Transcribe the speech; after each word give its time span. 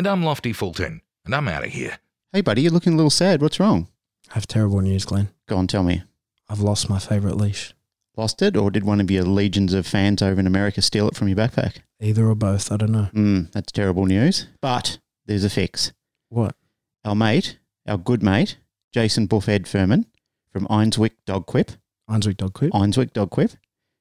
And 0.00 0.06
I'm 0.06 0.22
Lofty 0.22 0.54
Fulton, 0.54 1.02
and 1.26 1.34
I'm 1.34 1.46
out 1.46 1.62
of 1.62 1.72
here. 1.72 1.98
Hey, 2.32 2.40
buddy, 2.40 2.62
you're 2.62 2.72
looking 2.72 2.94
a 2.94 2.96
little 2.96 3.10
sad. 3.10 3.42
What's 3.42 3.60
wrong? 3.60 3.86
I 4.30 4.32
have 4.32 4.46
terrible 4.46 4.80
news, 4.80 5.04
Glenn. 5.04 5.28
Go 5.46 5.58
on, 5.58 5.66
tell 5.66 5.82
me. 5.82 6.04
I've 6.48 6.60
lost 6.60 6.88
my 6.88 6.98
favourite 6.98 7.36
leash. 7.36 7.74
Lost 8.16 8.40
it, 8.40 8.56
or 8.56 8.70
did 8.70 8.84
one 8.84 9.02
of 9.02 9.10
your 9.10 9.24
legions 9.24 9.74
of 9.74 9.86
fans 9.86 10.22
over 10.22 10.40
in 10.40 10.46
America 10.46 10.80
steal 10.80 11.06
it 11.06 11.16
from 11.16 11.28
your 11.28 11.36
backpack? 11.36 11.80
Either 12.00 12.26
or 12.26 12.34
both, 12.34 12.72
I 12.72 12.78
don't 12.78 12.92
know. 12.92 13.08
Mm, 13.12 13.52
that's 13.52 13.72
terrible 13.72 14.06
news. 14.06 14.46
But 14.62 14.96
there's 15.26 15.44
a 15.44 15.50
fix. 15.50 15.92
What? 16.30 16.56
Our 17.04 17.14
mate, 17.14 17.58
our 17.86 17.98
good 17.98 18.22
mate, 18.22 18.56
Jason 18.94 19.28
Buffhead 19.28 19.66
Furman 19.66 20.06
from 20.50 20.66
Einswick 20.68 21.12
Dog 21.26 21.44
Quip, 21.44 21.72
Einswick 22.08 22.38
Dog 22.38 22.54
Quip. 22.54 22.72
Einswick 22.72 23.12
Dog 23.12 23.28
Quip, 23.28 23.50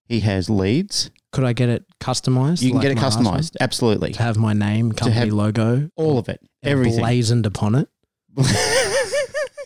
he 0.05 0.21
has 0.21 0.49
leads. 0.49 1.11
Could 1.31 1.43
I 1.43 1.53
get 1.53 1.69
it 1.69 1.85
customised? 1.99 2.61
You 2.61 2.69
can 2.69 2.77
like 2.77 2.81
get 2.83 2.91
it 2.91 2.95
my 2.95 3.01
last 3.03 3.23
one? 3.23 3.25
customized. 3.39 3.55
Absolutely. 3.59 4.13
To 4.13 4.23
have 4.23 4.37
my 4.37 4.53
name, 4.53 4.91
company 4.91 5.15
have 5.19 5.29
logo, 5.29 5.89
All 5.95 6.17
of 6.17 6.27
it. 6.29 6.41
Everything. 6.63 6.99
blazoned 6.99 7.45
upon 7.45 7.75
it. 7.75 7.87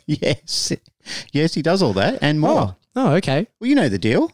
yes. 0.05 0.73
Yes, 1.31 1.53
he 1.53 1.61
does 1.61 1.81
all 1.81 1.93
that 1.93 2.19
and 2.21 2.39
more. 2.39 2.75
Oh, 2.95 3.07
oh, 3.11 3.13
okay. 3.15 3.47
Well, 3.59 3.69
you 3.69 3.75
know 3.75 3.89
the 3.89 3.97
deal. 3.99 4.31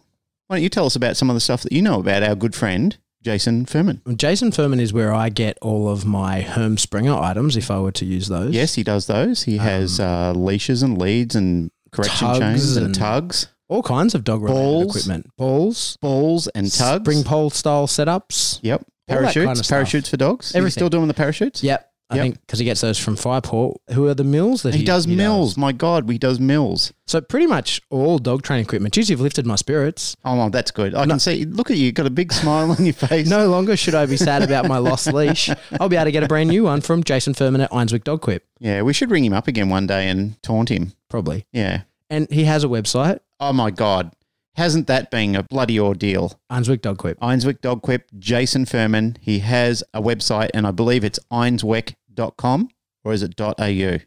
Why 0.48 0.56
don't 0.58 0.64
you 0.64 0.70
tell 0.70 0.86
us 0.86 0.96
about 0.96 1.18
some 1.18 1.30
of 1.30 1.36
the 1.36 1.40
stuff 1.40 1.62
that 1.64 1.72
you 1.72 1.82
know 1.82 2.00
about 2.00 2.24
our 2.24 2.36
good 2.36 2.56
friend, 2.56 2.98
Jason 3.24 3.66
Furman? 3.66 4.02
Jason 4.16 4.52
Furman 4.52 4.80
is 4.80 4.92
where 4.92 5.14
I 5.14 5.30
get 5.30 5.58
all 5.62 5.88
of 5.90 6.06
my 6.06 6.42
Herm 6.42 6.78
Sprenger 6.78 7.14
items 7.14 7.56
if 7.56 7.70
I 7.70 7.80
were 7.80 7.92
to 7.92 8.06
use 8.06 8.28
those. 8.30 8.54
Yes, 8.54 8.74
he 8.76 8.84
does 8.84 9.06
those. 9.08 9.44
He 9.44 9.58
has 9.58 10.00
uh, 10.00 10.34
leashes 10.34 10.82
and 10.82 10.98
leads 10.98 11.36
and 11.36 11.70
correction 11.92 12.28
Um, 12.28 12.40
chains 12.40 12.76
and, 12.78 12.88
and- 12.88 12.96
tugs, 12.96 13.48
All 13.70 13.84
kinds 13.84 14.16
of 14.16 14.24
dog 14.24 14.42
related 14.44 14.60
Balls. 14.60 14.96
equipment. 14.96 15.32
Balls, 15.38 15.98
balls 16.02 16.48
and 16.50 16.72
tugs. 16.72 17.04
spring 17.04 17.24
pole 17.24 17.50
style 17.52 17.88
setups. 17.88 18.60
Yep. 18.64 18.82
All 18.82 19.16
that 19.16 19.22
Parachutes. 19.22 19.46
kind 19.46 19.60
of 19.60 19.66
stuff. 19.66 19.76
parachutes 19.76 20.10
for 20.10 20.18
dogs. 20.18 20.56
Everything. 20.56 20.72
still 20.72 20.90
doing 20.90 21.08
the 21.08 21.14
parachutes? 21.14 21.64
Yep. 21.64 21.86
I 22.12 22.16
Yep. 22.16 22.24
think 22.24 22.42
because 22.42 22.58
he 22.58 22.66
gets 22.66 22.82
those 22.82 22.98
from 22.98 23.16
Fireport. 23.16 23.76
Who 23.92 24.08
are 24.08 24.16
the 24.16 24.24
mills 24.24 24.64
that 24.64 24.74
He, 24.74 24.80
he, 24.80 24.86
does 24.86 25.06
mills. 25.06 25.56
My 25.58 25.72
God, 25.72 26.10
he 26.10 26.18
does 26.18 26.40
mills. 26.40 26.92
So 27.06 27.22
pretty 27.22 27.46
much 27.46 27.80
all 27.92 28.18
dog 28.18 28.42
training 28.42 28.66
equipment. 28.66 28.96
Geez, 28.96 29.12
you've 29.12 29.22
lifted 29.22 29.46
my 29.46 29.56
spirits. 29.56 30.16
Oh, 30.26 30.36
well, 30.36 30.50
that's 30.50 30.72
good. 30.72 30.96
I 30.96 31.06
can 31.06 31.20
see. 31.20 31.46
Look 31.46 31.70
at 31.70 31.78
you. 31.78 31.86
You've 31.86 31.94
got 31.94 32.08
a 32.08 32.10
big 32.12 32.34
smile 32.34 32.72
on 32.72 32.84
your 32.84 32.94
face. 32.96 33.30
No 33.30 33.48
longer 33.50 33.78
should 33.78 33.94
I 33.94 34.08
be 34.08 34.18
sad 34.18 34.42
about 34.42 34.68
my 34.68 34.80
lost 34.80 35.06
leash. 35.14 35.52
I'll 35.80 35.88
be 35.90 35.98
able 35.98 36.06
to 36.06 36.12
get 36.12 36.24
a 36.24 36.28
brand 36.28 36.50
new 36.50 36.64
one 36.64 36.82
from 36.82 37.04
Jason 37.04 37.36
Furman 37.36 37.62
at 37.62 37.70
Einswick 37.70 38.04
Dog 38.04 38.22
Quip. 38.22 38.44
Yeah, 38.60 38.82
we 38.82 38.94
should 38.94 39.12
ring 39.12 39.24
him 39.24 39.34
up 39.34 39.48
again 39.48 39.70
one 39.70 39.86
day 39.86 40.10
and 40.10 40.42
taunt 40.42 40.70
him. 40.70 40.94
Probably. 41.10 41.46
Yeah. 41.54 41.82
And 42.10 42.28
he 42.32 42.46
has 42.46 42.64
a 42.64 42.68
website, 42.68 43.20
Oh 43.40 43.54
my 43.54 43.72
God. 43.72 44.12
Hasn't 44.56 44.88
that 44.88 45.10
been 45.10 45.36
a 45.36 45.44
bloody 45.44 45.80
ordeal? 45.80 46.38
Einswick 46.52 46.82
Dog 46.82 46.98
Quip. 46.98 47.18
Einswick 47.22 47.62
Dog 47.62 47.82
Quip, 47.82 48.10
Jason 48.20 48.66
Furman. 48.66 49.16
He 49.22 49.40
has 49.40 49.84
a 49.94 50.02
website, 50.02 50.50
and 50.54 50.68
I 50.68 50.72
believe 50.72 51.06
it's 51.06 51.20
einswick.com 51.32 52.70
or 53.06 53.14
is 53.14 53.24
it 53.24 53.40
.au? 53.40 53.54
I 53.62 54.00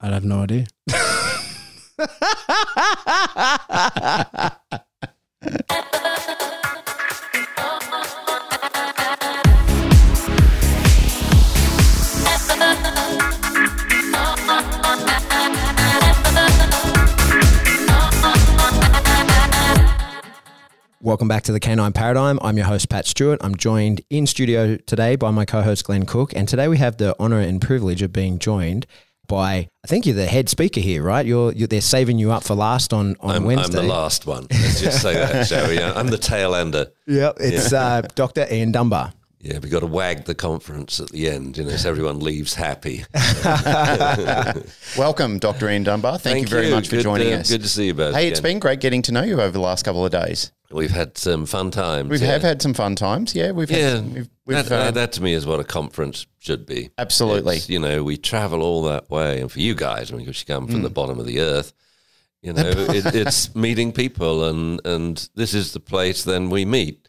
have 0.00 0.24
no 0.24 0.40
idea. 0.42 0.66
Welcome 21.06 21.28
back 21.28 21.44
to 21.44 21.52
the 21.52 21.60
Canine 21.60 21.92
Paradigm. 21.92 22.40
I'm 22.42 22.56
your 22.56 22.66
host, 22.66 22.88
Pat 22.88 23.06
Stewart. 23.06 23.38
I'm 23.40 23.54
joined 23.54 24.00
in 24.10 24.26
studio 24.26 24.74
today 24.74 25.14
by 25.14 25.30
my 25.30 25.44
co 25.44 25.62
host, 25.62 25.84
Glenn 25.84 26.04
Cook. 26.04 26.34
And 26.34 26.48
today 26.48 26.66
we 26.66 26.78
have 26.78 26.96
the 26.96 27.14
honor 27.20 27.38
and 27.38 27.62
privilege 27.62 28.02
of 28.02 28.12
being 28.12 28.40
joined 28.40 28.88
by, 29.28 29.68
I 29.84 29.86
think 29.86 30.04
you're 30.04 30.16
the 30.16 30.26
head 30.26 30.48
speaker 30.48 30.80
here, 30.80 31.04
right? 31.04 31.24
You're, 31.24 31.52
you're 31.52 31.68
They're 31.68 31.80
saving 31.80 32.18
you 32.18 32.32
up 32.32 32.42
for 32.42 32.56
last 32.56 32.92
on, 32.92 33.14
on 33.20 33.36
I'm, 33.36 33.48
I'm 33.48 33.70
the 33.70 33.84
last 33.84 34.26
one. 34.26 34.48
Let's 34.50 34.80
just 34.80 35.00
say 35.00 35.14
that, 35.14 35.46
shall 35.46 35.68
we? 35.68 35.78
I'm 35.80 36.08
the 36.08 36.18
tail 36.18 36.56
ender. 36.56 36.88
Yep, 37.06 37.36
it's 37.38 37.72
uh, 37.72 38.02
Dr. 38.16 38.44
Ian 38.50 38.72
Dunbar. 38.72 39.12
Yeah, 39.38 39.60
we 39.60 39.68
got 39.68 39.80
to 39.80 39.86
wag 39.86 40.24
the 40.24 40.34
conference 40.34 40.98
at 40.98 41.10
the 41.10 41.30
end, 41.30 41.56
you 41.56 41.62
know, 41.62 41.76
so 41.76 41.88
everyone 41.88 42.18
leaves 42.18 42.54
happy. 42.54 43.04
Welcome, 44.98 45.38
Dr. 45.38 45.70
Ian 45.70 45.84
Dunbar. 45.84 46.18
Thank, 46.18 46.40
you 46.40 46.46
very 46.48 46.68
much 46.68 46.88
for 46.88 46.96
Good, 46.96 47.02
joining 47.04 47.32
uh, 47.32 47.36
us. 47.36 47.48
Good 47.48 47.62
to 47.62 47.68
see 47.68 47.86
you 47.86 47.94
both. 47.94 48.16
Hey, 48.16 48.26
it's 48.26 48.40
been 48.40 48.58
great 48.58 48.80
getting 48.80 49.02
to 49.02 49.12
know 49.12 49.22
you 49.22 49.40
over 49.40 49.52
the 49.52 49.60
last 49.60 49.84
couple 49.84 50.04
of 50.04 50.10
days. 50.10 50.50
We've 50.70 50.90
had 50.90 51.16
some 51.16 51.46
fun 51.46 51.70
times. 51.70 52.10
We 52.10 52.18
yeah. 52.18 52.26
have 52.32 52.42
had 52.42 52.60
some 52.62 52.74
fun 52.74 52.96
times. 52.96 53.34
Yeah, 53.34 53.52
we've 53.52 53.70
Yeah, 53.70 53.96
had. 53.96 54.04
We've, 54.14 54.28
we've, 54.46 54.68
that, 54.68 54.72
uh, 54.72 54.90
that 54.90 55.12
to 55.12 55.22
me 55.22 55.32
is 55.32 55.46
what 55.46 55.60
a 55.60 55.64
conference 55.64 56.26
should 56.38 56.66
be. 56.66 56.90
Absolutely. 56.98 57.56
It's, 57.56 57.68
you 57.68 57.78
know, 57.78 58.02
we 58.02 58.16
travel 58.16 58.62
all 58.62 58.82
that 58.84 59.08
way, 59.10 59.40
and 59.40 59.50
for 59.50 59.60
you 59.60 59.74
guys, 59.74 60.10
I 60.10 60.16
mean, 60.16 60.26
because 60.26 60.40
you 60.40 60.46
come 60.46 60.66
Mm. 60.66 60.72
from 60.72 60.82
the 60.82 60.90
bottom 60.90 61.18
of 61.20 61.26
the 61.26 61.40
earth, 61.40 61.72
you 62.42 62.52
know, 62.52 62.62
it, 62.68 63.14
it's 63.14 63.54
meeting 63.54 63.92
people, 63.92 64.44
and 64.44 64.80
and 64.84 65.28
this 65.34 65.54
is 65.54 65.72
the 65.72 65.80
place 65.80 66.24
then 66.24 66.50
we 66.50 66.64
meet, 66.64 67.08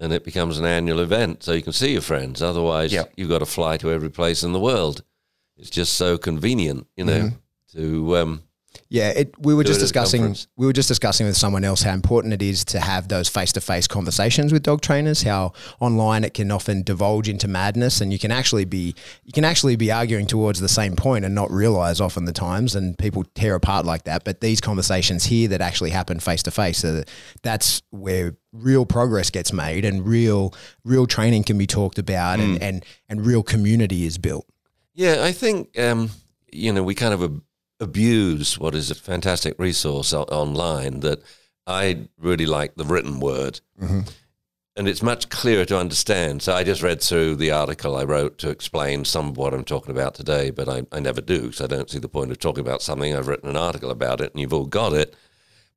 and 0.00 0.12
it 0.12 0.24
becomes 0.24 0.58
an 0.58 0.64
annual 0.64 1.00
event, 1.00 1.42
so 1.42 1.52
you 1.52 1.62
can 1.62 1.72
see 1.72 1.92
your 1.92 2.02
friends. 2.02 2.42
Otherwise, 2.42 2.92
Yep. 2.92 3.12
you've 3.16 3.28
got 3.30 3.38
to 3.40 3.46
fly 3.46 3.76
to 3.78 3.90
every 3.92 4.10
place 4.10 4.42
in 4.42 4.52
the 4.52 4.60
world. 4.60 5.02
It's 5.56 5.70
just 5.70 5.94
so 5.94 6.18
convenient, 6.18 6.86
you 6.96 7.04
know, 7.04 7.30
Mm-hmm. 7.30 7.78
to 7.78 8.16
um, 8.18 8.42
Yeah, 8.90 9.10
it, 9.10 9.34
we 9.38 9.52
were 9.52 9.64
Do 9.64 9.68
just 9.68 9.80
it 9.80 9.82
at 9.82 9.84
a 9.84 9.92
discussing. 9.92 10.36
We 10.56 10.64
were 10.64 10.72
just 10.72 10.88
discussing 10.88 11.26
with 11.26 11.36
someone 11.36 11.62
else 11.62 11.82
how 11.82 11.92
important 11.92 12.32
it 12.32 12.40
is 12.40 12.64
to 12.66 12.80
have 12.80 13.08
those 13.08 13.28
face-to-face 13.28 13.86
conversations 13.86 14.50
with 14.50 14.62
dog 14.62 14.80
trainers. 14.80 15.22
How 15.22 15.52
online 15.78 16.24
it 16.24 16.32
can 16.32 16.50
often 16.50 16.82
divulge 16.82 17.28
into 17.28 17.48
madness, 17.48 18.00
and 18.00 18.14
you 18.14 18.18
can 18.18 18.32
actually 18.32 18.64
be 18.64 18.94
you 19.24 19.32
can 19.32 19.44
actually 19.44 19.76
be 19.76 19.92
arguing 19.92 20.26
towards 20.26 20.60
the 20.60 20.70
same 20.70 20.96
point 20.96 21.26
and 21.26 21.34
not 21.34 21.50
realize 21.50 22.00
often 22.00 22.24
the 22.24 22.32
times, 22.32 22.74
and 22.74 22.96
people 22.96 23.24
tear 23.34 23.54
apart 23.54 23.84
like 23.84 24.04
that. 24.04 24.24
But 24.24 24.40
these 24.40 24.60
conversations 24.60 25.26
here 25.26 25.48
that 25.48 25.60
actually 25.60 25.90
happen 25.90 26.18
face 26.18 26.42
to 26.44 26.50
face, 26.50 26.82
that's 27.42 27.82
where 27.90 28.38
real 28.52 28.86
progress 28.86 29.28
gets 29.28 29.52
made, 29.52 29.84
and 29.84 30.06
real 30.06 30.54
real 30.84 31.06
training 31.06 31.44
can 31.44 31.58
be 31.58 31.66
talked 31.66 31.98
about, 31.98 32.40
and 32.40 32.62
and 32.62 32.86
and 33.10 33.26
real 33.26 33.42
community 33.42 34.06
is 34.06 34.16
built. 34.16 34.46
Yeah, 34.94 35.24
I 35.24 35.32
think 35.32 35.78
um, 35.78 36.10
you 36.50 36.72
know 36.72 36.82
we 36.82 36.94
kind 36.94 37.12
of 37.12 37.42
abuse 37.80 38.58
what 38.58 38.74
is 38.74 38.90
a 38.90 38.94
fantastic 38.94 39.58
resource 39.58 40.12
o- 40.12 40.22
online 40.24 41.00
that 41.00 41.22
I 41.66 42.08
really 42.18 42.46
like 42.46 42.74
the 42.74 42.84
written 42.84 43.20
word, 43.20 43.60
mm-hmm. 43.80 44.00
and 44.76 44.88
it's 44.88 45.02
much 45.02 45.28
clearer 45.28 45.64
to 45.66 45.78
understand. 45.78 46.42
So 46.42 46.54
I 46.54 46.64
just 46.64 46.82
read 46.82 47.02
through 47.02 47.36
the 47.36 47.50
article 47.50 47.96
I 47.96 48.04
wrote 48.04 48.38
to 48.38 48.50
explain 48.50 49.04
some 49.04 49.28
of 49.28 49.36
what 49.36 49.52
I'm 49.52 49.64
talking 49.64 49.90
about 49.90 50.14
today, 50.14 50.50
but 50.50 50.68
I, 50.68 50.84
I 50.92 51.00
never 51.00 51.20
do, 51.20 51.52
so 51.52 51.64
I 51.64 51.68
don't 51.68 51.90
see 51.90 51.98
the 51.98 52.08
point 52.08 52.30
of 52.30 52.38
talking 52.38 52.62
about 52.62 52.82
something 52.82 53.14
I've 53.14 53.28
written 53.28 53.50
an 53.50 53.56
article 53.56 53.90
about 53.90 54.20
it, 54.20 54.32
and 54.32 54.40
you've 54.40 54.54
all 54.54 54.66
got 54.66 54.92
it. 54.92 55.14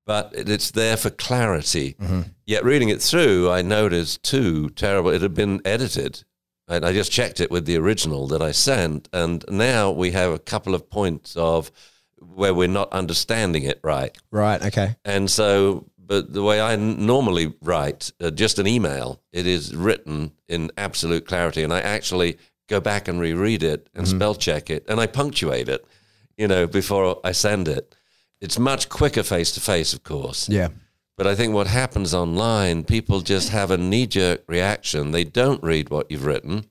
But 0.06 0.31
it's 0.33 0.72
there 0.72 0.97
for 0.97 1.12
clarity. 1.12 1.95
Mm-hmm. 2.01 2.22
Yet 2.45 2.63
reading 2.63 2.89
it 2.89 3.01
through, 3.01 3.51
I 3.51 3.62
noticed 3.62 4.23
too 4.23 4.69
terrible. 4.69 5.12
It 5.12 5.22
had 5.22 5.35
been 5.35 5.62
edited 5.63 6.23
and 6.68 6.85
I 6.85 6.94
just 6.94 7.12
checked 7.12 7.41
it 7.41 7.51
with 7.51 7.66
the 7.66 7.78
original 7.78 8.28
that 8.28 8.41
I 8.41 8.51
sent, 8.51 9.09
and 9.12 9.44
now 9.50 9.92
we 9.92 10.12
have 10.12 10.31
a 10.31 10.39
couple 10.39 10.74
of 10.74 10.89
points 10.89 11.36
of 11.36 11.69
where 12.21 12.53
we're 12.53 12.68
not 12.68 12.91
understanding 12.94 13.63
it 13.63 13.79
right. 13.83 14.18
Right. 14.31 14.63
Okay. 14.63 14.95
And 15.03 15.29
so, 15.29 15.88
but 15.97 16.33
the 16.33 16.44
way 16.44 16.62
I 16.62 16.75
normally 16.75 17.53
write, 17.62 18.12
uh, 18.21 18.31
just 18.31 18.59
an 18.59 18.68
email, 18.68 19.21
it 19.31 19.47
is 19.47 19.75
written 19.75 20.31
in 20.47 20.71
absolute 20.77 21.25
clarity, 21.25 21.63
and 21.63 21.73
I 21.73 21.81
actually 21.81 22.38
go 22.69 22.79
back 22.79 23.07
and 23.07 23.19
reread 23.19 23.63
it 23.63 23.89
and 23.94 24.07
spell 24.07 24.35
check 24.35 24.69
it, 24.69 24.85
and 24.88 25.00
I 25.00 25.07
punctuate 25.07 25.68
it, 25.68 25.85
you 26.38 26.47
know, 26.47 26.68
before 26.68 27.19
I 27.23 27.31
send 27.31 27.68
it. 27.68 27.95
It's 28.39 28.57
much 28.57 28.89
quicker 28.89 29.23
face 29.23 29.51
to 29.51 29.62
face, 29.62 29.94
of 29.94 30.03
course. 30.03 30.50
Yeah. 30.50 30.69
But 31.18 31.27
I 31.27 31.35
think 31.35 31.53
what 31.53 31.68
happens 31.68 32.13
online, 32.13 32.83
people 32.83 33.21
just 33.21 33.50
have 33.50 33.69
a 33.69 33.77
knee 33.77 34.07
jerk 34.07 34.44
reaction. 34.47 35.12
They 35.12 35.23
don't 35.23 35.62
read 35.62 35.89
what 35.89 36.09
you've 36.09 36.25
written. 36.25 36.65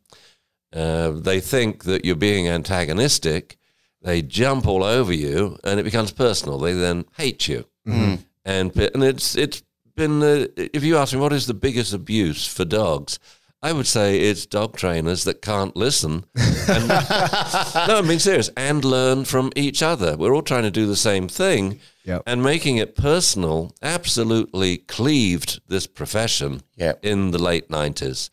Uh, 0.72 1.10
they 1.10 1.38
think 1.40 1.84
that 1.84 2.04
you're 2.04 2.16
being 2.16 2.48
antagonistic. 2.48 3.58
They 4.02 4.22
jump 4.22 4.66
all 4.66 4.82
over 4.82 5.12
you, 5.12 5.58
and 5.64 5.78
it 5.78 5.82
becomes 5.84 6.12
personal. 6.12 6.58
They 6.58 6.72
then 6.72 7.04
hate 7.16 7.48
you, 7.48 7.66
and 7.86 8.24
and 8.44 8.72
it's 9.04 9.36
it's 9.36 9.62
been. 9.94 10.22
Uh, 10.22 10.46
if 10.56 10.82
you 10.84 10.96
ask 10.96 11.12
me 11.12 11.20
what 11.20 11.32
is 11.32 11.46
the 11.46 11.54
biggest 11.54 11.92
abuse 11.92 12.46
for 12.46 12.64
dogs, 12.64 13.18
I 13.62 13.72
would 13.72 13.86
say 13.86 14.20
it's 14.20 14.46
dog 14.46 14.76
trainers 14.76 15.24
that 15.24 15.42
can't 15.42 15.76
listen. 15.76 16.24
And, 16.70 16.86
no, 16.88 17.96
I'm 17.98 18.06
being 18.06 18.20
serious. 18.20 18.48
And 18.56 18.84
learn 18.84 19.24
from 19.24 19.50
each 19.56 19.82
other. 19.82 20.16
We're 20.16 20.32
all 20.34 20.42
trying 20.42 20.62
to 20.62 20.70
do 20.70 20.86
the 20.86 20.94
same 20.94 21.26
thing. 21.26 21.80
Yep. 22.04 22.22
And 22.26 22.44
making 22.44 22.76
it 22.76 22.94
personal 22.94 23.74
absolutely 23.82 24.78
cleaved 24.78 25.60
this 25.66 25.88
profession 25.88 26.62
Yep. 26.76 27.04
in 27.04 27.32
the 27.32 27.38
late 27.42 27.68
90s. 27.70 28.30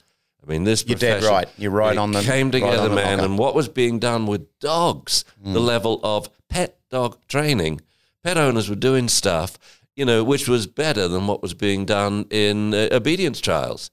I 0.47 0.51
mean, 0.51 0.63
this 0.63 0.85
You're 0.87 0.97
dead 0.97 1.23
right. 1.23 1.47
You're 1.57 1.71
right 1.71 1.97
on 1.97 2.11
the- 2.11 2.21
came 2.21 2.51
together, 2.51 2.77
on 2.83 2.89
the 2.89 2.95
man. 2.95 3.17
marker. 3.17 3.25
And 3.25 3.37
what 3.37 3.53
was 3.53 3.67
being 3.67 3.99
done 3.99 4.27
with 4.27 4.47
dogs, 4.59 5.25
the 5.43 5.59
level 5.59 5.99
of 6.03 6.29
pet 6.47 6.77
dog 6.89 7.17
training, 7.27 7.81
pet 8.23 8.37
owners 8.37 8.69
were 8.69 8.75
doing 8.75 9.09
stuff, 9.09 9.57
you 9.95 10.05
know, 10.05 10.23
which 10.23 10.47
was 10.47 10.65
better 10.65 11.07
than 11.09 11.27
what 11.27 11.41
was 11.41 11.53
being 11.53 11.85
done 11.85 12.25
in 12.29 12.73
uh, 12.73 12.87
obedience 12.91 13.41
trials. 13.41 13.89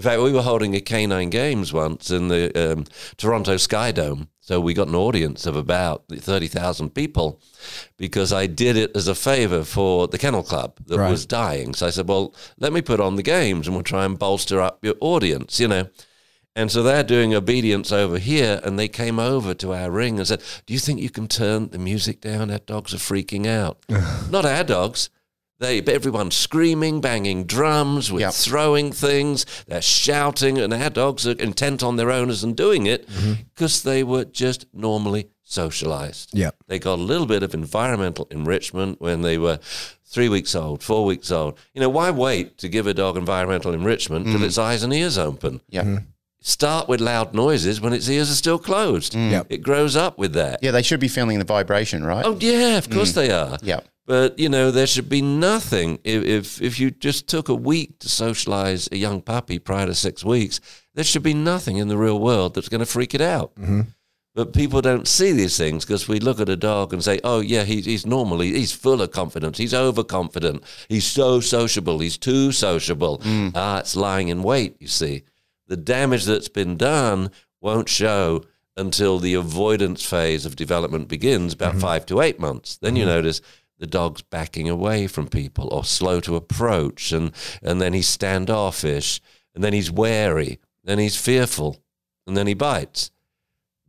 In 0.00 0.04
fact, 0.04 0.22
we 0.22 0.32
were 0.32 0.40
holding 0.40 0.74
a 0.74 0.80
canine 0.80 1.28
games 1.28 1.74
once 1.74 2.10
in 2.10 2.28
the 2.28 2.72
um, 2.72 2.86
Toronto 3.18 3.58
Sky 3.58 3.92
Dome. 3.92 4.28
So 4.40 4.58
we 4.58 4.72
got 4.72 4.88
an 4.88 4.94
audience 4.94 5.44
of 5.44 5.56
about 5.56 6.04
30,000 6.10 6.94
people 6.94 7.38
because 7.98 8.32
I 8.32 8.46
did 8.46 8.78
it 8.78 8.96
as 8.96 9.08
a 9.08 9.14
favor 9.14 9.62
for 9.62 10.08
the 10.08 10.16
Kennel 10.16 10.42
Club 10.42 10.78
that 10.86 10.96
Right. 10.96 11.10
was 11.10 11.26
dying. 11.26 11.74
So 11.74 11.86
I 11.86 11.90
said, 11.90 12.08
well, 12.08 12.34
let 12.58 12.72
me 12.72 12.80
put 12.80 12.98
on 12.98 13.16
the 13.16 13.22
games 13.22 13.66
and 13.66 13.76
we'll 13.76 13.82
try 13.82 14.06
and 14.06 14.18
bolster 14.18 14.58
up 14.58 14.82
your 14.82 14.94
audience, 15.02 15.60
you 15.60 15.68
know. 15.68 15.86
And 16.56 16.72
so 16.72 16.82
they're 16.82 17.04
doing 17.04 17.34
obedience 17.34 17.92
over 17.92 18.18
here, 18.18 18.58
and 18.64 18.78
they 18.78 18.88
came 18.88 19.18
over 19.18 19.52
to 19.52 19.74
our 19.74 19.90
ring 19.90 20.16
and 20.18 20.26
said, 20.26 20.42
Do 20.64 20.72
you 20.72 20.80
think 20.80 20.98
you 21.00 21.10
can 21.10 21.28
turn 21.28 21.68
the 21.68 21.78
music 21.78 22.22
down? 22.22 22.50
Our 22.50 22.58
dogs 22.58 22.94
are 22.94 22.96
freaking 22.96 23.46
out. 23.46 23.84
Not 24.30 24.46
our 24.46 24.64
dogs. 24.64 25.10
They, 25.60 25.82
everyone's 25.82 26.36
screaming, 26.36 27.00
banging 27.02 27.44
drums, 27.44 28.10
with 28.10 28.22
Yep. 28.22 28.32
throwing 28.32 28.92
things. 28.92 29.44
They're 29.66 29.82
shouting, 29.82 30.58
and 30.58 30.72
our 30.72 30.88
dogs 30.90 31.26
are 31.26 31.32
intent 31.32 31.82
on 31.82 31.96
their 31.96 32.10
owners 32.10 32.42
and 32.42 32.56
doing 32.56 32.86
it 32.86 33.06
mm-hmm. 33.06 33.34
because 33.54 33.82
they 33.82 34.02
were 34.02 34.24
just 34.24 34.64
normally 34.72 35.28
socialized. 35.44 36.30
Yep. 36.32 36.56
They 36.68 36.78
got 36.78 36.98
a 36.98 37.02
little 37.02 37.26
bit 37.26 37.42
of 37.42 37.52
environmental 37.52 38.26
enrichment 38.30 39.00
when 39.00 39.20
they 39.20 39.36
were 39.36 39.58
three 40.06 40.30
weeks 40.30 40.54
old, 40.54 40.82
four 40.82 41.04
weeks 41.04 41.30
old. 41.30 41.58
You 41.74 41.82
know, 41.82 41.90
why 41.90 42.10
wait 42.10 42.56
to 42.58 42.68
give 42.68 42.86
a 42.86 42.94
dog 42.94 43.16
environmental 43.16 43.74
enrichment 43.74 44.26
till 44.26 44.40
mm. 44.40 44.44
its 44.44 44.58
eyes 44.58 44.82
and 44.82 44.92
ears 44.94 45.18
open? 45.18 45.60
Yeah. 45.68 45.82
Mm-hmm. 45.82 46.04
Start 46.42 46.88
with 46.88 47.02
loud 47.02 47.34
noises 47.34 47.82
when 47.82 47.92
its 47.92 48.08
ears 48.08 48.30
are 48.30 48.34
still 48.34 48.58
closed. 48.58 49.12
Mm. 49.12 49.30
Yep. 49.30 49.46
It 49.50 49.58
grows 49.58 49.94
up 49.94 50.16
with 50.16 50.32
that. 50.32 50.60
Yeah, 50.62 50.70
they 50.70 50.82
should 50.82 51.00
be 51.00 51.08
feeling 51.08 51.38
the 51.38 51.44
vibration, 51.44 52.02
right? 52.02 52.24
Oh 52.24 52.38
yeah, 52.40 52.78
of 52.78 52.88
course 52.88 53.12
mm. 53.12 53.16
they 53.16 53.30
are. 53.30 53.58
Yeah. 53.60 53.80
But 54.10 54.40
you 54.40 54.48
know, 54.48 54.72
there 54.72 54.88
should 54.88 55.08
be 55.08 55.22
nothing 55.22 56.00
if, 56.02 56.24
if 56.24 56.60
if 56.60 56.80
you 56.80 56.90
just 56.90 57.28
took 57.28 57.48
a 57.48 57.54
week 57.54 58.00
to 58.00 58.08
socialize 58.08 58.88
a 58.90 58.96
young 58.96 59.22
puppy 59.22 59.60
prior 59.60 59.86
to 59.86 59.94
six 59.94 60.24
weeks. 60.24 60.60
There 60.94 61.04
should 61.04 61.22
be 61.22 61.32
nothing 61.32 61.76
in 61.76 61.86
the 61.86 61.96
real 61.96 62.18
world 62.18 62.54
that's 62.54 62.68
going 62.68 62.80
to 62.80 62.86
freak 62.86 63.14
it 63.14 63.20
out. 63.20 63.54
Mm-hmm. 63.54 63.82
But 64.34 64.52
people 64.52 64.80
don't 64.80 65.06
see 65.06 65.30
these 65.30 65.56
things 65.56 65.84
because 65.84 66.08
we 66.08 66.18
look 66.18 66.40
at 66.40 66.48
a 66.48 66.56
dog 66.56 66.92
and 66.92 67.04
say, 67.04 67.20
"Oh 67.22 67.38
yeah, 67.38 67.62
he, 67.62 67.82
he's 67.82 68.04
normally 68.04 68.50
he's 68.50 68.72
full 68.72 69.00
of 69.00 69.12
confidence. 69.12 69.58
He's 69.58 69.72
overconfident. 69.72 70.64
He's 70.88 71.06
so 71.06 71.38
sociable. 71.38 72.00
He's 72.00 72.18
too 72.18 72.50
sociable." 72.50 73.18
Mm. 73.18 73.52
Ah, 73.54 73.78
it's 73.78 73.94
lying 73.94 74.26
in 74.26 74.42
wait. 74.42 74.74
You 74.80 74.88
see, 74.88 75.22
the 75.68 75.76
damage 75.76 76.24
that's 76.24 76.48
been 76.48 76.76
done 76.76 77.30
won't 77.60 77.88
show 77.88 78.42
until 78.76 79.18
the 79.18 79.34
avoidance 79.34 80.04
phase 80.04 80.46
of 80.46 80.56
development 80.56 81.06
begins, 81.06 81.52
about 81.52 81.72
mm-hmm. 81.72 81.80
five 81.80 82.06
to 82.06 82.20
eight 82.20 82.40
months. 82.40 82.76
Then 82.78 82.96
you 82.96 83.04
mm-hmm. 83.04 83.14
notice 83.14 83.40
the 83.80 83.86
dog's 83.86 84.22
backing 84.22 84.68
away 84.68 85.08
from 85.08 85.26
people 85.26 85.68
or 85.72 85.84
slow 85.84 86.20
to 86.20 86.36
approach, 86.36 87.10
and 87.10 87.32
and 87.62 87.80
then 87.80 87.92
he's 87.92 88.08
standoffish, 88.08 89.20
and 89.54 89.64
then 89.64 89.72
he's 89.72 89.90
wary, 89.90 90.60
then 90.84 90.98
he's 90.98 91.16
fearful, 91.16 91.82
and 92.26 92.36
then 92.36 92.46
he 92.46 92.54
bites. 92.54 93.10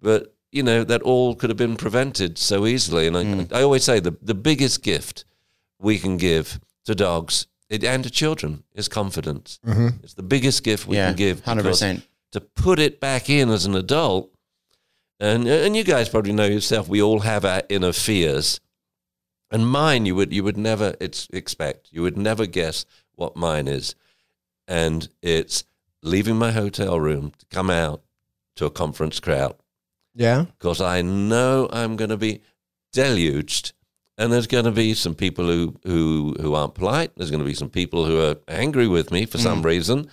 But 0.02 0.34
you 0.52 0.64
know 0.64 0.84
that 0.84 1.04
all 1.04 1.36
could 1.36 1.50
have 1.50 1.58
been 1.58 1.76
prevented 1.78 2.40
so 2.40 2.66
easily. 2.66 3.06
And 3.06 3.16
I, 3.18 3.24
hmm. 3.24 3.54
I 3.54 3.62
always 3.62 3.84
say 3.84 4.00
the 4.00 4.18
the 4.22 4.34
biggest 4.34 4.82
gift 4.82 5.26
we 5.80 6.00
can 6.00 6.18
give 6.18 6.60
to 6.86 6.96
dogs 6.96 7.48
and 7.72 8.04
to 8.04 8.10
children 8.10 8.64
is 8.74 8.88
confidence. 8.88 9.60
Mm-hmm. 9.66 10.04
It's 10.04 10.14
the 10.14 10.24
biggest 10.24 10.64
gift 10.64 10.88
we 10.88 10.98
Yeah, 10.98 11.08
can 11.08 11.16
give. 11.16 11.44
100%. 11.44 12.02
To 12.34 12.42
put 12.42 12.80
it 12.80 13.00
back 13.00 13.30
in 13.30 13.50
as 13.50 13.66
an 13.66 13.76
adult, 13.76 14.30
and 15.20 15.48
and 15.48 15.76
you 15.76 15.84
guys 15.84 16.10
probably 16.10 16.34
know 16.34 16.46
yourself. 16.46 16.88
We 16.88 17.02
all 17.02 17.20
have 17.20 17.44
our 17.46 17.62
inner 17.70 17.92
fears, 17.92 18.60
and 19.52 19.68
mine 19.68 20.06
you 20.06 20.16
would 20.16 20.34
you 20.34 20.44
would 20.44 20.58
never 20.58 20.96
it's 21.00 21.28
expect 21.32 21.90
you 21.92 22.02
would 22.02 22.18
never 22.18 22.46
guess 22.46 22.86
what 23.16 23.36
mine 23.36 23.68
is, 23.68 23.96
and 24.68 25.10
it's 25.22 25.66
leaving 26.04 26.38
my 26.38 26.52
hotel 26.52 27.00
room 27.00 27.32
to 27.38 27.46
come 27.48 27.70
out 27.70 28.02
to 28.56 28.66
a 28.66 28.72
conference 28.72 29.20
crowd 29.20 29.56
Yeah. 30.16 30.46
because 30.58 30.82
I 30.82 31.02
know 31.02 31.70
I'm 31.72 31.96
going 31.96 32.10
to 32.10 32.18
be 32.18 32.42
deluged. 32.92 33.74
And 34.18 34.32
there's 34.32 34.48
going 34.48 34.66
to 34.66 34.72
be 34.72 34.94
some 34.94 35.16
people 35.16 35.48
who, 35.48 35.80
who, 35.84 36.36
who 36.40 36.54
aren't 36.54 36.76
polite. 36.76 37.12
There's 37.16 37.32
going 37.32 37.44
to 37.44 37.50
be 37.50 37.56
some 37.56 37.70
people 37.70 38.06
who 38.06 38.22
are 38.22 38.36
angry 38.48 38.88
with 38.88 39.12
me 39.12 39.26
for 39.26 39.38
some 39.38 39.62
mm. 39.62 39.66
reason. 39.66 40.10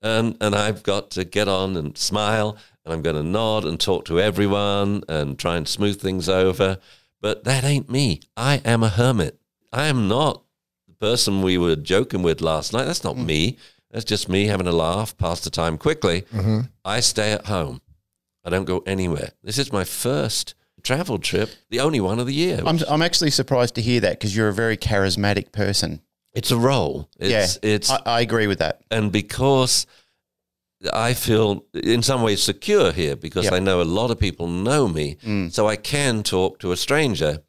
And, 0.00 0.36
and 0.40 0.54
I've 0.54 0.82
got 0.82 1.10
to 1.12 1.24
get 1.24 1.48
on 1.48 1.76
and 1.76 1.98
smile. 1.98 2.56
And 2.84 2.94
I'm 2.94 3.02
going 3.02 3.16
to 3.16 3.22
nod 3.22 3.64
and 3.64 3.78
talk 3.78 4.06
to 4.06 4.20
everyone 4.20 5.02
and 5.08 5.38
try 5.38 5.56
and 5.56 5.68
smooth 5.68 6.00
things 6.00 6.28
over. 6.28 6.78
But 7.22 7.44
that 7.44 7.64
ain't 7.64 7.88
me. 7.88 8.20
I 8.36 8.60
am 8.64 8.82
a 8.82 8.90
hermit. 8.90 9.38
I 9.72 9.86
am 9.86 10.08
not 10.08 10.42
the 10.86 10.94
person 10.94 11.40
we 11.40 11.56
were 11.56 11.76
joking 11.76 12.22
with 12.22 12.42
last 12.42 12.74
night. 12.74 12.84
That's 12.84 13.04
not 13.04 13.16
mm. 13.16 13.24
me. 13.24 13.58
That's 13.90 14.04
just 14.04 14.28
me 14.28 14.46
having 14.46 14.66
a 14.66 14.72
laugh, 14.72 15.16
pass 15.16 15.40
the 15.40 15.50
time 15.50 15.78
quickly. 15.78 16.22
Mm-hmm. 16.22 16.60
I 16.84 17.00
stay 17.00 17.32
at 17.32 17.46
home. 17.46 17.80
I 18.44 18.50
don't 18.50 18.64
go 18.64 18.82
anywhere. 18.86 19.30
This 19.42 19.56
is 19.56 19.72
my 19.72 19.84
first 19.84 20.54
travel 20.82 21.18
trip, 21.18 21.50
the 21.70 21.78
only 21.80 22.00
one 22.00 22.18
of 22.18 22.26
the 22.26 22.34
year. 22.34 22.60
I'm, 22.66 22.80
I'm 22.88 23.02
actually 23.02 23.30
surprised 23.30 23.76
to 23.76 23.82
hear 23.82 24.00
that 24.00 24.18
because 24.18 24.36
you're 24.36 24.48
a 24.48 24.52
very 24.52 24.76
charismatic 24.76 25.52
person. 25.52 26.02
it's 26.34 26.50
a 26.50 26.56
role. 26.56 27.08
It's, 27.20 27.58
yeah, 27.62 27.70
it's 27.70 27.90
I, 27.90 28.00
I 28.04 28.20
agree 28.20 28.48
with 28.48 28.58
that. 28.58 28.82
and 28.90 29.12
because 29.12 29.86
I 30.92 31.14
feel 31.14 31.64
in 31.74 32.02
some 32.02 32.22
ways 32.22 32.42
secure 32.42 32.92
here 32.92 33.14
because 33.16 33.44
Yep. 33.44 33.52
I 33.52 33.58
know 33.60 33.80
a 33.80 33.84
lot 33.84 34.10
of 34.10 34.18
people 34.18 34.48
know 34.48 34.88
me, 34.88 35.16
mm. 35.24 35.52
so 35.52 35.68
I 35.68 35.76
can 35.76 36.22
talk 36.22 36.58
to 36.60 36.72
a 36.72 36.76
stranger, 36.76 37.42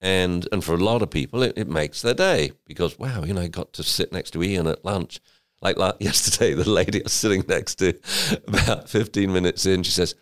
and 0.00 0.48
and 0.52 0.64
for 0.64 0.74
a 0.74 0.78
lot 0.84 1.02
of 1.02 1.10
people 1.10 1.42
it, 1.42 1.52
it 1.58 1.68
makes 1.68 2.00
their 2.02 2.14
day 2.14 2.52
because 2.66 2.98
wow, 2.98 3.22
you 3.24 3.34
know, 3.34 3.42
I 3.42 3.48
got 3.48 3.72
to 3.74 3.82
sit 3.82 4.12
next 4.12 4.30
to 4.32 4.42
Ian 4.42 4.66
at 4.66 4.84
lunch. 4.84 5.20
Like 5.62 5.76
la- 5.76 5.92
yesterday, 6.00 6.54
the 6.54 6.68
lady 6.70 7.00
I 7.00 7.04
was 7.04 7.12
sitting 7.12 7.44
next 7.46 7.74
to, 7.76 7.92
about 8.48 8.88
15 8.88 9.30
minutes 9.30 9.66
in, 9.66 9.82
she 9.82 9.90
says, 9.92 10.14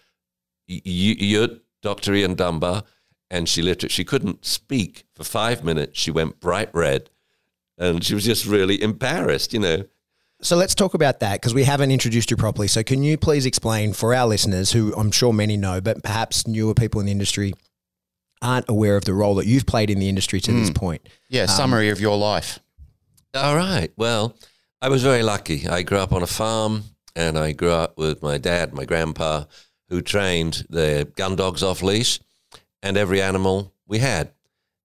"Y- 0.69 0.83
you, 0.85 1.15
"You're 1.19 1.49
Dr. 1.81 2.13
Ian 2.15 2.35
Dunbar," 2.35 2.83
and 3.31 3.49
she 3.49 3.63
literally 3.63 3.91
she 3.93 4.05
couldn't 4.05 4.45
speak 4.45 5.05
for 5.15 5.23
five 5.23 5.63
minutes. 5.63 5.99
She 6.01 6.11
went 6.11 6.41
bright 6.41 6.71
red, 6.75 7.11
and 7.77 8.03
she 8.03 8.15
was 8.15 8.25
just 8.25 8.47
really 8.47 8.83
embarrassed, 8.83 9.53
you 9.53 9.61
know. 9.61 9.85
So 10.41 10.57
let's 10.57 10.75
talk 10.75 10.95
about 10.95 11.21
that 11.21 11.41
because 11.41 11.53
we 11.53 11.65
haven't 11.65 11.91
introduced 11.91 12.31
you 12.31 12.37
properly. 12.37 12.69
So 12.69 12.83
can 12.85 13.03
you 13.03 13.19
please 13.19 13.45
explain 13.45 13.93
for 13.93 14.15
our 14.15 14.27
listeners, 14.27 14.73
who 14.73 14.95
I'm 14.95 15.11
sure 15.11 15.33
many 15.33 15.57
know, 15.57 15.81
but 15.81 16.03
perhaps 16.03 16.47
newer 16.47 16.75
people 16.75 17.01
in 17.01 17.07
the 17.07 17.13
industry 17.13 17.55
aren't 18.41 18.69
aware 18.69 18.97
of 18.97 19.05
the 19.05 19.15
role 19.15 19.35
that 19.35 19.47
you've 19.47 19.67
played 19.67 19.91
in 19.91 19.99
the 19.99 20.09
industry 20.09 20.41
to 20.41 20.53
this 20.53 20.71
point? 20.71 21.09
Yeah, 21.29 21.47
summary 21.47 21.89
of 21.89 22.01
your 22.01 22.17
life. 22.17 22.61
All 23.35 23.57
right. 23.57 23.91
Well, 23.97 24.37
I 24.81 24.89
was 24.89 25.03
very 25.03 25.25
lucky. 25.25 25.67
I 25.67 25.83
grew 25.83 25.99
up 25.99 26.13
on 26.13 26.23
a 26.23 26.27
farm 26.29 26.85
and 27.17 27.37
I 27.37 27.51
grew 27.51 27.73
up 27.73 27.99
with 27.99 28.23
my 28.23 28.39
dad, 28.39 28.73
my 28.73 28.85
grandpa, 28.85 29.45
who 29.89 30.03
trained 30.03 30.67
the 30.71 31.11
gun 31.17 31.35
dogs 31.35 31.65
off 31.65 31.83
leash 31.83 32.21
and 32.81 32.97
every 32.97 33.21
animal 33.21 33.73
we 33.89 33.99
had. 33.99 34.31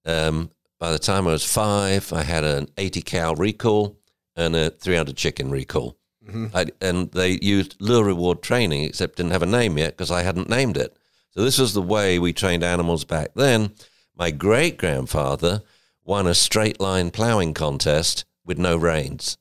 Um, 0.04 0.50
by 0.80 0.92
the 0.92 1.00
time 1.00 1.28
I 1.28 1.32
was 1.32 1.46
five, 1.46 2.12
I 2.12 2.24
had 2.24 2.44
an 2.44 2.70
80 2.76 3.02
cow 3.04 3.34
recall 3.36 4.00
and 4.36 4.56
a 4.56 4.70
300 4.70 5.16
chicken 5.16 5.50
recall. 5.52 5.98
Mm-hmm. 6.28 6.48
I, 6.56 6.66
and 6.82 7.12
they 7.12 7.40
used 7.42 7.76
lure 7.80 8.06
reward 8.06 8.42
training, 8.42 8.84
except 8.84 9.18
didn't 9.18 9.32
have 9.32 9.44
a 9.44 9.48
name 9.48 9.78
yet 9.78 9.92
because 9.92 10.12
I 10.12 10.24
hadn't 10.24 10.50
named 10.50 10.78
it. 10.78 10.96
So 11.32 11.44
this 11.44 11.58
was 11.58 11.74
the 11.74 11.82
way 11.82 12.20
we 12.20 12.32
trained 12.32 12.64
animals 12.64 13.04
back 13.04 13.34
then. 13.36 13.72
My 14.16 14.32
great 14.32 14.78
grandfather 14.78 15.64
won 16.06 16.28
a 16.28 16.34
straight 16.34 16.80
line 16.80 17.12
plowing 17.12 17.54
contest 17.54 18.26
with 18.46 18.58
no 18.58 18.78
reins. 18.78 19.38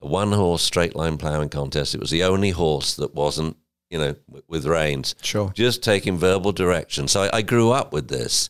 A 0.00 0.06
one 0.06 0.32
horse 0.32 0.62
straight 0.62 0.96
line 0.96 1.18
plowing 1.18 1.48
contest. 1.50 1.94
It 1.94 2.00
was 2.00 2.10
the 2.10 2.24
only 2.24 2.50
horse 2.50 2.94
that 2.96 3.14
wasn't, 3.14 3.56
you 3.90 3.98
know, 3.98 4.14
w- 4.26 4.44
with 4.48 4.64
reins. 4.64 5.14
Sure. 5.22 5.50
Just 5.54 5.82
taking 5.82 6.16
verbal 6.16 6.52
direction. 6.52 7.08
So 7.08 7.22
I, 7.24 7.38
I 7.38 7.42
grew 7.42 7.70
up 7.72 7.92
with 7.92 8.08
this. 8.08 8.48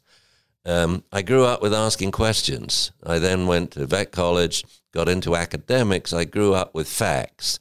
Um, 0.65 1.05
I 1.13 1.23
grew 1.23 1.45
up 1.45 1.63
with 1.63 1.73
asking 1.73 2.11
questions. 2.11 2.93
I 3.05 3.19
then 3.19 3.47
went 3.47 3.71
to 3.73 3.87
vet 3.87 4.13
college, 4.13 4.65
got 4.93 5.09
into 5.09 5.35
academics. 5.37 6.13
I 6.13 6.25
grew 6.25 6.53
up 6.55 6.75
with 6.75 6.89
facts. 6.89 7.59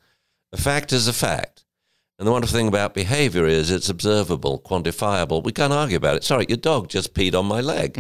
A 0.51 0.57
fact 0.57 0.91
is 0.91 1.07
a 1.07 1.13
fact. 1.13 1.63
And 2.19 2.27
the 2.27 2.31
wonderful 2.31 2.57
thing 2.57 2.67
about 2.67 2.95
behavior 2.95 3.45
is 3.45 3.69
it's 3.69 3.89
observable, 3.89 4.59
quantifiable. 4.59 5.43
We 5.43 5.51
can't 5.51 5.71
argue 5.71 5.97
about 5.97 6.15
it. 6.15 6.23
Sorry, 6.23 6.45
your 6.49 6.57
dog 6.57 6.89
just 6.89 7.13
peed 7.13 7.35
on 7.37 7.45
my 7.45 7.61
leg. 7.61 7.93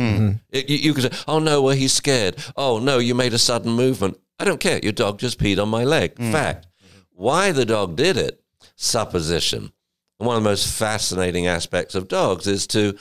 It- 0.49 0.67
you, 0.69 0.77
you 0.77 0.93
can 0.93 1.03
say, 1.03 1.17
oh 1.27 1.37
no, 1.39 1.61
well, 1.61 1.75
he's 1.75 1.93
scared. 1.93 2.35
Oh 2.55 2.79
no, 2.79 2.97
you 2.97 3.13
made 3.13 3.33
a 3.33 3.37
sudden 3.37 3.71
movement. 3.73 4.17
I 4.39 4.45
don't 4.45 4.59
care. 4.59 4.79
Your 4.81 4.91
dog 4.91 5.19
just 5.19 5.39
peed 5.39 5.61
on 5.61 5.69
my 5.69 5.83
leg. 5.83 6.15
Mm. 6.15 6.31
Fact. 6.31 6.67
Why 7.11 7.51
the 7.51 7.65
dog 7.65 7.95
did 7.95 8.17
it 8.17 8.41
supposition. 8.75 9.71
And 10.19 10.27
one 10.27 10.37
of 10.37 10.43
the 10.43 10.49
most 10.49 10.67
fascinating 10.67 11.45
aspects 11.47 11.93
of 11.95 12.07
dogs 12.07 12.47
is 12.47 12.65
to 12.67 12.97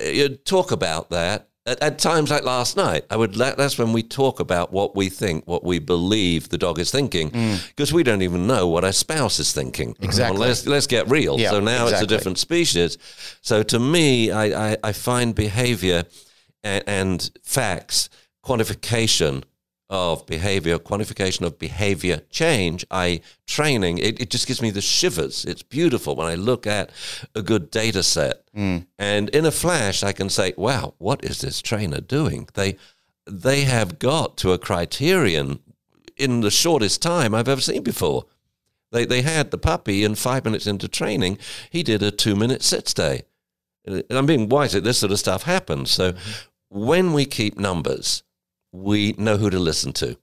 uh, 0.00 0.28
talk 0.44 0.72
about 0.72 1.10
that 1.10 1.48
at, 1.66 1.82
at, 1.82 1.98
times 1.98 2.30
like 2.30 2.44
last 2.44 2.76
night. 2.76 3.04
I 3.10 3.16
would 3.16 3.34
that's 3.34 3.78
when 3.78 3.92
we 3.92 4.02
talk 4.02 4.40
about 4.40 4.72
what 4.72 4.96
we 4.96 5.08
think, 5.08 5.46
what 5.46 5.64
we 5.64 5.78
believe 5.78 6.48
the 6.48 6.58
dog 6.58 6.78
is 6.78 6.90
thinking, 6.90 7.28
because 7.28 7.90
mm. 7.90 7.94
we 7.94 8.02
don't 8.02 8.22
even 8.22 8.46
know 8.46 8.66
what 8.68 8.84
our 8.84 8.92
spouse 8.92 9.38
is 9.38 9.52
thinking. 9.52 9.94
Exactly. 10.00 10.38
Well, 10.38 10.48
let's 10.48 10.66
let's 10.66 10.86
get 10.86 11.08
real. 11.08 11.38
Yeah, 11.38 11.50
so 11.50 11.60
now 11.60 11.84
exactly. 11.84 11.92
it's 11.92 12.02
a 12.02 12.06
different 12.06 12.38
species. 12.38 12.98
So 13.42 13.62
to 13.64 13.78
me, 13.78 14.30
I, 14.30 14.72
I, 14.72 14.76
I 14.82 14.92
find 14.92 15.34
behavior 15.34 16.04
and, 16.62 16.84
and 16.86 17.30
facts 17.42 18.08
quantification 18.44 19.44
of 19.90 20.26
behavior, 20.26 20.78
quantification 20.78 21.42
of 21.42 21.58
behavior 21.58 22.20
change, 22.30 22.84
I 22.90 23.20
training, 23.46 23.98
it, 23.98 24.20
it 24.20 24.30
just 24.30 24.46
gives 24.46 24.60
me 24.60 24.70
the 24.70 24.82
shivers. 24.82 25.44
It's 25.44 25.62
beautiful 25.62 26.14
when 26.14 26.26
I 26.26 26.34
look 26.34 26.66
at 26.66 26.90
a 27.34 27.42
good 27.42 27.70
data 27.70 28.02
set. 28.02 28.44
Mm. 28.54 28.86
And 28.98 29.28
in 29.30 29.46
a 29.46 29.50
flash, 29.50 30.02
I 30.02 30.12
can 30.12 30.28
say, 30.28 30.52
wow, 30.56 30.94
what 30.98 31.24
is 31.24 31.40
this 31.40 31.62
trainer 31.62 32.00
doing? 32.00 32.48
They, 32.54 32.76
they 33.26 33.62
have 33.62 33.98
got 33.98 34.36
to 34.38 34.52
a 34.52 34.58
criterion 34.58 35.60
in 36.16 36.40
the 36.40 36.50
shortest 36.50 37.00
time 37.00 37.34
I've 37.34 37.48
ever 37.48 37.60
seen 37.60 37.82
before. 37.82 38.26
They, 38.90 39.04
they 39.04 39.22
had 39.22 39.50
the 39.50 39.58
puppy, 39.58 40.04
and 40.04 40.18
five 40.18 40.44
minutes 40.44 40.66
into 40.66 40.88
training, 40.88 41.38
he 41.70 41.82
did 41.82 42.02
a 42.02 42.10
two 42.10 42.34
minute 42.34 42.62
sit 42.62 42.88
stay. 42.88 43.22
And 43.84 44.04
I'm 44.10 44.26
being 44.26 44.48
wise 44.48 44.72
that 44.72 44.84
this 44.84 44.98
sort 44.98 45.12
of 45.12 45.18
stuff 45.18 45.44
happens. 45.44 45.90
So 45.90 46.12
mm-hmm. 46.12 46.30
when 46.68 47.12
we 47.12 47.24
keep 47.24 47.58
numbers, 47.58 48.22
we 48.82 49.14
know 49.18 49.36
who 49.36 49.50
to 49.50 49.58
listen 49.58 49.92
to. 49.94 50.16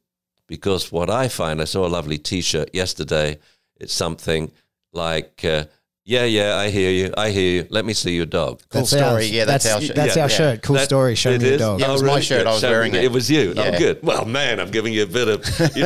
Because 0.48 0.92
what 0.92 1.10
I 1.10 1.28
find, 1.28 1.62
I 1.62 1.66
saw 1.66 1.86
a 1.86 1.90
lovely 1.90 2.18
t 2.18 2.42
shirt 2.42 2.74
yesterday. 2.74 3.40
It's 3.78 3.94
something 3.94 4.52
like, 4.94 5.44
uh, 5.44 5.66
yeah, 6.08 6.24
yeah, 6.26 6.56
I 6.56 6.70
hear 6.70 6.92
you. 6.92 7.12
I 7.18 7.32
hear 7.32 7.64
you. 7.64 7.68
Let 7.72 7.84
me 7.84 7.94
see 7.94 8.16
your 8.16 8.28
dog. 8.28 8.62
Cool 8.70 8.82
That's 8.82 8.90
story. 8.92 9.04
our- 9.04 9.22
yeah, 9.24 9.46
that's, 9.46 9.64
that's- 9.64 9.82
our 9.82 9.88
shirt. 9.88 9.96
that's 9.96 10.16
yeah. 10.16 10.22
our 10.24 10.30
yeah. 10.30 10.36
shirt. 10.36 10.62
Cool 10.62 10.76
That- 10.76 10.86
story. 10.86 11.16
Show 11.16 11.32
it 11.32 11.42
me 11.42 11.46
your 11.48 11.56
is? 11.56 11.60
dog. 11.62 11.80
Yeah, 11.80 11.90
it 11.90 11.92
was 11.92 12.04
my 12.04 12.20
shirt. 12.20 12.46
I 12.46 12.52
was 12.52 12.62
Show 12.62 12.70
wearing 12.70 12.92
me- 12.92 13.00
it. 13.00 13.06
It 13.06 13.12
was 13.12 13.30
you. 13.32 13.54
Yeah. 13.56 13.72
Oh, 13.74 13.78
good. 13.80 14.00
Well, 14.04 14.24
man, 14.26 14.60
I'm 14.60 14.70
giving 14.70 14.94
you 14.94 15.04
a 15.04 15.08
bit 15.08 15.28
of. 15.28 15.44
You, 15.76 15.86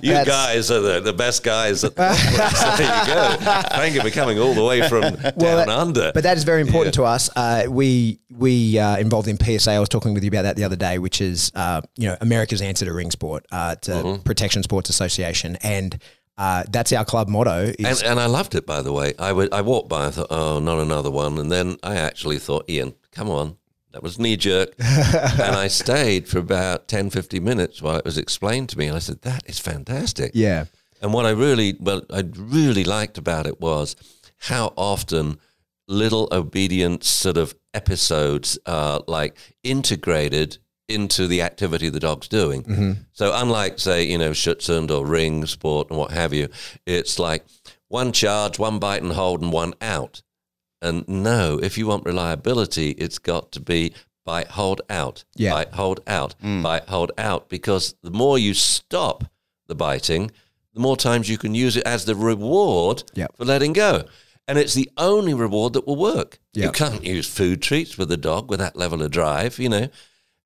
you 0.00 0.24
guys 0.24 0.70
are 0.70 0.80
the, 0.80 1.00
the 1.00 1.12
best 1.12 1.42
guys. 1.42 1.84
At 1.84 1.94
the 1.96 2.14
so 2.14 2.76
there 2.76 2.98
you 3.00 3.14
go. 3.44 3.62
Thank 3.76 3.94
you 3.94 4.00
for 4.00 4.10
coming 4.10 4.38
all 4.38 4.54
the 4.54 4.64
way 4.64 4.88
from 4.88 5.02
down 5.16 5.32
that- 5.38 5.68
under. 5.68 6.12
But 6.14 6.22
that 6.24 6.36
is 6.38 6.44
very 6.44 6.62
important 6.62 6.96
Yeah. 6.96 7.02
to 7.02 7.04
us. 7.04 7.30
Uh, 7.36 7.64
we 7.68 8.20
we 8.30 8.78
uh, 8.78 8.96
involved 8.96 9.28
in 9.28 9.36
PSA. 9.38 9.72
I 9.72 9.78
was 9.80 9.88
talking 9.88 10.14
with 10.14 10.24
you 10.24 10.28
about 10.28 10.42
that 10.42 10.56
the 10.56 10.64
other 10.64 10.76
day, 10.76 10.98
which 10.98 11.20
is 11.20 11.52
uh, 11.54 11.82
you 11.96 12.08
know 12.08 12.16
America's 12.20 12.62
answer 12.62 12.84
to 12.86 12.92
ring 12.92 13.10
sport, 13.10 13.44
uh, 13.52 13.74
to 13.76 13.90
Mm-hmm. 13.98 14.22
Protection 14.22 14.62
Sports 14.62 14.88
Association, 14.90 15.56
and 15.62 16.00
uh, 16.38 16.62
that's 16.70 16.92
our 16.92 17.04
club 17.04 17.28
motto. 17.28 17.72
Is, 17.78 18.00
And, 18.02 18.12
and 18.12 18.20
I 18.20 18.26
loved 18.26 18.54
it, 18.54 18.64
by 18.64 18.80
the 18.80 18.92
way. 18.92 19.12
I 19.18 19.32
would- 19.32 19.52
I 19.52 19.60
walked 19.60 19.88
by 19.88 20.06
I 20.06 20.10
thought, 20.10 20.28
oh, 20.30 20.60
not 20.60 20.78
another 20.78 21.10
one. 21.10 21.36
And 21.38 21.50
then 21.52 21.76
I 21.82 21.96
actually 21.96 22.38
thought, 22.38 22.70
Ian, 22.70 22.94
come 23.12 23.28
on. 23.28 23.56
That 23.92 24.02
was 24.02 24.18
knee 24.18 24.36
jerk. 24.36 24.74
and 24.78 25.56
I 25.56 25.66
stayed 25.68 26.28
for 26.28 26.38
about 26.38 26.88
10, 26.88 27.10
15 27.10 27.42
minutes 27.42 27.82
while 27.82 27.96
it 27.96 28.04
was 28.04 28.18
explained 28.18 28.68
to 28.70 28.78
me. 28.78 28.86
And 28.86 28.94
I 28.96 29.00
said, 29.00 29.22
that 29.22 29.42
is 29.46 29.58
fantastic. 29.58 30.30
yeah, 30.34 30.66
And 31.02 31.12
what 31.12 31.26
I 31.26 31.30
really, 31.30 31.74
well, 31.80 32.02
I 32.12 32.22
really 32.36 32.84
liked 32.84 33.18
about 33.18 33.46
it 33.46 33.60
was 33.60 33.96
how 34.50 34.72
often 34.76 35.38
little 35.88 36.28
obedience 36.30 37.08
sort 37.10 37.38
of 37.38 37.54
episodes 37.72 38.58
are 38.66 39.02
like 39.08 39.36
integrated 39.64 40.58
into 40.88 41.26
the 41.26 41.42
activity 41.42 41.88
the 41.88 42.00
dog's 42.00 42.28
doing. 42.28 42.62
Mm-hmm. 42.64 42.92
So 43.12 43.32
unlike 43.34 43.78
say, 43.78 44.04
you 44.04 44.18
know, 44.18 44.30
Schutzhund 44.30 44.90
or 44.90 45.06
ring 45.06 45.46
sport 45.46 45.90
and 45.90 45.98
what 45.98 46.10
have 46.12 46.32
you, 46.32 46.48
it's 46.86 47.18
like 47.18 47.44
one 47.88 48.12
charge, 48.12 48.58
one 48.58 48.78
bite 48.78 49.02
and 49.02 49.12
hold 49.12 49.42
and 49.42 49.52
one 49.52 49.74
out. 49.80 50.22
And 50.80 51.06
no, 51.08 51.58
if 51.62 51.76
you 51.76 51.86
want 51.86 52.06
reliability, 52.06 52.90
it's 52.92 53.18
got 53.18 53.52
to 53.52 53.60
be 53.60 53.92
bite, 54.24 54.48
hold 54.48 54.80
out, 54.90 55.24
Yeah. 55.36 55.52
bite, 55.52 55.72
hold 55.74 56.00
out, 56.06 56.34
mm. 56.42 56.62
bite, 56.62 56.88
hold 56.88 57.12
out, 57.18 57.48
because 57.48 57.94
the 58.02 58.10
more 58.10 58.38
you 58.38 58.54
stop 58.54 59.24
the 59.66 59.74
biting, 59.74 60.30
the 60.74 60.80
more 60.80 60.96
times 60.96 61.28
you 61.28 61.38
can 61.38 61.54
use 61.54 61.76
it 61.76 61.84
as 61.86 62.04
the 62.04 62.14
reward 62.14 63.02
Yep. 63.14 63.36
for 63.36 63.44
letting 63.44 63.72
go. 63.72 64.04
And 64.46 64.58
it's 64.58 64.74
the 64.74 64.90
only 64.96 65.34
reward 65.34 65.72
that 65.74 65.86
will 65.86 65.96
work. 65.96 66.38
You 66.54 66.72
can't 66.72 67.04
use 67.04 67.28
food 67.28 67.60
treats 67.60 67.98
with 67.98 68.10
a 68.12 68.16
dog 68.16 68.48
with 68.48 68.60
that 68.60 68.76
level 68.76 69.02
of 69.02 69.10
drive, 69.10 69.58
you 69.58 69.68
know. 69.68 69.88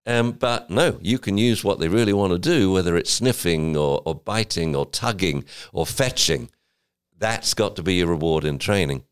Um, 0.06 0.32
but 0.32 0.68
no, 0.70 0.98
you 1.00 1.18
can 1.18 1.38
use 1.38 1.62
what 1.62 1.78
they 1.78 1.88
really 1.88 2.12
want 2.12 2.32
to 2.32 2.38
do, 2.38 2.72
whether 2.72 2.96
it's 2.96 3.10
sniffing 3.10 3.76
or, 3.76 4.02
or 4.04 4.14
biting 4.14 4.74
or 4.74 4.86
tugging 4.86 5.44
or 5.72 5.86
fetching. 5.86 6.50
That's 7.18 7.54
got 7.54 7.76
to 7.76 7.82
be 7.84 7.94
your 7.94 8.08
reward 8.08 8.44
in 8.44 8.58
training. 8.58 9.04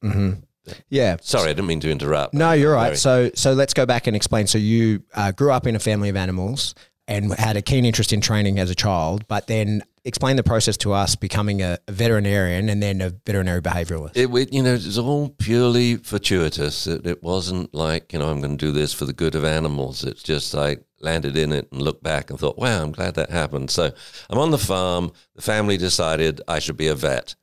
yeah. 0.89 1.17
Sorry, 1.21 1.51
I 1.51 1.53
didn't 1.53 1.67
mean 1.69 1.81
to 1.81 1.91
interrupt. 1.91 2.35
No, 2.35 2.53
you're 2.53 2.75
right. 2.75 2.87
Very- 2.87 2.97
So 2.97 3.31
so 3.35 3.53
let's 3.53 3.73
go 3.75 3.87
back 3.87 4.07
and 4.09 4.17
explain. 4.17 4.47
So 4.49 4.59
you 4.59 5.03
uh, 5.15 5.31
grew 5.33 5.53
up 5.53 5.67
in 5.67 5.77
a 5.77 5.79
family 5.81 6.09
of 6.09 6.17
animals 6.17 6.75
and 7.07 7.33
had 7.35 7.57
a 7.57 7.63
keen 7.63 7.85
interest 7.85 8.13
in 8.13 8.21
training 8.21 8.59
as 8.59 8.71
a 8.71 8.75
child, 8.75 9.27
but 9.29 9.47
then 9.47 9.83
explain 10.05 10.37
the 10.37 10.43
process 10.43 10.77
to 10.79 10.93
us 10.93 11.15
becoming 11.17 11.61
a, 11.63 11.79
a 11.89 11.93
veterinarian 11.93 12.69
and 12.69 12.83
then 12.83 13.01
a 13.01 13.11
veterinary 13.11 13.61
behavioralist. 13.61 14.13
It, 14.17 14.31
it, 14.35 14.53
you 14.53 14.63
know, 14.63 14.71
it 14.75 14.85
was 14.87 14.99
all 14.99 15.29
purely 15.31 15.97
fortuitous. 15.97 16.87
It, 16.87 17.07
it 17.07 17.23
wasn't 17.23 17.75
like, 17.75 18.13
you 18.13 18.19
know, 18.19 18.29
I'm 18.31 18.41
going 18.41 18.57
to 18.57 18.67
do 18.67 18.73
this 18.73 18.93
for 18.93 19.05
the 19.05 19.13
good 19.13 19.35
of 19.35 19.45
animals. 19.45 20.05
It's 20.05 20.23
just 20.23 20.55
like 20.55 20.83
landed 21.01 21.37
in 21.37 21.53
it 21.53 21.69
and 21.73 21.83
looked 21.83 22.03
back 22.03 22.31
and 22.31 22.39
thought, 22.39 22.59
wow, 22.59 22.83
I'm 22.83 22.93
glad 22.93 23.15
that 23.15 23.31
happened. 23.31 23.71
So 23.71 23.91
I'm 24.29 24.39
on 24.39 24.51
the 24.51 24.59
farm. 24.59 25.13
The 25.37 25.43
family 25.43 25.77
decided 25.77 26.41
I 26.49 26.59
should 26.61 26.77
be 26.77 26.89
a 26.89 26.95
vet. 26.95 27.35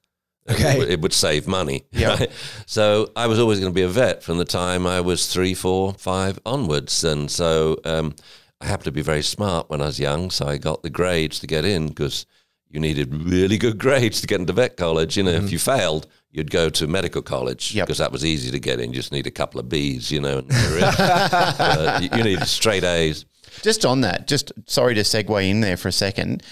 Okay. 0.50 0.76
It, 0.76 0.80
would- 0.80 0.90
it 0.90 1.02
would 1.02 1.14
save 1.14 1.48
money. 1.48 1.86
Yeah. 1.92 2.10
right? 2.18 2.32
So 2.66 3.12
I 3.16 3.28
was 3.28 3.38
always 3.40 3.60
going 3.60 3.72
to 3.72 3.76
be 3.76 3.84
a 3.84 3.88
vet 3.90 4.24
from 4.24 4.38
the 4.38 4.46
time 4.46 4.88
I 4.88 5.02
was 5.02 5.28
three, 5.32 5.54
four, 5.54 5.94
five 5.94 6.40
onwards. 6.46 7.04
And 7.04 7.30
so 7.30 7.78
um, 7.86 8.16
I 8.62 8.66
happened 8.68 8.86
to 8.86 8.92
be 8.92 9.02
very 9.02 9.24
smart 9.24 9.70
when 9.70 9.82
I 9.82 9.86
was 9.88 10.00
young. 10.00 10.32
So 10.32 10.48
I 10.48 10.58
got 10.58 10.84
the 10.84 10.90
grades 10.90 11.40
to 11.40 11.48
get 11.48 11.66
in 11.66 11.90
because 11.90 12.26
you 12.70 12.80
needed 12.80 13.14
really 13.14 13.58
good 13.58 13.78
grades 13.78 14.22
to 14.22 14.28
get 14.28 14.40
into 14.40 14.54
vet 14.54 14.78
college. 14.78 15.18
You 15.18 15.24
know, 15.24 15.32
if 15.32 15.52
you 15.52 15.60
failed, 15.60 16.08
you'd 16.32 16.52
go 16.52 16.70
to 16.70 16.88
medical 16.88 17.22
college 17.22 17.74
Yep. 17.74 17.88
because 17.88 17.98
that 18.00 18.12
was 18.12 18.26
easy 18.26 18.52
to 18.52 18.60
get 18.60 18.80
in. 18.80 18.90
You 18.92 18.96
just 18.98 19.12
need 19.12 19.26
a 19.28 19.32
couple 19.32 19.60
of 19.60 19.70
B's, 19.70 20.12
you 20.12 20.20
know. 20.22 20.44
Uh, 20.52 22.00
you, 22.02 22.10
you 22.18 22.24
need 22.24 22.42
straight 22.44 22.84
A's. 22.84 23.26
Just 23.62 23.86
on 23.86 24.02
that, 24.02 24.28
just 24.28 24.52
sorry 24.66 24.94
to 24.96 25.02
segue 25.02 25.50
in 25.50 25.62
there 25.62 25.78
for 25.78 25.88
a 25.88 25.92
second. 25.92 26.44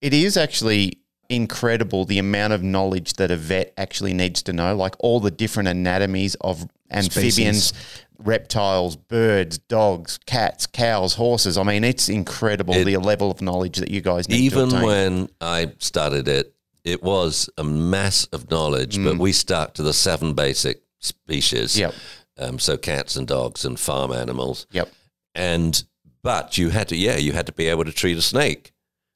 It 0.00 0.12
is 0.14 0.36
actually 0.36 0.98
incredible 1.28 2.04
the 2.04 2.18
amount 2.18 2.52
of 2.54 2.62
knowledge 2.62 3.12
that 3.14 3.30
a 3.30 3.36
vet 3.36 3.74
actually 3.76 4.14
needs 4.14 4.42
to 4.44 4.52
know, 4.52 4.74
like 4.74 4.94
all 4.98 5.20
the 5.20 5.30
different 5.30 5.68
anatomies 5.68 6.34
of 6.36 6.66
amphibians, 6.90 7.72
reptiles, 8.18 8.96
birds, 8.96 9.58
dogs, 9.58 10.18
cats, 10.26 10.66
cows, 10.66 11.14
horses. 11.14 11.56
I 11.56 11.62
mean, 11.62 11.84
it's 11.84 12.08
incredible 12.08 12.74
It- 12.74 12.84
the 12.84 12.96
level 12.98 13.30
of 13.30 13.40
knowledge 13.40 13.78
that 13.78 13.90
you 13.90 14.00
guys 14.00 14.28
need 14.28 14.40
Even 14.40 14.70
when 14.82 15.28
I 15.40 15.72
started 15.78 16.28
it, 16.28 16.54
it 16.84 17.02
was 17.02 17.48
a 17.56 17.64
mass 17.64 18.24
of 18.32 18.50
knowledge, 18.50 19.02
but 19.02 19.18
we 19.18 19.32
stuck 19.32 19.74
to 19.74 19.82
the 19.82 19.92
seven 19.92 20.34
basic 20.34 20.82
species. 21.00 21.74
Mm. 21.74 21.78
Yep. 21.78 21.94
Um, 22.38 22.58
so 22.58 22.76
cats 22.76 23.16
and 23.16 23.26
dogs 23.26 23.64
and 23.64 23.78
farm 23.78 24.12
animals. 24.12 24.66
Yep. 24.70 24.90
And 25.34 25.84
but 26.22 26.58
you 26.58 26.70
had 26.70 26.88
to, 26.88 26.96
yeah, 26.96 27.16
you 27.16 27.32
had 27.32 27.46
to 27.46 27.52
be 27.52 27.66
able 27.68 27.84
to 27.84 27.92
treat 27.92 28.16
a 28.18 28.22
snake. 28.22 28.72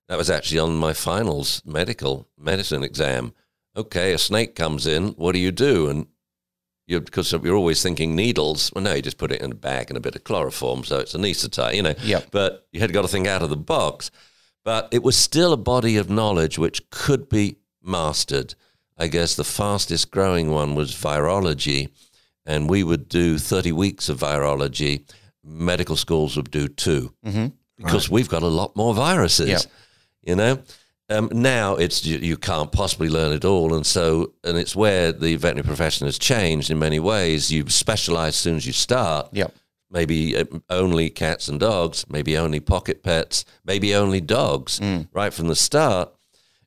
That 0.09 0.19
was 0.19 0.31
actually 0.31 0.59
on 0.59 0.77
my 0.77 0.93
finals 0.93 1.63
medical 1.65 2.29
medicine 2.39 2.83
exam. 2.83 3.33
Okay, 3.77 4.13
a 4.13 4.19
snake 4.19 4.55
comes 4.55 4.87
in. 4.87 5.09
What 5.11 5.33
do 5.33 5.39
you 5.39 5.51
do? 5.51 5.89
And 5.89 6.07
you 6.93 7.01
because 7.01 7.33
you're 7.33 7.57
always 7.57 7.83
thinking 7.83 8.15
needles. 8.15 8.71
Well, 8.75 8.85
no, 8.85 8.95
you 8.95 9.03
just 9.03 9.19
put 9.19 9.33
it 9.33 9.43
in 9.43 9.53
a 9.53 9.57
bag 9.57 9.91
and 9.91 9.97
a 9.97 10.01
bit 10.01 10.15
of 10.15 10.25
chloroform, 10.25 10.85
so 10.85 10.99
it's 10.99 11.15
anesthetized, 11.15 11.75
you 11.75 11.83
know. 11.83 11.95
Yep. 12.03 12.29
But 12.31 12.67
you 12.73 12.81
had 12.81 12.93
got 12.93 13.03
to 13.03 13.09
think 13.09 13.27
out 13.27 13.43
of 13.43 13.51
the 13.51 13.57
box. 13.57 14.11
But 14.65 14.89
it 14.93 15.03
was 15.03 15.17
still 15.17 15.53
a 15.53 15.57
body 15.57 15.97
of 15.97 16.09
knowledge 16.09 16.59
which 16.59 16.89
could 16.91 17.29
be 17.29 17.57
mastered. 17.83 18.55
I 18.97 19.09
guess 19.09 19.35
the 19.35 19.45
fastest 19.45 20.11
growing 20.11 20.51
one 20.51 20.75
was 20.75 20.93
virology, 20.95 21.89
and 22.47 22.71
we 22.71 22.85
would 22.85 23.09
do 23.09 23.39
30 23.39 23.73
weeks 23.73 24.09
of 24.09 24.21
virology. 24.21 25.05
Medical 25.43 25.97
schools 25.97 26.37
would 26.37 26.53
do 26.53 26.69
2 26.69 27.13
mm-hmm. 27.27 27.47
because 27.77 28.09
we've 28.09 28.29
got 28.29 28.43
a 28.45 28.49
lot 28.49 28.77
more 28.77 28.95
viruses. 28.95 29.49
Yep. 29.49 29.63
You 30.23 30.37
know, 30.37 30.63
um, 31.11 31.29
now 31.33 31.77
it's 31.77 32.05
you, 32.07 32.19
you 32.19 32.37
can't 32.37 32.73
possibly 32.73 33.09
learn 33.09 33.33
it 33.33 33.45
all, 33.45 33.75
and 33.75 33.85
so 33.87 34.33
and 34.45 34.57
it's 34.57 34.75
where 34.77 35.13
the 35.13 35.37
veterinary 35.37 35.67
profession 35.67 36.07
has 36.07 36.19
changed 36.19 36.71
in 36.71 36.79
many 36.79 36.99
ways. 37.01 37.51
You 37.51 37.69
specialize 37.69 38.29
as 38.35 38.37
soon 38.37 38.57
as 38.57 38.67
you 38.67 38.73
start 38.73 39.29
Yep. 39.33 39.55
maybe 39.91 40.37
uh, 40.37 40.45
only 40.71 41.11
cats 41.11 41.49
and 41.49 41.61
dogs, 41.61 42.05
maybe 42.09 42.37
only 42.39 42.61
pocket 42.61 43.03
pets, 43.03 43.45
maybe 43.65 43.95
only 43.95 44.21
dogs 44.21 44.81
right 45.13 45.35
from 45.35 45.49
the 45.49 45.57
start, 45.57 46.11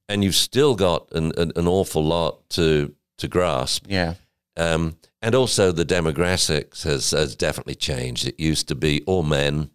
and 0.09 0.23
you've 0.23 0.35
still 0.35 0.75
got 0.75 1.11
an, 1.13 1.31
an, 1.37 1.51
an 1.55 1.67
awful 1.67 2.03
lot 2.03 2.47
to 2.51 2.93
to 3.17 3.27
grasp. 3.27 3.85
Yeah. 3.89 4.15
Um, 4.57 4.97
and 5.21 5.33
also 5.33 5.71
the 5.71 5.85
demographics 5.85 6.83
has, 6.83 7.11
has 7.11 7.35
definitely 7.35 7.75
changed. 7.75 8.27
It 8.27 8.39
used 8.39 8.67
to 8.67 8.75
be 8.75 9.01
all 9.07 9.23
men, 9.23 9.71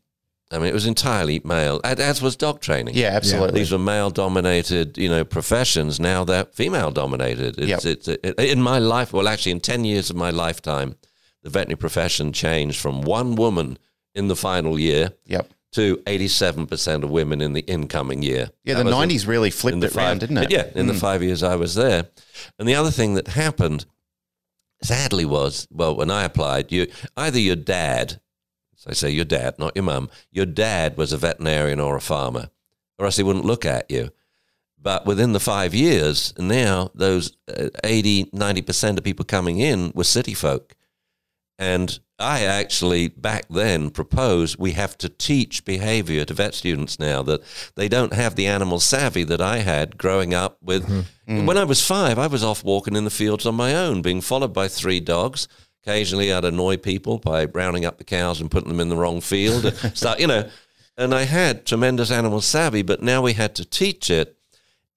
I 0.52 0.58
mean, 0.58 0.66
it 0.66 0.74
was 0.74 0.86
entirely 0.86 1.40
male, 1.44 1.80
as 1.84 2.20
was 2.20 2.34
dog 2.36 2.60
training. 2.60 2.96
Yeah, 2.96 3.10
absolutely. 3.10 3.60
These 3.60 3.70
were 3.70 3.78
male-dominated, 3.78 4.98
you 4.98 5.08
know, 5.08 5.24
professions. 5.24 6.00
Now 6.00 6.24
they're 6.24 6.44
female-dominated. 6.46 7.58
It's, 7.58 7.84
Yep. 7.84 7.84
it's 7.84 8.08
it, 8.08 8.34
in 8.38 8.60
my 8.60 8.78
life. 8.80 9.12
Well, 9.12 9.28
actually, 9.28 9.52
in 9.52 9.60
ten 9.60 9.84
years 9.84 10.10
of 10.10 10.16
my 10.16 10.30
lifetime, 10.30 10.96
the 11.42 11.50
veterinary 11.50 11.76
profession 11.78 12.32
changed 12.32 12.80
from 12.80 13.02
one 13.02 13.36
woman 13.36 13.78
in 14.14 14.26
the 14.26 14.34
final 14.34 14.76
year 14.76 15.12
Yep. 15.26 15.48
to 15.72 16.02
eighty-seven 16.08 16.66
percent 16.66 17.04
of 17.04 17.10
women 17.10 17.40
in 17.40 17.52
the 17.52 17.60
incoming 17.60 18.22
year. 18.22 18.50
Yeah, 18.64 18.74
That 18.74 18.80
the 18.86 18.96
was 18.96 19.04
in- 19.04 19.08
'90s 19.08 19.26
really 19.28 19.50
flipped 19.50 19.80
the 19.80 19.86
it 19.86 19.92
five, 19.92 20.04
round, 20.04 20.20
didn't 20.20 20.38
it? 20.38 20.50
Yeah, 20.50 20.66
in 20.74 20.88
the 20.88 20.94
hmm. 20.94 20.98
five 20.98 21.22
years 21.22 21.44
I 21.44 21.54
was 21.54 21.76
there. 21.76 22.08
And 22.58 22.68
the 22.68 22.74
other 22.74 22.90
thing 22.90 23.14
that 23.14 23.28
happened, 23.28 23.86
sadly, 24.82 25.24
was 25.24 25.68
well, 25.70 25.94
when 25.94 26.10
I 26.10 26.24
applied, 26.24 26.72
you 26.72 26.88
either 27.16 27.38
your 27.38 27.56
dad, 27.56 28.20
so 28.80 28.88
I 28.88 28.94
say 28.94 29.10
your 29.10 29.26
dad, 29.26 29.58
not 29.58 29.76
your 29.76 29.82
mum, 29.82 30.08
your 30.32 30.46
dad 30.46 30.96
was 30.96 31.12
a 31.12 31.18
veterinarian 31.18 31.80
or 31.80 31.96
a 31.96 32.00
farmer, 32.00 32.48
or 32.98 33.04
else 33.04 33.18
he 33.18 33.22
wouldn't 33.22 33.44
look 33.44 33.66
at 33.66 33.90
you. 33.90 34.08
But 34.80 35.04
within 35.04 35.34
the 35.34 35.38
five 35.38 35.74
years, 35.74 36.32
now 36.38 36.90
those 36.94 37.36
uh, 37.46 37.68
80, 37.84 38.30
90% 38.34 38.96
of 38.96 39.04
people 39.04 39.26
coming 39.26 39.58
in 39.58 39.92
were 39.94 40.04
city 40.04 40.32
folk. 40.32 40.74
And 41.58 42.00
I 42.18 42.44
actually 42.44 43.08
back 43.08 43.44
then 43.50 43.90
proposed 43.90 44.56
we 44.58 44.72
have 44.72 44.96
to 44.96 45.10
teach 45.10 45.66
behavior 45.66 46.24
to 46.24 46.32
vet 46.32 46.54
students 46.54 46.98
now 46.98 47.22
that 47.24 47.42
they 47.76 47.86
don't 47.86 48.14
have 48.14 48.34
the 48.34 48.46
animal 48.46 48.80
savvy 48.80 49.24
that 49.24 49.42
I 49.42 49.58
had 49.58 49.98
growing 49.98 50.32
up 50.32 50.56
with. 50.62 50.88
When 51.46 51.58
I 51.58 51.64
was 51.64 51.84
five, 51.86 52.18
I 52.18 52.28
was 52.28 52.42
off 52.42 52.64
walking 52.64 52.96
in 52.96 53.04
the 53.04 53.10
fields 53.10 53.44
on 53.44 53.56
my 53.56 53.74
own, 53.74 54.00
being 54.00 54.22
followed 54.22 54.54
by 54.54 54.68
three 54.68 55.00
dogs. 55.00 55.48
Occasionally, 55.84 56.32
I'd 56.32 56.44
annoy 56.44 56.76
people 56.76 57.18
by 57.18 57.46
rounding 57.46 57.84
up 57.84 57.98
the 57.98 58.04
cows 58.04 58.40
and 58.40 58.50
putting 58.50 58.68
them 58.68 58.80
in 58.80 58.88
the 58.88 58.96
wrong 58.96 59.20
field. 59.20 59.74
so, 59.94 60.14
you 60.18 60.26
know, 60.26 60.48
and 60.96 61.14
I 61.14 61.22
had 61.22 61.64
tremendous 61.64 62.10
animal 62.10 62.40
savvy, 62.40 62.82
but 62.82 63.02
now 63.02 63.22
we 63.22 63.32
had 63.32 63.54
to 63.56 63.64
teach 63.64 64.10
it 64.10 64.36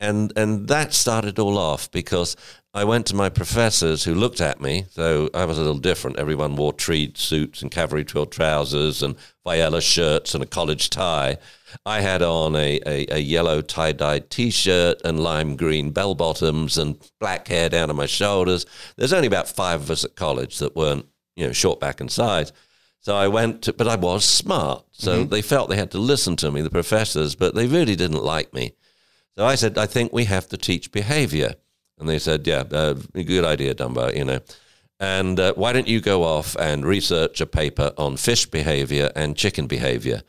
and 0.04 0.34
and 0.36 0.68
that 0.68 0.94
started 0.94 1.40
all 1.40 1.58
off 1.58 1.90
because 1.92 2.36
I 2.74 2.84
went 2.84 3.06
to 3.08 3.16
my 3.16 3.30
professors 3.30 4.04
who 4.04 4.14
looked 4.14 4.42
at 4.42 4.60
me. 4.60 4.86
though 4.96 5.30
I 5.34 5.46
was 5.46 5.58
a 5.58 5.62
little 5.62 5.80
different. 5.80 6.20
Everyone 6.20 6.56
wore 6.56 6.74
tweed 6.74 7.18
suits 7.18 7.62
and 7.62 7.72
cavalry 7.72 8.04
twill 8.04 8.26
trousers 8.26 9.02
and 9.02 9.16
Viyella 9.46 9.82
shirts 9.82 10.34
and 10.34 10.44
a 10.44 10.48
college 10.48 10.90
tie. 10.90 11.38
I 11.86 12.02
had 12.02 12.22
on 12.22 12.56
a, 12.56 12.80
a, 12.86 13.16
a 13.16 13.20
yellow 13.20 13.62
tie 13.62 13.92
dyed 13.92 14.30
t 14.30 14.50
shirt 14.50 15.02
and 15.04 15.20
lime 15.20 15.56
green 15.56 15.92
bell 15.92 16.16
bottoms 16.16 16.78
and 16.78 16.98
black 17.20 17.48
hair 17.48 17.70
down 17.70 17.88
to 17.88 17.94
my 17.94 18.06
shoulders. 18.06 18.66
There's 18.98 19.14
only 19.14 19.28
about 19.28 19.48
five 19.48 19.82
of 19.82 19.92
us 19.92 20.04
at 20.04 20.16
college 20.16 20.60
that 20.60 20.76
weren't 20.76 21.08
you 21.36 21.48
know 21.48 21.54
short 21.54 21.80
back 21.80 22.00
and 22.02 22.12
sides. 22.12 22.52
So 23.04 23.18
I 23.18 23.28
went, 23.28 23.64
to, 23.64 23.74
but 23.74 23.88
I 23.88 23.98
was 23.98 24.24
smart. 24.24 24.86
So 24.94 25.26
they 25.26 25.42
felt 25.42 25.70
they 25.70 25.76
had 25.76 25.92
to 25.92 25.98
listen 25.98 26.38
to 26.38 26.50
me, 26.50 26.62
the 26.62 26.70
professors, 26.70 27.36
but 27.36 27.54
they 27.54 27.68
really 27.68 27.98
didn't 27.98 28.24
like 28.24 28.54
me. 28.54 28.76
So 29.38 29.46
I 29.46 29.56
said, 29.56 29.78
I 29.78 29.88
think 29.88 30.14
we 30.14 30.24
have 30.24 30.48
to 30.50 30.58
teach 30.58 30.90
behavior. 30.90 31.56
And 32.00 32.08
they 32.08 32.18
said, 32.18 32.48
yeah, 32.48 32.64
uh, 32.72 32.94
good 33.14 33.44
idea, 33.44 33.74
Dunbar, 33.74 34.14
you 34.14 34.24
know. 34.24 34.40
And 35.02 35.38
uh, 35.38 35.54
why 35.56 35.74
don't 35.74 35.88
you 35.88 36.00
go 36.00 36.24
off 36.24 36.56
and 36.56 36.86
research 36.86 37.42
a 37.42 37.46
paper 37.46 37.92
on 37.98 38.16
fish 38.16 38.46
behavior 38.46 39.12
and 39.18 39.36
chicken 39.36 39.68
behavior? 39.68 40.22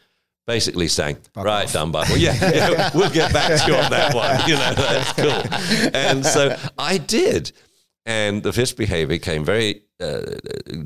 Basically 0.47 0.89
saying, 0.89 1.17
right, 1.35 1.67
Dunbar, 1.73 2.05
well, 2.09 2.19
yeah, 2.19 2.35
yeah, 2.53 2.91
we'll 2.95 3.11
get 3.11 3.33
back 3.33 3.63
to 3.63 3.67
you 3.67 3.77
on 3.79 3.91
that 3.91 4.15
one. 4.15 4.41
You 4.47 4.57
know, 4.57 4.75
that's 4.75 5.13
cool. 5.15 5.91
And 5.95 6.25
so 6.25 6.57
I 6.77 6.99
did. 6.99 7.53
And 8.07 8.43
the 8.43 8.53
fish 8.53 8.73
behavior 8.73 9.17
came 9.17 9.45
very 9.45 9.85
uh, 10.01 10.21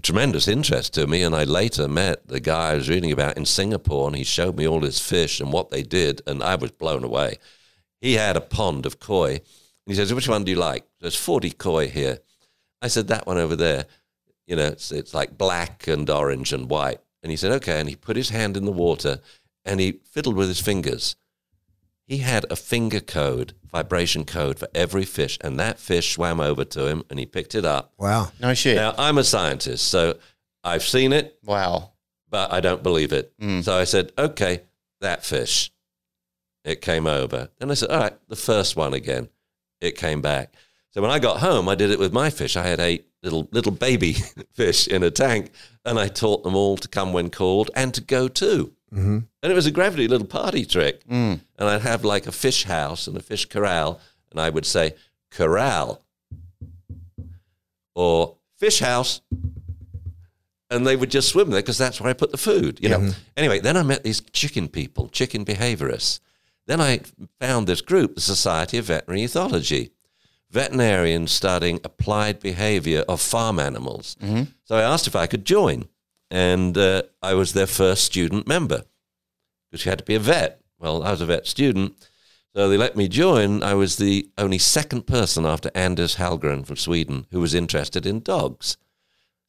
tremendous 0.03 0.47
interest 0.47 0.95
to 0.95 1.07
me. 1.07 1.23
And 1.23 1.35
I 1.35 1.45
later 1.45 1.88
met 1.88 2.27
the 2.29 2.41
guy 2.41 2.71
I 2.71 2.75
was 2.75 2.88
reading 2.88 3.11
about 3.11 3.37
in 3.37 3.45
Singapore, 3.45 4.07
and 4.07 4.17
he 4.17 4.25
showed 4.25 4.57
me 4.57 4.69
all 4.69 4.83
his 4.83 5.00
fish 5.00 5.41
and 5.41 5.53
what 5.53 5.71
they 5.71 5.83
did, 5.83 6.23
and 6.27 6.43
I 6.43 6.55
was 6.55 6.71
blown 6.71 7.05
away. 7.05 7.38
He 8.00 8.15
had 8.15 8.37
a 8.37 8.41
pond 8.41 8.87
of 8.87 9.00
koi, 9.00 9.31
and 9.33 9.41
he 9.87 9.95
says, 9.95 10.15
"Which 10.15 10.29
one 10.29 10.45
do 10.45 10.53
you 10.53 10.59
like?" 10.59 10.87
There's 11.00 11.17
40 11.17 11.50
koi 11.53 11.88
here. 11.88 12.19
I 12.81 12.88
said, 12.88 13.09
"That 13.09 13.27
one 13.27 13.38
over 13.38 13.57
there." 13.57 13.87
You 14.47 14.57
know, 14.57 14.67
it's, 14.67 14.93
it's 14.93 15.12
like 15.12 15.37
black 15.37 15.88
and 15.88 16.09
orange 16.09 16.53
and 16.53 16.71
white. 16.71 17.00
And 17.23 17.31
he 17.31 17.37
said, 17.37 17.50
"Okay." 17.53 17.81
And 17.81 17.88
he 17.88 17.97
put 17.97 18.17
his 18.17 18.31
hand 18.31 18.57
in 18.57 18.65
the 18.65 18.73
water, 18.73 19.21
and 19.69 19.81
he 19.81 20.01
fiddled 20.11 20.35
with 20.35 20.49
his 20.49 20.61
fingers. 20.61 21.17
He 22.07 22.19
had 22.19 22.47
a 22.50 22.57
finger 22.57 23.00
code, 23.00 23.52
vibration 23.71 24.25
code 24.25 24.59
for 24.59 24.69
every 24.75 25.04
fish, 25.04 25.37
and 25.43 25.61
that 25.61 25.78
fish 25.78 26.15
swam 26.15 26.41
over 26.41 26.65
to 26.65 26.87
him, 26.87 27.04
and 27.11 27.19
he 27.19 27.26
picked 27.26 27.54
it 27.54 27.67
up. 27.67 27.93
Wow. 27.99 28.33
No 28.41 28.54
shit. 28.54 28.76
Now, 28.76 28.95
I'm 28.97 29.19
a 29.19 29.25
scientist, 29.25 29.87
so 29.87 30.19
I've 30.65 30.83
seen 30.83 31.13
it, 31.13 31.39
wow. 31.45 31.93
but 32.31 32.50
I 32.50 32.61
don't 32.61 32.83
believe 32.83 33.13
it. 33.13 33.35
Hmm. 33.39 33.61
So 33.61 33.76
I 33.76 33.85
said, 33.85 34.13
okay, 34.17 34.63
that 35.02 35.25
fish. 35.25 35.71
It 36.65 36.81
came 36.81 37.07
over. 37.07 37.50
Then 37.59 37.71
I 37.71 37.75
said, 37.75 37.91
all 37.91 38.00
right, 38.00 38.28
the 38.28 38.37
first 38.37 38.75
one 38.75 38.95
again. 38.95 39.28
It 39.81 39.97
came 39.97 40.23
back. 40.23 40.54
So 40.91 41.02
when 41.02 41.11
I 41.11 41.19
got 41.19 41.41
home, 41.41 41.69
I 41.69 41.75
did 41.75 41.91
it 41.91 41.99
with 41.99 42.13
my 42.13 42.31
fish. 42.31 42.57
I 42.57 42.67
had 42.67 42.81
eight 42.81 43.07
little 43.23 43.49
little 43.52 43.73
baby 43.73 44.13
fish 44.54 44.89
in 44.89 45.02
a 45.02 45.11
tank, 45.11 45.50
and 45.85 45.99
I 45.99 46.09
taught 46.09 46.43
them 46.43 46.57
all 46.57 46.76
to 46.78 46.89
come 46.89 47.13
when 47.13 47.31
called 47.31 47.71
and 47.75 47.93
to 47.95 48.00
go 48.00 48.28
too. 48.28 48.73
Mm-hmm. 48.93 49.19
And 49.43 49.53
it 49.53 49.55
was 49.55 49.67
a 49.67 49.71
gravity 49.71 50.09
little 50.09 50.27
party 50.27 50.65
trick. 50.65 51.07
Mm. 51.07 51.41
And 51.59 51.69
I'd 51.69 51.83
have 51.83 52.05
like 52.05 52.27
a 52.27 52.33
fish 52.33 52.65
house 52.65 53.07
and 53.07 53.17
a 53.17 53.21
fish 53.21 53.47
corral, 53.47 54.01
and 54.31 54.41
I 54.41 54.51
would 54.51 54.67
say 54.67 54.95
corral 55.31 56.03
or 57.95 58.37
fish 58.59 58.81
house 58.81 59.21
and 60.71 60.87
they 60.87 60.97
would 60.97 61.11
just 61.11 61.29
swim 61.29 61.51
there 61.51 61.61
because 61.61 61.79
that's 61.79 62.01
where 62.01 62.11
I 62.11 62.15
put 62.15 62.31
the 62.31 62.39
food. 62.39 62.79
You 62.83 62.89
know. 62.89 62.99
Mm-hmm. 62.99 63.21
Anyway, 63.37 63.61
then 63.61 63.77
I 63.77 63.83
met 63.83 64.05
these 64.05 64.21
chicken 64.21 64.69
people, 64.69 65.09
chicken 65.09 65.45
behaviorists. 65.45 66.21
Then 66.67 66.81
I 66.81 67.01
found 67.41 67.67
this 67.67 67.81
group, 67.81 68.15
the 68.15 68.21
Society 68.21 68.77
of 68.77 68.87
Veterinary 68.87 69.27
Ethology, 69.27 69.91
veterinarians 70.51 71.33
studying 71.33 71.81
applied 71.83 72.41
behavior 72.41 73.05
of 73.09 73.21
farm 73.21 73.59
animals. 73.59 74.17
Mm-hmm. 74.21 74.45
So 74.65 74.77
I 74.77 74.83
asked 74.83 75.07
if 75.07 75.17
I 75.17 75.27
could 75.27 75.47
join, 75.47 75.89
and 76.30 76.76
uh, 76.76 77.02
I 77.23 77.34
was 77.34 77.52
their 77.52 77.67
first 77.67 78.04
student 78.04 78.47
member 78.47 78.84
because 79.71 79.84
you 79.84 79.91
had 79.91 79.99
to 79.99 80.04
be 80.04 80.14
a 80.14 80.21
vet. 80.21 80.60
Well, 80.78 81.02
I 81.02 81.10
was 81.10 81.21
a 81.21 81.26
vet 81.26 81.47
student. 81.47 81.95
So 82.54 82.69
they 82.69 82.76
let 82.76 82.97
me 82.97 83.08
join. 83.08 83.62
I 83.62 83.75
was 83.75 83.97
the 83.97 84.30
only 84.38 84.58
second 84.58 85.06
person 85.06 85.45
after 85.45 85.71
Anders 85.75 86.17
Hallgren 86.17 86.67
from 86.67 86.76
Sweden 86.76 87.26
who 87.30 87.41
was 87.41 87.54
interested 87.54 88.06
in 88.06 88.21
dogs. 88.21 88.76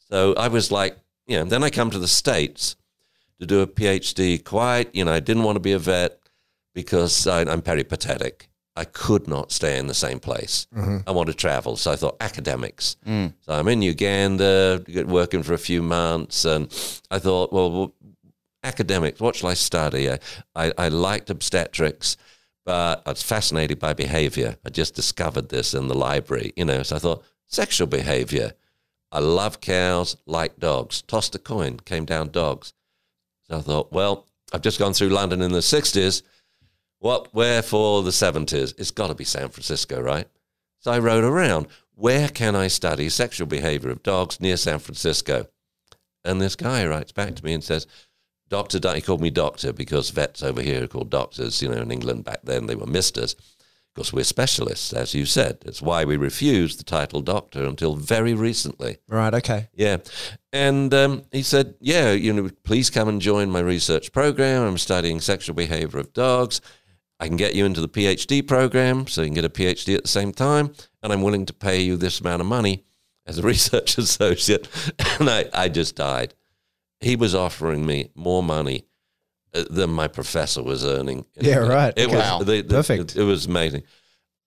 So 0.09 0.33
I 0.35 0.47
was 0.47 0.71
like, 0.71 0.97
you 1.25 1.37
know, 1.37 1.45
then 1.45 1.63
I 1.63 1.69
come 1.69 1.91
to 1.91 1.99
the 1.99 2.07
States 2.07 2.75
to 3.39 3.45
do 3.45 3.61
a 3.61 3.67
PhD. 3.67 4.43
Quite, 4.43 4.93
you 4.93 5.05
know, 5.05 5.13
I 5.13 5.19
didn't 5.19 5.43
want 5.43 5.55
to 5.55 5.61
be 5.61 5.71
a 5.71 5.79
vet 5.79 6.19
because 6.73 7.25
I, 7.27 7.41
I'm 7.41 7.61
peripatetic. 7.61 8.48
I 8.79 8.85
could 8.85 9.27
not 9.27 9.51
stay 9.51 9.77
in 9.77 9.87
the 9.87 9.93
same 9.93 10.19
place. 10.19 10.67
I 11.05 11.11
want 11.11 11.27
to 11.27 11.33
travel. 11.33 11.75
So 11.75 11.91
I 11.91 11.97
thought 11.97 12.15
academics. 12.21 12.95
So 13.45 13.53
I'm 13.57 13.67
in 13.67 13.81
Uganda, 13.81 14.81
working 15.05 15.43
for 15.43 15.53
a 15.53 15.57
few 15.69 15.81
months. 15.81 16.45
And 16.45 16.63
I 17.11 17.19
thought, 17.19 17.51
well, 17.51 17.71
well 17.71 17.93
academics, 18.63 19.19
what 19.19 19.35
shall 19.35 19.49
I 19.49 19.53
study? 19.55 20.09
I, 20.09 20.19
I, 20.55 20.71
I 20.77 20.87
liked 20.87 21.29
obstetrics, 21.29 22.15
but 22.65 23.03
I 23.05 23.09
was 23.09 23.21
fascinated 23.21 23.79
by 23.79 23.93
behavior. 23.93 24.57
I 24.65 24.69
just 24.69 24.95
discovered 24.95 25.49
this 25.49 25.73
in 25.73 25.87
the 25.89 25.95
library, 25.95 26.53
you 26.55 26.65
know. 26.65 26.83
So 26.83 26.95
I 26.95 26.99
thought, 26.99 27.23
sexual 27.47 27.87
behavior. 27.87 28.53
I 29.11 29.19
love 29.19 29.59
cows, 29.59 30.15
like 30.25 30.57
dogs. 30.59 31.01
Tossed 31.01 31.35
a 31.35 31.39
coin, 31.39 31.79
came 31.79 32.05
down 32.05 32.29
dogs. 32.29 32.73
So 33.49 33.57
I 33.57 33.61
thought, 33.61 33.91
well, 33.91 34.25
I've 34.53 34.61
just 34.61 34.79
gone 34.79 34.93
through 34.93 35.09
London 35.09 35.41
in 35.41 35.51
the 35.51 35.59
60s. 35.59 36.21
What, 36.99 37.33
where 37.33 37.62
for 37.62 38.03
the 38.03 38.12
70s? 38.12 38.73
It's 38.77 38.91
got 38.91 39.07
to 39.07 39.15
be 39.15 39.23
San 39.23 39.49
Francisco, 39.49 40.01
right? 40.01 40.27
So 40.79 40.91
I 40.91 40.99
rode 40.99 41.23
around. 41.23 41.67
Where 41.95 42.29
can 42.29 42.55
I 42.55 42.67
study 42.67 43.09
sexual 43.09 43.47
behavior 43.47 43.89
of 43.89 44.03
dogs 44.03 44.39
near 44.39 44.57
San 44.57 44.79
Francisco? 44.79 45.47
And 46.23 46.41
this 46.41 46.55
guy 46.55 46.85
writes 46.85 47.12
back 47.12 47.35
to 47.35 47.43
me 47.43 47.53
and 47.53 47.63
says, 47.63 47.88
Doctor, 48.49 48.79
Dun-" 48.79 48.95
he 48.95 49.01
called 49.01 49.21
me 49.21 49.29
doctor 49.29 49.71
because 49.71 50.09
vets 50.09 50.41
over 50.41 50.62
here 50.62 50.83
are 50.83 50.88
called 50.88 51.09
doctors. 51.09 51.62
You 51.62 51.69
know, 51.69 51.81
in 51.81 51.91
England 51.91 52.25
back 52.25 52.41
then 52.43 52.65
they 52.65 52.75
were 52.75 52.85
misters 52.85 53.35
because 53.93 54.13
we're 54.13 54.23
specialists, 54.23 54.93
as 54.93 55.13
you 55.13 55.25
said. 55.25 55.59
It's 55.65 55.81
why 55.81 56.05
we 56.05 56.17
refused 56.17 56.79
the 56.79 56.83
title 56.83 57.21
doctor 57.21 57.65
until 57.65 57.95
very 57.95 58.33
recently. 58.33 58.97
Right. 59.07 59.33
Okay. 59.33 59.67
Yeah. 59.73 59.97
And 60.51 60.93
um, 60.93 61.23
he 61.31 61.43
said, 61.43 61.75
Yeah, 61.79 62.12
you 62.12 62.33
know, 62.33 62.49
please 62.63 62.89
come 62.89 63.07
and 63.07 63.21
join 63.21 63.51
my 63.51 63.59
research 63.59 64.12
program. 64.12 64.63
I'm 64.63 64.77
studying 64.77 65.19
sexual 65.19 65.55
behavior 65.55 65.99
of 65.99 66.13
dogs. 66.13 66.62
I 67.19 67.27
can 67.27 67.36
get 67.38 67.53
you 67.55 67.65
into 67.65 67.82
the 67.82 67.89
PhD 67.89 68.47
program 68.47 69.08
so 69.08 69.21
you 69.21 69.27
can 69.27 69.34
get 69.36 69.45
a 69.45 69.49
PhD 69.49 69.95
at 69.95 70.03
the 70.03 70.08
same 70.10 70.32
time. 70.32 70.73
And 71.03 71.12
I'm 71.12 71.21
willing 71.21 71.45
to 71.47 71.53
pay 71.53 71.82
you 71.82 71.97
this 71.97 72.19
amount 72.21 72.41
of 72.41 72.47
money 72.47 72.86
as 73.25 73.38
a 73.38 73.41
research 73.53 73.97
associate. 73.97 74.67
And 75.19 75.29
I, 75.29 75.45
I 75.53 75.67
just 75.69 75.95
died. 75.95 76.34
He 77.01 77.15
was 77.15 77.36
offering 77.36 77.86
me 77.86 78.10
more 78.15 78.41
money 78.43 78.86
uh, 79.53 79.63
than 79.69 79.89
my 79.89 80.08
professor 80.08 80.63
was 80.63 80.86
earning. 80.86 81.25
Yeah, 81.41 81.58
right. 81.58 81.93
It 81.97 82.08
was 82.08 82.17
Wow. 82.19 82.39
the- 82.39 82.62
the- 82.62 82.75
Perfect. 82.75 83.15
It, 83.15 83.23
was 83.23 83.45
amazing. 83.47 83.84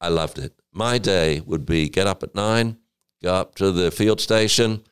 I 0.01 0.09
loved 0.09 0.39
it. 0.39 0.55
My 0.73 0.99
day 0.99 1.41
would 1.41 1.67
be 1.67 1.89
get 1.89 2.07
up 2.07 2.23
at 2.23 2.35
nine, 2.35 2.79
go 3.23 3.35
up 3.35 3.55
to 3.57 3.71
the 3.71 3.91
field 3.91 4.21
station, 4.21 4.83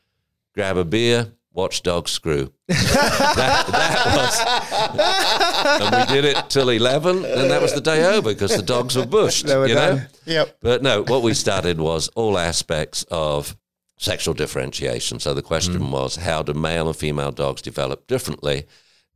grab 0.55 0.77
a 0.77 0.85
beer, 0.85 1.33
watch 1.53 1.83
dogs 1.83 2.11
screw. 2.11 2.53
that, 2.69 3.67
that 3.69 4.07
was, 4.17 5.83
and 5.83 6.09
we 6.09 6.15
did 6.15 6.25
it 6.25 6.49
till 6.49 6.69
eleven, 6.69 7.25
and 7.25 7.51
that 7.51 7.61
was 7.61 7.75
the 7.75 7.81
day 7.81 8.05
over 8.05 8.31
because 8.33 8.57
the 8.57 8.63
dogs 8.63 8.97
were 8.97 9.07
bushed. 9.07 9.47
They 9.47 9.57
were 9.57 9.67
you 9.67 9.75
know? 9.75 10.01
Yep. 10.27 10.59
But 10.61 10.83
no, 10.83 11.03
what 11.03 11.23
we 11.23 11.35
started 11.35 11.81
was 11.81 12.09
all 12.09 12.39
aspects 12.39 13.05
of 13.11 13.57
sexual 13.99 14.35
differentiation. 14.35 15.21
So 15.21 15.35
the 15.35 15.43
question 15.43 15.91
was, 15.91 16.17
how 16.17 16.43
do 16.43 16.55
male 16.55 16.89
and 16.89 16.97
female 16.97 17.33
dogs 17.33 17.63
develop 17.63 18.07
differently? 18.07 18.67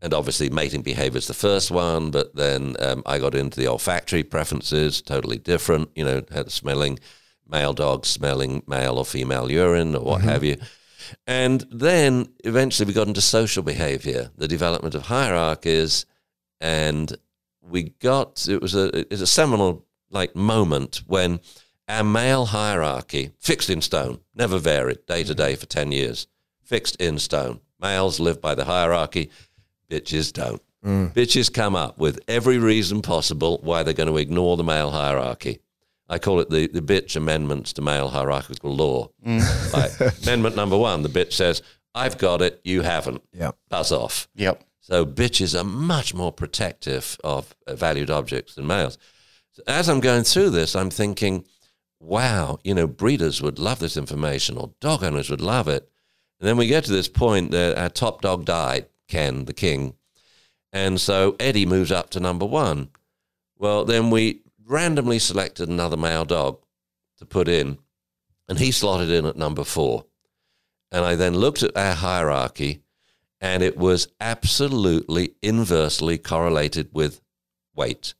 And 0.03 0.13
obviously, 0.13 0.51
mating 0.51 0.83
behavior 0.83 1.19
is 1.19 1.29
the 1.29 1.35
first 1.35 1.71
one, 1.71 2.11
but 2.11 2.35
then 2.35 2.77
um, 2.81 3.03
I 3.07 3.19
got 3.19 3.35
into 3.35 3.59
the 3.59 3.69
olfactory 3.69 4.23
preferences, 4.23 5.01
totally 5.01 5.39
different. 5.39 5.89
You 5.95 6.05
know, 6.05 6.23
had 6.31 6.51
smelling 6.51 6.99
male 7.49 7.73
dogs 7.73 8.09
smelling 8.09 8.63
male 8.67 8.99
or 8.99 9.05
female 9.05 9.51
urine 9.51 9.95
or 9.95 10.05
what 10.05 10.23
have 10.23 10.45
you. 10.45 10.57
And 11.27 11.67
then 11.71 12.29
eventually 12.45 12.87
we 12.87 12.93
got 12.93 13.09
into 13.09 13.21
social 13.21 13.63
behavior, 13.63 14.31
the 14.37 14.49
development 14.49 14.95
of 14.95 15.03
hierarchies, 15.03 16.07
and 16.61 17.17
we 17.63 17.91
got 18.01 18.47
it 18.49 18.61
was 18.61 18.75
a 18.75 19.13
it's 19.13 19.23
a 19.23 19.27
seminal 19.27 19.87
like 20.11 20.37
moment 20.37 21.03
when 21.07 21.41
our 21.89 22.05
male 22.05 22.47
hierarchy 22.47 23.33
fixed 23.39 23.71
in 23.71 23.81
stone, 23.83 24.21
never 24.35 24.59
varied 24.59 25.05
day 25.07 25.25
to 25.25 25.35
day 25.35 25.55
for 25.55 25.67
ten 25.67 25.93
years, 25.93 26.27
fixed 26.63 26.97
in 26.97 27.19
stone. 27.19 27.61
Males 27.81 28.21
live 28.21 28.41
by 28.41 28.55
the 28.55 28.65
hierarchy, 28.65 29.31
bitches 29.91 30.33
don't. 30.33 30.63
Mm. 30.85 31.13
Bitches 31.13 31.53
come 31.53 31.75
up 31.75 31.99
with 31.99 32.21
every 32.29 32.59
reason 32.59 33.01
possible 33.01 33.59
why 33.63 33.83
they're 33.83 33.95
going 33.95 34.09
to 34.09 34.19
ignore 34.19 34.57
the 34.57 34.65
male 34.65 34.91
hierarchy. 34.91 35.61
I 36.09 36.19
call 36.19 36.41
it 36.41 36.51
the, 36.51 36.67
the 36.67 36.83
bitch 36.83 37.17
amendments 37.17 37.73
to 37.75 37.83
male 37.83 38.09
hierarchical 38.09 38.75
law. 38.75 39.11
Like, 39.73 39.99
amendment 40.23 40.55
number 40.57 40.77
one, 40.77 41.03
the 41.03 41.09
bitch 41.09 41.33
says, 41.33 41.63
I've 41.95 42.19
got 42.19 42.43
it, 42.43 42.61
you 42.65 42.83
haven't. 42.83 43.23
Yeah. 43.33 43.53
Buzz 43.69 43.91
off. 43.91 44.29
Yep. 44.35 44.63
So 44.81 45.07
bitches 45.07 45.59
are 45.59 45.65
much 45.65 46.13
more 46.13 46.31
protective 46.31 47.17
of 47.25 47.55
uh, 47.67 47.75
valued 47.75 48.11
objects 48.11 48.55
than 48.55 48.67
males. 48.67 48.99
So 49.53 49.63
as 49.67 49.89
I'm 49.89 50.01
going 50.01 50.25
through 50.25 50.51
this, 50.51 50.77
I'm 50.77 50.91
thinking, 50.91 51.45
wow, 52.01 52.59
you 52.65 52.75
know, 52.75 52.87
breeders 52.87 53.41
would 53.41 53.59
love 53.59 53.79
this 53.79 53.97
information 53.97 54.59
or 54.59 54.73
dog 54.81 55.03
owners 55.03 55.31
would 55.31 55.41
love 55.41 55.69
it. 55.69 55.89
And 56.39 56.49
then 56.49 56.57
we 56.57 56.67
get 56.67 56.85
to 56.85 56.93
this 56.93 57.09
point 57.09 57.51
that 57.53 57.79
our 57.79 57.89
top 57.89 58.21
dog 58.21 58.45
died, 58.45 58.87
Ken, 59.09 59.47
the 59.47 59.55
king. 59.55 59.95
And 60.73 61.01
so 61.01 61.37
Eddie 61.41 61.67
moves 61.67 61.93
up 61.93 62.11
to 62.11 62.21
number 62.21 62.45
one. 62.45 62.91
Well, 63.57 63.85
then 63.85 64.11
we 64.11 64.43
randomly 64.67 65.19
selected 65.19 65.69
another 65.69 65.97
male 65.97 66.25
dog 66.25 66.59
to 67.19 67.27
put 67.27 67.49
in, 67.49 67.79
and 68.49 68.59
he 68.59 68.71
slotted 68.71 69.11
in 69.11 69.27
at 69.27 69.37
number 69.37 69.65
four. 69.65 70.07
And 70.91 71.05
I 71.05 71.15
then 71.15 71.35
looked 71.35 71.63
at 71.63 71.77
our 71.77 71.95
hierarchy, 71.95 72.83
and 73.41 73.63
it 73.63 73.77
was 73.77 74.09
absolutely 74.21 75.35
inversely 75.43 76.19
correlated 76.19 76.89
with 76.93 77.21
weight, 77.75 78.15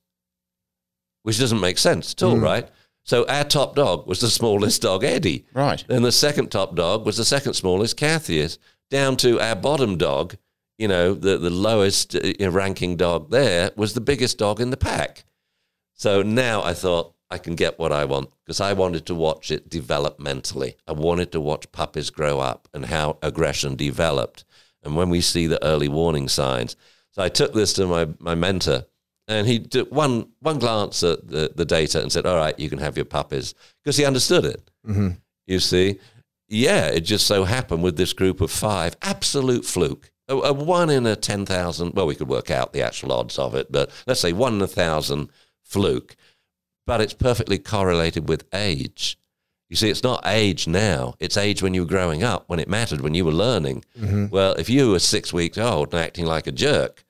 which 1.23 1.39
doesn't 1.39 1.61
make 1.61 1.79
sense 1.79 2.13
at 2.13 2.23
all, 2.23 2.37
right? 2.39 2.69
So 3.05 3.27
our 3.29 3.45
top 3.45 3.77
dog 3.77 4.07
was 4.07 4.21
the 4.21 4.31
smallest 4.31 4.83
dog, 4.83 5.05
Eddie. 5.05 5.47
Right. 5.53 5.85
Then 5.87 6.03
the 6.03 6.13
second 6.13 6.51
top 6.51 6.75
dog 6.75 7.05
was 7.05 7.19
the 7.19 7.25
second 7.25 7.55
smallest, 7.55 7.99
Cathius, 7.99 8.59
down 8.91 9.17
to 9.19 9.41
our 9.41 9.55
bottom 9.55 9.99
dog, 9.99 10.37
you 10.79 10.89
know, 10.89 11.15
the, 11.15 11.37
the 11.37 11.51
lowest 11.51 12.17
uh, 12.17 12.51
ranking 12.51 12.97
dog 12.97 13.31
there 13.31 13.71
was 13.77 13.95
the 13.95 14.01
biggest 14.01 14.39
dog 14.39 14.61
in 14.61 14.71
the 14.71 14.77
pack. 14.77 15.25
So 15.95 16.23
now 16.23 16.63
I 16.63 16.75
thought 16.75 17.15
I 17.31 17.39
can 17.39 17.55
get 17.55 17.79
what 17.79 17.93
I 17.93 18.05
want 18.05 18.31
because 18.45 18.61
I 18.61 18.73
wanted 18.75 19.07
to 19.07 19.15
watch 19.15 19.51
it 19.51 19.71
developmentally. 19.71 20.75
I 20.87 20.93
wanted 20.93 21.33
to 21.33 21.41
watch 21.41 21.73
puppies 21.73 22.11
grow 22.11 22.41
up 22.41 22.69
and 22.75 22.87
how 22.87 23.19
aggression 23.23 23.77
developed. 23.77 24.45
And 24.83 24.97
when 24.97 25.09
we 25.09 25.21
see 25.21 25.47
the 25.47 25.65
early 25.65 25.89
warning 25.89 26.29
signs. 26.29 26.77
So 27.13 27.23
I 27.23 27.29
took 27.29 27.55
this 27.55 27.73
to 27.75 27.87
my, 27.87 28.09
my 28.19 28.35
mentor 28.35 28.85
and 29.27 29.47
he 29.47 29.59
did 29.59 29.91
one, 29.91 30.29
one 30.41 30.59
glance 30.59 31.03
at 31.03 31.27
the, 31.27 31.53
the 31.55 31.65
data 31.65 32.03
and 32.03 32.13
said, 32.13 32.27
All 32.27 32.37
right, 32.37 32.59
you 32.59 32.69
can 32.69 32.81
have 32.81 32.97
your 32.97 33.07
puppies 33.07 33.55
because 33.83 33.97
he 33.97 34.05
understood 34.05 34.45
it. 34.45 34.71
Mm-hmm. 34.87 35.11
You 35.47 35.61
see, 35.61 35.99
yeah, 36.49 36.87
it 36.87 37.01
just 37.01 37.27
so 37.27 37.45
happened 37.45 37.83
with 37.83 37.97
this 37.97 38.13
group 38.13 38.41
of 38.41 38.51
five, 38.51 38.97
absolute 39.01 39.65
fluke. 39.65 40.11
A, 40.29 40.35
a 40.37 40.53
one 40.53 40.91
in 40.91 41.07
a 41.07 41.17
10,000, 41.17 41.95
well, 41.95 42.07
we 42.07 42.15
could 42.15 42.29
work 42.29 42.51
out 42.51 42.73
the 42.73 42.83
actual 42.83 43.13
odds 43.13 43.39
of 43.39 43.55
it, 43.55 43.71
but 43.71 43.91
let's 44.07 44.21
say 44.21 44.33
one 44.33 44.55
in 44.55 44.63
a 44.63 44.67
thousand 44.67 45.31
fluke. 45.65 46.17
But 46.87 47.01
it's 47.01 47.15
perfectly 47.15 47.59
correlated 47.59 48.29
with 48.29 48.45
age. 48.53 49.19
You 49.71 49.77
see, 49.77 49.89
it's 49.89 50.03
not 50.03 50.23
age 50.27 50.69
now, 50.69 51.15
it's 51.19 51.37
age 51.39 51.63
when 51.63 51.73
you 51.75 51.81
were 51.83 51.89
growing 51.89 52.23
up, 52.23 52.45
when 52.49 52.61
it 52.61 52.69
mattered, 52.69 53.01
when 53.01 53.15
you 53.15 53.25
were 53.25 53.33
learning. 53.33 53.85
Well, 54.31 54.53
if 54.55 54.69
you 54.69 54.91
were 54.91 54.99
six 54.99 55.33
weeks 55.33 55.57
old 55.59 55.93
and 55.95 56.03
acting 56.03 56.27
like 56.27 56.47
a 56.47 56.53
jerk, 56.53 57.03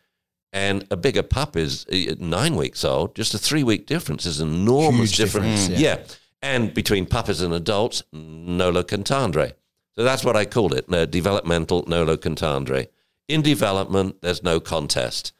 and 0.52 0.86
a 0.88 0.96
bigger 0.96 1.24
pup 1.24 1.56
is 1.56 1.84
uh, 1.92 2.14
nine 2.20 2.54
weeks 2.54 2.84
old, 2.84 3.16
just 3.16 3.34
a 3.34 3.38
three 3.38 3.64
week 3.64 3.86
difference 3.86 4.24
is 4.24 4.38
an 4.38 4.54
enormous 4.54 5.10
Huge 5.10 5.16
difference. 5.16 5.66
difference, 5.66 5.80
yeah. 5.82 5.98
And 6.40 6.72
between 6.72 7.06
puppies 7.06 7.40
and 7.40 7.52
adults, 7.52 8.04
nolo 8.12 8.84
contendere. 8.84 9.54
So 9.96 10.04
that's 10.04 10.24
what 10.24 10.36
I 10.36 10.44
called 10.44 10.72
it, 10.72 10.88
no, 10.88 11.06
developmental 11.06 11.84
nolo 11.88 12.16
contendere. 12.16 12.86
In 13.28 13.42
development, 13.42 14.22
there's 14.22 14.42
no 14.44 14.60
contest. 14.60 15.32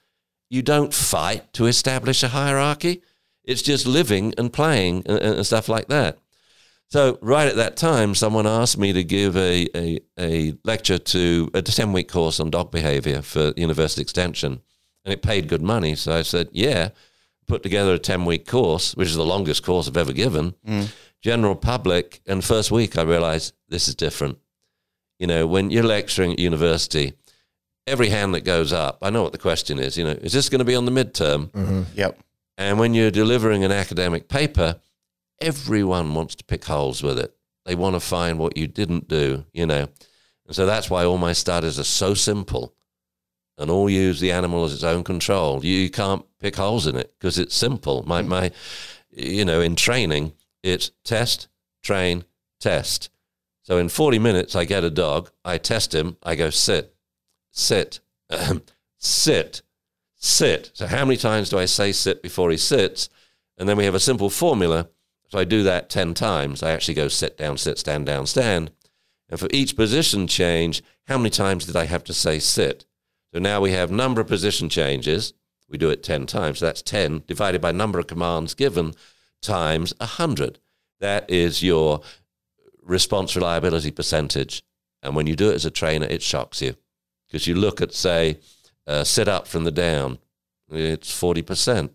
You 0.50 0.62
don't 0.62 0.94
fight 0.94 1.52
to 1.54 1.66
establish 1.66 2.22
a 2.22 2.28
hierarchy. 2.28 3.02
It's 3.42 3.62
just 3.62 3.86
living 3.86 4.34
and 4.38 4.52
playing 4.52 5.02
and, 5.06 5.18
and 5.18 5.46
stuff 5.46 5.68
like 5.68 5.88
that. 5.88 6.18
So 6.88 7.18
right 7.20 7.48
at 7.48 7.56
that 7.56 7.76
time, 7.76 8.14
someone 8.14 8.46
asked 8.46 8.78
me 8.78 8.92
to 8.92 9.02
give 9.02 9.36
a, 9.36 9.66
a, 9.74 10.00
a 10.18 10.54
lecture 10.64 10.98
to 10.98 11.50
a 11.54 11.62
10 11.62 11.92
week 11.92 12.08
course 12.08 12.38
on 12.38 12.50
dog 12.50 12.70
behavior 12.70 13.22
for 13.22 13.52
University 13.56 14.02
Extension. 14.02 14.60
And 15.04 15.12
it 15.12 15.22
paid 15.22 15.48
good 15.48 15.62
money. 15.62 15.96
So 15.96 16.14
I 16.14 16.22
said, 16.22 16.48
yeah, 16.52 16.90
put 17.46 17.62
together 17.62 17.94
a 17.94 17.98
10 17.98 18.24
week 18.24 18.46
course, 18.46 18.94
which 18.94 19.08
is 19.08 19.16
the 19.16 19.24
longest 19.24 19.64
course 19.64 19.88
I've 19.88 19.96
ever 19.96 20.12
given. 20.12 20.54
Mm. 20.66 20.92
General 21.20 21.56
public. 21.56 22.20
And 22.26 22.44
first 22.44 22.70
week, 22.70 22.96
I 22.96 23.02
realized 23.02 23.54
this 23.68 23.88
is 23.88 23.94
different. 23.94 24.38
You 25.18 25.26
know, 25.26 25.46
when 25.46 25.70
you're 25.70 25.82
lecturing 25.82 26.32
at 26.32 26.38
university, 26.38 27.14
every 27.86 28.08
hand 28.08 28.34
that 28.34 28.44
goes 28.44 28.72
up, 28.72 28.98
I 29.02 29.10
know 29.10 29.22
what 29.22 29.32
the 29.32 29.38
question 29.38 29.78
is. 29.78 29.96
You 29.96 30.04
know, 30.04 30.10
is 30.10 30.32
this 30.32 30.48
going 30.48 30.60
to 30.60 30.64
be 30.64 30.74
on 30.74 30.84
the 30.84 30.92
midterm? 30.92 31.50
Mm-hmm. 31.50 31.82
Yep. 31.94 32.18
And 32.56 32.78
when 32.78 32.94
you're 32.94 33.10
delivering 33.10 33.64
an 33.64 33.72
academic 33.72 34.28
paper, 34.28 34.80
everyone 35.40 36.14
wants 36.14 36.34
to 36.36 36.44
pick 36.44 36.64
holes 36.64 37.02
with 37.02 37.18
it. 37.18 37.34
They 37.64 37.74
want 37.74 37.96
to 37.96 38.00
find 38.00 38.38
what 38.38 38.56
you 38.56 38.66
didn't 38.66 39.08
do, 39.08 39.44
you 39.52 39.66
know. 39.66 39.88
And 40.46 40.54
so 40.54 40.66
that's 40.66 40.90
why 40.90 41.04
all 41.04 41.18
my 41.18 41.32
studies 41.32 41.78
are 41.78 41.84
so 41.84 42.14
simple 42.14 42.74
and 43.56 43.70
all 43.70 43.88
use 43.88 44.20
the 44.20 44.32
animal 44.32 44.64
as 44.64 44.74
its 44.74 44.84
own 44.84 45.04
control. 45.04 45.64
You, 45.64 45.72
you 45.72 45.90
can't 45.90 46.24
pick 46.40 46.56
holes 46.56 46.86
in 46.86 46.96
it 46.96 47.14
because 47.18 47.38
it's 47.38 47.54
simple. 47.54 48.02
My, 48.06 48.22
mm. 48.22 48.26
my, 48.26 48.50
you 49.10 49.44
know, 49.44 49.60
in 49.60 49.76
training, 49.76 50.32
it's 50.62 50.90
test, 51.04 51.48
train, 51.82 52.24
test. 52.60 53.10
So 53.62 53.78
in 53.78 53.88
40 53.88 54.18
minutes, 54.18 54.54
I 54.54 54.64
get 54.64 54.84
a 54.84 54.90
dog, 54.90 55.30
I 55.44 55.58
test 55.58 55.94
him, 55.94 56.16
I 56.22 56.34
go 56.34 56.50
sit, 56.50 56.93
sit, 57.54 58.00
um, 58.28 58.62
sit, 58.98 59.62
sit. 60.16 60.70
So 60.74 60.86
how 60.86 61.04
many 61.06 61.16
times 61.16 61.48
do 61.48 61.58
I 61.58 61.64
say 61.64 61.92
sit 61.92 62.22
before 62.22 62.50
he 62.50 62.58
sits? 62.58 63.08
And 63.56 63.68
then 63.68 63.76
we 63.78 63.84
have 63.84 63.94
a 63.94 64.00
simple 64.00 64.28
formula. 64.28 64.88
So 65.28 65.38
I 65.38 65.44
do 65.44 65.62
that 65.62 65.88
10 65.88 66.12
times. 66.14 66.62
I 66.62 66.72
actually 66.72 66.94
go 66.94 67.08
sit 67.08 67.38
down, 67.38 67.56
sit, 67.56 67.78
stand 67.78 68.04
down, 68.06 68.26
stand. 68.26 68.70
And 69.30 69.40
for 69.40 69.48
each 69.50 69.76
position 69.76 70.26
change, 70.26 70.82
how 71.06 71.16
many 71.16 71.30
times 71.30 71.64
did 71.64 71.76
I 71.76 71.86
have 71.86 72.04
to 72.04 72.12
say 72.12 72.38
sit? 72.38 72.84
So 73.32 73.38
now 73.38 73.60
we 73.60 73.72
have 73.72 73.90
number 73.90 74.20
of 74.20 74.26
position 74.26 74.68
changes. 74.68 75.32
We 75.68 75.78
do 75.78 75.90
it 75.90 76.02
10 76.02 76.26
times. 76.26 76.58
So 76.58 76.66
that's 76.66 76.82
10 76.82 77.22
divided 77.26 77.60
by 77.60 77.72
number 77.72 77.98
of 77.98 78.06
commands 78.06 78.54
given 78.54 78.94
times 79.40 79.94
100. 79.98 80.58
That 81.00 81.30
is 81.30 81.62
your 81.62 82.00
response 82.82 83.34
reliability 83.34 83.90
percentage. 83.90 84.62
And 85.02 85.14
when 85.14 85.26
you 85.26 85.36
do 85.36 85.50
it 85.50 85.54
as 85.54 85.64
a 85.64 85.70
trainer, 85.70 86.06
it 86.06 86.22
shocks 86.22 86.60
you 86.60 86.76
because 87.34 87.48
you 87.48 87.56
look 87.56 87.80
at, 87.80 87.92
say, 87.92 88.38
uh, 88.86 89.02
sit 89.02 89.26
up 89.26 89.48
from 89.48 89.64
the 89.64 89.72
down, 89.72 90.18
it's 90.70 91.10
40%. 91.12 91.90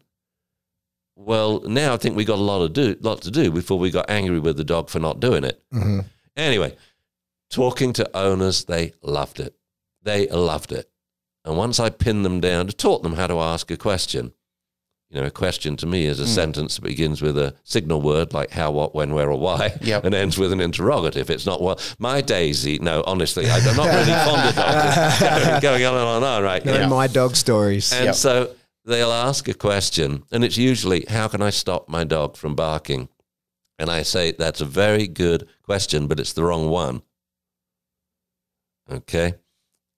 Well, 1.15 1.61
now 1.61 1.93
I 1.93 1.97
think 1.97 2.17
we 2.17 2.25
got 2.25 2.39
a 2.39 2.41
lot, 2.41 2.61
of 2.61 2.73
do, 2.73 2.97
lot 2.99 3.21
to 3.21 3.31
do 3.31 3.49
before 3.49 3.79
we 3.79 3.89
got 3.89 4.09
angry 4.09 4.41
with 4.41 4.57
the 4.57 4.65
dog 4.65 4.89
for 4.89 4.99
not 4.99 5.21
doing 5.21 5.45
it. 5.45 5.63
Anyway, 6.35 6.75
talking 7.49 7.93
to 7.93 8.17
owners, 8.17 8.65
they 8.65 8.91
loved 9.01 9.39
it. 9.39 9.55
They 10.03 10.27
loved 10.27 10.73
it. 10.73 10.89
And 11.45 11.55
once 11.55 11.79
I 11.79 11.89
pinned 11.89 12.25
them 12.25 12.41
down 12.41 12.67
to 12.67 12.73
taught 12.73 13.01
them 13.01 13.13
how 13.13 13.27
to 13.27 13.39
ask 13.39 13.71
a 13.71 13.77
question, 13.77 14.33
you 15.09 15.19
know, 15.19 15.25
a 15.25 15.31
question 15.31 15.75
to 15.77 15.87
me 15.87 16.05
is 16.05 16.19
a 16.19 16.23
hmm. 16.23 16.29
sentence 16.29 16.75
that 16.75 16.83
begins 16.83 17.21
with 17.21 17.35
a 17.37 17.55
signal 17.63 17.99
word 18.01 18.31
like 18.31 18.51
how, 18.51 18.69
what, 18.71 18.93
when, 18.93 19.13
where, 19.13 19.31
or 19.31 19.39
why, 19.39 19.75
Yep. 19.81 20.05
and 20.05 20.13
ends 20.13 20.37
with 20.37 20.53
an 20.53 20.61
interrogative. 20.61 21.31
It's 21.31 21.47
not, 21.47 21.61
well, 21.61 21.79
my 21.97 22.21
Daisy. 22.21 22.77
No, 22.77 23.03
honestly, 23.07 23.49
I'm 23.49 23.75
not 23.75 23.87
really 23.87 24.11
fond 24.11 24.49
of 24.49 24.55
dogs. 24.55 25.61
going, 25.61 25.83
on 25.83 25.95
and 25.95 26.03
on 26.03 26.15
and 26.17 26.25
on, 26.25 26.43
right? 26.43 26.63
No, 26.63 26.75
Yeah. 26.75 26.87
my 26.87 27.07
dog 27.07 27.35
stories. 27.35 27.91
And 27.91 28.05
Yep. 28.05 28.15
so 28.15 28.55
they'll 28.85 29.11
ask 29.11 29.47
a 29.47 29.55
question, 29.55 30.23
and 30.31 30.43
it's 30.43 30.57
usually, 30.57 31.05
How 31.09 31.27
can 31.27 31.41
I 31.41 31.49
stop 31.49 31.89
my 31.89 32.03
dog 32.03 32.37
from 32.37 32.53
barking? 32.53 33.09
And 33.79 33.89
I 33.89 34.03
say, 34.03 34.31
That's 34.31 34.61
a 34.61 34.65
very 34.65 35.07
good 35.07 35.47
question, 35.63 36.05
but 36.05 36.19
it's 36.19 36.33
the 36.33 36.43
wrong 36.43 36.69
one. 36.69 37.01
Okay. 38.91 39.33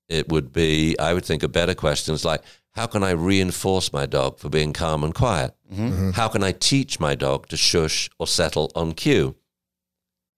it 0.09 0.27
would 0.27 0.51
be, 0.51 0.99
I 0.99 1.13
would 1.13 1.23
think 1.23 1.41
a 1.41 1.47
better 1.47 1.73
question 1.73 2.13
is 2.13 2.25
like, 2.25 2.41
how 2.73 2.87
can 2.87 3.03
I 3.03 3.11
reinforce 3.11 3.91
my 3.91 4.05
dog 4.05 4.39
for 4.39 4.49
being 4.49 4.73
calm 4.73 5.03
and 5.03 5.13
quiet? 5.13 5.53
Mm-hmm. 5.71 5.87
Mm-hmm. 5.87 6.09
How 6.11 6.27
can 6.27 6.43
I 6.43 6.51
teach 6.51 6.99
my 6.99 7.15
dog 7.15 7.47
to 7.47 7.57
shush 7.57 8.09
or 8.17 8.27
settle 8.27 8.71
on 8.75 8.93
cue? 8.93 9.35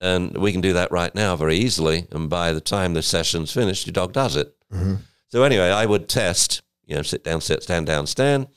And 0.01 0.37
we 0.37 0.51
can 0.51 0.61
do 0.61 0.73
that 0.73 0.91
right 0.91 1.13
now 1.15 1.35
very 1.35 1.55
easily. 1.55 2.07
And 2.11 2.29
by 2.29 2.51
the 2.51 2.61
time 2.61 2.93
the 2.93 3.01
session's 3.01 3.53
finished, 3.53 3.85
your 3.85 3.93
dog 3.93 4.13
does 4.13 4.35
it. 4.35 4.55
Mm-hmm. 4.71 4.95
So 5.29 5.43
anyway, 5.43 5.69
I 5.69 5.85
would 5.85 6.09
test, 6.09 6.61
you 6.85 6.95
know, 6.95 7.03
sit 7.03 7.23
down, 7.23 7.41
sit, 7.41 7.63
stand 7.63 7.87
down, 7.87 8.07
stand, 8.07 8.47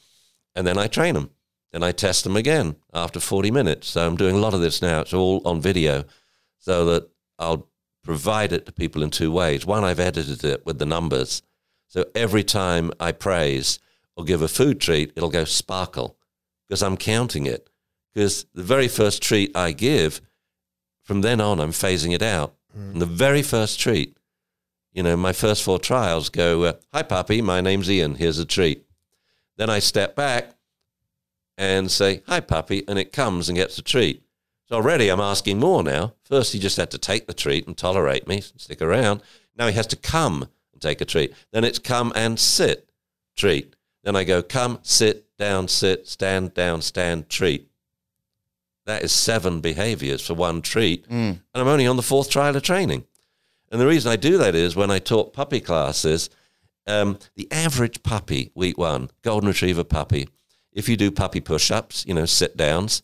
and 0.54 0.66
then 0.66 0.78
I 0.78 0.88
train 0.88 1.14
them. 1.14 1.30
Then 1.72 1.82
I 1.82 1.92
test 1.92 2.24
them 2.24 2.36
again 2.36 2.76
after 2.94 3.20
40 3.20 3.50
minutes. 3.50 3.88
So 3.88 4.06
I'm 4.06 4.16
doing 4.16 4.34
a 4.34 4.40
lot 4.40 4.54
of 4.54 4.60
this 4.60 4.80
now. 4.80 5.02
It's 5.02 5.12
all 5.12 5.42
on 5.44 5.60
video 5.60 6.04
so 6.58 6.86
that 6.86 7.08
I'll 7.38 7.68
provide 8.02 8.52
it 8.52 8.66
to 8.66 8.72
people 8.72 9.02
in 9.02 9.10
two 9.10 9.30
ways. 9.30 9.66
One, 9.66 9.84
I've 9.84 10.00
edited 10.00 10.42
it 10.44 10.64
with 10.64 10.78
the 10.78 10.86
numbers. 10.86 11.42
So 11.88 12.06
every 12.14 12.44
time 12.44 12.92
I 12.98 13.12
praise 13.12 13.78
or 14.16 14.24
give 14.24 14.42
a 14.42 14.48
food 14.48 14.80
treat, 14.80 15.12
it'll 15.16 15.30
go 15.30 15.44
sparkle 15.44 16.16
because 16.66 16.82
I'm 16.82 16.96
counting 16.96 17.46
it. 17.46 17.68
Because 18.12 18.46
the 18.54 18.62
very 18.62 18.88
first 18.88 19.22
treat 19.22 19.56
I 19.56 19.72
give, 19.72 20.20
from 21.02 21.20
then 21.20 21.40
on, 21.40 21.60
I'm 21.60 21.70
phasing 21.70 22.14
it 22.14 22.22
out. 22.22 22.54
And 22.74 23.00
the 23.00 23.06
very 23.06 23.42
first 23.42 23.80
treat, 23.80 24.18
you 24.92 25.02
know, 25.02 25.16
my 25.16 25.32
first 25.32 25.62
four 25.62 25.78
trials 25.78 26.28
go, 26.28 26.64
uh, 26.64 26.72
Hi, 26.92 27.02
puppy, 27.02 27.40
my 27.40 27.60
name's 27.60 27.90
Ian. 27.90 28.16
Here's 28.16 28.38
a 28.38 28.44
treat. 28.44 28.84
Then 29.56 29.70
I 29.70 29.78
step 29.78 30.14
back 30.14 30.56
and 31.56 31.90
say, 31.90 32.22
Hi, 32.26 32.40
puppy, 32.40 32.84
and 32.88 32.98
it 32.98 33.12
comes 33.12 33.48
and 33.48 33.56
gets 33.56 33.78
a 33.78 33.82
treat. 33.82 34.22
So 34.68 34.76
already 34.76 35.08
I'm 35.08 35.20
asking 35.20 35.58
more 35.58 35.82
now. 35.82 36.14
First, 36.24 36.52
he 36.52 36.58
just 36.58 36.76
had 36.76 36.90
to 36.90 36.98
take 36.98 37.26
the 37.26 37.34
treat 37.34 37.66
and 37.66 37.76
tolerate 37.76 38.26
me, 38.26 38.40
stick 38.40 38.82
around. 38.82 39.22
Now 39.56 39.68
he 39.68 39.74
has 39.74 39.86
to 39.88 39.96
come 39.96 40.48
and 40.76 40.82
take 40.82 41.00
a 41.00 41.04
treat. 41.06 41.32
Then 41.52 41.64
it's 41.64 41.78
come 41.78 42.12
and 42.14 42.38
sit, 42.38 42.90
treat. 43.34 43.74
Then 44.04 44.14
I 44.14 44.24
go, 44.24 44.42
come, 44.42 44.78
sit, 44.82 45.24
down, 45.38 45.68
sit, 45.68 46.06
stand, 46.06 46.54
down, 46.54 46.82
stand, 46.82 47.28
treat. 47.28 47.68
That 48.84 49.02
is 49.02 49.10
seven 49.10 49.60
behaviors 49.60 50.24
for 50.24 50.34
one 50.34 50.62
treat. 50.62 51.06
And 51.08 51.40
I'm 51.54 51.66
only 51.66 51.86
on 51.86 51.96
the 51.96 52.02
fourth 52.02 52.30
trial 52.30 52.54
of 52.54 52.62
training. 52.62 53.04
And 53.72 53.80
the 53.80 53.86
reason 53.86 54.12
I 54.12 54.16
do 54.16 54.38
that 54.38 54.54
is 54.54 54.76
when 54.76 54.90
I 54.90 55.00
taught 55.00 55.32
puppy 55.32 55.60
classes, 55.60 56.30
um, 56.86 57.18
the 57.34 57.50
average 57.50 58.02
puppy, 58.02 58.52
week 58.54 58.78
one, 58.78 59.10
golden 59.22 59.48
retriever 59.48 59.82
puppy, 59.82 60.28
if 60.72 60.88
you 60.88 60.96
do 60.96 61.10
puppy 61.10 61.40
push 61.40 61.70
ups, 61.70 62.04
you 62.06 62.14
know, 62.14 62.26
sit 62.26 62.56
downs, 62.56 63.02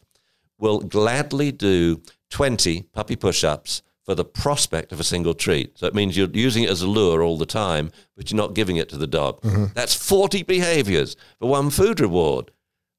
will 0.59 0.81
gladly 0.81 1.51
do 1.51 2.01
20 2.31 2.83
puppy 2.93 3.17
push 3.17 3.43
ups 3.43 3.83
for 4.05 4.15
the 4.15 4.25
prospect 4.25 4.93
of 4.93 5.01
a 5.01 5.05
single 5.05 5.35
treat. 5.35 5.79
So 5.79 5.87
it 5.87 5.95
means 5.95 6.17
you're 6.17 6.29
using 6.29 6.65
it 6.65 6.71
as 6.71 6.83
a 6.83 6.88
lure 6.88 7.23
all 7.23 7.38
the 7.38 7.47
time, 7.47 7.93
but 8.17 8.31
you're 8.31 8.37
not 8.37 8.55
giving 8.55 8.77
it 8.77 8.88
to 8.91 8.97
the 8.97 9.07
dog. 9.07 9.41
Mm-hmm. 9.43 9.67
That's 9.75 9.95
40 9.95 10.43
behaviors 10.43 11.17
for 11.38 11.49
one 11.49 11.71
food 11.71 12.01
reward. 12.01 12.51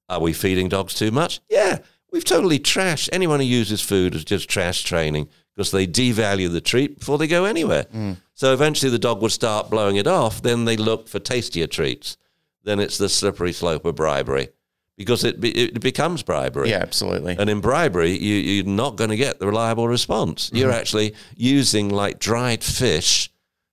Are 0.09 0.21
we 0.21 0.33
feeding 0.33 0.69
dogs 0.69 0.93
too 0.93 1.11
much? 1.11 1.41
Yeah, 1.49 1.79
we've 2.11 2.25
totally 2.25 2.59
trashed. 2.59 3.09
Anyone 3.11 3.39
who 3.39 3.45
uses 3.45 3.81
food 3.81 4.15
is 4.15 4.23
just 4.23 4.49
trash 4.49 4.83
training 4.83 5.29
because 5.55 5.71
they 5.71 5.87
devalue 5.87 6.51
the 6.51 6.61
treat 6.61 6.99
before 6.99 7.17
they 7.17 7.27
go 7.27 7.45
anywhere. 7.45 7.85
Mm. 7.85 8.17
So 8.33 8.53
eventually 8.53 8.89
the 8.89 8.99
dog 8.99 9.21
would 9.21 9.31
start 9.31 9.69
blowing 9.69 9.97
it 9.97 10.07
off. 10.07 10.41
Then 10.41 10.65
they 10.65 10.77
look 10.77 11.07
for 11.07 11.19
tastier 11.19 11.67
treats. 11.67 12.17
Then 12.63 12.79
it's 12.79 12.97
the 12.97 13.09
slippery 13.09 13.53
slope 13.53 13.85
of 13.85 13.95
bribery 13.95 14.49
because 14.97 15.23
it, 15.23 15.39
be, 15.39 15.49
it 15.49 15.81
becomes 15.81 16.23
bribery. 16.23 16.69
Yeah, 16.69 16.77
absolutely. 16.77 17.35
And 17.37 17.49
in 17.49 17.61
bribery, 17.61 18.17
you, 18.17 18.35
you're 18.35 18.65
not 18.65 18.95
going 18.95 19.09
to 19.09 19.15
get 19.15 19.39
the 19.39 19.47
reliable 19.47 19.87
response. 19.87 20.51
You're 20.53 20.69
mm-hmm. 20.69 20.79
actually 20.79 21.15
using 21.35 21.89
like 21.89 22.19
dried 22.19 22.63
fish 22.63 23.31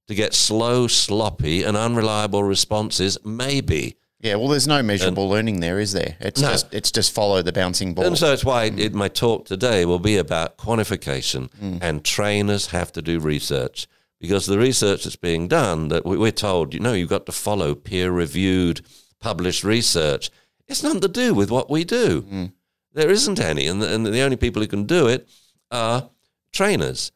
to 0.08 0.14
get 0.14 0.34
slow, 0.34 0.86
sloppy, 0.86 1.62
and 1.62 1.76
unreliable 1.76 2.42
responses, 2.42 3.18
maybe. 3.24 3.96
Yeah, 4.22 4.34
well, 4.34 4.48
there's 4.48 4.66
no 4.66 4.82
measurable 4.82 5.28
learning 5.28 5.60
there, 5.60 5.78
is 5.78 5.92
there? 5.92 6.16
It's 6.20 6.42
No. 6.42 6.50
just 6.50 6.74
it's 6.74 6.90
just 6.90 7.12
follow 7.14 7.40
the 7.42 7.52
bouncing 7.52 7.94
ball. 7.94 8.04
And 8.04 8.18
so 8.18 8.32
it's 8.32 8.44
why 8.44 8.68
mm. 8.68 8.78
it, 8.78 8.92
my 8.92 9.08
talk 9.08 9.46
today 9.46 9.86
will 9.86 9.98
be 9.98 10.16
about 10.18 10.58
quantification, 10.58 11.48
mm. 11.52 11.78
and 11.80 12.04
trainers 12.04 12.66
have 12.66 12.92
to 12.92 13.02
do 13.02 13.18
research 13.18 13.86
because 14.20 14.44
the 14.44 14.58
research 14.58 15.04
that's 15.04 15.16
being 15.16 15.48
done 15.48 15.88
that 15.88 16.04
we, 16.04 16.18
we're 16.18 16.32
told, 16.32 16.74
you 16.74 16.80
know, 16.80 16.92
you've 16.92 17.08
got 17.08 17.24
to 17.26 17.32
follow 17.32 17.74
peer-reviewed, 17.74 18.82
published 19.20 19.64
research. 19.64 20.30
It's 20.70 20.84
nothing 20.84 21.00
to 21.00 21.08
do 21.08 21.34
with 21.34 21.50
what 21.50 21.68
we 21.68 21.84
do. 21.84 22.50
There 22.92 23.10
isn't 23.10 23.40
any, 23.40 23.66
and 23.66 23.82
the, 23.82 23.92
and 23.92 24.06
the 24.06 24.20
only 24.20 24.36
people 24.36 24.62
who 24.62 24.68
can 24.68 24.84
do 24.84 25.08
it 25.08 25.28
are 25.70 26.10
trainers. 26.52 27.12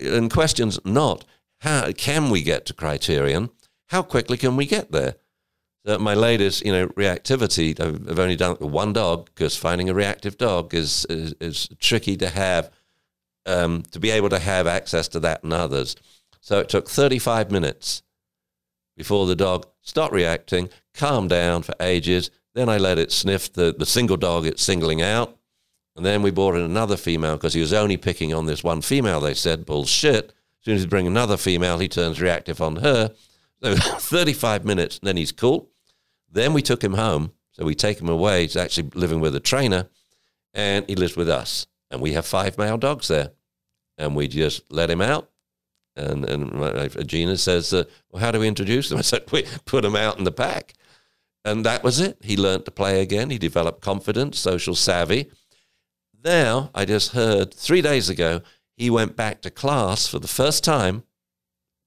And 0.00 0.30
questions 0.30 0.78
not 0.84 1.24
how 1.60 1.92
can 1.92 2.28
we 2.30 2.42
get 2.42 2.66
to 2.66 2.74
criterion? 2.74 3.50
How 3.86 4.02
quickly 4.02 4.36
can 4.36 4.56
we 4.56 4.66
get 4.66 4.90
there? 4.90 5.14
So 5.86 5.98
my 5.98 6.14
latest, 6.14 6.64
you 6.66 6.72
know, 6.72 6.88
reactivity. 6.88 7.78
I've, 7.78 8.08
I've 8.08 8.18
only 8.18 8.34
done 8.34 8.52
it 8.52 8.60
with 8.60 8.72
one 8.72 8.92
dog 8.92 9.26
because 9.26 9.56
finding 9.56 9.88
a 9.88 9.94
reactive 9.94 10.36
dog 10.36 10.74
is 10.74 11.04
is, 11.08 11.34
is 11.40 11.68
tricky 11.78 12.16
to 12.16 12.28
have, 12.28 12.70
um, 13.46 13.84
to 13.92 14.00
be 14.00 14.10
able 14.10 14.28
to 14.30 14.40
have 14.40 14.66
access 14.66 15.06
to 15.08 15.20
that 15.20 15.44
and 15.44 15.52
others. 15.52 15.94
So 16.40 16.58
it 16.58 16.68
took 16.68 16.88
35 16.88 17.52
minutes 17.52 18.02
before 18.96 19.26
the 19.26 19.36
dog 19.36 19.66
stopped 19.82 20.14
reacting, 20.14 20.68
calmed 20.94 21.30
down 21.30 21.62
for 21.62 21.74
ages. 21.78 22.30
Then 22.54 22.68
I 22.68 22.78
let 22.78 22.98
it 22.98 23.12
sniff 23.12 23.52
the, 23.52 23.74
the 23.76 23.86
single 23.86 24.16
dog 24.16 24.46
it's 24.46 24.62
singling 24.62 25.02
out. 25.02 25.36
And 25.96 26.06
then 26.06 26.22
we 26.22 26.30
brought 26.30 26.54
in 26.54 26.62
another 26.62 26.96
female 26.96 27.36
because 27.36 27.54
he 27.54 27.60
was 27.60 27.72
only 27.72 27.96
picking 27.96 28.32
on 28.32 28.46
this 28.46 28.64
one 28.64 28.80
female. 28.80 29.20
They 29.20 29.34
said, 29.34 29.66
bullshit. 29.66 30.26
As 30.26 30.64
soon 30.64 30.74
as 30.76 30.82
you 30.82 30.88
bring 30.88 31.06
another 31.06 31.36
female, 31.36 31.78
he 31.78 31.88
turns 31.88 32.20
reactive 32.20 32.62
on 32.62 32.76
her. 32.76 33.12
So 33.62 33.74
35 33.76 34.64
minutes, 34.64 34.98
then 35.02 35.16
he's 35.16 35.32
cool. 35.32 35.70
Then 36.30 36.52
we 36.52 36.62
took 36.62 36.82
him 36.82 36.94
home. 36.94 37.32
So 37.52 37.64
we 37.64 37.74
take 37.74 38.00
him 38.00 38.08
away. 38.08 38.42
He's 38.42 38.56
actually 38.56 38.90
living 38.94 39.20
with 39.20 39.36
a 39.36 39.40
trainer, 39.40 39.88
and 40.54 40.88
he 40.88 40.94
lives 40.94 41.16
with 41.16 41.28
us. 41.28 41.66
And 41.90 42.00
we 42.00 42.14
have 42.14 42.24
five 42.24 42.56
male 42.56 42.78
dogs 42.78 43.08
there. 43.08 43.32
And 43.98 44.16
we 44.16 44.26
just 44.26 44.72
let 44.72 44.90
him 44.90 45.02
out. 45.02 45.30
And, 45.94 46.24
and 46.24 47.06
Gina 47.06 47.36
says, 47.36 47.74
uh, 47.74 47.84
Well, 48.10 48.22
how 48.22 48.30
do 48.30 48.40
we 48.40 48.48
introduce 48.48 48.88
them? 48.88 48.98
I 48.98 49.02
said, 49.02 49.30
We 49.30 49.44
put 49.66 49.84
him 49.84 49.94
out 49.94 50.16
in 50.16 50.24
the 50.24 50.32
pack. 50.32 50.72
And 51.44 51.66
that 51.66 51.82
was 51.82 51.98
it. 51.98 52.18
He 52.22 52.36
learned 52.36 52.64
to 52.66 52.70
play 52.70 53.02
again. 53.02 53.30
He 53.30 53.38
developed 53.38 53.80
confidence, 53.80 54.38
social 54.38 54.74
savvy. 54.74 55.30
Now, 56.24 56.70
I 56.74 56.84
just 56.84 57.12
heard 57.12 57.52
three 57.52 57.82
days 57.82 58.08
ago, 58.08 58.42
he 58.76 58.90
went 58.90 59.16
back 59.16 59.42
to 59.42 59.50
class 59.50 60.06
for 60.06 60.18
the 60.20 60.28
first 60.28 60.62
time. 60.62 61.02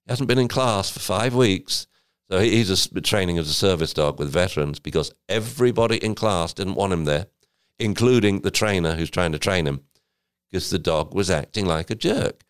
He 0.05 0.11
hasn't 0.11 0.27
been 0.27 0.39
in 0.39 0.49
class 0.49 0.89
for 0.89 0.99
five 0.99 1.33
weeks. 1.33 1.87
So 2.29 2.39
he's 2.39 2.89
training 3.03 3.37
as 3.37 3.47
a 3.47 3.53
service 3.53 3.93
dog 3.93 4.19
with 4.19 4.31
veterans 4.31 4.79
because 4.79 5.13
everybody 5.29 5.97
in 5.97 6.15
class 6.15 6.53
didn't 6.53 6.75
want 6.75 6.91
him 6.91 7.05
there, 7.05 7.27
including 7.79 8.41
the 8.41 8.51
trainer 8.51 8.95
who's 8.95 9.11
trying 9.11 9.31
to 9.31 9.39
train 9.39 9.67
him, 9.67 9.81
because 10.49 10.69
the 10.69 10.79
dog 10.79 11.13
was 11.13 11.29
acting 11.29 11.65
like 11.65 11.89
a 11.89 11.95
jerk. 11.95 12.43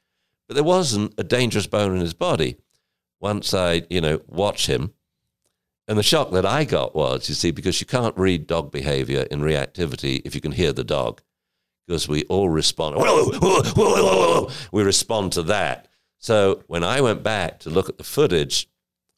But 0.48 0.56
there 0.56 0.64
wasn't 0.64 1.14
a 1.18 1.24
dangerous 1.24 1.68
bone 1.68 1.94
in 1.94 2.02
his 2.02 2.14
body. 2.14 2.58
Once 3.20 3.54
I, 3.54 3.84
you 3.90 4.02
know, 4.02 4.22
watch 4.28 4.68
him, 4.68 4.94
and 5.88 5.98
the 5.98 6.04
shock 6.04 6.32
that 6.32 6.46
I 6.46 6.64
got 6.64 6.96
was, 6.96 7.30
you 7.30 7.36
see, 7.36 7.52
because 7.52 7.80
you 7.80 7.86
can't 7.86 8.18
read 8.18 8.48
dog 8.48 8.72
behavior 8.72 9.22
in 9.30 9.42
reactivity 9.42 10.22
if 10.26 10.34
you 10.34 10.42
can 10.42 10.52
hear 10.52 10.74
the 10.74 10.84
dog, 10.84 11.22
because 11.86 12.08
we 12.08 12.24
all 12.24 12.50
respond. 12.50 12.96
Whoa, 12.96 13.26
whoa, 13.40 13.64
whoa. 13.76 14.50
We 14.72 14.84
respond 14.84 15.34
to 15.34 15.44
that. 15.44 15.88
So 16.18 16.64
when 16.68 16.84
I 16.84 17.02
went 17.02 17.22
back 17.22 17.60
to 17.60 17.70
look 17.70 17.88
at 17.88 17.98
the 17.98 18.04
footage, 18.04 18.68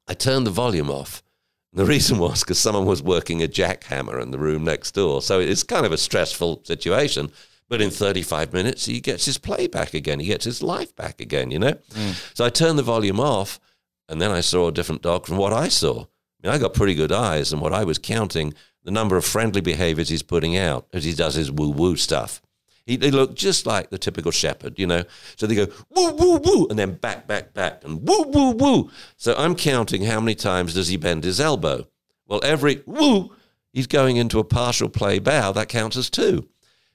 I 0.07 0.13
turned 0.13 0.45
the 0.45 0.51
volume 0.51 0.89
off. 0.89 1.23
And 1.71 1.79
The 1.79 1.85
reason 1.85 2.17
was 2.19 2.41
because 2.41 2.59
someone 2.59 2.85
was 2.85 3.01
working 3.01 3.41
a 3.41 3.47
jackhammer 3.47 4.21
in 4.21 4.31
the 4.31 4.39
room 4.39 4.65
next 4.65 4.91
door. 4.91 5.21
So 5.21 5.39
it's 5.39 5.63
kind 5.63 5.85
of 5.85 5.93
a 5.93 5.97
stressful 5.97 6.63
situation. 6.65 7.31
But 7.69 7.81
in 7.81 7.91
35 7.91 8.53
minutes, 8.53 8.85
he 8.85 9.01
gets 9.01 9.25
his 9.25 9.37
play 9.37 9.67
back 9.67 9.93
again. 9.93 10.19
He 10.19 10.27
gets 10.27 10.45
his 10.45 10.63
life 10.63 10.95
back 10.95 11.19
again, 11.19 11.51
you 11.51 11.59
know? 11.59 11.73
Mm. 11.93 12.35
So 12.35 12.45
I 12.45 12.49
turned 12.49 12.79
the 12.79 12.83
volume 12.83 13.19
off, 13.19 13.59
and 14.07 14.21
then 14.21 14.31
I 14.31 14.39
saw 14.39 14.67
a 14.67 14.71
different 14.71 15.01
dog 15.01 15.25
from 15.25 15.35
what 15.35 15.51
I 15.51 15.67
saw. 15.67 16.05
I 16.43 16.47
mean, 16.47 16.55
I 16.55 16.57
got 16.57 16.73
pretty 16.73 16.95
good 16.95 17.11
eyes, 17.11 17.51
and 17.51 17.61
what 17.61 17.73
I 17.73 17.83
was 17.83 17.97
counting, 17.97 18.53
the 18.83 18.91
number 18.91 19.17
of 19.17 19.25
friendly 19.25 19.61
behaviors 19.61 20.09
he's 20.09 20.23
putting 20.23 20.55
out 20.57 20.87
as 20.93 21.03
he 21.03 21.13
does 21.13 21.35
his 21.35 21.51
woo 21.51 21.71
woo 21.71 21.95
stuff. 21.95 22.41
He, 22.85 22.95
they 22.95 23.11
look 23.11 23.35
just 23.35 23.65
like 23.65 23.89
the 23.89 23.97
typical 23.97 24.31
shepherd, 24.31 24.79
you 24.79 24.87
know. 24.87 25.03
So 25.35 25.45
they 25.45 25.55
go 25.55 25.67
woo 25.89 26.11
woo 26.13 26.37
woo, 26.37 26.67
and 26.69 26.79
then 26.79 26.93
back 26.93 27.27
back 27.27 27.53
back, 27.53 27.83
and 27.83 28.07
woo 28.07 28.23
woo 28.23 28.51
woo. 28.51 28.91
So 29.17 29.35
I'm 29.37 29.55
counting 29.55 30.03
how 30.03 30.21
many 30.21 30.35
times 30.35 30.73
does 30.73 30.87
he 30.87 30.95
bend 30.95 31.25
his 31.25 31.41
elbow. 31.41 31.87
Well, 32.27 32.39
every 32.43 32.81
woo, 32.85 33.35
he's 33.73 33.87
going 33.87 34.17
into 34.17 34.39
a 34.39 34.43
partial 34.43 34.89
play 34.89 35.19
bow. 35.19 35.51
That 35.51 35.69
counts 35.69 35.97
as 35.97 36.09
two. 36.09 36.47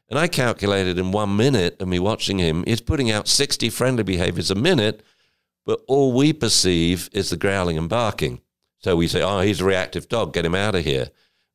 And 0.09 0.18
I 0.18 0.28
calculated 0.28 0.98
in 0.98 1.11
one 1.11 1.37
minute 1.37 1.81
of 1.81 1.88
me 1.88 1.98
watching 1.98 2.38
him, 2.38 2.64
he's 2.66 2.83
putting 2.83 3.11
out 3.11 3.28
60 3.28 3.70
friendly 3.70 4.02
behaviors 4.02 4.50
a 4.50 4.55
minute, 4.55 5.02
but 5.64 5.81
all 5.87 6.12
we 6.12 6.35
perceive 6.35 7.09
is 7.12 7.31
the 7.31 7.37
growling 7.37 7.78
and 7.78 7.88
barking. 7.88 8.42
So 8.82 8.96
we 8.96 9.08
say, 9.08 9.22
oh, 9.22 9.40
he's 9.40 9.60
a 9.60 9.64
reactive 9.64 10.08
dog, 10.08 10.32
get 10.32 10.44
him 10.44 10.54
out 10.54 10.74
of 10.74 10.84
here. 10.84 11.10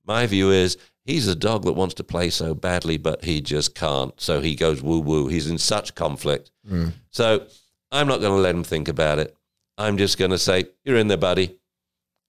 My 0.06 0.26
view 0.26 0.52
is 0.52 0.78
he's 1.04 1.28
a 1.28 1.36
dog 1.36 1.64
that 1.66 1.74
wants 1.74 1.96
to 1.96 2.04
play 2.04 2.30
so 2.30 2.54
badly, 2.54 2.98
but 2.98 3.24
he 3.24 3.42
just 3.42 3.76
can't. 3.76 4.20
So 4.20 4.40
he 4.40 4.56
goes 4.56 4.82
woo 4.82 5.00
woo. 5.00 5.28
He's 5.28 5.50
in 5.50 5.58
such 5.58 5.96
conflict. 5.96 6.52
Mm. 6.70 6.94
So 7.10 7.46
I'm 7.92 8.08
not 8.08 8.22
going 8.22 8.34
to 8.34 8.42
let 8.42 8.56
him 8.56 8.64
think 8.64 8.88
about 8.88 9.20
it. 9.20 9.36
I'm 9.78 9.98
just 9.98 10.18
going 10.18 10.32
to 10.32 10.38
say, 10.38 10.66
you're 10.86 10.98
in 10.98 11.08
there, 11.08 11.18
buddy. 11.18 11.58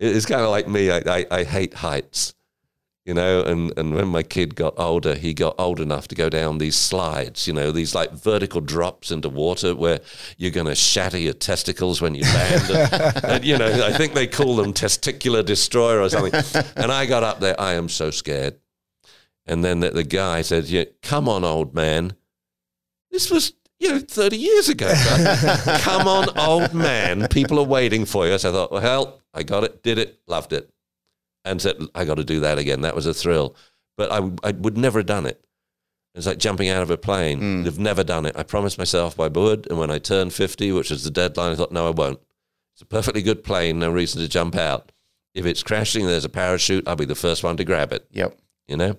It's 0.00 0.26
kind 0.26 0.42
of 0.42 0.50
like 0.50 0.68
me. 0.68 0.90
I, 0.90 0.98
I, 1.06 1.26
I 1.30 1.44
hate 1.44 1.74
heights, 1.74 2.34
you 3.08 3.14
know. 3.14 3.42
And, 3.42 3.76
and 3.76 3.94
when 3.94 4.08
my 4.08 4.22
kid 4.22 4.54
got 4.54 4.74
older, 4.78 5.14
he 5.14 5.32
got 5.32 5.54
old 5.58 5.80
enough 5.80 6.06
to 6.08 6.14
go 6.14 6.28
down 6.28 6.58
these 6.58 6.76
slides, 6.76 7.48
you 7.48 7.54
know, 7.54 7.72
these 7.72 7.94
like 7.94 8.12
vertical 8.12 8.60
drops 8.60 9.10
into 9.10 9.30
water 9.30 9.74
where 9.74 10.00
you're 10.36 10.52
going 10.52 10.66
to 10.66 10.74
shatter 10.74 11.18
your 11.18 11.32
testicles 11.32 12.02
when 12.02 12.14
you 12.14 12.22
land. 12.22 12.70
and, 12.70 13.24
and, 13.24 13.44
you 13.44 13.56
know, 13.56 13.86
I 13.86 13.92
think 13.94 14.12
they 14.12 14.26
call 14.26 14.56
them 14.56 14.74
testicular 14.74 15.44
destroyer 15.44 16.00
or 16.00 16.10
something. 16.10 16.34
And 16.76 16.92
I 16.92 17.06
got 17.06 17.24
up 17.24 17.40
there. 17.40 17.58
I 17.58 17.72
am 17.72 17.88
so 17.88 18.10
scared. 18.10 18.58
And 19.46 19.64
then 19.64 19.80
the, 19.80 19.90
the 19.90 20.04
guy 20.04 20.42
said, 20.42 20.66
yeah, 20.66 20.84
"Come 21.02 21.26
on, 21.26 21.42
old 21.42 21.74
man." 21.74 22.12
This 23.10 23.30
was 23.30 23.54
you 23.80 23.90
know, 23.90 23.98
30 24.00 24.36
years 24.36 24.68
ago. 24.68 24.92
Come 25.78 26.06
on, 26.08 26.36
old 26.38 26.74
man. 26.74 27.28
People 27.28 27.58
are 27.58 27.64
waiting 27.64 28.04
for 28.04 28.26
you. 28.26 28.36
So 28.36 28.50
I 28.50 28.52
thought, 28.52 28.72
well, 28.72 28.80
hell, 28.80 29.22
I 29.32 29.44
got 29.44 29.64
it, 29.64 29.82
did 29.82 29.98
it, 29.98 30.20
loved 30.26 30.52
it. 30.52 30.70
And 31.44 31.62
said, 31.62 31.76
I 31.94 32.04
got 32.04 32.16
to 32.16 32.24
do 32.24 32.40
that 32.40 32.58
again. 32.58 32.82
That 32.82 32.94
was 32.94 33.06
a 33.06 33.14
thrill. 33.14 33.56
But 33.96 34.12
I, 34.12 34.30
I 34.42 34.52
would 34.52 34.76
never 34.76 35.00
have 35.00 35.06
done 35.06 35.26
it. 35.26 35.42
It's 36.14 36.26
like 36.26 36.38
jumping 36.38 36.68
out 36.68 36.82
of 36.82 36.90
a 36.90 36.96
plane. 36.96 37.40
Mm. 37.40 37.66
I've 37.66 37.78
never 37.78 38.02
done 38.02 38.26
it. 38.26 38.36
I 38.36 38.42
promised 38.42 38.76
myself 38.76 39.18
I 39.20 39.28
would. 39.28 39.68
And 39.68 39.78
when 39.78 39.90
I 39.90 39.98
turned 39.98 40.32
50, 40.32 40.72
which 40.72 40.90
was 40.90 41.04
the 41.04 41.10
deadline, 41.10 41.52
I 41.52 41.54
thought, 41.54 41.72
no, 41.72 41.86
I 41.86 41.90
won't. 41.90 42.20
It's 42.74 42.82
a 42.82 42.86
perfectly 42.86 43.22
good 43.22 43.44
plane. 43.44 43.78
No 43.78 43.90
reason 43.90 44.20
to 44.20 44.28
jump 44.28 44.56
out. 44.56 44.92
If 45.34 45.46
it's 45.46 45.62
crashing, 45.62 46.06
there's 46.06 46.24
a 46.24 46.28
parachute. 46.28 46.88
I'll 46.88 46.96
be 46.96 47.04
the 47.04 47.14
first 47.14 47.44
one 47.44 47.56
to 47.56 47.64
grab 47.64 47.92
it. 47.92 48.06
Yep. 48.10 48.36
You 48.66 48.76
know? 48.76 48.96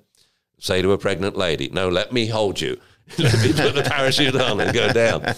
Say 0.60 0.82
to 0.82 0.92
a 0.92 0.98
pregnant 0.98 1.36
lady, 1.36 1.70
no, 1.72 1.90
let 1.90 2.14
me 2.14 2.28
hold 2.28 2.62
you. 2.62 2.80
let 3.18 3.42
me 3.42 3.54
put 3.54 3.76
the 3.76 3.84
parachute 3.84 4.36
on 4.36 4.60
and 4.60 4.74
go 4.74 4.92
down. 4.92 5.24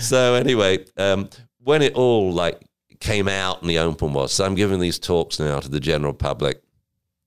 So 0.00 0.34
anyway, 0.34 0.84
um, 0.96 1.28
when 1.58 1.82
it 1.82 1.94
all 1.94 2.32
like 2.32 2.60
came 3.02 3.26
out 3.26 3.60
in 3.62 3.68
the 3.68 3.78
open 3.78 4.12
was, 4.12 4.32
so 4.32 4.44
I'm 4.44 4.54
giving 4.54 4.78
these 4.78 4.98
talks 4.98 5.40
now 5.40 5.58
to 5.58 5.68
the 5.68 5.80
general 5.80 6.14
public 6.14 6.62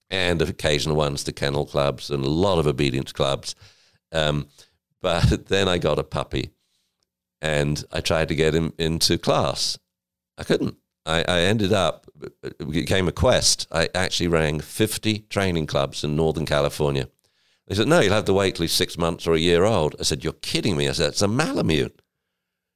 and 0.09 0.41
occasional 0.41 0.95
ones 0.95 1.23
to 1.25 1.33
kennel 1.33 1.65
clubs 1.65 2.09
and 2.09 2.23
a 2.23 2.29
lot 2.29 2.59
of 2.59 2.65
obedience 2.65 3.11
clubs. 3.11 3.55
Um, 4.13 4.47
but 5.01 5.47
then 5.47 5.67
I 5.67 5.77
got 5.77 5.99
a 5.99 6.03
puppy 6.03 6.51
and 7.41 7.83
I 7.91 7.99
tried 7.99 8.29
to 8.29 8.35
get 8.35 8.55
him 8.55 8.71
into 8.77 9.17
class. 9.17 9.77
I 10.37 10.43
couldn't. 10.43 10.77
I, 11.05 11.25
I 11.27 11.41
ended 11.41 11.73
up, 11.73 12.07
it 12.41 12.71
became 12.71 13.09
a 13.09 13.11
quest. 13.11 13.67
I 13.69 13.89
actually 13.93 14.29
rang 14.29 14.61
50 14.61 15.19
training 15.29 15.67
clubs 15.67 16.03
in 16.03 16.15
Northern 16.15 16.45
California. 16.45 17.09
They 17.67 17.75
said, 17.75 17.89
no, 17.89 17.99
you'll 17.99 18.13
have 18.13 18.25
to 18.25 18.33
wait 18.33 18.55
till 18.55 18.63
he's 18.63 18.71
six 18.71 18.97
months 18.97 19.27
or 19.27 19.33
a 19.33 19.39
year 19.39 19.65
old. 19.65 19.95
I 19.99 20.03
said, 20.03 20.23
you're 20.23 20.33
kidding 20.33 20.77
me. 20.77 20.87
I 20.87 20.93
said, 20.93 21.09
it's 21.09 21.21
a 21.21 21.27
Malamute. 21.27 22.01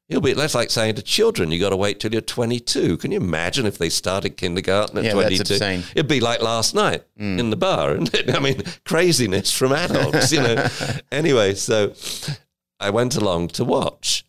He'll 0.10 0.22
be, 0.22 0.34
that's 0.34 0.56
like 0.56 0.72
saying 0.72 0.95
to 0.95 1.04
children, 1.04 1.52
you 1.52 1.60
got 1.60 1.69
to 1.69 1.76
wait 1.76 2.00
till 2.00 2.12
you're 2.12 2.22
22. 2.22 2.98
Can 2.98 3.12
you 3.12 3.17
imagine 3.17 3.67
if 3.67 3.78
they 3.78 3.89
started 3.89 4.38
kindergarten 4.38 4.98
at 4.98 5.04
Yeah, 5.04 5.13
22? 5.13 5.41
obscene. 5.54 5.84
It'd 5.93 6.08
be 6.08 6.19
like 6.19 6.41
last 6.41 6.74
night 6.74 7.04
hmm. 7.15 7.38
in 7.38 7.52
the 7.52 7.56
bar. 7.56 8.00
I 8.34 8.39
mean, 8.39 8.63
craziness 8.86 9.52
from 9.52 9.72
adults, 9.72 10.32
you 10.32 10.41
know. 10.41 10.67
anyway, 11.12 11.54
so 11.54 11.93
I 12.80 12.89
went 12.89 13.15
along 13.15 13.50
to 13.50 13.63
watch. 13.63 14.26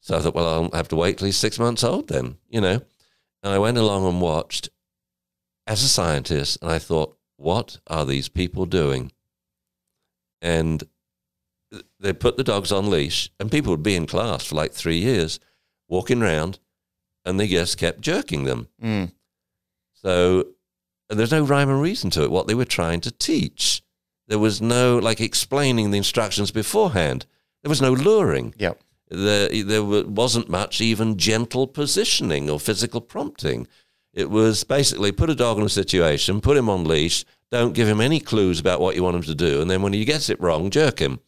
So 0.00 0.16
I 0.16 0.20
thought, 0.20 0.34
well, 0.36 0.46
I'll 0.46 0.70
have 0.76 0.88
to 0.88 0.96
wait 0.96 1.18
till 1.18 1.26
he's 1.26 1.36
six 1.36 1.58
months 1.58 1.82
old 1.82 2.06
then, 2.06 2.36
you 2.48 2.60
know. 2.60 2.80
And 3.42 3.52
I 3.52 3.58
went 3.58 3.78
along 3.78 4.06
and 4.06 4.20
watched 4.20 4.68
as 5.66 5.82
a 5.82 5.88
scientist, 5.88 6.58
and 6.62 6.70
I 6.70 6.78
thought, 6.78 7.16
what 7.36 7.78
are 7.88 8.06
these 8.06 8.28
people 8.28 8.64
doing? 8.64 9.10
And 10.40 10.84
they 11.98 12.12
put 12.12 12.36
the 12.36 12.44
dogs 12.44 12.72
on 12.72 12.90
leash, 12.90 13.30
and 13.38 13.50
people 13.50 13.70
would 13.70 13.82
be 13.82 13.96
in 13.96 14.06
class 14.06 14.46
for 14.46 14.54
like 14.54 14.72
three 14.72 14.98
years, 14.98 15.38
walking 15.88 16.22
around, 16.22 16.58
and 17.24 17.38
they 17.38 17.46
just 17.46 17.78
kept 17.78 18.00
jerking 18.00 18.44
them. 18.44 18.68
Mm. 18.82 19.12
So 19.94 20.46
and 21.10 21.18
there's 21.18 21.32
no 21.32 21.44
rhyme 21.44 21.68
or 21.68 21.76
reason 21.76 22.08
to 22.10 22.22
it, 22.22 22.30
what 22.30 22.46
they 22.46 22.54
were 22.54 22.64
trying 22.64 23.00
to 23.00 23.10
teach. 23.10 23.82
There 24.28 24.38
was 24.38 24.62
no 24.62 24.96
like 24.98 25.20
explaining 25.20 25.90
the 25.90 25.98
instructions 25.98 26.52
beforehand. 26.52 27.26
There 27.62 27.68
was 27.68 27.82
no 27.82 27.92
luring. 27.92 28.54
Yep. 28.58 28.80
There, 29.08 29.48
there 29.64 29.82
wasn't 29.82 30.48
much 30.48 30.80
even 30.80 31.18
gentle 31.18 31.66
positioning 31.66 32.48
or 32.48 32.60
physical 32.60 33.00
prompting. 33.00 33.66
It 34.14 34.30
was 34.30 34.62
basically 34.62 35.10
put 35.10 35.30
a 35.30 35.34
dog 35.34 35.58
in 35.58 35.64
a 35.64 35.68
situation, 35.68 36.40
put 36.40 36.56
him 36.56 36.68
on 36.68 36.84
leash, 36.84 37.24
don't 37.50 37.74
give 37.74 37.88
him 37.88 38.00
any 38.00 38.20
clues 38.20 38.60
about 38.60 38.80
what 38.80 38.94
you 38.94 39.02
want 39.02 39.16
him 39.16 39.22
to 39.22 39.34
do, 39.34 39.60
and 39.60 39.68
then 39.68 39.82
when 39.82 39.92
he 39.92 40.04
gets 40.04 40.30
it 40.30 40.40
wrong, 40.40 40.70
jerk 40.70 41.00
him. 41.00 41.18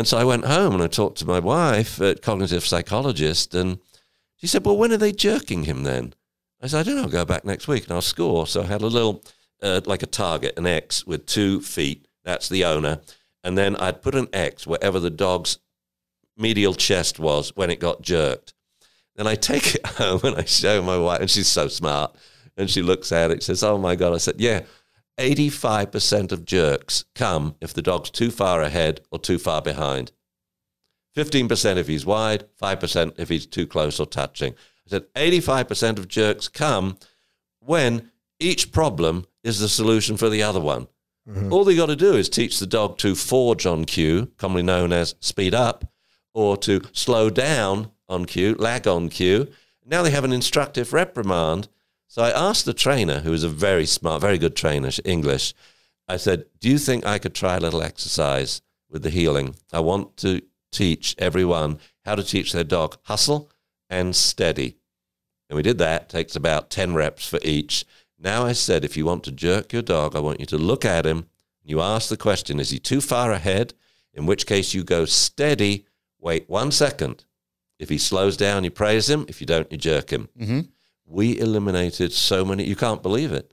And 0.00 0.08
so 0.08 0.16
I 0.16 0.24
went 0.24 0.46
home 0.46 0.72
and 0.72 0.82
I 0.82 0.86
talked 0.86 1.18
to 1.18 1.26
my 1.26 1.40
wife, 1.40 2.00
a 2.00 2.14
cognitive 2.14 2.64
psychologist, 2.64 3.54
and 3.54 3.80
she 4.34 4.46
said, 4.46 4.64
Well, 4.64 4.78
when 4.78 4.92
are 4.92 4.96
they 4.96 5.12
jerking 5.12 5.64
him 5.64 5.82
then? 5.82 6.14
I 6.62 6.68
said, 6.68 6.80
I 6.80 6.82
don't 6.84 6.96
know, 6.96 7.02
I'll 7.02 7.08
go 7.10 7.26
back 7.26 7.44
next 7.44 7.68
week 7.68 7.84
and 7.84 7.92
I'll 7.92 8.00
score. 8.00 8.46
So 8.46 8.62
I 8.62 8.64
had 8.64 8.80
a 8.80 8.86
little, 8.86 9.22
uh, 9.62 9.82
like 9.84 10.02
a 10.02 10.06
target, 10.06 10.54
an 10.56 10.66
X 10.66 11.06
with 11.06 11.26
two 11.26 11.60
feet. 11.60 12.08
That's 12.24 12.48
the 12.48 12.64
owner. 12.64 13.02
And 13.44 13.58
then 13.58 13.76
I'd 13.76 14.00
put 14.00 14.14
an 14.14 14.28
X 14.32 14.66
wherever 14.66 14.98
the 14.98 15.10
dog's 15.10 15.58
medial 16.34 16.72
chest 16.72 17.18
was 17.18 17.54
when 17.54 17.68
it 17.68 17.78
got 17.78 18.00
jerked. 18.00 18.54
Then 19.16 19.26
I 19.26 19.34
take 19.34 19.74
it 19.74 19.86
home 19.98 20.20
and 20.24 20.36
I 20.36 20.44
show 20.44 20.80
my 20.80 20.96
wife, 20.96 21.20
and 21.20 21.30
she's 21.30 21.46
so 21.46 21.68
smart. 21.68 22.16
And 22.56 22.70
she 22.70 22.80
looks 22.80 23.12
at 23.12 23.30
it, 23.30 23.42
says, 23.42 23.62
Oh 23.62 23.76
my 23.76 23.96
God. 23.96 24.14
I 24.14 24.16
said, 24.16 24.40
Yeah, 24.40 24.62
85% 25.20 26.32
of 26.32 26.46
jerks 26.46 27.04
come 27.14 27.54
if 27.60 27.74
the 27.74 27.82
dog's 27.82 28.10
too 28.10 28.30
far 28.30 28.62
ahead 28.62 29.02
or 29.10 29.18
too 29.18 29.38
far 29.38 29.60
behind. 29.60 30.12
15% 31.14 31.76
if 31.76 31.86
he's 31.86 32.06
wide, 32.06 32.46
5% 32.60 33.18
if 33.18 33.28
he's 33.28 33.46
too 33.46 33.66
close 33.66 34.00
or 34.00 34.06
touching. 34.06 34.54
I 34.86 34.90
said 34.90 35.04
85% 35.14 35.98
of 35.98 36.08
jerks 36.08 36.48
come 36.48 36.96
when 37.58 38.10
each 38.38 38.72
problem 38.72 39.26
is 39.44 39.60
the 39.60 39.68
solution 39.68 40.16
for 40.16 40.30
the 40.30 40.42
other 40.42 40.60
one. 40.60 40.88
Mm-hmm. 41.28 41.52
All 41.52 41.64
they 41.64 41.76
got 41.76 41.86
to 41.86 41.96
do 41.96 42.14
is 42.14 42.30
teach 42.30 42.58
the 42.58 42.66
dog 42.66 42.96
to 42.98 43.14
forge 43.14 43.66
on 43.66 43.84
cue, 43.84 44.30
commonly 44.38 44.62
known 44.62 44.92
as 44.92 45.14
speed 45.20 45.54
up, 45.54 45.92
or 46.32 46.56
to 46.58 46.80
slow 46.92 47.28
down 47.28 47.90
on 48.08 48.24
cue, 48.24 48.54
lag 48.58 48.88
on 48.88 49.10
cue. 49.10 49.48
Now 49.84 50.02
they 50.02 50.10
have 50.10 50.24
an 50.24 50.32
instructive 50.32 50.92
reprimand. 50.92 51.68
So 52.10 52.22
I 52.22 52.30
asked 52.32 52.64
the 52.64 52.74
trainer, 52.74 53.20
who 53.20 53.32
is 53.32 53.44
a 53.44 53.48
very 53.48 53.86
smart, 53.86 54.20
very 54.20 54.36
good 54.36 54.56
trainer, 54.56 54.90
English, 55.04 55.54
I 56.08 56.16
said, 56.16 56.46
Do 56.58 56.68
you 56.68 56.76
think 56.76 57.06
I 57.06 57.20
could 57.20 57.36
try 57.36 57.56
a 57.56 57.60
little 57.60 57.84
exercise 57.84 58.62
with 58.90 59.04
the 59.04 59.10
heeling? 59.10 59.54
I 59.72 59.78
want 59.78 60.16
to 60.16 60.42
teach 60.72 61.14
everyone 61.18 61.78
how 62.04 62.16
to 62.16 62.24
teach 62.24 62.50
their 62.52 62.64
dog 62.64 62.96
hustle 63.04 63.52
and 63.88 64.16
steady. 64.16 64.76
And 65.48 65.56
we 65.56 65.62
did 65.62 65.78
that. 65.78 66.08
takes 66.08 66.34
about 66.34 66.68
10 66.68 66.94
reps 66.94 67.28
for 67.28 67.38
each. 67.44 67.84
Now 68.18 68.44
I 68.44 68.54
said, 68.54 68.84
if 68.84 68.96
you 68.96 69.06
want 69.06 69.22
to 69.24 69.32
jerk 69.32 69.72
your 69.72 69.82
dog, 69.82 70.16
I 70.16 70.18
want 70.18 70.40
you 70.40 70.46
to 70.46 70.58
look 70.58 70.84
at 70.84 71.06
him. 71.06 71.28
You 71.62 71.80
ask 71.80 72.08
the 72.08 72.16
question, 72.16 72.58
is 72.58 72.70
he 72.70 72.80
too 72.80 73.00
far 73.00 73.30
ahead? 73.30 73.72
In 74.12 74.26
which 74.26 74.46
case 74.46 74.74
you 74.74 74.82
go 74.82 75.04
steady, 75.04 75.86
wait 76.18 76.50
one 76.50 76.72
second. 76.72 77.24
If 77.78 77.88
he 77.88 77.98
slows 77.98 78.36
down, 78.36 78.64
you 78.64 78.72
praise 78.72 79.08
him. 79.08 79.26
If 79.28 79.40
you 79.40 79.46
don't, 79.46 79.70
you 79.70 79.78
jerk 79.78 80.10
him. 80.10 80.28
Mm-hmm. 80.36 80.60
We 81.10 81.38
eliminated 81.38 82.12
so 82.12 82.44
many, 82.44 82.64
you 82.64 82.76
can't 82.76 83.02
believe 83.02 83.32
it. 83.32 83.52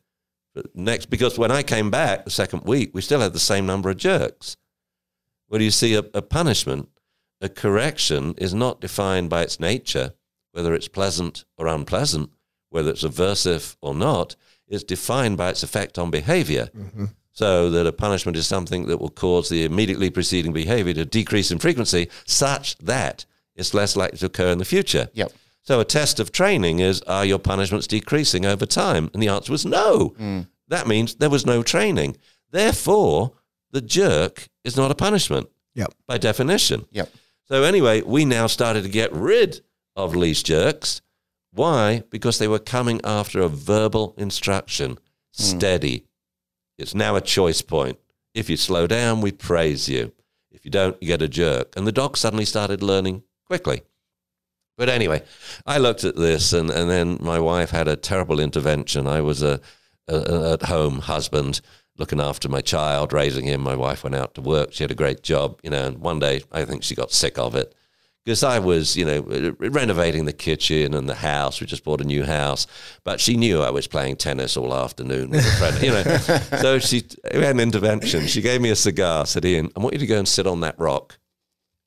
But 0.53 0.75
next, 0.75 1.07
because 1.07 1.37
when 1.37 1.51
I 1.51 1.63
came 1.63 1.91
back 1.91 2.23
the 2.23 2.31
second 2.31 2.63
week, 2.63 2.91
we 2.93 3.01
still 3.01 3.19
had 3.19 3.33
the 3.33 3.39
same 3.39 3.65
number 3.65 3.89
of 3.89 3.97
jerks. 3.97 4.57
Where 5.47 5.61
you 5.61 5.71
see 5.71 5.95
a, 5.95 6.03
a 6.13 6.21
punishment, 6.21 6.89
a 7.41 7.49
correction 7.49 8.35
is 8.37 8.53
not 8.53 8.81
defined 8.81 9.29
by 9.29 9.43
its 9.43 9.59
nature, 9.59 10.13
whether 10.51 10.73
it's 10.73 10.87
pleasant 10.87 11.45
or 11.57 11.67
unpleasant, 11.67 12.31
whether 12.69 12.91
it's 12.91 13.03
aversive 13.03 13.75
or 13.81 13.93
not, 13.93 14.35
is 14.67 14.83
defined 14.83 15.37
by 15.37 15.49
its 15.49 15.63
effect 15.63 15.97
on 15.97 16.11
behavior. 16.11 16.69
Mm-hmm. 16.75 17.05
So 17.31 17.69
that 17.69 17.85
a 17.85 17.91
punishment 17.91 18.35
is 18.35 18.47
something 18.47 18.87
that 18.87 18.99
will 18.99 19.09
cause 19.09 19.49
the 19.49 19.63
immediately 19.63 20.09
preceding 20.09 20.53
behavior 20.53 20.95
to 20.95 21.05
decrease 21.05 21.51
in 21.51 21.59
frequency 21.59 22.09
such 22.25 22.77
that 22.79 23.25
it's 23.55 23.75
less 23.75 23.95
likely 23.95 24.17
to 24.17 24.25
occur 24.25 24.51
in 24.51 24.57
the 24.57 24.65
future. 24.65 25.09
Yep. 25.13 25.31
So 25.67 25.81
a 25.81 25.85
test 25.85 26.21
of 26.21 26.31
training 26.31 26.79
is 26.79 27.01
are 27.01 27.25
your 27.25 27.39
punishments 27.39 27.87
decreasing 27.87 28.45
over 28.45 28.65
time? 28.65 29.09
And 29.13 29.21
the 29.21 29.27
answer 29.27 29.51
was 29.51 29.65
no. 29.65 30.13
Hmm. 30.17 30.41
That 30.69 30.87
means 30.87 31.15
there 31.15 31.29
was 31.29 31.45
no 31.45 31.61
training. 31.61 32.15
Therefore, 32.51 33.33
the 33.71 33.81
jerk 33.81 34.47
is 34.63 34.77
not 34.77 34.91
a 34.91 34.95
punishment 34.95 35.49
Yep. 35.75 35.93
by 36.07 36.17
definition. 36.17 36.85
Yep. 36.91 37.11
So 37.49 37.63
anyway, 37.63 38.01
we 38.01 38.23
now 38.23 38.47
started 38.47 38.83
to 38.83 38.89
get 38.89 39.11
rid 39.11 39.59
of 39.97 40.15
leash 40.15 40.43
jerks. 40.43 41.01
Why? 41.51 42.03
Because 42.11 42.39
they 42.39 42.47
were 42.47 42.59
coming 42.59 43.01
after 43.03 43.41
a 43.41 43.49
verbal 43.49 44.13
instruction. 44.17 44.91
Hmm. 44.91 45.43
Steady. 45.43 46.05
It's 46.77 46.95
now 46.95 47.17
a 47.17 47.21
choice 47.21 47.61
point. 47.61 47.97
If 48.33 48.49
you 48.49 48.55
slow 48.55 48.87
down, 48.87 49.19
we 49.19 49.31
praise 49.33 49.89
you. 49.89 50.13
If 50.49 50.63
you 50.63 50.71
don't, 50.71 50.95
you 51.01 51.07
get 51.09 51.21
a 51.21 51.27
jerk. 51.27 51.75
And 51.75 51.85
the 51.85 51.91
dog 51.91 52.15
suddenly 52.15 52.45
started 52.45 52.81
learning 52.81 53.23
quickly. 53.45 53.81
But 54.77 54.89
anyway, 54.89 55.23
I 55.65 55.79
looked 55.79 56.03
at 56.03 56.15
this, 56.15 56.53
and, 56.53 56.69
and 56.69 56.89
then 56.89 57.17
my 57.19 57.39
wife 57.39 57.71
had 57.71 57.87
a 57.87 57.95
terrible 57.95 58.39
intervention. 58.39 59.07
I 59.07 59.21
was 59.21 59.41
a, 59.41 59.59
a, 60.07 60.53
at 60.53 60.63
home 60.69 60.99
husband 60.99 61.61
looking 61.97 62.21
after 62.21 62.47
my 62.47 62.61
child, 62.61 63.11
raising 63.11 63.45
him. 63.45 63.61
My 63.61 63.75
wife 63.75 64.03
went 64.03 64.15
out 64.15 64.35
to 64.35 64.41
work. 64.41 64.71
She 64.71 64.83
had 64.83 64.91
a 64.91 64.95
great 64.95 65.23
job, 65.23 65.59
you 65.63 65.71
know. 65.71 65.87
And 65.87 65.97
one 65.97 66.19
day, 66.19 66.43
I 66.51 66.63
think 66.63 66.83
she 66.83 66.93
got 66.93 67.11
sick 67.11 67.39
of 67.39 67.55
it, 67.55 67.73
because 68.23 68.43
I 68.43 68.59
was, 68.59 68.95
you 68.95 69.03
know, 69.03 69.21
renovating 69.57 70.25
the 70.25 70.33
kitchen 70.33 70.93
and 70.93 71.09
the 71.09 71.15
house. 71.15 71.59
We 71.59 71.65
just 71.65 71.83
bought 71.83 72.01
a 72.01 72.03
new 72.03 72.23
house, 72.23 72.67
but 73.03 73.19
she 73.19 73.35
knew 73.35 73.63
I 73.63 73.71
was 73.71 73.87
playing 73.87 74.17
tennis 74.17 74.55
all 74.55 74.75
afternoon 74.75 75.31
with 75.31 75.43
a 75.43 75.51
friend, 75.57 75.81
you 75.81 75.89
know. 75.89 76.17
so 76.61 76.77
she 76.77 77.03
we 77.33 77.39
had 77.39 77.55
an 77.55 77.61
intervention. 77.61 78.27
She 78.27 78.41
gave 78.41 78.61
me 78.61 78.69
a 78.69 78.75
cigar, 78.75 79.25
said, 79.25 79.43
"Ian, 79.43 79.71
I 79.75 79.79
want 79.79 79.93
you 79.93 79.99
to 79.99 80.07
go 80.07 80.19
and 80.19 80.27
sit 80.27 80.45
on 80.45 80.59
that 80.59 80.77
rock 80.79 81.17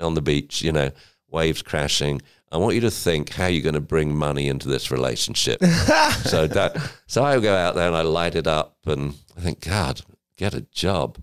on 0.01 0.15
the 0.15 0.23
beach, 0.23 0.63
you 0.63 0.73
know, 0.73 0.91
waves 1.31 1.63
crashing. 1.63 2.21
I 2.53 2.57
want 2.57 2.75
you 2.75 2.81
to 2.83 2.91
think 2.91 3.31
how 3.31 3.47
you're 3.47 3.63
going 3.63 3.75
to 3.75 3.81
bring 3.81 4.15
money 4.15 4.49
into 4.49 4.69
this 4.69 4.91
relationship." 4.91 5.63
so 6.25 6.47
that, 6.47 6.77
so 7.07 7.25
I 7.25 7.39
go 7.41 7.55
out 7.55 7.75
there 7.75 7.87
and 7.87 7.97
I 7.97 8.03
light 8.03 8.35
it 8.35 8.47
up, 8.47 8.77
and 8.87 9.15
I 9.37 9.41
think, 9.41 9.61
God, 9.61 10.03
get 10.37 10.55
a 10.55 10.63
job. 10.63 11.19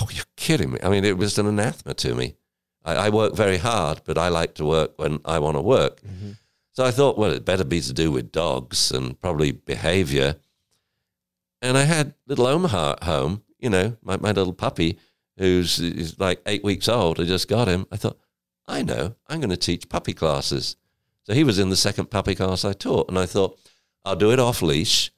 Oh, 0.00 0.08
you're 0.12 0.24
kidding 0.36 0.72
me! 0.72 0.78
I 0.82 0.88
mean, 0.88 1.04
it 1.04 1.18
was 1.18 1.38
an 1.38 1.46
anathema 1.46 1.94
to 1.94 2.14
me. 2.14 2.36
I, 2.84 2.94
I, 2.94 3.08
work 3.10 3.34
very 3.34 3.58
hard, 3.58 4.00
but 4.04 4.16
I 4.16 4.28
like 4.28 4.54
to 4.54 4.64
work 4.64 4.98
when 4.98 5.20
I 5.24 5.38
want 5.38 5.56
to 5.56 5.60
work. 5.60 6.00
Mm-hmm. 6.00 6.30
So 6.72 6.84
I 6.84 6.90
thought, 6.90 7.18
well, 7.18 7.32
it 7.32 7.44
better 7.44 7.64
be 7.64 7.80
to 7.80 7.92
do 7.92 8.10
with 8.10 8.32
dogs 8.32 8.90
and 8.90 9.20
probably 9.20 9.52
behavior. 9.52 10.36
And 11.60 11.76
I 11.76 11.82
had 11.82 12.14
little 12.26 12.46
Omaha 12.46 12.92
at 12.92 13.02
home, 13.02 13.42
you 13.58 13.68
know, 13.68 13.96
my, 14.02 14.16
my 14.16 14.32
little 14.32 14.54
puppy 14.54 14.98
who's 15.36 16.18
like 16.18 16.40
eight 16.46 16.64
weeks 16.64 16.88
old. 16.88 17.20
I 17.20 17.24
just 17.24 17.48
got 17.48 17.68
him. 17.68 17.86
I 17.90 17.96
thought, 17.96 18.18
I 18.70 18.82
know, 18.82 19.16
I'm 19.28 19.40
going 19.40 19.50
to 19.50 19.56
teach 19.56 19.88
puppy 19.88 20.14
classes. 20.14 20.76
So 21.24 21.34
he 21.34 21.42
was 21.42 21.58
in 21.58 21.70
the 21.70 21.76
second 21.76 22.10
puppy 22.10 22.36
class 22.36 22.64
I 22.64 22.72
taught. 22.72 23.08
And 23.08 23.18
I 23.18 23.26
thought, 23.26 23.58
I'll 24.04 24.16
do 24.16 24.30
it 24.30 24.38
off 24.38 24.62
leash. 24.62 25.10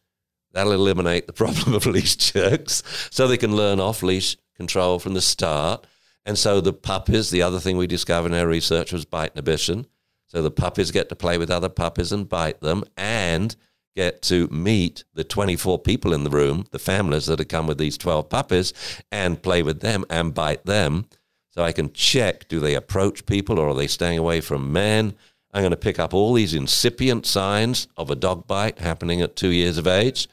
That'll 0.53 0.73
eliminate 0.73 1.27
the 1.27 1.33
problem 1.35 1.75
of 1.75 1.87
leash 1.87 2.17
jerks 2.17 2.83
so 3.11 3.29
they 3.29 3.37
can 3.37 3.55
learn 3.55 3.79
off 3.79 4.03
leash 4.03 4.39
control 4.57 4.99
from 4.99 5.13
the 5.15 5.21
start. 5.21 5.87
And 6.25 6.39
so 6.39 6.61
the 6.61 6.73
puppies, 6.73 7.31
the 7.31 7.43
other 7.43 7.61
thing 7.61 7.77
we 7.77 7.87
discovered 7.87 8.33
in 8.33 8.39
our 8.39 8.47
research 8.47 8.93
was 8.93 9.05
bite 9.05 9.33
inhibition. 9.33 9.87
So 10.29 10.41
the 10.41 10.51
puppies 10.51 10.91
get 10.91 11.11
to 11.11 11.17
play 11.17 11.37
with 11.37 11.51
other 11.51 11.69
puppies 11.69 12.11
and 12.11 12.29
bite 12.29 12.61
them 12.61 12.85
and 12.97 13.55
get 13.95 14.23
to 14.23 14.49
meet 14.49 15.05
the 15.13 15.25
24 15.25 15.81
people 15.81 16.15
in 16.15 16.25
the 16.25 16.31
room, 16.31 16.65
the 16.71 16.79
families 16.79 17.27
that 17.27 17.39
have 17.39 17.49
come 17.49 17.67
with 17.67 17.77
these 17.77 17.99
12 17.99 18.31
puppies, 18.31 18.73
and 19.11 19.43
play 19.43 19.63
with 19.63 19.81
them 19.81 20.07
and 20.09 20.33
bite 20.33 20.65
them. 20.65 21.07
So 21.53 21.63
I 21.63 21.73
can 21.73 21.93
check 21.93 22.49
do 22.49 22.61
they 22.61 22.75
approach 22.75 23.27
people 23.27 23.59
or 23.59 23.69
are 23.69 23.75
they 23.75 23.87
staying 23.87 24.19
away 24.19 24.41
from 24.41 24.73
men? 24.73 25.15
I'm 25.53 25.63
going 25.63 25.71
to 25.71 25.77
pick 25.77 25.99
up 25.99 26.15
all 26.15 26.33
these 26.33 26.55
incipient 26.55 27.27
signs 27.27 27.89
of 27.97 28.11
a 28.11 28.17
dog 28.17 28.47
bite 28.47 28.79
happening 28.79 29.21
at 29.21 29.37
two 29.37 29.51
years 29.51 29.77
of 29.77 29.87
age. 29.87 30.29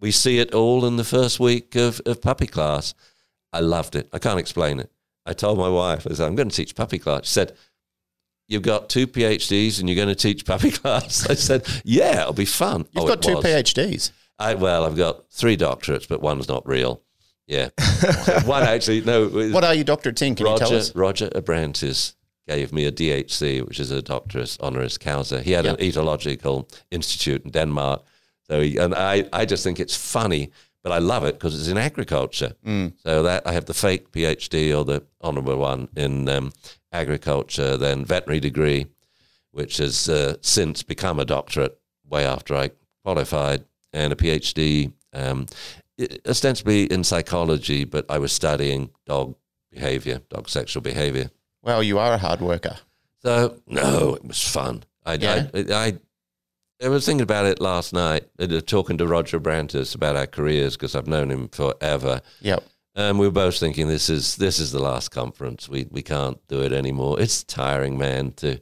We 0.00 0.10
see 0.10 0.38
it 0.40 0.52
all 0.52 0.84
in 0.84 0.96
the 0.96 1.04
first 1.04 1.38
week 1.38 1.76
of, 1.76 2.00
of 2.04 2.20
puppy 2.20 2.48
class. 2.48 2.94
I 3.52 3.60
loved 3.60 3.94
it. 3.94 4.08
I 4.12 4.18
can't 4.18 4.40
explain 4.40 4.80
it. 4.80 4.90
I 5.24 5.32
told 5.32 5.58
my 5.58 5.68
wife, 5.68 6.06
I 6.08 6.14
said, 6.14 6.26
I'm 6.26 6.34
going 6.34 6.48
to 6.48 6.56
teach 6.56 6.74
puppy 6.74 6.98
class. 6.98 7.26
She 7.26 7.32
said, 7.32 7.52
You've 8.48 8.62
got 8.62 8.88
two 8.88 9.08
PhDs 9.08 9.80
and 9.80 9.88
you're 9.88 9.96
going 9.96 10.08
to 10.08 10.14
teach 10.14 10.44
puppy 10.44 10.70
class. 10.72 11.28
I 11.28 11.34
said, 11.34 11.66
Yeah, 11.84 12.22
it'll 12.22 12.32
be 12.32 12.44
fun. 12.44 12.86
You've 12.92 13.04
oh, 13.04 13.08
got 13.08 13.22
two 13.22 13.36
was. 13.36 13.44
PhDs. 13.44 14.10
I, 14.38 14.54
well, 14.54 14.84
I've 14.84 14.96
got 14.96 15.30
three 15.30 15.56
doctorates, 15.56 16.08
but 16.08 16.20
one's 16.20 16.48
not 16.48 16.66
real. 16.66 17.02
Yeah. 17.46 17.68
one 18.44 18.62
actually, 18.62 19.02
no. 19.02 19.28
What 19.28 19.64
are 19.64 19.74
your 19.74 19.84
doctorates 19.84 20.22
in? 20.22 20.34
Can 20.34 20.46
Roger, 20.46 20.64
you 20.64 20.70
tell 20.70 20.78
us? 20.78 20.94
Roger 20.96 21.28
Abrantes 21.30 22.14
gave 22.48 22.72
me 22.72 22.84
a 22.86 22.92
DHC, 22.92 23.66
which 23.66 23.80
is 23.80 23.90
a 23.90 24.02
doctorate 24.02 24.56
honoris 24.60 24.98
causa. 24.98 25.42
He 25.42 25.52
had 25.52 25.64
yep. 25.64 25.78
an 25.78 25.84
ethological 25.84 26.68
institute 26.90 27.44
in 27.44 27.50
Denmark. 27.50 28.04
So 28.48 28.60
he, 28.60 28.76
and 28.76 28.94
I, 28.94 29.28
I 29.32 29.44
just 29.44 29.64
think 29.64 29.80
it's 29.80 29.96
funny 29.96 30.50
but 30.86 30.92
I 30.92 30.98
love 30.98 31.24
it 31.24 31.34
because 31.34 31.58
it's 31.58 31.66
in 31.66 31.78
agriculture. 31.78 32.54
Mm. 32.64 32.92
So 32.98 33.24
that 33.24 33.44
I 33.44 33.50
have 33.50 33.64
the 33.64 33.74
fake 33.74 34.12
PhD 34.12 34.72
or 34.72 34.84
the 34.84 35.02
honourable 35.20 35.56
one 35.56 35.88
in 35.96 36.28
um, 36.28 36.52
agriculture, 36.92 37.76
then 37.76 38.04
veterinary 38.04 38.38
degree, 38.38 38.86
which 39.50 39.78
has 39.78 40.08
uh, 40.08 40.36
since 40.42 40.84
become 40.84 41.18
a 41.18 41.24
doctorate 41.24 41.76
way 42.08 42.24
after 42.24 42.54
I 42.54 42.70
qualified, 43.02 43.64
and 43.92 44.12
a 44.12 44.16
PhD 44.16 44.92
um, 45.12 45.46
ostensibly 46.26 46.84
in 46.84 47.04
psychology, 47.04 47.84
but 47.84 48.06
I 48.10 48.18
was 48.18 48.32
studying 48.32 48.90
dog 49.06 49.34
behavior, 49.70 50.20
dog 50.30 50.48
sexual 50.48 50.82
behavior. 50.82 51.30
Well, 51.62 51.82
you 51.82 51.98
are 51.98 52.14
a 52.14 52.18
hard 52.18 52.40
worker. 52.40 52.76
So 53.22 53.60
no, 53.66 54.14
it 54.14 54.24
was 54.24 54.42
fun. 54.42 54.84
I, 55.04 55.14
yeah. 55.14 55.48
I, 55.54 55.58
I, 55.72 55.98
I 56.84 56.88
was 56.88 57.06
thinking 57.06 57.22
about 57.22 57.46
it 57.46 57.60
last 57.60 57.92
night, 57.92 58.28
uh, 58.38 58.46
talking 58.60 58.98
to 58.98 59.06
Roger 59.06 59.38
Abrantes 59.38 59.94
about 59.94 60.16
our 60.16 60.26
careers 60.26 60.76
because 60.76 60.94
I've 60.94 61.06
known 61.06 61.30
him 61.30 61.48
forever. 61.48 62.20
Yep. 62.40 62.62
And 62.94 63.18
we 63.18 63.26
were 63.26 63.32
both 63.32 63.58
thinking 63.58 63.88
this 63.88 64.08
is 64.08 64.36
this 64.36 64.58
is 64.58 64.72
the 64.72 64.78
last 64.78 65.10
conference. 65.10 65.68
We 65.68 65.86
we 65.90 66.02
can't 66.02 66.38
do 66.48 66.62
it 66.62 66.72
anymore. 66.72 67.20
It's 67.20 67.44
tiring, 67.44 67.98
man, 67.98 68.32
to 68.36 68.58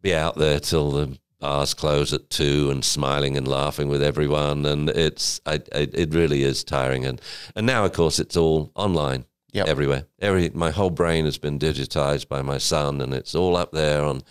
be 0.00 0.14
out 0.14 0.36
there 0.36 0.58
till 0.58 0.90
the 0.90 1.18
bars 1.42 1.74
close 1.74 2.12
at 2.12 2.30
two 2.30 2.70
and 2.70 2.84
smiling 2.84 3.36
and 3.36 3.46
laughing 3.46 3.88
with 3.88 4.02
everyone. 4.02 4.64
And 4.64 4.88
it's 4.88 5.40
I, 5.44 5.54
I, 5.74 5.88
it 5.92 6.14
really 6.14 6.44
is 6.44 6.64
tiring. 6.64 7.04
And 7.04 7.20
and 7.54 7.66
now 7.66 7.84
of 7.84 7.92
course 7.92 8.18
it's 8.18 8.36
all 8.36 8.70
online. 8.74 9.26
Yep. 9.52 9.66
Everywhere. 9.68 10.06
Every 10.18 10.48
my 10.54 10.70
whole 10.70 10.88
brain 10.88 11.26
has 11.26 11.36
been 11.36 11.58
digitized 11.58 12.28
by 12.28 12.40
my 12.40 12.56
son 12.56 13.02
and 13.02 13.12
it's 13.12 13.34
all 13.34 13.54
up 13.54 13.72
there 13.72 14.02
on 14.02 14.18
a 14.18 14.22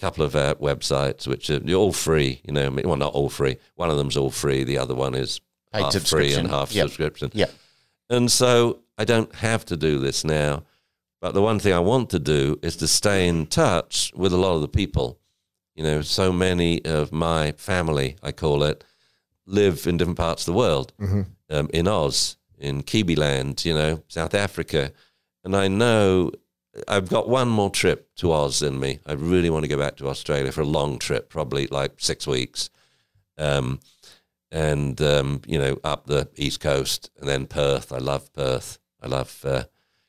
couple 0.00 0.22
of 0.24 0.36
uh, 0.36 0.54
websites 0.60 1.26
which 1.26 1.50
are 1.50 1.60
all 1.74 1.92
free. 1.92 2.42
You 2.46 2.52
know, 2.52 2.70
well, 2.84 2.96
not 2.96 3.14
all 3.14 3.30
free. 3.30 3.56
One 3.74 3.90
of 3.90 3.96
them's 3.96 4.16
all 4.16 4.30
free. 4.30 4.62
The 4.62 4.78
other 4.78 4.94
one 4.94 5.14
is 5.16 5.40
Paid 5.72 5.82
half 5.82 6.06
free 6.06 6.34
and 6.34 6.48
half 6.48 6.72
yep. 6.72 6.84
subscription. 6.84 7.30
Yeah. 7.34 7.50
And 8.08 8.30
so 8.30 8.80
I 8.96 9.04
don't 9.04 9.34
have 9.34 9.64
to 9.66 9.76
do 9.76 9.98
this 9.98 10.22
now. 10.22 10.62
But 11.20 11.34
the 11.34 11.42
one 11.42 11.58
thing 11.58 11.72
I 11.72 11.80
want 11.80 12.10
to 12.10 12.20
do 12.20 12.60
is 12.62 12.76
to 12.76 12.86
stay 12.86 13.26
in 13.26 13.46
touch 13.46 14.12
with 14.14 14.32
a 14.32 14.36
lot 14.36 14.54
of 14.54 14.60
the 14.60 14.68
people. 14.68 15.18
You 15.78 15.84
know, 15.84 16.02
so 16.02 16.32
many 16.32 16.84
of 16.84 17.12
my 17.12 17.52
family, 17.52 18.16
I 18.20 18.32
call 18.32 18.64
it, 18.64 18.82
live 19.46 19.86
in 19.86 19.96
different 19.96 20.18
parts 20.18 20.42
of 20.42 20.52
the 20.52 20.58
world, 20.58 20.92
mm-hmm. 21.00 21.22
um, 21.50 21.70
in 21.72 21.86
Oz, 21.86 22.36
in 22.58 22.82
Kiwiland, 22.82 23.64
you 23.64 23.74
know, 23.74 24.02
South 24.08 24.34
Africa. 24.34 24.90
And 25.44 25.54
I 25.54 25.68
know 25.68 26.32
I've 26.88 27.08
got 27.08 27.28
one 27.28 27.48
more 27.48 27.70
trip 27.70 28.12
to 28.16 28.32
Oz 28.32 28.60
in 28.60 28.80
me. 28.80 28.98
I 29.06 29.12
really 29.12 29.50
want 29.50 29.66
to 29.66 29.68
go 29.68 29.78
back 29.78 29.94
to 29.98 30.08
Australia 30.08 30.50
for 30.50 30.62
a 30.62 30.66
long 30.66 30.98
trip, 30.98 31.28
probably 31.28 31.68
like 31.68 31.92
six 31.98 32.26
weeks. 32.26 32.70
Um, 33.38 33.78
and, 34.50 35.00
um, 35.00 35.42
you 35.46 35.60
know, 35.60 35.78
up 35.84 36.06
the 36.06 36.28
East 36.34 36.58
Coast 36.58 37.08
and 37.20 37.28
then 37.28 37.46
Perth. 37.46 37.92
I 37.92 37.98
love 37.98 38.32
Perth. 38.32 38.80
I 39.00 39.06
love 39.06 39.44
uh, 39.44 39.64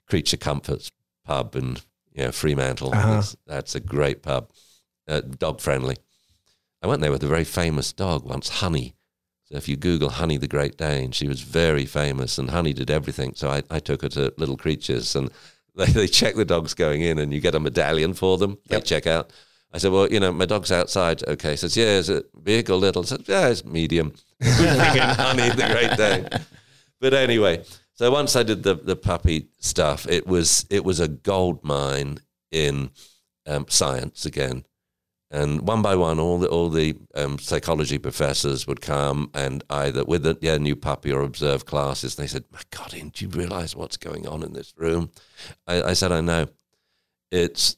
Creature 0.07 0.37
Comforts 0.37 0.91
pub 1.25 1.55
and, 1.55 1.79
you 2.11 2.23
know, 2.23 2.31
Fremantle. 2.31 2.91
Uh-huh. 2.91 3.11
That's, 3.11 3.35
that's, 3.45 3.75
a 3.75 3.79
great 3.79 4.23
pub, 4.23 4.49
uh, 5.09 5.21
dog 5.21 5.59
friendly. 5.59 5.97
I 6.81 6.87
went 6.87 7.01
there 7.01 7.11
with 7.11 7.23
a 7.23 7.27
very 7.27 7.43
famous 7.43 7.91
dog 7.91 8.23
once, 8.23 8.49
Honey. 8.49 8.95
So 9.45 9.57
if 9.57 9.67
you 9.67 9.75
Google 9.75 10.09
Honey 10.09 10.37
the 10.37 10.47
Great 10.47 10.77
Dane, 10.77 11.11
she 11.11 11.27
was 11.27 11.41
very 11.41 11.85
famous 11.85 12.37
and 12.37 12.51
Honey 12.51 12.71
did 12.71 12.91
everything. 12.91 13.33
So 13.35 13.49
I, 13.49 13.63
I 13.69 13.79
took 13.79 14.03
her 14.03 14.09
to 14.09 14.33
Little 14.37 14.57
Creatures 14.57 15.15
and 15.15 15.31
they, 15.75 15.87
they 15.87 16.07
check 16.07 16.35
the 16.35 16.45
dogs 16.45 16.73
going 16.73 17.01
in 17.01 17.17
and 17.17 17.33
you 17.33 17.41
get 17.41 17.55
a 17.55 17.59
medallion 17.59 18.13
for 18.13 18.37
them. 18.37 18.59
Yep. 18.69 18.81
They 18.81 18.81
check 18.81 19.07
out. 19.07 19.33
I 19.73 19.77
said, 19.77 19.91
well, 19.91 20.11
you 20.11 20.19
know, 20.19 20.31
my 20.31 20.45
dog's 20.45 20.71
outside. 20.71 21.23
Okay. 21.27 21.55
Says, 21.55 21.75
yeah, 21.75 21.97
is 21.97 22.09
it 22.09 22.27
big 22.43 22.69
or 22.69 22.75
little? 22.75 23.03
I 23.03 23.05
said, 23.05 23.23
yeah, 23.27 23.49
it's 23.49 23.65
medium. 23.65 24.13
honey 24.41 25.49
the 25.49 25.67
great 25.71 25.97
Dane. 25.97 26.45
But 27.01 27.13
anyway, 27.13 27.63
so 27.93 28.11
once 28.11 28.35
I 28.35 28.43
did 28.43 28.63
the, 28.63 28.75
the 28.75 28.95
puppy 28.95 29.49
stuff, 29.59 30.07
it 30.07 30.25
was 30.25 30.65
it 30.69 30.85
was 30.85 30.99
a 30.99 31.07
gold 31.07 31.63
mine 31.63 32.19
in 32.51 32.91
um, 33.45 33.65
science 33.67 34.25
again. 34.25 34.63
And 35.31 35.67
one 35.67 35.83
by 35.83 35.95
one, 35.95 36.19
all 36.19 36.39
the 36.39 36.47
all 36.47 36.69
the 36.69 36.95
um, 37.13 37.37
psychology 37.37 37.99
professors 37.99 38.65
would 38.65 38.81
come 38.81 39.29
and 39.35 39.63
either 39.69 40.03
with 40.03 40.25
a 40.25 40.37
yeah, 40.41 40.57
new 40.57 40.75
puppy 40.75 41.11
or 41.11 41.21
observe 41.21 41.65
classes. 41.65 42.15
They 42.15 42.25
said, 42.25 42.45
"My 42.51 42.61
God, 42.71 42.89
do 42.91 43.25
you 43.25 43.29
realize 43.29 43.75
what's 43.75 43.97
going 43.97 44.27
on 44.27 44.41
in 44.41 44.53
this 44.53 44.73
room?" 44.75 45.11
I, 45.67 45.83
I 45.83 45.93
said, 45.93 46.11
"I 46.11 46.21
know. 46.21 46.47
It's 47.31 47.77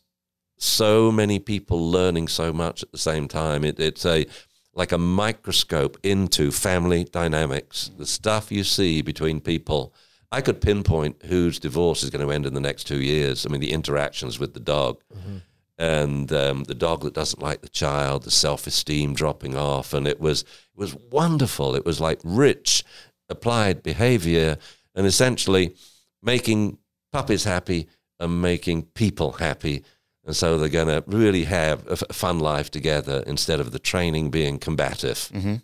so 0.58 1.12
many 1.12 1.40
people 1.40 1.92
learning 1.92 2.30
so 2.30 2.54
much 2.54 2.84
at 2.84 2.92
the 2.94 2.98
same 2.98 3.28
time. 3.28 3.66
It, 3.66 3.80
it's 3.82 4.06
a 4.06 4.26
like 4.74 4.94
a 4.94 4.98
microscope 4.98 5.98
into 6.04 6.52
family 6.52 7.04
dynamics. 7.04 7.92
The 7.98 8.08
stuff 8.08 8.52
you 8.52 8.64
see 8.64 9.02
between 9.02 9.42
people." 9.42 9.94
I 10.34 10.40
could 10.40 10.62
pinpoint 10.62 11.26
whose 11.26 11.60
divorce 11.60 12.04
is 12.04 12.10
going 12.10 12.26
to 12.26 12.34
end 12.34 12.46
in 12.46 12.54
the 12.54 12.62
next 12.62 12.86
two 12.86 13.02
years. 13.02 13.46
I 13.46 13.50
mean, 13.50 13.60
the 13.60 13.74
interactions 13.74 14.40
with 14.40 14.54
the 14.54 14.62
dog. 14.62 15.04
Mm-hmm 15.14 15.40
and 15.82 16.32
um, 16.32 16.66
the 16.66 16.76
dog 16.76 17.02
that 17.02 17.16
doesn't 17.16 17.42
like 17.42 17.62
the 17.62 17.70
child, 17.70 18.22
the 18.22 18.30
self-esteem 18.30 19.16
dropping 19.16 19.58
off, 19.58 19.96
and 19.96 20.08
it 20.08 20.20
was 20.20 20.42
it 20.44 20.78
was 20.78 20.96
wonderful. 21.12 21.76
It 21.76 21.86
was 21.86 22.00
like 22.00 22.20
rich 22.24 22.84
applied 23.30 23.82
behavior, 23.82 24.58
and 24.94 25.08
essentially 25.08 25.76
making 26.22 26.78
puppies 27.12 27.46
happy 27.46 27.88
and 28.20 28.44
making 28.44 28.84
people 28.94 29.32
happy. 29.32 29.84
And 30.24 30.36
so 30.36 30.60
they're 30.60 30.70
going 30.70 30.88
to 30.88 31.04
really 31.08 31.46
have 31.46 31.88
a 31.88 31.96
fun 32.14 32.38
life 32.38 32.70
together 32.70 33.24
instead 33.26 33.60
of 33.60 33.72
the 33.72 33.80
training 33.80 34.30
being 34.30 34.60
combative 34.60 35.32
mm-hmm. 35.34 35.56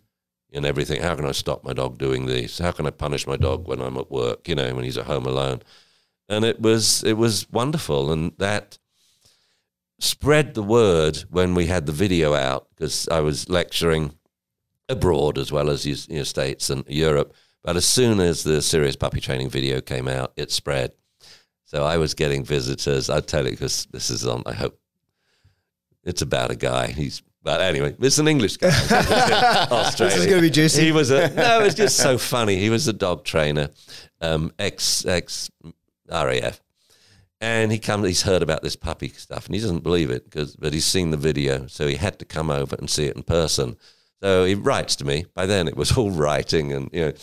and 0.51 0.65
everything. 0.65 1.03
How 1.03 1.15
can 1.15 1.27
I 1.27 1.31
stop 1.33 1.63
my 1.63 1.73
dog 1.73 1.99
doing 1.99 2.25
this? 2.25 2.57
How 2.57 2.71
can 2.71 2.87
I 2.87 2.89
punish 2.89 3.27
my 3.27 3.37
dog 3.37 3.67
when 3.67 3.81
I'm 3.83 3.97
at 3.97 4.09
work? 4.09 4.47
You 4.47 4.55
know, 4.55 4.73
when 4.73 4.83
he's 4.83 4.97
at 4.97 5.05
home 5.05 5.27
alone. 5.27 5.61
And 6.27 6.43
it 6.43 6.59
was 6.59 7.03
it 7.03 7.17
was 7.17 7.47
wonderful, 7.51 8.11
and 8.11 8.31
that 8.39 8.79
spread 9.99 10.53
the 10.53 10.63
word 10.63 11.17
when 11.29 11.55
we 11.55 11.65
had 11.65 11.85
the 11.85 11.91
video 11.91 12.33
out 12.33 12.67
because 12.69 13.07
I 13.09 13.19
was 13.21 13.49
lecturing 13.49 14.13
abroad 14.89 15.37
as 15.37 15.51
well 15.51 15.69
as 15.69 15.83
the 15.83 16.23
States 16.25 16.69
and 16.69 16.83
Europe. 16.87 17.33
But 17.63 17.75
as 17.75 17.85
soon 17.85 18.19
as 18.19 18.43
the 18.43 18.61
serious 18.61 18.95
puppy 18.95 19.19
training 19.19 19.49
video 19.49 19.81
came 19.81 20.07
out, 20.07 20.31
it 20.35 20.51
spread. 20.51 20.91
So 21.65 21.83
I 21.83 21.97
was 21.97 22.13
getting 22.13 22.45
visitors. 22.45 23.09
I 23.09 23.19
tell 23.19 23.43
you 23.43 23.51
because 23.51 23.87
this 23.91 24.09
is 24.09 24.25
on. 24.25 24.43
I 24.45 24.53
hope 24.53 24.79
it's 26.03 26.21
about 26.21 26.51
a 26.51 26.55
guy. 26.55 26.87
He's 26.87 27.21
but 27.43 27.61
anyway, 27.61 27.95
it's 27.99 28.17
an 28.17 28.27
English 28.27 28.57
guy. 28.57 28.67
Australia. 29.71 30.13
this 30.13 30.19
is 30.19 30.25
going 30.25 30.37
to 30.37 30.41
be 30.41 30.49
juicy. 30.49 30.81
He 30.81 30.91
was 30.91 31.11
a 31.11 31.33
no. 31.33 31.61
It's 31.61 31.75
just 31.75 31.95
so 31.95 32.17
funny. 32.17 32.57
He 32.57 32.69
was 32.69 32.87
a 32.89 32.93
dog 32.93 33.23
trainer, 33.23 33.69
um, 34.19 34.51
ex 34.59 35.05
ex 35.05 35.49
RAF, 36.09 36.61
and 37.39 37.71
he 37.71 37.79
comes. 37.79 38.07
He's 38.07 38.23
heard 38.23 38.41
about 38.41 38.63
this 38.63 38.75
puppy 38.75 39.09
stuff, 39.09 39.45
and 39.45 39.55
he 39.55 39.61
doesn't 39.61 39.83
believe 39.83 40.09
it 40.09 40.25
because, 40.25 40.55
but 40.55 40.73
he's 40.73 40.85
seen 40.85 41.11
the 41.11 41.17
video, 41.17 41.67
so 41.67 41.87
he 41.87 41.95
had 41.95 42.19
to 42.19 42.25
come 42.25 42.49
over 42.49 42.75
and 42.77 42.89
see 42.89 43.05
it 43.05 43.15
in 43.15 43.23
person. 43.23 43.77
So 44.21 44.45
he 44.45 44.55
writes 44.55 44.95
to 44.97 45.05
me. 45.05 45.25
By 45.35 45.45
then, 45.45 45.67
it 45.67 45.77
was 45.77 45.91
all 45.97 46.11
writing, 46.11 46.73
and 46.73 46.89
you 46.91 47.01
know, 47.01 47.13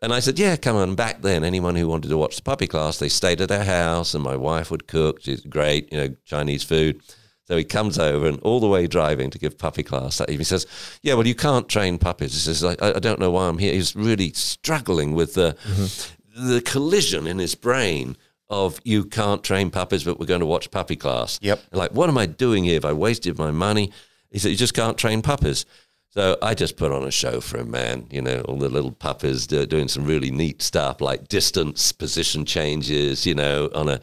and 0.00 0.12
I 0.12 0.20
said, 0.20 0.38
"Yeah, 0.38 0.56
come 0.56 0.76
on." 0.76 0.94
Back 0.94 1.22
then, 1.22 1.42
anyone 1.42 1.74
who 1.74 1.88
wanted 1.88 2.08
to 2.08 2.18
watch 2.18 2.36
the 2.36 2.42
puppy 2.42 2.66
class, 2.66 2.98
they 2.98 3.08
stayed 3.08 3.40
at 3.40 3.50
our 3.50 3.64
house, 3.64 4.14
and 4.14 4.22
my 4.22 4.36
wife 4.36 4.70
would 4.70 4.86
cook. 4.86 5.22
She's 5.22 5.44
great, 5.44 5.92
you 5.92 5.98
know, 5.98 6.14
Chinese 6.24 6.62
food. 6.62 7.02
So 7.48 7.56
he 7.56 7.64
comes 7.64 7.98
over 7.98 8.26
and 8.26 8.38
all 8.40 8.60
the 8.60 8.68
way 8.68 8.86
driving 8.86 9.30
to 9.30 9.38
give 9.38 9.56
puppy 9.56 9.82
class 9.82 10.18
that 10.18 10.28
evening. 10.28 10.40
He 10.40 10.44
says, 10.44 10.66
"Yeah, 11.02 11.14
well, 11.14 11.26
you 11.26 11.34
can't 11.34 11.68
train 11.68 11.98
puppies." 11.98 12.34
He 12.34 12.40
says, 12.40 12.62
"I, 12.62 12.76
I 12.80 12.98
don't 13.00 13.18
know 13.18 13.30
why 13.30 13.48
I'm 13.48 13.58
here." 13.58 13.72
He's 13.72 13.96
really 13.96 14.32
struggling 14.34 15.14
with 15.14 15.34
the 15.34 15.56
mm-hmm. 15.64 16.48
the 16.48 16.60
collision 16.60 17.26
in 17.26 17.38
his 17.38 17.56
brain 17.56 18.16
of 18.50 18.80
you 18.84 19.04
can't 19.04 19.44
train 19.44 19.70
puppies, 19.70 20.04
but 20.04 20.18
we're 20.18 20.26
going 20.26 20.40
to 20.40 20.46
watch 20.46 20.70
puppy 20.70 20.96
class. 20.96 21.38
Yep. 21.42 21.60
Like, 21.72 21.92
what 21.92 22.08
am 22.08 22.18
I 22.18 22.26
doing 22.26 22.64
here? 22.64 22.76
If 22.76 22.84
I 22.84 22.92
wasted 22.92 23.38
my 23.38 23.50
money, 23.50 23.92
he 24.30 24.38
said, 24.38 24.50
"You 24.50 24.56
just 24.56 24.74
can't 24.74 24.96
train 24.96 25.22
puppies." 25.22 25.66
So 26.10 26.38
I 26.40 26.54
just 26.54 26.76
put 26.76 26.90
on 26.90 27.04
a 27.04 27.10
show 27.10 27.40
for 27.40 27.58
him, 27.58 27.70
man. 27.70 28.06
You 28.10 28.22
know, 28.22 28.40
all 28.42 28.56
the 28.56 28.70
little 28.70 28.92
puppies 28.92 29.46
doing 29.46 29.88
some 29.88 30.04
really 30.04 30.30
neat 30.30 30.62
stuff 30.62 31.00
like 31.00 31.28
distance, 31.28 31.92
position 31.92 32.44
changes. 32.44 33.26
You 33.26 33.34
know, 33.34 33.70
on 33.74 33.88
a, 33.88 34.00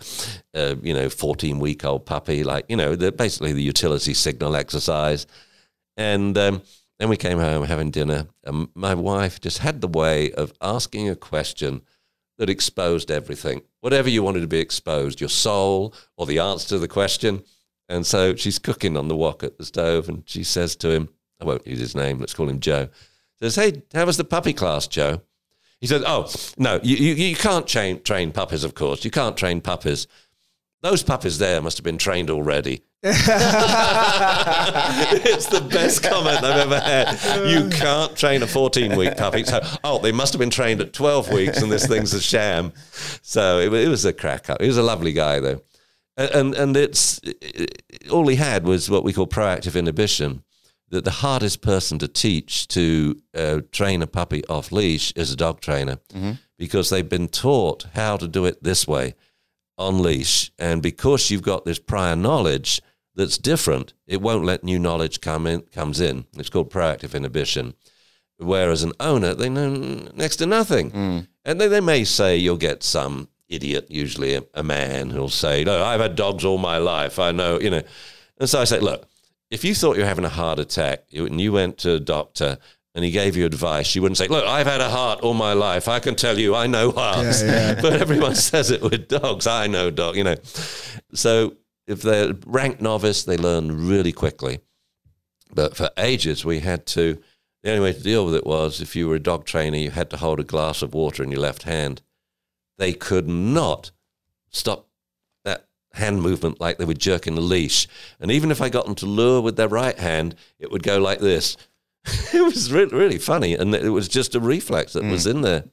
a 0.54 0.76
you 0.76 0.94
know 0.94 1.10
fourteen 1.10 1.60
week 1.60 1.84
old 1.84 2.06
puppy, 2.06 2.44
like 2.44 2.66
you 2.70 2.78
know, 2.78 2.96
the, 2.96 3.12
basically 3.12 3.54
the 3.54 3.64
utility 3.64 4.14
signal 4.14 4.56
exercise. 4.56 5.26
And 5.98 6.38
um, 6.38 6.62
then 7.00 7.10
we 7.10 7.18
came 7.18 7.40
home 7.40 7.64
having 7.66 7.90
dinner, 7.90 8.28
and 8.44 8.68
my 8.76 8.94
wife 8.94 9.42
just 9.42 9.60
had 9.60 9.82
the 9.82 9.88
way 9.88 10.32
of 10.34 10.54
asking 10.62 11.10
a 11.10 11.16
question 11.16 11.82
that 12.38 12.50
exposed 12.50 13.10
everything, 13.10 13.62
whatever 13.80 14.10
you 14.10 14.24
wanted 14.24 14.42
to 14.42 14.48
be 14.48 14.60
exposed, 14.60 15.22
your 15.22 15.30
soul 15.30 15.94
or 16.18 16.26
the 16.26 16.40
answer 16.40 16.70
to 16.70 16.80
the 16.80 16.88
question. 16.88 17.44
And 17.88 18.06
so 18.06 18.36
she's 18.36 18.60
cooking 18.60 18.98
on 18.98 19.08
the 19.08 19.16
wok 19.16 19.44
at 19.44 19.58
the 19.58 19.66
stove, 19.66 20.10
and 20.10 20.24
she 20.26 20.44
says 20.44 20.76
to 20.78 20.90
him 20.90 21.10
I 21.42 21.46
won't 21.46 21.68
use 21.68 21.80
his 21.80 21.96
name. 21.96 22.20
Let's 22.20 22.34
call 22.34 22.50
him 22.50 22.60
Joe. 22.60 22.90
Says, 23.40 23.56
hey, 23.56 23.84
how 23.94 24.06
was 24.06 24.18
the 24.18 24.24
puppy 24.24 24.54
class, 24.54 24.88
Joe? 24.88 25.22
He 25.82 25.88
says, 25.88 26.04
oh, 26.06 26.32
no, 26.58 26.80
you, 26.82 26.96
you, 26.96 27.14
you 27.14 27.36
can't 27.36 27.68
train, 27.68 28.02
train 28.02 28.32
puppies, 28.32 28.64
of 28.64 28.76
course. 28.76 29.04
You 29.04 29.12
can't 29.12 29.36
train 29.36 29.60
puppies. 29.62 30.08
Those 30.82 31.04
puppies 31.04 31.38
there 31.38 31.62
must 31.62 31.78
have 31.78 31.84
been 31.84 31.98
trained 31.98 32.30
already. 32.30 32.84
it's 35.24 35.46
the 35.46 35.62
best 35.62 36.02
comment 36.02 36.44
I've 36.44 36.72
ever 36.72 36.80
had. 36.80 37.20
You 37.48 37.70
can't 37.70 38.16
train 38.16 38.42
a 38.42 38.48
14 38.48 38.96
week 38.96 39.16
puppy. 39.16 39.44
So, 39.44 39.60
oh, 39.84 40.00
they 40.00 40.12
must 40.12 40.34
have 40.34 40.40
been 40.40 40.50
trained 40.50 40.82
at 40.82 40.92
12 40.92 41.32
weeks 41.32 41.62
and 41.62 41.72
this 41.72 41.86
thing's 41.86 42.16
a 42.16 42.22
sham. 42.22 42.74
So 43.22 43.60
it, 43.60 43.72
it 43.72 43.90
was 43.90 44.06
a 44.06 44.14
crack 44.14 44.50
up. 44.50 44.60
He 44.60 44.66
was 44.66 44.80
a 44.80 44.84
lovely 44.84 45.14
guy, 45.14 45.40
though. 45.40 45.62
And, 46.18 46.56
and 46.56 46.76
it's 46.76 47.20
it, 47.24 47.84
all 48.10 48.28
he 48.28 48.38
had 48.38 48.64
was 48.64 48.90
what 48.90 49.04
we 49.04 49.14
call 49.14 49.28
proactive 49.28 49.78
inhibition 49.78 50.44
that 50.90 51.04
the 51.04 51.12
hardest 51.12 51.62
person 51.62 52.00
to 52.00 52.08
teach 52.08 52.68
to 52.70 53.22
uh, 53.36 53.62
train 53.72 54.02
a 54.02 54.08
puppy 54.08 54.44
off 54.48 54.72
leash 54.72 55.12
is 55.16 55.32
a 55.32 55.36
dog 55.36 55.62
trainer 55.62 55.98
mm-hmm. 56.12 56.32
because 56.58 56.90
they've 56.90 57.10
been 57.10 57.28
taught 57.28 57.86
how 57.94 58.18
to 58.18 58.28
do 58.28 58.46
it 58.46 58.64
this 58.64 58.88
way 58.88 59.14
on 59.78 60.02
leash. 60.02 60.52
And 60.58 60.82
because 60.82 61.30
you've 61.30 61.44
got 61.44 61.66
this 61.66 61.78
prior 61.78 62.16
knowledge 62.16 62.82
that's 63.16 63.38
different, 63.38 63.94
it 64.06 64.22
won't 64.22 64.46
let 64.46 64.64
new 64.64 64.78
knowledge 64.78 65.22
come 65.22 65.48
in, 65.48 65.62
comes 65.62 66.00
in. 66.00 66.26
It's 66.38 66.50
called 66.50 66.72
proactive 66.72 67.16
inhibition. 67.16 67.74
Whereas 68.38 68.84
an 68.84 68.92
owner, 69.00 69.34
they 69.34 69.50
know 69.50 69.70
next 70.14 70.38
to 70.38 70.46
nothing. 70.46 70.92
Mm. 70.92 71.28
And 71.46 71.62
they, 71.62 71.68
they 71.68 71.80
may 71.80 72.04
say 72.04 72.36
you'll 72.36 72.58
get 72.58 72.84
some 72.84 73.30
idiot, 73.48 73.88
usually 73.90 74.36
a, 74.36 74.44
a 74.54 74.64
man, 74.64 75.10
who'll 75.10 75.30
say, 75.30 75.64
No, 75.64 75.84
I've 75.84 76.02
had 76.02 76.16
dogs 76.16 76.44
all 76.44 76.58
my 76.58 76.78
life. 76.78 77.18
I 77.20 77.32
know, 77.32 77.60
you 77.60 77.70
know. 77.70 77.82
And 78.40 78.50
so 78.50 78.60
I 78.60 78.66
say, 78.66 78.80
Look, 78.80 79.08
if 79.50 79.64
you 79.64 79.74
thought 79.74 79.96
you 79.96 80.02
were 80.02 80.08
having 80.08 80.26
a 80.26 80.30
heart 80.30 80.60
attack 80.60 81.06
and 81.14 81.40
you 81.40 81.54
went 81.54 81.78
to 81.80 81.94
a 81.94 82.00
doctor 82.00 82.58
and 82.94 83.06
he 83.06 83.12
gave 83.12 83.38
you 83.38 83.46
advice, 83.46 83.96
you 83.96 84.02
wouldn't 84.02 84.18
say, 84.18 84.28
Look, 84.28 84.44
I've 84.46 84.68
had 84.68 84.82
a 84.82 84.90
heart 84.90 85.22
all 85.22 85.34
my 85.34 85.54
life. 85.54 85.88
I 85.88 86.00
can 86.00 86.16
tell 86.16 86.38
you, 86.38 86.56
I 86.56 86.68
know 86.68 86.92
hearts. 86.92 87.42
Yeah, 87.42 87.48
yeah. 87.48 87.76
but 87.82 87.94
everyone 87.94 88.36
says 88.36 88.70
it 88.72 88.82
with 88.82 89.08
dogs. 89.08 89.48
I 89.48 89.68
know 89.68 89.92
dog, 89.92 90.18
you 90.18 90.26
know. 90.26 90.36
So 91.14 91.56
if 91.88 92.02
they're 92.02 92.34
ranked 92.46 92.82
novice, 92.82 93.24
they 93.24 93.38
learn 93.38 93.88
really 93.88 94.12
quickly. 94.12 94.60
But 95.54 95.76
for 95.76 95.90
ages, 95.98 96.44
we 96.44 96.60
had 96.60 96.86
to, 96.88 97.22
the 97.64 97.72
only 97.72 97.84
way 97.84 97.94
to 97.94 98.02
deal 98.02 98.26
with 98.26 98.36
it 98.36 98.46
was 98.46 98.82
if 98.82 98.96
you 98.96 99.08
were 99.08 99.16
a 99.16 99.20
dog 99.20 99.46
trainer, 99.46 99.78
you 99.78 99.92
had 99.92 100.10
to 100.10 100.18
hold 100.18 100.40
a 100.40 100.44
glass 100.44 100.82
of 100.82 100.94
water 100.94 101.24
in 101.24 101.32
your 101.32 101.42
left 101.42 101.64
hand. 101.64 102.02
They 102.78 102.94
could 102.94 103.28
not 103.28 103.92
stop 104.50 104.88
that 105.44 105.68
hand 105.94 106.22
movement 106.22 106.60
like 106.60 106.78
they 106.78 106.86
were 106.86 106.94
jerking 106.94 107.38
a 107.38 107.42
leash. 107.42 107.88
And 108.20 108.32
even 108.32 108.52
if 108.52 108.62
I 108.62 108.70
got 108.70 108.86
them 108.86 108.96
to 108.96 109.06
lure 109.06 109.42
with 109.42 109.56
their 109.56 109.68
right 109.68 109.98
hand, 109.98 110.36
it 110.60 110.72
would 110.72 110.84
go 110.84 110.98
like 111.00 111.20
this. 111.20 111.56
it 112.34 112.44
was 112.44 112.72
really, 112.72 112.96
really 112.96 113.20
funny. 113.20 113.54
And 113.54 113.74
it 113.76 113.90
was 113.90 114.08
just 114.08 114.36
a 114.36 114.40
reflex 114.40 114.94
that 114.94 115.04
mm. 115.04 115.12
was 115.12 115.28
in 115.28 115.42
there. 115.42 115.66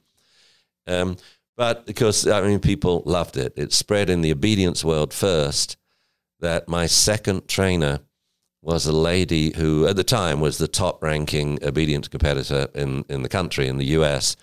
Um, 0.85 1.17
but 1.57 1.85
because, 1.85 2.27
I 2.27 2.41
mean, 2.41 2.59
people 2.59 3.03
loved 3.05 3.37
it. 3.37 3.53
It 3.55 3.73
spread 3.73 4.09
in 4.09 4.21
the 4.21 4.31
obedience 4.31 4.83
world 4.83 5.13
first 5.13 5.77
that 6.43 6.67
my 6.67 6.85
second 6.85 7.47
trainer 7.47 8.01
was 8.61 8.85
a 8.85 8.91
lady 8.91 9.53
who, 9.55 9.87
at 9.87 9.95
the 9.95 10.03
time, 10.03 10.41
was 10.41 10.57
the 10.57 10.67
top 10.67 11.01
ranking 11.01 11.57
obedience 11.63 12.07
competitor 12.07 12.67
in, 12.75 13.03
in 13.09 13.23
the 13.23 13.29
country, 13.29 13.67
in 13.67 13.77
the 13.77 13.87
US. 13.97 14.35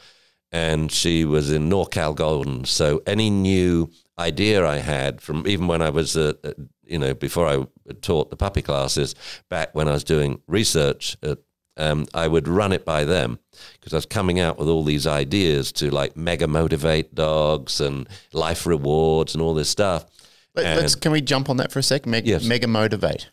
And 0.51 0.91
she 0.91 1.25
was 1.25 1.53
in 1.53 1.71
NorCal 1.71 2.15
Golden. 2.15 2.65
So 2.65 3.03
any 3.07 3.29
new 3.31 3.91
idea 4.19 4.67
I 4.67 4.79
had 4.79 5.21
from 5.21 5.47
even 5.47 5.67
when 5.69 5.83
I 5.83 5.91
was, 5.91 6.17
uh, 6.17 6.33
uh, 6.43 6.53
you 6.85 6.99
know, 6.99 7.15
before 7.15 7.47
I 7.47 7.67
taught 8.01 8.31
the 8.31 8.37
puppy 8.37 8.63
classes, 8.63 9.15
back 9.49 9.75
when 9.75 9.87
I 9.87 9.93
was 9.93 10.05
doing 10.05 10.41
research, 10.47 11.19
at, 11.23 11.39
um, 11.77 12.07
I 12.15 12.29
would 12.29 12.49
run 12.49 12.73
it 12.73 12.85
by 12.85 13.05
them 13.05 13.39
because 13.75 13.93
I 13.93 13.97
was 13.97 14.07
coming 14.07 14.41
out 14.41 14.59
with 14.59 14.69
all 14.69 14.85
these 14.85 15.07
ideas 15.07 15.71
to 15.73 15.91
like 15.91 16.17
mega 16.17 16.49
motivate 16.49 17.15
dogs 17.15 17.81
and 17.81 18.09
life 18.33 18.67
rewards 18.67 19.35
and 19.35 19.43
all 19.43 19.55
this 19.55 19.71
stuff. 19.71 20.07
Let, 20.55 20.67
us 20.79 20.95
can 20.95 21.13
we 21.13 21.21
jump 21.21 21.49
on 21.49 21.57
that 21.59 21.71
for 21.71 21.79
a 21.79 21.83
sec? 21.83 22.07
Meg, 22.07 22.27
yes. 22.27 22.45
Mega 22.45 22.67
motivate. 22.67 23.31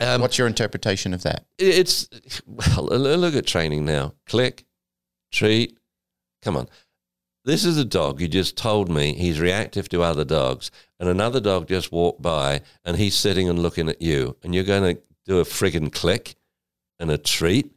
Um, 0.00 0.20
What's 0.20 0.38
your 0.38 0.46
interpretation 0.46 1.12
of 1.12 1.22
that? 1.22 1.44
It's 1.58 2.08
well, 2.46 2.84
look 2.86 3.34
at 3.34 3.46
training 3.46 3.84
now. 3.84 4.14
Click, 4.26 4.64
treat. 5.32 5.78
Come 6.42 6.56
on. 6.56 6.68
This 7.44 7.64
is 7.64 7.78
a 7.78 7.84
dog 7.84 8.20
you 8.20 8.28
just 8.28 8.56
told 8.56 8.90
me 8.90 9.14
he's 9.14 9.40
reactive 9.40 9.88
to 9.90 10.02
other 10.02 10.24
dogs, 10.24 10.70
and 11.00 11.08
another 11.08 11.40
dog 11.40 11.68
just 11.68 11.90
walked 11.90 12.20
by 12.20 12.60
and 12.84 12.96
he's 12.96 13.16
sitting 13.16 13.48
and 13.48 13.58
looking 13.58 13.88
at 13.88 14.02
you, 14.02 14.36
and 14.42 14.54
you're 14.54 14.64
going 14.64 14.96
to 14.96 15.02
do 15.26 15.40
a 15.40 15.44
friggin' 15.44 15.92
click 15.92 16.36
and 16.98 17.10
a 17.10 17.18
treat. 17.18 17.72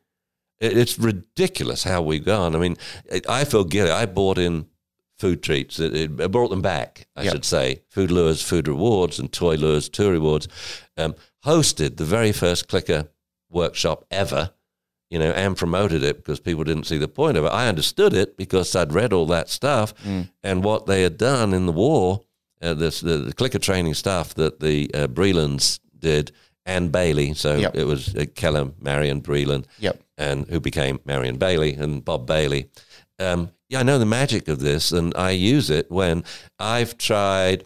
It's 0.60 1.00
ridiculous 1.00 1.84
how 1.84 2.02
we've 2.02 2.24
gone. 2.24 2.56
I 2.56 2.60
mean, 2.60 2.78
I 3.28 3.46
feel 3.46 3.64
guilty. 3.64 3.92
I 3.92 4.06
bought 4.06 4.38
in 4.38 4.68
food 5.22 5.44
treats. 5.44 5.80
I 5.80 6.08
brought 6.08 6.50
them 6.50 6.62
back, 6.62 7.08
I 7.16 7.24
yep. 7.24 7.34
should 7.34 7.46
say. 7.46 7.84
Food 7.90 8.12
lures, 8.12 8.42
food 8.42 8.68
rewards, 8.68 9.20
and 9.20 9.32
toy 9.32 9.56
lures, 9.56 9.88
toy 9.88 10.10
rewards. 10.10 10.48
Um, 10.98 11.16
hosted 11.46 11.98
the 11.98 12.06
very 12.06 12.32
first 12.32 12.68
clicker 12.68 13.10
workshop 13.50 14.06
ever 14.12 14.52
you 15.12 15.20
know, 15.20 15.32
and 15.32 15.58
promoted 15.58 16.04
it 16.04 16.16
because 16.16 16.40
people 16.40 16.64
didn't 16.64 16.86
see 16.86 16.98
the 16.98 17.08
point 17.08 17.36
of 17.36 17.44
it. 17.44 17.50
I 17.50 17.68
understood 17.68 18.14
it 18.14 18.38
because 18.38 18.74
I'd 18.76 18.94
read 18.94 19.12
all 19.12 19.26
that 19.26 19.50
stuff 19.50 19.94
mm. 20.06 20.30
and 20.42 20.64
what 20.64 20.86
they 20.86 21.04
had 21.04 21.18
done 21.18 21.54
in 21.54 21.66
the 21.66 21.74
war, 21.74 22.22
uh, 22.62 22.74
this 22.74 23.02
the, 23.02 23.18
the, 23.18 23.34
clicker 23.34 23.60
training 23.60 23.94
stuff 23.94 24.34
that 24.36 24.62
the 24.62 24.90
uh, 24.94 25.08
Brelands 25.08 25.82
did 26.00 26.32
and 26.66 26.94
Bailey. 26.94 27.34
So 27.34 27.58
yep. 27.58 27.76
it 27.76 27.84
was 27.84 28.16
uh, 28.16 28.24
Keller, 28.36 28.72
Marion 28.80 29.22
Breland, 29.22 29.66
yep. 29.80 30.02
and 30.18 30.48
who 30.48 30.62
became 30.62 31.02
Marion 31.04 31.38
Bailey 31.38 31.74
and 31.74 32.06
Bob 32.06 32.26
Bailey. 32.26 32.70
Um, 33.20 33.52
yeah, 33.72 33.80
I 33.80 33.84
know 33.84 33.98
the 33.98 34.06
magic 34.06 34.48
of 34.48 34.60
this, 34.60 34.92
and 34.92 35.14
I 35.16 35.32
use 35.32 35.70
it 35.70 35.90
when 35.90 36.24
I've 36.60 36.98
tried 36.98 37.64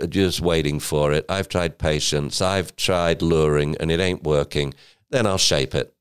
uh, 0.00 0.06
just 0.06 0.40
waiting 0.40 0.80
for 0.80 1.12
it. 1.12 1.26
I've 1.28 1.48
tried 1.48 1.78
patience. 1.78 2.40
I've 2.40 2.74
tried 2.76 3.22
luring, 3.22 3.76
and 3.76 3.90
it 3.90 4.00
ain't 4.00 4.24
working. 4.24 4.74
Then 5.10 5.26
I'll 5.26 5.38
shape 5.38 5.74
it 5.74 5.94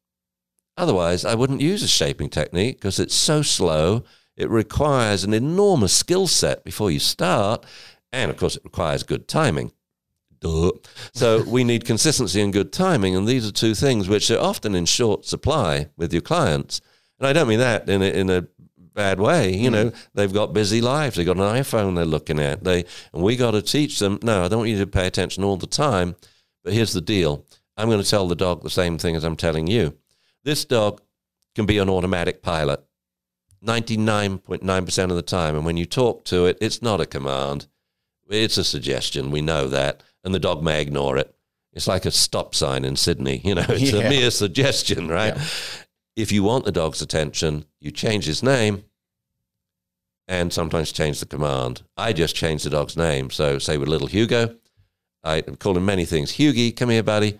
Otherwise, 0.78 1.26
I 1.26 1.36
wouldn't 1.36 1.62
use 1.62 1.84
a 1.84 1.88
shaping 1.88 2.30
technique 2.30 2.78
because 2.78 3.00
it's 3.00 3.14
so 3.14 3.42
slow. 3.42 4.04
It 4.38 4.50
requires 4.50 5.24
an 5.24 5.34
enormous 5.34 5.94
skill 5.94 6.28
set 6.28 6.64
before 6.64 6.90
you 6.90 7.00
start. 7.00 7.66
And 8.12 8.32
of 8.32 8.38
course, 8.38 8.56
it 8.56 8.64
requires 8.64 9.04
good 9.04 9.28
timing. 9.28 9.74
Duh. 10.40 10.72
So 11.14 11.44
we 11.48 11.64
need 11.64 11.86
consistency 11.86 12.42
and 12.42 12.54
good 12.54 12.74
timing, 12.74 13.16
and 13.16 13.28
these 13.28 13.48
are 13.48 13.52
two 13.52 13.76
things 13.76 14.10
which 14.10 14.32
are 14.32 14.40
often 14.40 14.74
in 14.74 14.86
short 14.86 15.26
supply 15.26 15.90
with 15.98 16.14
your 16.14 16.24
clients. 16.24 16.82
And 17.20 17.28
I 17.28 17.34
don't 17.34 17.48
mean 17.48 17.60
that 17.60 17.88
in 17.88 18.02
a, 18.02 18.06
in 18.06 18.30
a 18.30 18.48
bad 18.94 19.20
way. 19.20 19.54
You 19.56 19.70
hmm. 19.70 19.74
know, 19.74 19.92
they've 20.14 20.34
got 20.34 20.54
busy 20.54 20.82
lives. 20.82 21.16
They've 21.16 21.26
got 21.26 21.38
an 21.38 21.44
iPhone 21.44 21.96
they're 21.96 22.06
looking 22.06 22.40
at. 22.40 22.64
They 22.64 22.86
and 23.14 23.24
we 23.24 23.36
got 23.36 23.52
to 23.52 23.62
teach 23.62 24.00
them. 24.00 24.20
No, 24.22 24.44
I 24.44 24.48
don't 24.48 24.60
want 24.60 24.70
you 24.70 24.80
to 24.80 24.88
pay 24.88 25.08
attention 25.08 25.44
all 25.44 25.58
the 25.58 25.68
time. 25.68 26.16
But 26.64 26.74
here's 26.74 26.94
the 26.94 27.02
deal. 27.02 27.46
I'm 27.78 27.90
going 27.90 28.02
to 28.04 28.10
tell 28.10 28.28
the 28.28 28.36
dog 28.36 28.64
the 28.64 28.70
same 28.70 28.98
thing 28.98 29.16
as 29.16 29.24
I'm 29.24 29.36
telling 29.36 29.68
you. 29.68 29.98
This 30.44 30.66
dog 30.66 31.02
can 31.56 31.66
be 31.66 31.78
an 31.78 31.90
automatic 31.90 32.42
pilot 32.42 32.84
99.9% 33.66 35.04
of 35.04 35.16
the 35.16 35.22
time. 35.22 35.56
And 35.56 35.66
when 35.66 35.78
you 35.78 35.86
talk 35.86 36.26
to 36.26 36.46
it, 36.46 36.58
it's 36.62 36.82
not 36.82 37.02
a 37.02 37.06
command, 37.06 37.68
it's 38.30 38.58
a 38.58 38.64
suggestion. 38.64 39.32
We 39.32 39.42
know 39.42 39.68
that. 39.68 40.04
And 40.24 40.34
the 40.34 40.40
dog 40.40 40.64
may 40.64 40.82
ignore 40.82 41.18
it. 41.18 41.36
It's 41.74 41.88
like 41.88 42.06
a 42.06 42.12
stop 42.12 42.54
sign 42.54 42.86
in 42.86 42.96
Sydney. 42.96 43.42
You 43.44 43.56
know, 43.56 43.66
it's 43.70 43.92
Yeah. 43.92 44.02
a 44.02 44.10
mere 44.10 44.32
suggestion, 44.32 45.08
right? 45.08 45.36
Yeah. 45.36 45.44
If 46.16 46.32
you 46.32 46.44
want 46.44 46.66
the 46.66 46.72
dog's 46.72 47.02
attention, 47.02 47.66
you 47.80 47.92
change 47.92 48.26
his 48.26 48.44
name 48.44 48.84
and 50.28 50.52
sometimes 50.52 50.92
change 50.92 51.20
the 51.20 51.26
command. 51.26 51.84
I 51.98 52.14
just 52.14 52.36
changed 52.36 52.66
the 52.66 52.70
dog's 52.70 52.98
name. 52.98 53.30
So, 53.30 53.60
say 53.60 53.78
with 53.78 53.90
little 53.90 54.08
Hugo, 54.08 54.56
I 55.24 55.42
call 55.42 55.78
him 55.78 55.86
many 55.86 56.06
things. 56.06 56.32
Hughie, 56.32 56.72
come 56.72 56.90
here, 56.90 57.04
buddy. 57.04 57.40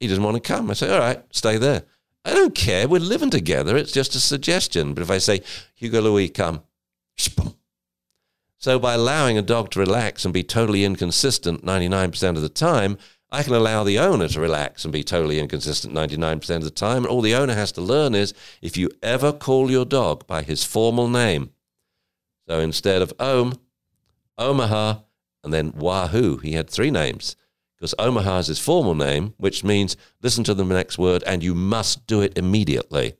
He 0.00 0.06
doesn't 0.06 0.22
want 0.22 0.36
to 0.36 0.40
come. 0.40 0.70
I 0.70 0.74
say, 0.74 0.92
all 0.92 1.00
right, 1.00 1.22
stay 1.30 1.58
there. 1.58 1.84
I 2.24 2.32
don't 2.34 2.54
care. 2.54 2.86
We're 2.86 3.00
living 3.00 3.30
together. 3.30 3.76
It's 3.76 3.92
just 3.92 4.14
a 4.14 4.20
suggestion. 4.20 4.94
But 4.94 5.02
if 5.02 5.10
I 5.10 5.18
say, 5.18 5.42
Hugo 5.74 6.00
Louis, 6.00 6.28
come, 6.28 6.62
so 8.58 8.78
by 8.78 8.94
allowing 8.94 9.38
a 9.38 9.42
dog 9.42 9.70
to 9.70 9.80
relax 9.80 10.24
and 10.24 10.34
be 10.34 10.42
totally 10.42 10.84
inconsistent 10.84 11.64
99% 11.64 12.36
of 12.36 12.42
the 12.42 12.48
time, 12.48 12.98
I 13.30 13.42
can 13.42 13.52
allow 13.52 13.84
the 13.84 13.98
owner 13.98 14.26
to 14.28 14.40
relax 14.40 14.84
and 14.84 14.92
be 14.92 15.04
totally 15.04 15.38
inconsistent 15.38 15.94
99% 15.94 16.56
of 16.56 16.64
the 16.64 16.70
time. 16.70 17.06
All 17.06 17.20
the 17.20 17.34
owner 17.34 17.54
has 17.54 17.72
to 17.72 17.82
learn 17.82 18.14
is 18.14 18.32
if 18.62 18.76
you 18.76 18.90
ever 19.02 19.32
call 19.32 19.70
your 19.70 19.84
dog 19.84 20.26
by 20.26 20.42
his 20.42 20.64
formal 20.64 21.08
name, 21.08 21.50
so 22.48 22.58
instead 22.60 23.02
of 23.02 23.12
Om, 23.20 23.52
Omaha, 24.38 25.00
and 25.44 25.52
then 25.52 25.72
Wahoo, 25.76 26.38
he 26.38 26.52
had 26.52 26.70
three 26.70 26.90
names 26.90 27.36
because 27.76 27.94
Omaha 27.98 28.38
is 28.38 28.46
his 28.46 28.58
formal 28.58 28.94
name, 28.94 29.34
which 29.36 29.62
means 29.62 29.96
listen 30.22 30.42
to 30.44 30.54
the 30.54 30.64
next 30.64 30.98
word 30.98 31.22
and 31.24 31.42
you 31.42 31.54
must 31.54 32.06
do 32.06 32.22
it 32.22 32.36
immediately. 32.36 33.14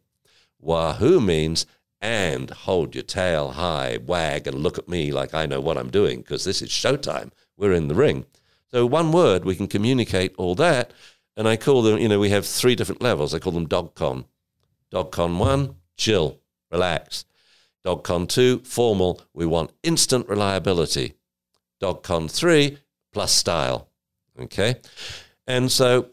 Wahoo 0.58 1.20
means 1.20 1.66
and 2.00 2.48
hold 2.50 2.94
your 2.94 3.04
tail 3.04 3.52
high, 3.52 3.98
wag, 4.04 4.46
and 4.46 4.56
look 4.56 4.78
at 4.78 4.88
me 4.88 5.12
like 5.12 5.34
I 5.34 5.46
know 5.46 5.60
what 5.60 5.76
I'm 5.76 5.90
doing 5.90 6.20
because 6.20 6.44
this 6.44 6.62
is 6.62 6.70
showtime. 6.70 7.30
We're 7.56 7.72
in 7.72 7.88
the 7.88 7.94
ring. 7.94 8.24
So, 8.70 8.84
one 8.84 9.12
word, 9.12 9.44
we 9.44 9.56
can 9.56 9.66
communicate 9.66 10.34
all 10.36 10.54
that. 10.56 10.92
And 11.36 11.46
I 11.46 11.56
call 11.56 11.82
them, 11.82 11.98
you 11.98 12.08
know, 12.08 12.18
we 12.18 12.30
have 12.30 12.44
three 12.44 12.74
different 12.74 13.00
levels. 13.00 13.32
I 13.32 13.38
call 13.38 13.52
them 13.52 13.68
DogCon. 13.68 14.24
DogCon 14.92 15.38
one, 15.38 15.76
chill, 15.96 16.38
relax. 16.70 17.24
DogCon 17.86 18.28
two, 18.28 18.58
formal. 18.60 19.20
We 19.32 19.46
want 19.46 19.72
instant 19.82 20.28
reliability. 20.28 21.14
DogCon 21.80 22.30
three, 22.30 22.78
plus 23.12 23.32
style. 23.32 23.88
Okay. 24.38 24.76
And 25.46 25.70
so 25.70 26.10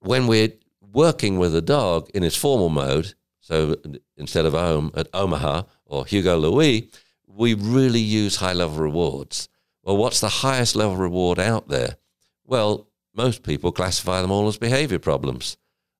when 0.00 0.26
we're 0.26 0.52
working 0.92 1.38
with 1.38 1.54
a 1.56 1.62
dog 1.62 2.10
in 2.14 2.22
its 2.22 2.36
formal 2.36 2.68
mode, 2.68 3.14
so 3.40 3.76
instead 4.16 4.44
of 4.44 4.54
Om 4.54 4.92
at 4.94 5.08
Omaha 5.14 5.62
or 5.86 6.04
Hugo 6.06 6.36
Louis, 6.36 6.90
we 7.26 7.54
really 7.54 8.00
use 8.00 8.36
high 8.36 8.52
level 8.52 8.78
rewards. 8.78 9.48
Well, 9.88 9.96
what's 9.96 10.20
the 10.20 10.28
highest 10.28 10.76
level 10.76 10.96
reward 10.96 11.38
out 11.38 11.68
there? 11.68 11.96
Well, 12.44 12.88
most 13.14 13.42
people 13.42 13.72
classify 13.72 14.20
them 14.20 14.30
all 14.30 14.46
as 14.46 14.58
behavior 14.58 14.98
problems. 14.98 15.56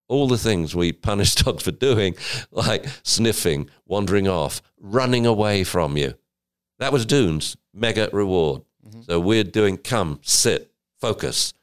All 0.08 0.28
the 0.28 0.36
things 0.36 0.76
we 0.76 0.92
punish 0.92 1.34
dogs 1.36 1.62
for 1.62 1.70
doing, 1.70 2.14
like 2.50 2.84
sniffing, 3.02 3.70
wandering 3.86 4.28
off, 4.28 4.60
running 4.78 5.24
away 5.24 5.64
from 5.64 5.96
you. 5.96 6.12
That 6.78 6.92
was 6.92 7.06
Dune's 7.06 7.56
mega 7.72 8.10
reward. 8.12 8.60
Mm-hmm. 8.86 9.00
So 9.08 9.20
we're 9.20 9.42
doing 9.42 9.78
come, 9.78 10.20
sit, 10.22 10.70
focus. 11.00 11.54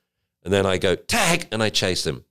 And 0.43 0.51
then 0.51 0.65
I 0.65 0.80
go 0.80 0.95
tag 0.95 1.47
and 1.51 1.61
I 1.61 1.69
chase 1.69 2.07
him. 2.07 2.26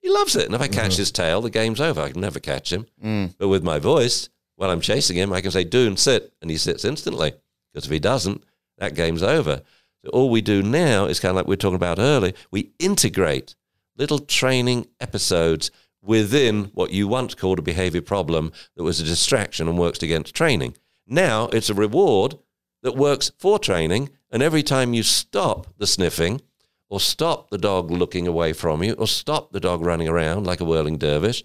He 0.00 0.10
loves 0.10 0.34
it. 0.34 0.46
And 0.46 0.54
if 0.56 0.60
I 0.60 0.66
catch 0.66 0.94
mm-hmm. 0.94 0.98
his 0.98 1.12
tail, 1.12 1.40
the 1.40 1.48
game's 1.48 1.80
over. 1.80 2.00
I 2.00 2.10
can 2.10 2.20
never 2.20 2.40
catch 2.40 2.72
him. 2.72 2.86
Mm. 3.00 3.36
But 3.38 3.46
with 3.46 3.62
my 3.62 3.78
voice, 3.78 4.28
while 4.56 4.70
I'm 4.70 4.80
chasing 4.80 5.16
him, 5.16 5.32
I 5.32 5.40
can 5.40 5.52
say, 5.52 5.62
Dune, 5.62 5.96
sit. 5.96 6.32
And 6.42 6.50
he 6.50 6.56
sits 6.56 6.84
instantly. 6.84 7.34
Because 7.72 7.86
if 7.86 7.92
he 7.92 8.00
doesn't, 8.00 8.42
that 8.82 8.94
game's 8.96 9.22
over. 9.22 9.62
So 10.04 10.10
all 10.10 10.28
we 10.28 10.40
do 10.40 10.60
now 10.60 11.06
is 11.06 11.20
kind 11.20 11.30
of 11.30 11.36
like 11.36 11.46
we 11.46 11.52
were 11.52 11.56
talking 11.56 11.76
about 11.76 12.00
earlier. 12.00 12.32
We 12.50 12.72
integrate 12.80 13.54
little 13.96 14.18
training 14.18 14.88
episodes 15.00 15.70
within 16.02 16.64
what 16.74 16.90
you 16.90 17.06
once 17.06 17.34
called 17.34 17.60
a 17.60 17.62
behavior 17.62 18.02
problem 18.02 18.50
that 18.74 18.82
was 18.82 18.98
a 18.98 19.04
distraction 19.04 19.68
and 19.68 19.78
works 19.78 20.02
against 20.02 20.34
training. 20.34 20.76
Now 21.06 21.48
it's 21.52 21.70
a 21.70 21.74
reward 21.74 22.36
that 22.82 22.96
works 22.96 23.30
for 23.38 23.60
training. 23.60 24.10
And 24.32 24.42
every 24.42 24.64
time 24.64 24.94
you 24.94 25.04
stop 25.04 25.68
the 25.78 25.86
sniffing, 25.86 26.40
or 26.88 26.98
stop 26.98 27.50
the 27.50 27.58
dog 27.58 27.90
looking 27.90 28.26
away 28.26 28.52
from 28.52 28.82
you, 28.82 28.94
or 28.94 29.06
stop 29.06 29.52
the 29.52 29.60
dog 29.60 29.86
running 29.86 30.08
around 30.08 30.44
like 30.44 30.60
a 30.60 30.64
whirling 30.64 30.98
dervish, 30.98 31.44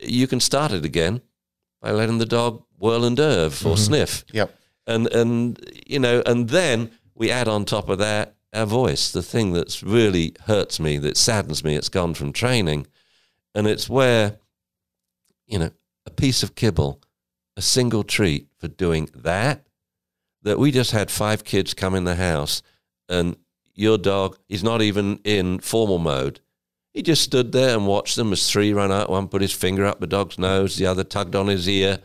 you 0.00 0.26
can 0.26 0.40
start 0.40 0.72
it 0.72 0.84
again 0.84 1.20
by 1.82 1.90
letting 1.90 2.18
the 2.18 2.26
dog 2.26 2.64
whirl 2.78 3.04
and 3.04 3.18
derv 3.18 3.64
or 3.66 3.74
mm-hmm. 3.74 3.76
sniff. 3.76 4.24
Yep. 4.32 4.56
And 4.86 5.06
and 5.08 5.58
you 5.86 5.98
know, 5.98 6.22
and 6.26 6.48
then 6.48 6.90
we 7.14 7.30
add 7.30 7.48
on 7.48 7.64
top 7.64 7.88
of 7.88 7.98
that 7.98 8.34
our 8.52 8.66
voice, 8.66 9.10
the 9.10 9.22
thing 9.22 9.52
that's 9.52 9.82
really 9.82 10.34
hurts 10.46 10.78
me, 10.78 10.98
that 10.98 11.16
saddens 11.16 11.64
me, 11.64 11.74
it's 11.74 11.88
gone 11.88 12.14
from 12.14 12.32
training. 12.32 12.86
And 13.54 13.66
it's 13.66 13.88
where, 13.88 14.38
you 15.46 15.58
know, 15.58 15.70
a 16.06 16.10
piece 16.10 16.42
of 16.42 16.54
kibble, 16.54 17.00
a 17.56 17.62
single 17.62 18.02
treat 18.02 18.48
for 18.58 18.68
doing 18.68 19.08
that, 19.14 19.66
that 20.42 20.58
we 20.58 20.70
just 20.70 20.90
had 20.90 21.10
five 21.10 21.44
kids 21.44 21.72
come 21.72 21.94
in 21.94 22.04
the 22.04 22.16
house 22.16 22.62
and 23.08 23.36
your 23.74 23.96
dog, 23.96 24.38
he's 24.48 24.64
not 24.64 24.82
even 24.82 25.18
in 25.24 25.58
formal 25.58 25.98
mode. 25.98 26.40
He 26.92 27.00
just 27.00 27.22
stood 27.22 27.52
there 27.52 27.74
and 27.74 27.86
watched 27.86 28.16
them 28.16 28.32
as 28.32 28.50
three 28.50 28.74
ran 28.74 28.92
out. 28.92 29.08
One 29.08 29.28
put 29.28 29.40
his 29.40 29.52
finger 29.52 29.86
up 29.86 30.00
the 30.00 30.06
dog's 30.06 30.38
nose, 30.38 30.76
the 30.76 30.86
other 30.86 31.04
tugged 31.04 31.34
on 31.34 31.46
his 31.46 31.66
ear. 31.66 32.00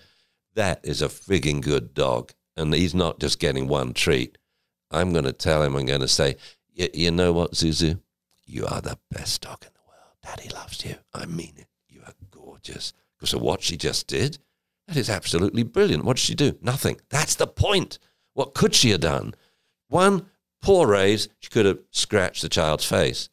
That 0.53 0.79
is 0.83 1.01
a 1.01 1.09
frigging 1.09 1.61
good 1.61 1.93
dog. 1.93 2.31
And 2.57 2.73
he's 2.73 2.95
not 2.95 3.19
just 3.19 3.39
getting 3.39 3.67
one 3.67 3.93
treat. 3.93 4.37
I'm 4.91 5.13
going 5.13 5.25
to 5.25 5.33
tell 5.33 5.63
him, 5.63 5.75
I'm 5.75 5.85
going 5.85 6.01
to 6.01 6.07
say, 6.07 6.35
"Y- 6.77 6.89
you 6.93 7.11
know 7.11 7.31
what, 7.31 7.53
Zuzu? 7.53 7.99
You 8.45 8.65
are 8.65 8.81
the 8.81 8.97
best 9.11 9.41
dog 9.41 9.63
in 9.63 9.69
the 9.73 9.81
world. 9.87 10.15
Daddy 10.23 10.49
loves 10.49 10.83
you. 10.83 10.95
I 11.13 11.25
mean 11.25 11.53
it. 11.57 11.67
You 11.87 12.01
are 12.05 12.13
gorgeous. 12.31 12.93
Because 13.17 13.33
of 13.33 13.41
what 13.41 13.61
she 13.61 13.77
just 13.77 14.07
did, 14.07 14.39
that 14.87 14.97
is 14.97 15.09
absolutely 15.09 15.63
brilliant. 15.63 16.05
What 16.05 16.17
did 16.17 16.23
she 16.23 16.35
do? 16.35 16.57
Nothing. 16.61 16.99
That's 17.09 17.35
the 17.35 17.47
point. 17.47 17.99
What 18.33 18.53
could 18.53 18.73
she 18.73 18.91
have 18.91 19.01
done? 19.01 19.35
One 19.89 20.27
poor 20.61 20.87
raise, 20.87 21.29
she 21.39 21.49
could 21.49 21.65
have 21.65 21.79
scratched 21.91 22.41
the 22.41 22.49
child's 22.49 22.85
face. 22.85 23.29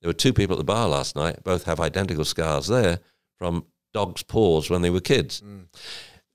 There 0.00 0.08
were 0.08 0.14
two 0.14 0.32
people 0.32 0.54
at 0.54 0.58
the 0.58 0.64
bar 0.64 0.88
last 0.88 1.16
night, 1.16 1.42
both 1.42 1.64
have 1.64 1.80
identical 1.80 2.24
scars 2.24 2.68
there 2.68 3.00
from 3.38 3.66
dogs' 3.92 4.22
paws 4.22 4.70
when 4.70 4.82
they 4.82 4.90
were 4.90 5.00
kids, 5.00 5.40
mm. 5.40 5.66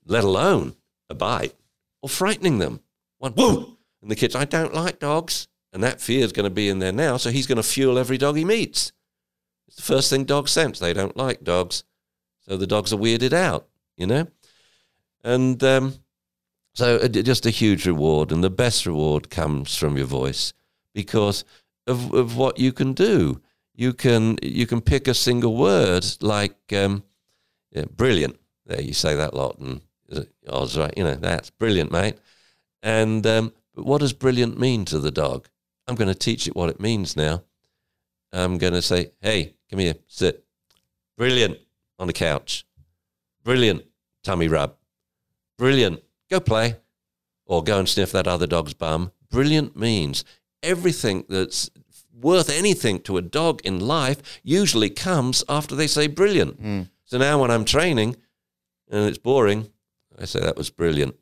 let 0.04 0.24
alone 0.24 0.74
a 1.08 1.14
bite 1.14 1.54
or 2.02 2.08
frightening 2.08 2.58
them. 2.58 2.80
One, 3.18 3.32
whoa! 3.32 3.78
And 4.02 4.10
the 4.10 4.16
kids, 4.16 4.34
I 4.34 4.44
don't 4.44 4.74
like 4.74 4.98
dogs. 4.98 5.48
And 5.72 5.82
that 5.82 6.02
fear 6.02 6.22
is 6.22 6.32
going 6.32 6.44
to 6.44 6.50
be 6.50 6.68
in 6.68 6.80
there 6.80 6.92
now, 6.92 7.16
so 7.16 7.30
he's 7.30 7.46
going 7.46 7.56
to 7.56 7.62
fuel 7.62 7.98
every 7.98 8.18
dog 8.18 8.36
he 8.36 8.44
meets. 8.44 8.92
It's 9.68 9.76
the 9.76 9.82
first 9.82 10.10
thing 10.10 10.24
dogs 10.24 10.50
sense. 10.50 10.78
They 10.78 10.92
don't 10.92 11.16
like 11.16 11.44
dogs. 11.44 11.84
So 12.40 12.58
the 12.58 12.66
dogs 12.66 12.92
are 12.92 12.98
weirded 12.98 13.32
out, 13.32 13.68
you 13.96 14.06
know? 14.06 14.26
And 15.24 15.62
um, 15.64 15.94
so 16.74 16.96
uh, 16.96 17.08
just 17.08 17.46
a 17.46 17.50
huge 17.50 17.86
reward. 17.86 18.32
And 18.32 18.44
the 18.44 18.50
best 18.50 18.84
reward 18.84 19.30
comes 19.30 19.74
from 19.74 19.96
your 19.96 20.06
voice 20.06 20.52
because 20.92 21.44
of, 21.86 22.12
of 22.12 22.36
what 22.36 22.58
you 22.58 22.72
can 22.72 22.92
do. 22.92 23.40
You 23.74 23.94
can, 23.94 24.38
you 24.42 24.66
can 24.66 24.82
pick 24.82 25.08
a 25.08 25.14
single 25.14 25.56
word 25.56 26.04
like 26.20 26.58
um, 26.74 27.04
yeah, 27.70 27.84
brilliant. 27.90 28.38
There, 28.66 28.80
you 28.80 28.92
say 28.92 29.14
that 29.14 29.32
lot. 29.32 29.58
And 29.58 29.80
I 30.12 30.58
was 30.58 30.76
right, 30.76 30.92
you 30.96 31.04
know, 31.04 31.14
that's 31.14 31.50
brilliant, 31.50 31.90
mate. 31.90 32.16
And 32.82 33.26
um, 33.26 33.52
but 33.74 33.86
what 33.86 34.00
does 34.00 34.12
brilliant 34.12 34.58
mean 34.58 34.84
to 34.86 34.98
the 34.98 35.10
dog? 35.10 35.48
I'm 35.86 35.94
going 35.94 36.08
to 36.08 36.14
teach 36.14 36.46
it 36.46 36.56
what 36.56 36.68
it 36.68 36.80
means 36.80 37.16
now. 37.16 37.42
I'm 38.32 38.58
going 38.58 38.72
to 38.72 38.82
say, 38.82 39.10
hey, 39.20 39.54
come 39.70 39.78
here, 39.80 39.94
sit. 40.06 40.44
Brilliant 41.18 41.58
on 41.98 42.06
the 42.06 42.12
couch. 42.12 42.64
Brilliant 43.44 43.84
tummy 44.22 44.48
rub. 44.48 44.74
Brilliant. 45.58 46.02
Go 46.30 46.40
play. 46.40 46.76
Or 47.44 47.62
go 47.62 47.78
and 47.78 47.88
sniff 47.88 48.12
that 48.12 48.26
other 48.26 48.46
dog's 48.46 48.72
bum. 48.74 49.12
Brilliant 49.30 49.76
means 49.76 50.24
everything 50.62 51.24
that's 51.28 51.70
worth 52.14 52.48
anything 52.48 53.00
to 53.00 53.16
a 53.16 53.22
dog 53.22 53.60
in 53.64 53.80
life 53.80 54.40
usually 54.42 54.88
comes 54.90 55.44
after 55.48 55.74
they 55.74 55.86
say 55.86 56.06
brilliant. 56.06 56.58
So 57.04 57.18
now 57.18 57.40
when 57.40 57.50
I'm 57.50 57.64
training 57.64 58.16
and 58.90 59.08
it's 59.08 59.18
boring, 59.18 59.70
I 60.20 60.24
say 60.24 60.40
that 60.40 60.56
was 60.56 60.70
brilliant. 60.70 61.16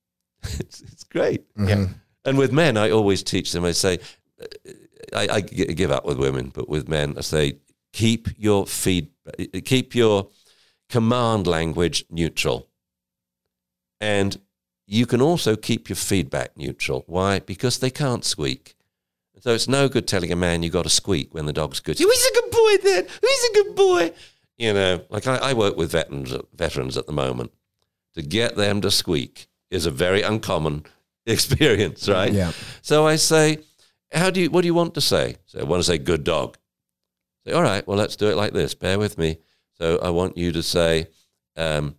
it's, 0.42 0.80
it's 0.80 1.04
great. 1.04 1.52
Mm-hmm. 1.54 1.68
Yeah. 1.68 1.86
And 2.24 2.38
with 2.38 2.52
men, 2.52 2.76
I 2.76 2.90
always 2.90 3.22
teach 3.22 3.52
them, 3.52 3.64
I 3.64 3.72
say, 3.72 3.98
I, 5.14 5.28
I 5.30 5.40
give 5.40 5.90
up 5.90 6.04
with 6.04 6.18
women, 6.18 6.50
but 6.54 6.68
with 6.68 6.88
men, 6.88 7.14
I 7.16 7.22
say 7.22 7.58
keep 7.92 8.28
your 8.36 8.66
feed, 8.66 9.08
keep 9.64 9.94
your 9.94 10.28
command 10.88 11.46
language 11.46 12.04
neutral, 12.10 12.68
and 14.00 14.38
you 14.86 15.06
can 15.06 15.20
also 15.20 15.56
keep 15.56 15.88
your 15.88 15.96
feedback 15.96 16.56
neutral. 16.56 17.04
Why? 17.06 17.40
Because 17.40 17.78
they 17.78 17.90
can't 17.90 18.24
squeak. 18.24 18.74
So 19.40 19.52
it's 19.52 19.68
no 19.68 19.88
good 19.88 20.08
telling 20.08 20.32
a 20.32 20.36
man 20.36 20.62
you 20.62 20.70
got 20.70 20.82
to 20.82 20.90
squeak 20.90 21.32
when 21.32 21.46
the 21.46 21.52
dog's 21.52 21.80
good. 21.80 21.98
He's 21.98 22.06
a 22.26 22.34
good 22.34 22.50
boy, 22.50 22.76
then. 22.82 23.06
He's 23.20 23.44
a 23.44 23.54
good 23.54 23.76
boy. 23.76 24.12
You 24.56 24.72
know, 24.72 25.04
like 25.10 25.26
I, 25.26 25.36
I 25.36 25.52
work 25.52 25.76
with 25.76 25.92
veterans, 25.92 26.34
veterans 26.54 26.96
at 26.96 27.06
the 27.06 27.12
moment. 27.12 27.52
To 28.14 28.22
get 28.22 28.56
them 28.56 28.80
to 28.80 28.90
squeak 28.90 29.48
is 29.70 29.86
a 29.86 29.90
very 29.90 30.22
uncommon 30.22 30.84
experience, 31.26 32.08
right? 32.08 32.32
Yeah. 32.32 32.52
So 32.82 33.06
I 33.06 33.16
say, 33.16 33.58
how 34.12 34.30
do 34.30 34.40
you, 34.40 34.50
what 34.50 34.62
do 34.62 34.66
you 34.66 34.74
want 34.74 34.94
to 34.94 35.00
say? 35.00 35.36
So 35.46 35.60
I 35.60 35.64
want 35.64 35.80
to 35.80 35.84
say 35.84 35.98
good 35.98 36.24
dog. 36.24 36.56
Say, 37.46 37.52
all 37.52 37.62
right, 37.62 37.86
well, 37.86 37.98
let's 37.98 38.16
do 38.16 38.28
it 38.28 38.36
like 38.36 38.52
this. 38.52 38.74
Bear 38.74 38.98
with 38.98 39.18
me. 39.18 39.38
So 39.74 39.98
I 39.98 40.10
want 40.10 40.36
you 40.36 40.50
to 40.52 40.62
say, 40.62 41.08
um, 41.56 41.94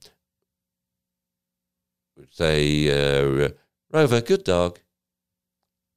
say, 2.32 2.90
uh, 2.90 3.50
Rover, 3.92 4.22
good 4.22 4.44
dog. 4.44 4.80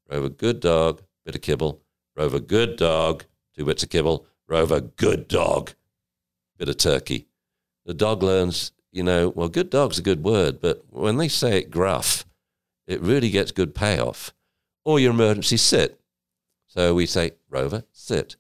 Rover, 0.08 0.28
good 0.28 0.60
dog. 0.60 1.02
Bit 1.24 1.36
of 1.36 1.40
kibble. 1.42 1.82
Rover, 2.16 2.40
good 2.40 2.76
dog. 2.76 3.24
Two 3.56 3.64
bits 3.64 3.82
of 3.82 3.90
kibble. 3.90 4.26
Rover, 4.48 4.80
good 4.80 5.28
dog. 5.28 5.72
Bit 6.58 6.68
of 6.68 6.76
turkey. 6.76 7.26
The 7.84 7.94
dog 7.94 8.22
learns, 8.22 8.72
you 8.93 9.03
know, 9.03 9.30
well, 9.30 9.49
good 9.49 9.70
dog's 9.70 9.99
a 9.99 10.03
good 10.03 10.22
word, 10.22 10.61
but 10.61 10.84
when 10.90 11.16
they 11.16 11.28
say 11.28 11.59
it 11.59 11.70
gruff, 11.70 12.26
it 12.86 13.01
really 13.01 13.30
gets 13.30 13.51
good 13.51 13.74
payoff. 13.74 14.32
Or 14.84 15.01
your 15.01 15.12
emergency 15.12 15.57
sit. 15.57 16.01
So 16.66 16.95
we 16.95 17.07
say, 17.07 17.32
Rover, 17.49 17.84
sit. 17.93 18.36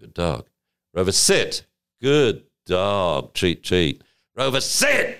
Good 0.00 0.14
dog. 0.14 0.46
Rover, 0.94 1.12
sit. 1.12 1.66
Good 2.00 2.44
dog. 2.66 3.34
Treat, 3.34 3.62
treat. 3.62 4.02
Rover, 4.36 4.60
sit. 4.60 5.18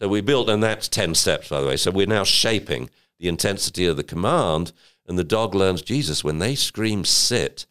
So 0.00 0.08
we 0.08 0.20
built, 0.20 0.48
and 0.48 0.62
that's 0.62 0.88
10 0.88 1.14
steps, 1.14 1.48
by 1.48 1.60
the 1.60 1.66
way. 1.66 1.76
So 1.76 1.90
we're 1.90 2.06
now 2.06 2.24
shaping 2.24 2.88
the 3.18 3.28
intensity 3.28 3.84
of 3.84 3.96
the 3.96 4.04
command, 4.04 4.72
and 5.06 5.18
the 5.18 5.24
dog 5.24 5.54
learns, 5.54 5.82
Jesus, 5.82 6.24
when 6.24 6.38
they 6.38 6.54
scream 6.54 7.04
sit, 7.04 7.66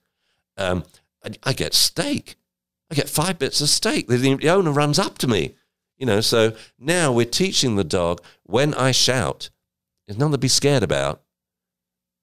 um, 0.57 0.83
I, 1.23 1.31
I 1.43 1.53
get 1.53 1.73
steak. 1.73 2.35
I 2.91 2.95
get 2.95 3.09
five 3.09 3.39
bits 3.39 3.61
of 3.61 3.69
steak. 3.69 4.07
The, 4.07 4.17
the 4.17 4.49
owner 4.49 4.71
runs 4.71 4.99
up 4.99 5.17
to 5.19 5.27
me. 5.27 5.55
You 5.99 6.05
know, 6.05 6.21
so 6.21 6.53
now 6.79 7.11
we're 7.11 7.25
teaching 7.25 7.75
the 7.75 7.83
dog 7.83 8.21
when 8.43 8.73
I 8.73 8.91
shout, 8.91 9.49
there's 10.07 10.17
nothing 10.17 10.31
to 10.31 10.37
be 10.37 10.47
scared 10.47 10.81
about. 10.81 11.21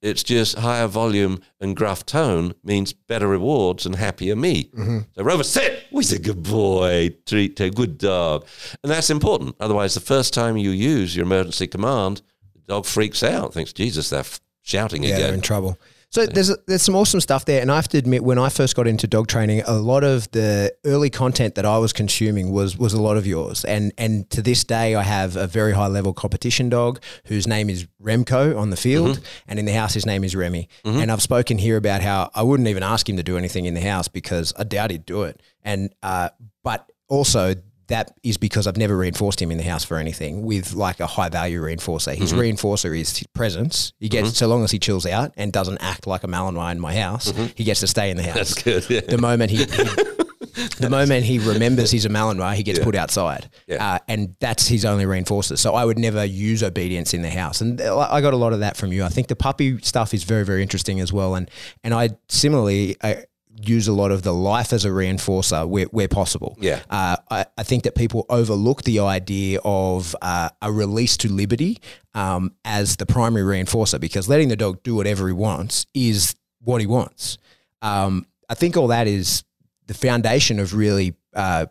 It's 0.02 0.22
just 0.22 0.58
higher 0.58 0.86
volume 0.86 1.40
and 1.60 1.76
gruff 1.76 2.04
tone 2.06 2.54
means 2.62 2.92
better 2.92 3.26
rewards 3.26 3.86
and 3.86 3.96
happier 3.96 4.36
me. 4.36 4.64
Mm-hmm. 4.64 4.98
So 5.14 5.22
Rover, 5.22 5.42
sit. 5.42 5.84
He's 5.90 6.12
a 6.12 6.18
good 6.18 6.42
boy. 6.42 7.16
Treat 7.26 7.58
a 7.60 7.70
good 7.70 7.98
dog, 7.98 8.46
and 8.82 8.90
that's 8.92 9.10
important. 9.10 9.56
Otherwise, 9.58 9.94
the 9.94 10.00
first 10.00 10.34
time 10.34 10.56
you 10.56 10.70
use 10.70 11.16
your 11.16 11.24
emergency 11.24 11.66
command, 11.66 12.20
the 12.54 12.60
dog 12.74 12.84
freaks 12.84 13.22
out, 13.22 13.54
thinks, 13.54 13.72
"Jesus, 13.72 14.10
they're 14.10 14.20
f- 14.20 14.40
shouting 14.62 15.02
Yeah, 15.02 15.18
they're 15.18 15.34
in 15.34 15.40
trouble. 15.40 15.78
So 16.10 16.24
there's 16.24 16.56
there's 16.66 16.82
some 16.82 16.94
awesome 16.94 17.20
stuff 17.20 17.44
there, 17.44 17.60
and 17.60 17.70
I 17.70 17.76
have 17.76 17.88
to 17.88 17.98
admit, 17.98 18.22
when 18.22 18.38
I 18.38 18.48
first 18.48 18.74
got 18.76 18.86
into 18.86 19.06
dog 19.06 19.26
training, 19.26 19.62
a 19.66 19.74
lot 19.74 20.02
of 20.04 20.30
the 20.30 20.72
early 20.84 21.10
content 21.10 21.56
that 21.56 21.66
I 21.66 21.78
was 21.78 21.92
consuming 21.92 22.52
was 22.52 22.78
was 22.78 22.94
a 22.94 23.02
lot 23.02 23.16
of 23.16 23.26
yours, 23.26 23.64
and 23.64 23.92
and 23.98 24.30
to 24.30 24.40
this 24.40 24.64
day, 24.64 24.94
I 24.94 25.02
have 25.02 25.36
a 25.36 25.46
very 25.46 25.72
high 25.72 25.88
level 25.88 26.14
competition 26.14 26.68
dog 26.68 27.02
whose 27.26 27.46
name 27.46 27.68
is 27.68 27.86
Remco 28.02 28.56
on 28.56 28.70
the 28.70 28.76
field, 28.76 29.20
and 29.46 29.58
in 29.58 29.64
the 29.66 29.72
house 29.74 29.94
his 29.94 30.06
name 30.06 30.24
is 30.24 30.34
Remy. 30.34 30.68
And 31.00 31.10
I've 31.12 31.22
spoken 31.22 31.58
here 31.58 31.76
about 31.76 32.02
how 32.02 32.30
I 32.34 32.42
wouldn't 32.42 32.68
even 32.68 32.82
ask 32.82 33.08
him 33.08 33.16
to 33.16 33.22
do 33.22 33.36
anything 33.36 33.66
in 33.66 33.74
the 33.74 33.80
house 33.80 34.08
because 34.08 34.54
I 34.56 34.64
doubt 34.64 34.92
he'd 34.92 35.04
do 35.06 35.24
it, 35.24 35.42
and 35.62 35.92
uh, 36.02 36.30
but 36.62 36.90
also 37.08 37.54
that 37.88 38.12
is 38.22 38.36
because 38.36 38.66
I've 38.66 38.76
never 38.76 38.96
reinforced 38.96 39.40
him 39.40 39.50
in 39.50 39.58
the 39.58 39.64
house 39.64 39.84
for 39.84 39.96
anything 39.98 40.42
with 40.42 40.74
like 40.74 41.00
a 41.00 41.06
high 41.06 41.28
value 41.28 41.60
reinforcer. 41.60 42.14
His 42.14 42.32
mm-hmm. 42.32 42.40
reinforcer 42.40 42.98
is 42.98 43.16
his 43.16 43.26
presence. 43.28 43.92
He 43.98 44.08
gets 44.08 44.28
mm-hmm. 44.28 44.34
so 44.34 44.48
long 44.48 44.64
as 44.64 44.70
he 44.70 44.78
chills 44.78 45.06
out 45.06 45.32
and 45.36 45.52
doesn't 45.52 45.78
act 45.78 46.06
like 46.06 46.24
a 46.24 46.26
Malinois 46.26 46.72
in 46.72 46.80
my 46.80 46.94
house, 46.94 47.32
mm-hmm. 47.32 47.46
he 47.54 47.64
gets 47.64 47.80
to 47.80 47.86
stay 47.86 48.10
in 48.10 48.16
the 48.16 48.22
house. 48.24 48.34
That's 48.34 48.62
good. 48.62 48.90
Yeah. 48.90 49.00
The 49.00 49.18
moment 49.18 49.50
he, 49.50 49.58
he 49.58 49.64
the 50.78 50.88
moment 50.90 51.24
he 51.24 51.38
remembers 51.38 51.90
he's 51.90 52.06
a 52.06 52.08
Malinois, 52.08 52.54
he 52.54 52.62
gets 52.62 52.78
put 52.78 52.94
outside, 52.94 53.50
Yeah. 53.66 53.94
uh, 53.94 53.98
and 54.08 54.34
that's 54.40 54.66
his 54.66 54.84
only 54.84 55.04
reinforcer. 55.04 55.58
So 55.58 55.74
I 55.74 55.84
would 55.84 55.98
never 55.98 56.24
use 56.24 56.62
obedience 56.62 57.14
in 57.14 57.22
the 57.22 57.30
house, 57.30 57.60
and 57.60 57.80
uh, 57.80 57.98
I 57.98 58.20
got 58.20 58.32
a 58.32 58.36
lot 58.36 58.52
of 58.52 58.60
that 58.60 58.76
from 58.76 58.92
you. 58.92 59.04
I 59.04 59.08
think 59.08 59.28
the 59.28 59.36
puppy 59.36 59.78
stuff 59.80 60.14
is 60.14 60.24
very 60.24 60.44
very 60.44 60.62
interesting 60.62 61.00
as 61.00 61.12
well, 61.12 61.34
and 61.34 61.50
and 61.84 61.94
I 61.94 62.10
similarly. 62.28 62.96
I, 63.02 63.24
Use 63.58 63.88
a 63.88 63.92
lot 63.92 64.10
of 64.10 64.22
the 64.22 64.34
life 64.34 64.72
as 64.72 64.84
a 64.84 64.88
reinforcer 64.88 65.66
where, 65.66 65.86
where 65.86 66.08
possible. 66.08 66.58
Yeah. 66.60 66.82
Uh, 66.90 67.16
I, 67.30 67.46
I 67.56 67.62
think 67.62 67.84
that 67.84 67.94
people 67.94 68.26
overlook 68.28 68.82
the 68.82 69.00
idea 69.00 69.60
of 69.64 70.14
uh, 70.20 70.50
a 70.60 70.70
release 70.70 71.16
to 71.18 71.32
liberty 71.32 71.78
um, 72.14 72.52
as 72.64 72.96
the 72.96 73.06
primary 73.06 73.42
reinforcer 73.42 73.98
because 73.98 74.28
letting 74.28 74.48
the 74.48 74.56
dog 74.56 74.82
do 74.82 74.94
whatever 74.94 75.26
he 75.26 75.32
wants 75.32 75.86
is 75.94 76.36
what 76.60 76.82
he 76.82 76.86
wants. 76.86 77.38
Um, 77.80 78.26
I 78.48 78.54
think 78.54 78.76
all 78.76 78.88
that 78.88 79.06
is 79.06 79.42
the 79.86 79.94
foundation 79.94 80.58
of 80.58 80.74
really 80.74 81.14
uh, 81.34 81.66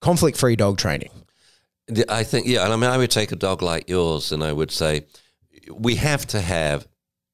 conflict 0.00 0.38
free 0.38 0.56
dog 0.56 0.78
training. 0.78 1.10
I 2.08 2.22
think, 2.22 2.46
yeah. 2.46 2.64
And 2.64 2.72
I 2.72 2.76
mean, 2.76 2.90
I 2.90 2.98
would 2.98 3.10
take 3.10 3.32
a 3.32 3.36
dog 3.36 3.62
like 3.62 3.88
yours 3.88 4.32
and 4.32 4.44
I 4.44 4.52
would 4.52 4.70
say, 4.70 5.06
we 5.72 5.96
have 5.96 6.26
to 6.28 6.40
have, 6.40 6.86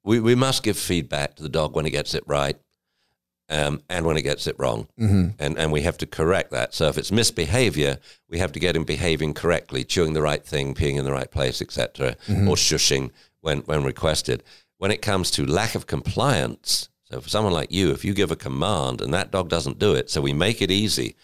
we, 0.03 0.19
we 0.19 0.35
must 0.35 0.63
give 0.63 0.79
feedback 0.79 1.37
to 1.37 1.43
the 1.43 1.49
dog 1.49 1.77
when 1.77 1.85
it 1.85 1.91
gets 1.91 2.15
it 2.15 2.25
right 2.27 2.57
um, 3.51 3.83
and 3.91 4.07
when 4.07 4.17
it 4.17 4.23
gets 4.23 4.47
it 4.47 4.59
wrong. 4.59 4.87
Mm-hmm. 4.99 5.31
And, 5.39 5.59
and 5.59 5.73
we 5.73 5.83
have 5.83 5.99
to 5.99 6.07
correct 6.07 6.53
that. 6.53 6.73
So 6.73 6.87
if 6.87 6.97
it's 6.97 7.13
misbehavior, 7.13 7.99
we 8.29 8.39
have 8.39 8.53
to 8.53 8.61
get 8.61 8.77
him 8.77 8.85
behaving 8.85 9.35
correctly, 9.35 9.85
chewing 9.85 10.13
the 10.13 10.23
right 10.23 10.45
thing, 10.45 10.75
peeing 10.75 10.97
in 10.97 11.05
the 11.05 11.13
right 11.13 11.31
place, 11.31 11.61
etc., 11.61 12.17
or 12.29 12.55
shushing 12.55 13.11
when, 13.41 13.59
when 13.61 13.83
requested. 13.83 14.43
When 14.79 14.91
it 14.91 15.03
comes 15.03 15.31
to 15.33 15.45
lack 15.45 15.75
of 15.75 15.87
compliance, 15.87 16.89
so 17.05 17.21
for 17.21 17.29
someone 17.29 17.53
like 17.53 17.73
you, 17.73 17.91
if 17.91 18.05
you 18.05 18.15
give 18.15 18.31
a 18.31 18.37
command 18.37 19.01
and 19.01 19.13
that 19.13 19.33
dog 19.33 19.49
doesn't 19.49 19.79
do 19.79 19.95
it, 19.95 20.09
so 20.09 20.21
we 20.21 20.33
make 20.33 20.63
it 20.63 20.71
easy, 20.71 21.17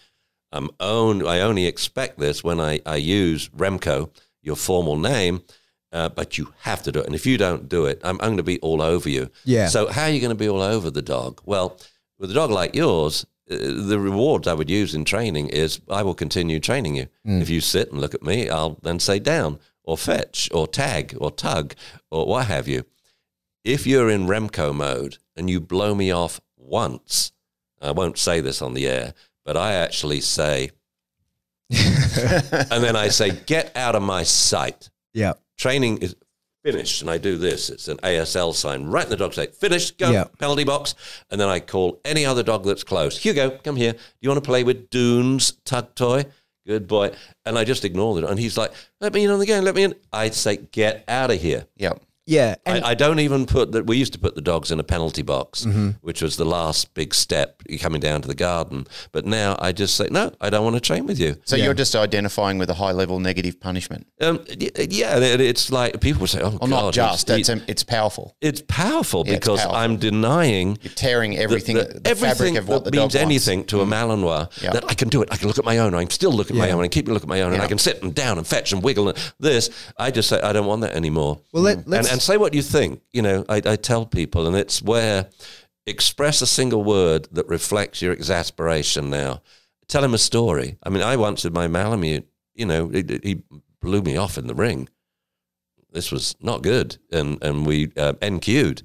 I'm 0.51 0.69
own, 0.79 1.25
I 1.25 1.39
only 1.39 1.65
expect 1.65 2.19
this 2.19 2.43
when 2.43 2.59
I, 2.59 2.81
I 2.85 2.97
use 2.97 3.49
Remco, 3.49 4.11
your 4.41 4.55
formal 4.57 4.97
name, 4.97 5.43
uh, 5.93 6.09
but 6.09 6.37
you 6.37 6.53
have 6.59 6.83
to 6.83 6.91
do 6.91 6.99
it. 6.99 7.05
And 7.05 7.15
if 7.15 7.25
you 7.25 7.37
don't 7.37 7.69
do 7.69 7.85
it, 7.85 8.01
I'm, 8.03 8.19
I'm 8.21 8.27
going 8.27 8.37
to 8.37 8.43
be 8.43 8.59
all 8.59 8.81
over 8.81 9.09
you. 9.09 9.29
Yeah. 9.45 9.67
So 9.67 9.87
how 9.87 10.03
are 10.03 10.09
you 10.09 10.19
going 10.19 10.29
to 10.29 10.35
be 10.35 10.49
all 10.49 10.61
over 10.61 10.91
the 10.91 11.01
dog? 11.01 11.41
Well, 11.45 11.77
with 12.19 12.31
a 12.31 12.33
dog 12.33 12.51
like 12.51 12.75
yours, 12.75 13.25
uh, 13.49 13.55
the 13.57 13.99
rewards 13.99 14.47
I 14.47 14.53
would 14.53 14.69
use 14.69 14.93
in 14.93 15.05
training 15.05 15.49
is 15.49 15.79
I 15.89 16.03
will 16.03 16.15
continue 16.15 16.59
training 16.59 16.95
you. 16.95 17.07
If 17.41 17.49
you 17.49 17.61
sit 17.61 17.91
and 17.91 18.01
look 18.01 18.13
at 18.13 18.23
me, 18.23 18.49
I'll 18.49 18.77
then 18.81 18.99
say 18.99 19.19
down 19.19 19.59
or 19.83 19.97
fetch 19.97 20.49
or 20.53 20.67
tag 20.67 21.15
or 21.19 21.31
tug 21.31 21.73
or 22.11 22.25
what 22.25 22.47
have 22.47 22.67
you. 22.67 22.83
If 23.63 23.87
you're 23.87 24.09
in 24.09 24.27
Remco 24.27 24.73
mode 24.75 25.17
and 25.35 25.49
you 25.49 25.59
blow 25.59 25.95
me 25.95 26.11
off 26.11 26.41
once, 26.57 27.31
I 27.81 27.91
won't 27.91 28.17
say 28.17 28.41
this 28.41 28.61
on 28.61 28.73
the 28.73 28.87
air, 28.87 29.13
but 29.45 29.55
I 29.55 29.73
actually 29.73 30.21
say, 30.21 30.71
and 31.69 32.83
then 32.83 32.95
I 32.95 33.09
say, 33.09 33.31
get 33.31 33.75
out 33.75 33.95
of 33.95 34.03
my 34.03 34.23
sight. 34.23 34.89
Yeah. 35.13 35.33
Training 35.57 35.99
is 35.99 36.15
finished, 36.71 37.01
and 37.01 37.09
I 37.09 37.17
do 37.17 37.37
this. 37.37 37.69
It's 37.69 37.87
an 37.87 37.97
ASL 38.03 38.53
sign 38.53 38.83
right 38.87 39.05
in 39.05 39.09
the 39.09 39.15
dog's 39.15 39.37
face. 39.37 39.55
Finished, 39.55 39.97
go, 39.97 40.11
Yeah. 40.11 40.25
penalty 40.37 40.65
box. 40.65 40.95
And 41.31 41.39
then 41.39 41.47
I 41.47 41.59
call 41.61 41.99
any 42.03 42.25
other 42.25 42.43
dog 42.43 42.65
that's 42.65 42.83
close. 42.83 43.17
Hugo, 43.17 43.57
come 43.63 43.77
here. 43.77 43.93
Do 43.93 43.99
you 44.21 44.29
want 44.29 44.43
to 44.43 44.47
play 44.47 44.63
with 44.63 44.89
Dune's 44.89 45.53
tug 45.63 45.95
toy? 45.95 46.25
Good 46.65 46.85
boy. 46.87 47.11
And 47.45 47.57
I 47.57 47.63
just 47.63 47.85
ignore 47.85 48.19
it. 48.19 48.25
And 48.25 48.37
he's 48.37 48.57
like, 48.57 48.73
let 48.99 49.13
me 49.13 49.23
in 49.23 49.31
on 49.31 49.39
the 49.39 49.45
game, 49.45 49.63
let 49.63 49.75
me 49.75 49.83
in. 49.83 49.95
I 50.11 50.29
say, 50.31 50.57
get 50.57 51.05
out 51.07 51.31
of 51.31 51.39
here. 51.39 51.65
Yep. 51.77 52.01
Yeah. 52.27 52.55
And 52.65 52.83
I, 52.83 52.89
I 52.89 52.93
don't 52.93 53.19
even 53.19 53.45
put 53.45 53.71
that. 53.71 53.87
We 53.87 53.97
used 53.97 54.13
to 54.13 54.19
put 54.19 54.35
the 54.35 54.41
dogs 54.41 54.69
in 54.71 54.79
a 54.79 54.83
penalty 54.83 55.21
box, 55.23 55.65
Mm-hmm. 55.65 55.89
which 56.01 56.21
was 56.21 56.35
the 56.37 56.45
last 56.45 56.93
big 56.93 57.15
step 57.15 57.63
coming 57.79 58.01
down 58.01 58.21
to 58.21 58.27
the 58.27 58.35
garden. 58.35 58.85
But 59.13 59.25
now 59.25 59.55
I 59.59 59.71
just 59.71 59.95
say, 59.95 60.07
no, 60.11 60.31
I 60.41 60.49
don't 60.49 60.63
want 60.63 60.75
to 60.75 60.79
train 60.81 61.05
with 61.07 61.19
you. 61.19 61.37
So 61.45 61.55
you're 61.55 61.73
just 61.73 61.95
identifying 61.95 62.57
with 62.57 62.69
a 62.69 62.73
high 62.73 62.91
level 62.91 63.19
negative 63.19 63.59
punishment. 63.59 64.07
Um, 64.21 64.43
yeah, 64.59 65.17
it's 65.17 65.71
like 65.71 65.99
people 66.01 66.21
would 66.21 66.29
say, 66.29 66.41
oh, 66.41 66.49
Well, 66.49 66.59
God, 66.59 66.69
not 66.69 66.93
just. 66.93 67.29
it's, 67.29 67.49
It's, 67.49 67.61
it's 67.67 67.83
powerful. 67.83 68.35
it's 68.41 68.61
powerful 68.67 69.23
Yeah, 69.25 69.33
it's 69.35 69.39
because 69.45 69.61
powerful. 69.61 69.77
I'm 69.77 69.97
denying 69.97 70.77
You're 70.81 70.93
tearing 70.93 71.37
everything, 71.37 71.77
the, 71.77 71.85
the, 71.85 72.09
everything 72.09 72.55
fabric 72.55 72.57
of 72.57 72.67
what 72.67 72.83
that 72.83 72.91
the 72.91 72.97
means 72.97 73.13
dog 73.13 73.21
anything 73.21 73.59
wants. 73.59 73.71
to 73.71 73.81
a 73.81 73.85
Malinois 73.85 74.61
Yeah. 74.61 74.71
that 74.73 74.83
I 74.89 74.93
can 74.95 75.07
do 75.09 75.21
it. 75.21 75.29
I 75.31 75.37
can 75.37 75.47
look 75.47 75.57
at 75.59 75.65
my 75.65 75.77
own. 75.77 75.95
I 75.95 76.01
can 76.01 76.09
still 76.11 76.31
look 76.33 76.49
at 76.51 76.57
my 76.57 76.71
own 76.71 76.83
and 76.83 76.91
keep 76.91 77.07
looking 77.07 77.23
at 77.29 77.29
my 77.29 77.41
own, 77.41 77.53
and 77.53 77.61
I 77.61 77.67
can 77.67 77.77
sit 77.77 78.03
and 78.03 78.13
down 78.13 78.37
and 78.37 78.45
fetch 78.45 78.73
and 78.73 78.83
wiggle 78.83 79.09
and 79.09 79.33
this. 79.39 79.69
I 79.97 80.11
just 80.11 80.27
say 80.29 80.41
I 80.41 80.51
don't 80.51 80.65
want 80.65 80.81
that 80.81 80.93
anymore. 80.95 81.39
Well, 81.53 81.63
let- 81.63 81.87
let's- 81.87 82.16
and 82.17 82.21
say 82.23 82.35
what 82.35 82.55
you 82.55 82.63
think. 82.63 83.01
You 83.13 83.21
know, 83.21 83.45
I, 83.47 83.57
I 83.63 83.75
tell 83.75 84.07
people, 84.07 84.47
and 84.47 84.55
it's 84.55 84.81
where 84.81 85.29
express 85.85 86.41
a 86.41 86.47
single 86.47 86.83
word 86.83 87.27
that 87.31 87.47
reflects 87.47 88.01
your 88.01 88.11
exasperation. 88.11 89.11
Now, 89.11 89.43
tell 89.87 90.03
him 90.03 90.15
a 90.15 90.17
story. 90.17 90.77
I 90.81 90.89
mean, 90.89 91.03
I 91.03 91.15
once 91.15 91.43
did 91.43 91.53
my 91.53 91.67
Malamute. 91.67 92.25
You 92.55 92.65
know, 92.65 92.87
he, 92.89 93.03
he 93.21 93.43
blew 93.81 94.01
me 94.01 94.17
off 94.17 94.39
in 94.39 94.47
the 94.47 94.55
ring. 94.55 94.89
This 95.91 96.11
was 96.11 96.35
not 96.41 96.63
good, 96.63 96.97
and 97.11 97.37
and 97.43 97.67
we 97.67 97.91
uh, 97.95 98.13
NQ'd. 98.13 98.81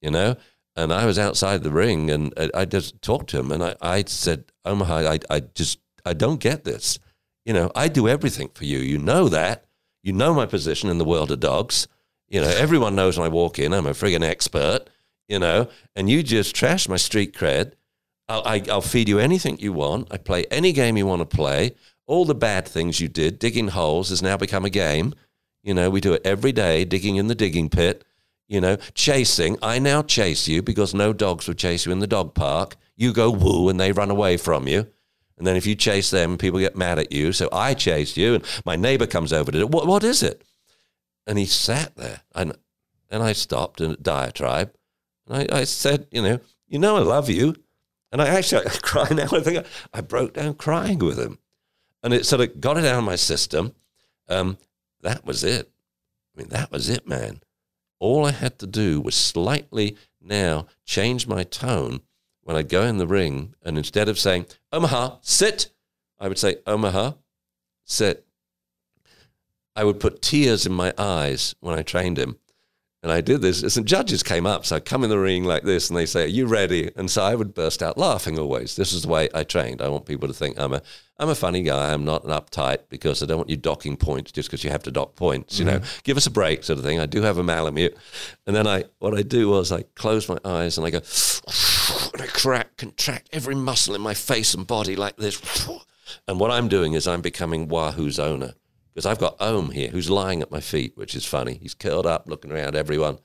You 0.00 0.12
know, 0.12 0.36
And 0.76 0.92
I 0.92 1.06
was 1.06 1.18
outside 1.18 1.64
the 1.64 1.72
ring 1.72 2.08
and 2.08 2.32
I, 2.36 2.50
I 2.54 2.64
just 2.64 3.02
talked 3.02 3.30
to 3.30 3.40
him 3.40 3.50
and 3.50 3.64
I, 3.64 3.74
I 3.82 4.04
said, 4.04 4.44
Omaha, 4.64 5.10
I, 5.10 5.18
I 5.28 5.40
just, 5.40 5.80
I 6.06 6.14
don't 6.14 6.38
get 6.38 6.62
this. 6.62 7.00
You 7.44 7.52
know, 7.52 7.72
I 7.74 7.88
do 7.88 8.06
everything 8.06 8.50
for 8.54 8.64
you. 8.64 8.78
You 8.78 8.98
know 8.98 9.28
that. 9.28 9.64
You 10.04 10.12
know 10.12 10.32
my 10.32 10.46
position 10.46 10.88
in 10.88 10.98
the 10.98 11.04
world 11.04 11.32
of 11.32 11.40
dogs. 11.40 11.88
You 12.28 12.42
know, 12.42 12.48
everyone 12.48 12.94
knows 12.94 13.18
when 13.18 13.26
I 13.26 13.32
walk 13.32 13.58
in, 13.58 13.72
I'm 13.72 13.86
a 13.86 13.90
friggin' 13.90 14.22
expert, 14.22 14.90
you 15.28 15.38
know, 15.38 15.68
and 15.96 16.10
you 16.10 16.22
just 16.22 16.54
trash 16.54 16.88
my 16.88 16.96
street 16.96 17.34
cred. 17.34 17.72
I'll, 18.28 18.42
I, 18.44 18.62
I'll 18.70 18.82
feed 18.82 19.08
you 19.08 19.18
anything 19.18 19.58
you 19.58 19.72
want. 19.72 20.08
I 20.10 20.18
play 20.18 20.44
any 20.50 20.72
game 20.72 20.96
you 20.96 21.06
want 21.06 21.28
to 21.28 21.36
play. 21.36 21.74
All 22.06 22.24
the 22.24 22.34
bad 22.34 22.68
things 22.68 23.00
you 23.00 23.08
did, 23.08 23.38
digging 23.38 23.68
holes, 23.68 24.10
has 24.10 24.22
now 24.22 24.36
become 24.36 24.64
a 24.64 24.70
game. 24.70 25.14
You 25.62 25.74
know, 25.74 25.90
we 25.90 26.00
do 26.00 26.12
it 26.12 26.22
every 26.24 26.52
day, 26.52 26.84
digging 26.84 27.16
in 27.16 27.28
the 27.28 27.34
digging 27.34 27.68
pit. 27.68 28.04
You 28.46 28.62
know, 28.62 28.76
chasing. 28.94 29.58
I 29.62 29.78
now 29.78 30.02
chase 30.02 30.48
you 30.48 30.62
because 30.62 30.94
no 30.94 31.12
dogs 31.12 31.46
would 31.48 31.58
chase 31.58 31.84
you 31.84 31.92
in 31.92 31.98
the 31.98 32.06
dog 32.06 32.34
park. 32.34 32.76
You 32.96 33.12
go 33.12 33.30
woo 33.30 33.68
and 33.68 33.78
they 33.78 33.92
run 33.92 34.10
away 34.10 34.38
from 34.38 34.66
you. 34.66 34.86
And 35.36 35.46
then 35.46 35.54
if 35.54 35.66
you 35.66 35.74
chase 35.74 36.10
them, 36.10 36.38
people 36.38 36.58
get 36.58 36.76
mad 36.76 36.98
at 36.98 37.12
you. 37.12 37.32
So 37.32 37.48
I 37.52 37.74
chased 37.74 38.16
you, 38.16 38.34
and 38.34 38.44
my 38.64 38.74
neighbor 38.74 39.06
comes 39.06 39.32
over 39.32 39.52
to 39.52 39.60
it. 39.60 39.70
What, 39.70 39.86
what 39.86 40.02
is 40.02 40.22
it? 40.22 40.42
And 41.28 41.38
he 41.38 41.44
sat 41.44 41.94
there, 41.94 42.22
and 42.34 42.54
and 43.10 43.22
I 43.22 43.34
stopped 43.34 43.82
in 43.82 43.90
a 43.92 43.96
diatribe, 43.96 44.74
and 45.26 45.50
I, 45.52 45.58
I 45.60 45.64
said, 45.64 46.06
you 46.10 46.22
know, 46.22 46.40
you 46.66 46.78
know, 46.78 46.96
I 46.96 47.00
love 47.00 47.28
you, 47.28 47.54
and 48.10 48.22
I 48.22 48.28
actually 48.28 48.66
I 48.66 48.70
cry 48.82 49.08
now. 49.10 49.28
I 49.30 49.40
think 49.40 49.58
I, 49.58 49.64
I 49.92 50.00
broke 50.00 50.32
down 50.34 50.54
crying 50.54 50.98
with 50.98 51.18
him, 51.18 51.38
and 52.02 52.14
it 52.14 52.24
sort 52.24 52.40
of 52.40 52.60
got 52.60 52.78
it 52.78 52.86
out 52.86 52.98
of 52.98 53.04
my 53.04 53.16
system. 53.16 53.74
Um, 54.28 54.56
that 55.02 55.26
was 55.26 55.44
it. 55.44 55.70
I 56.34 56.40
mean, 56.40 56.48
that 56.48 56.72
was 56.72 56.88
it, 56.88 57.06
man. 57.06 57.40
All 58.00 58.24
I 58.24 58.32
had 58.32 58.58
to 58.60 58.66
do 58.66 59.00
was 59.00 59.14
slightly 59.14 59.96
now 60.20 60.66
change 60.86 61.26
my 61.26 61.42
tone 61.42 62.00
when 62.42 62.56
I 62.56 62.62
go 62.62 62.84
in 62.84 62.96
the 62.96 63.06
ring, 63.06 63.54
and 63.62 63.76
instead 63.76 64.08
of 64.08 64.18
saying 64.18 64.46
Omaha, 64.72 65.18
sit, 65.20 65.70
I 66.18 66.28
would 66.28 66.38
say 66.38 66.56
Omaha, 66.66 67.12
sit. 67.84 68.24
I 69.78 69.84
would 69.84 70.00
put 70.00 70.20
tears 70.20 70.66
in 70.66 70.72
my 70.72 70.92
eyes 70.98 71.54
when 71.60 71.78
I 71.78 71.82
trained 71.82 72.18
him. 72.18 72.36
And 73.00 73.12
I 73.12 73.20
did 73.20 73.42
this. 73.42 73.60
Some 73.72 73.84
judges 73.84 74.24
came 74.24 74.44
up, 74.44 74.66
so 74.66 74.74
I'd 74.74 74.84
come 74.84 75.04
in 75.04 75.10
the 75.10 75.20
ring 75.20 75.44
like 75.44 75.62
this, 75.62 75.88
and 75.88 75.96
they 75.96 76.04
say, 76.04 76.24
"Are 76.24 76.26
you 76.26 76.46
ready?" 76.46 76.90
And 76.96 77.08
so 77.08 77.22
I 77.22 77.36
would 77.36 77.54
burst 77.54 77.80
out 77.80 77.96
laughing. 77.96 78.36
Always, 78.40 78.74
this 78.74 78.92
is 78.92 79.02
the 79.02 79.08
way 79.08 79.28
I 79.32 79.44
trained. 79.44 79.80
I 79.80 79.86
want 79.86 80.04
people 80.04 80.26
to 80.26 80.34
think 80.34 80.58
I'm 80.58 80.72
a 80.72 80.82
I'm 81.16 81.28
a 81.28 81.36
funny 81.36 81.62
guy. 81.62 81.92
I'm 81.92 82.04
not 82.04 82.24
an 82.24 82.30
uptight 82.30 82.88
because 82.88 83.22
I 83.22 83.26
don't 83.26 83.36
want 83.36 83.50
you 83.50 83.56
docking 83.56 83.96
points 83.96 84.32
just 84.32 84.48
because 84.48 84.64
you 84.64 84.70
have 84.70 84.82
to 84.82 84.90
dock 84.90 85.14
points. 85.14 85.60
You 85.60 85.66
know, 85.66 85.78
mm-hmm. 85.78 86.00
give 86.02 86.16
us 86.16 86.26
a 86.26 86.30
break, 86.32 86.64
sort 86.64 86.80
of 86.80 86.84
thing. 86.84 86.98
I 86.98 87.06
do 87.06 87.22
have 87.22 87.38
a 87.38 87.44
malamute, 87.44 87.96
and 88.48 88.56
then 88.56 88.66
I 88.66 88.82
what 88.98 89.16
I 89.16 89.22
do 89.22 89.48
was 89.48 89.70
I 89.70 89.82
close 89.94 90.28
my 90.28 90.38
eyes 90.44 90.76
and 90.76 90.84
I 90.84 90.90
go, 90.90 90.98
and 92.14 92.22
I 92.22 92.26
crack, 92.26 92.76
contract 92.78 93.28
every 93.32 93.54
muscle 93.54 93.94
in 93.94 94.00
my 94.00 94.14
face 94.14 94.54
and 94.54 94.66
body 94.66 94.96
like 94.96 95.16
this. 95.18 95.40
And 96.26 96.40
what 96.40 96.50
I'm 96.50 96.68
doing 96.68 96.94
is 96.94 97.06
I'm 97.06 97.20
becoming 97.20 97.68
Wahoo's 97.68 98.18
owner 98.18 98.54
because 98.98 99.06
I've 99.06 99.20
got 99.20 99.36
Ohm 99.38 99.70
here 99.70 99.90
who's 99.90 100.10
lying 100.10 100.42
at 100.42 100.50
my 100.50 100.58
feet, 100.58 100.96
which 100.96 101.14
is 101.14 101.24
funny. 101.24 101.54
He's 101.62 101.72
curled 101.72 102.04
up, 102.04 102.28
looking 102.28 102.50
around 102.50 102.74
everyone. 102.74 103.20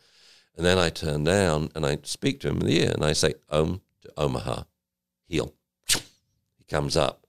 And 0.56 0.64
then 0.64 0.78
I 0.78 0.92
turn 0.92 1.24
down 1.24 1.70
and 1.74 1.84
I 1.84 1.98
speak 2.04 2.42
to 2.42 2.50
him 2.50 2.62
in 2.62 2.68
the 2.68 2.80
ear 2.84 2.92
and 2.94 3.04
I 3.04 3.14
say, 3.14 3.34
Ohm 3.50 3.82
to 4.04 4.12
Omaha, 4.16 4.66
heel. 5.26 5.56
He 5.88 6.64
comes 6.70 6.96
up. 6.96 7.26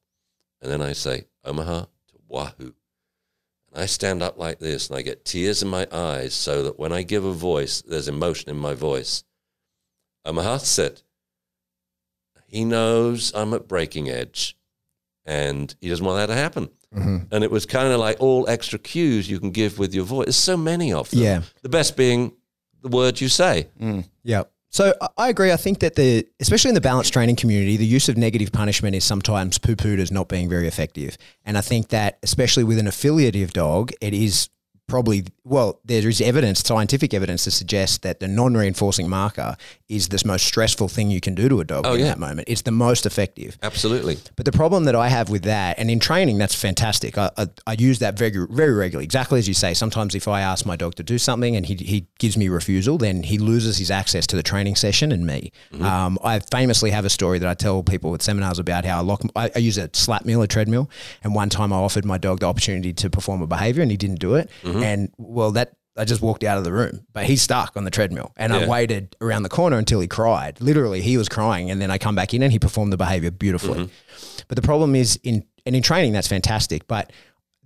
And 0.61 0.71
then 0.71 0.83
I 0.83 0.93
say, 0.93 1.25
Omaha 1.43 1.85
to 1.85 2.19
Wahoo. 2.29 2.75
And 3.73 3.83
I 3.83 3.87
stand 3.87 4.23
up 4.23 4.37
like 4.37 4.59
this 4.59 4.91
and 4.91 4.99
I 4.99 5.01
get 5.01 5.25
tears 5.25 5.63
in 5.63 5.69
my 5.71 5.89
eyes 5.91 6.35
so 6.35 6.65
that 6.65 6.79
when 6.79 6.93
I 6.93 7.01
give 7.01 7.25
a 7.25 7.33
voice, 7.33 7.81
there's 7.81 8.09
emotion 8.09 8.51
in 8.51 8.59
my 8.59 8.75
voice. 8.75 9.25
Omaha, 10.27 10.59
sit. 10.59 11.03
He 12.47 12.67
knows 12.67 13.33
I'm 13.35 13.55
at 13.55 13.67
breaking 13.67 14.11
edge 14.11 14.55
and 15.27 15.75
he 15.81 15.89
doesn't 15.89 16.05
want 16.05 16.19
that 16.19 16.33
to 16.33 16.39
happen. 16.39 16.69
Mm-hmm. 16.95 17.17
And 17.33 17.45
it 17.45 17.51
was 17.51 17.67
kind 17.67 17.93
of 17.93 17.99
like 17.99 18.19
all 18.21 18.49
extra 18.49 18.79
cues 18.79 19.29
you 19.29 19.41
can 19.41 19.51
give 19.51 19.79
with 19.79 19.95
your 19.95 20.05
voice. 20.05 20.27
There's 20.27 20.37
so 20.37 20.57
many 20.57 20.93
of 20.93 21.11
them. 21.11 21.21
Yeah. 21.21 21.43
The 21.63 21.69
best 21.69 21.97
being 21.97 22.33
the 22.83 22.89
words 22.89 23.21
you 23.21 23.29
say. 23.29 23.69
Mm. 23.81 24.05
Yeah. 24.23 24.45
So 24.71 24.95
I- 25.01 25.09
I 25.17 25.29
agree. 25.29 25.51
I 25.53 25.57
think 25.57 25.81
that 25.81 25.95
the, 25.95 26.27
especially 26.41 26.69
in 26.69 26.75
the 26.75 26.81
balance 26.81 27.09
training 27.11 27.37
community, 27.37 27.77
the 27.77 27.87
use 27.87 28.09
of 28.09 28.17
negative 28.17 28.53
punishment 28.53 28.95
is 28.95 29.05
sometimes 29.05 29.59
poo-pooed 29.59 29.99
as 30.01 30.11
not 30.13 30.29
being 30.29 30.49
very 30.49 30.69
effective. 30.69 31.17
And 31.45 31.57
I 31.59 31.61
think 31.63 31.89
that 31.89 32.19
especially 32.23 32.65
with 32.65 32.79
an 32.79 32.87
affiliative 32.87 33.53
dog, 33.53 33.93
it 34.01 34.13
is 34.15 34.51
probably 34.87 35.25
well, 35.47 35.79
there 35.85 36.09
is 36.09 36.21
evidence, 36.23 36.61
scientific 36.61 37.13
evidence 37.13 37.45
to 37.45 37.51
suggest 37.51 38.01
that 38.03 38.19
the 38.19 38.27
non-reinforcing 38.27 39.09
marker 39.11 39.57
is 39.91 40.09
the 40.09 40.23
most 40.25 40.47
stressful 40.47 40.89
thing 40.89 41.11
you 41.11 41.21
can 41.21 41.35
do 41.35 41.51
to 41.51 41.61
a 41.61 41.65
dog 41.65 41.85
Oh, 41.87 41.93
in 41.93 42.01
yeah. 42.01 42.07
that 42.07 42.19
moment. 42.19 42.49
It's 42.49 42.63
the 42.63 42.71
most 42.71 43.05
effective. 43.05 43.59
Absolutely. 43.63 44.17
But 44.37 44.47
the 44.47 44.53
problem 44.53 44.85
that 44.85 44.95
I 44.97 45.09
have 45.09 45.29
with 45.29 45.43
that, 45.43 45.79
and 45.79 45.91
in 45.91 46.01
training, 46.01 46.39
that's 46.39 46.55
fantastic. 46.55 47.19
I, 47.19 47.31
I, 47.37 47.47
I 47.67 47.73
use 47.79 47.99
that 47.99 48.17
very, 48.19 48.47
very 48.51 48.73
regularly. 48.73 49.05
Exactly 49.05 49.39
as 49.39 49.47
you 49.47 49.53
say. 49.53 49.75
Sometimes 49.75 50.15
if 50.15 50.27
I 50.27 50.41
ask 50.41 50.65
my 50.65 50.77
dog 50.77 50.95
to 50.95 51.03
do 51.03 51.19
something 51.19 51.55
and 51.57 51.67
he, 51.67 51.75
he 51.75 52.07
gives 52.19 52.39
me 52.39 52.49
refusal, 52.49 52.97
then 52.97 53.23
he 53.25 53.37
loses 53.37 53.77
his 53.77 53.91
access 53.91 54.27
to 54.29 54.37
the 54.37 54.43
training 54.43 54.77
session 54.77 55.13
and 55.13 55.27
me. 55.27 55.53
Um, 55.79 56.19
I 56.25 56.39
famously 56.39 56.91
have 56.91 57.05
a 57.05 57.11
story 57.11 57.39
that 57.39 57.49
I 57.49 57.53
tell 57.53 57.83
people 57.83 58.15
at 58.15 58.23
seminars 58.23 58.59
about 58.59 58.87
how 58.87 58.99
I 58.99 59.03
lock. 59.03 59.21
I, 59.37 59.51
I 59.55 59.59
use 59.59 59.77
a 59.77 59.91
slat 59.93 60.25
mill, 60.25 60.41
a 60.41 60.49
treadmill, 60.49 60.89
and 61.23 61.35
one 61.35 61.51
time 61.51 61.71
I 61.71 61.77
offered 61.77 62.07
my 62.07 62.17
dog 62.17 62.41
the 62.41 62.47
opportunity 62.47 62.95
to 62.95 63.11
perform 63.11 63.43
a 63.43 63.47
behavior 63.47 63.83
and 63.83 63.91
he 63.91 63.99
didn't 63.99 64.21
do 64.21 64.37
it. 64.37 64.51
Mm-hmm. 64.75 64.83
And 64.83 65.15
well, 65.17 65.53
that 65.53 65.77
I 65.97 66.05
just 66.05 66.23
walked 66.23 66.43
out 66.43 66.59
of 66.59 66.65
the 66.65 66.73
room, 66.73 67.07
but 67.13 67.25
he's 67.25 67.43
stuck 67.43 67.77
on 67.77 67.85
the 67.85 67.91
treadmill. 67.91 68.33
And 68.37 68.53
I 68.53 68.67
waited 68.67 69.17
around 69.21 69.45
the 69.45 69.49
corner 69.49 69.79
until 69.79 70.01
he 70.01 70.09
cried. 70.09 70.61
Literally, 70.61 71.01
he 71.01 71.17
was 71.17 71.29
crying. 71.29 71.71
And 71.71 71.81
then 71.81 71.91
I 71.91 71.99
come 71.99 72.17
back 72.17 72.35
in 72.35 72.43
and 72.43 72.51
he 72.51 72.59
performed 72.59 72.93
the 72.93 72.97
behavior 72.97 73.31
beautifully. 73.31 73.85
Mm-hmm. 73.85 74.43
But 74.49 74.57
the 74.57 74.63
problem 74.63 74.97
is 74.97 75.21
in, 75.23 75.45
and 75.65 75.77
in 75.77 75.83
training, 75.83 76.13
that's 76.13 76.27
fantastic. 76.27 76.89
But 76.89 77.13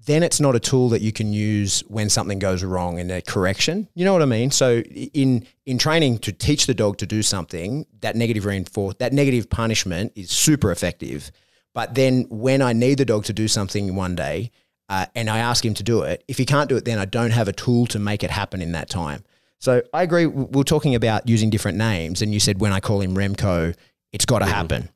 then 0.04 0.22
it's 0.22 0.40
not 0.40 0.54
a 0.54 0.60
tool 0.60 0.90
that 0.90 1.00
you 1.00 1.12
can 1.12 1.32
use 1.32 1.80
when 1.88 2.08
something 2.08 2.38
goes 2.38 2.62
wrong 2.62 2.98
in 2.98 3.10
a 3.10 3.20
correction. 3.22 3.88
You 3.94 4.04
know 4.04 4.12
what 4.12 4.22
I 4.22 4.26
mean? 4.26 4.50
So 4.50 4.80
in 4.80 5.46
in 5.66 5.78
training 5.78 6.18
to 6.20 6.32
teach 6.32 6.66
the 6.66 6.74
dog 6.74 6.98
to 6.98 7.06
do 7.06 7.22
something, 7.22 7.86
that 8.00 8.16
negative 8.16 8.44
reinforce 8.44 8.96
that 8.98 9.12
negative 9.12 9.50
punishment 9.50 10.12
is 10.16 10.30
super 10.30 10.70
effective. 10.70 11.30
But 11.74 11.94
then 11.94 12.26
when 12.30 12.62
I 12.62 12.72
need 12.72 12.98
the 12.98 13.04
dog 13.04 13.24
to 13.24 13.32
do 13.32 13.48
something 13.48 13.94
one 13.94 14.14
day, 14.14 14.50
uh, 14.88 15.06
and 15.14 15.28
I 15.28 15.38
ask 15.38 15.64
him 15.64 15.74
to 15.74 15.82
do 15.82 16.02
it, 16.02 16.24
if 16.28 16.38
he 16.38 16.44
can't 16.44 16.68
do 16.68 16.76
it, 16.76 16.84
then 16.84 16.98
I 16.98 17.04
don't 17.04 17.30
have 17.32 17.48
a 17.48 17.52
tool 17.52 17.86
to 17.88 17.98
make 17.98 18.22
it 18.24 18.30
happen 18.30 18.62
in 18.62 18.72
that 18.72 18.88
time. 18.88 19.24
So 19.58 19.82
I 19.92 20.02
agree. 20.02 20.26
We 20.26 20.44
We're 20.44 20.62
talking 20.62 20.94
about 20.94 21.28
using 21.28 21.50
different 21.50 21.78
names, 21.78 22.22
and 22.22 22.32
you 22.32 22.40
said 22.40 22.60
when 22.60 22.72
I 22.72 22.80
call 22.80 23.00
him 23.00 23.14
Remco, 23.14 23.74
it's 24.12 24.24
got 24.24 24.38
to 24.38 24.46
happen. 24.46 24.88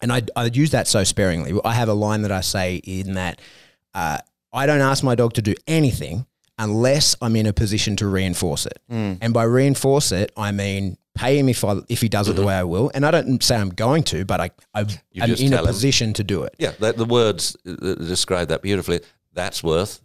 And 0.00 0.12
I 0.12 0.22
I 0.34 0.46
use 0.46 0.70
that 0.70 0.88
so 0.88 1.04
sparingly. 1.04 1.58
I 1.64 1.74
have 1.74 1.88
a 1.88 1.94
line 1.94 2.22
that 2.22 2.32
I 2.32 2.40
say 2.40 2.76
in 2.76 3.14
that 3.14 3.40
uh, 3.94 4.18
I 4.52 4.66
don't 4.66 4.80
ask 4.80 5.04
my 5.04 5.14
dog 5.14 5.34
to 5.34 5.42
do 5.42 5.54
anything 5.66 6.26
unless 6.58 7.14
I'm 7.22 7.36
in 7.36 7.46
a 7.46 7.52
position 7.52 7.96
to 7.96 8.06
reinforce 8.06 8.66
it. 8.66 8.78
And 8.88 9.32
by 9.34 9.44
reinforce 9.44 10.12
it, 10.12 10.32
I 10.36 10.52
mean 10.52 10.96
pay 11.14 11.38
him 11.38 11.48
if 11.48 11.64
I 11.64 11.76
if 11.88 12.00
he 12.00 12.08
does 12.08 12.28
it 12.28 12.36
the 12.36 12.44
way 12.44 12.54
I 12.54 12.64
will. 12.64 12.90
And 12.94 13.04
I 13.04 13.10
don't 13.10 13.42
say 13.42 13.56
I'm 13.56 13.70
going 13.70 14.02
to, 14.04 14.24
but 14.24 14.40
I, 14.40 14.50
I 14.74 14.80
I'm 15.20 15.30
in 15.30 15.32
a 15.32 15.36
tell 15.36 15.58
him. 15.60 15.66
position 15.66 16.12
to 16.14 16.24
do 16.24 16.42
it. 16.44 16.54
Yeah, 16.58 16.72
that, 16.80 16.96
the 16.96 17.04
words 17.04 17.56
uh, 17.66 17.94
describe 17.96 18.48
that 18.48 18.62
beautifully. 18.62 19.00
That's 19.40 19.62
worth 19.64 20.00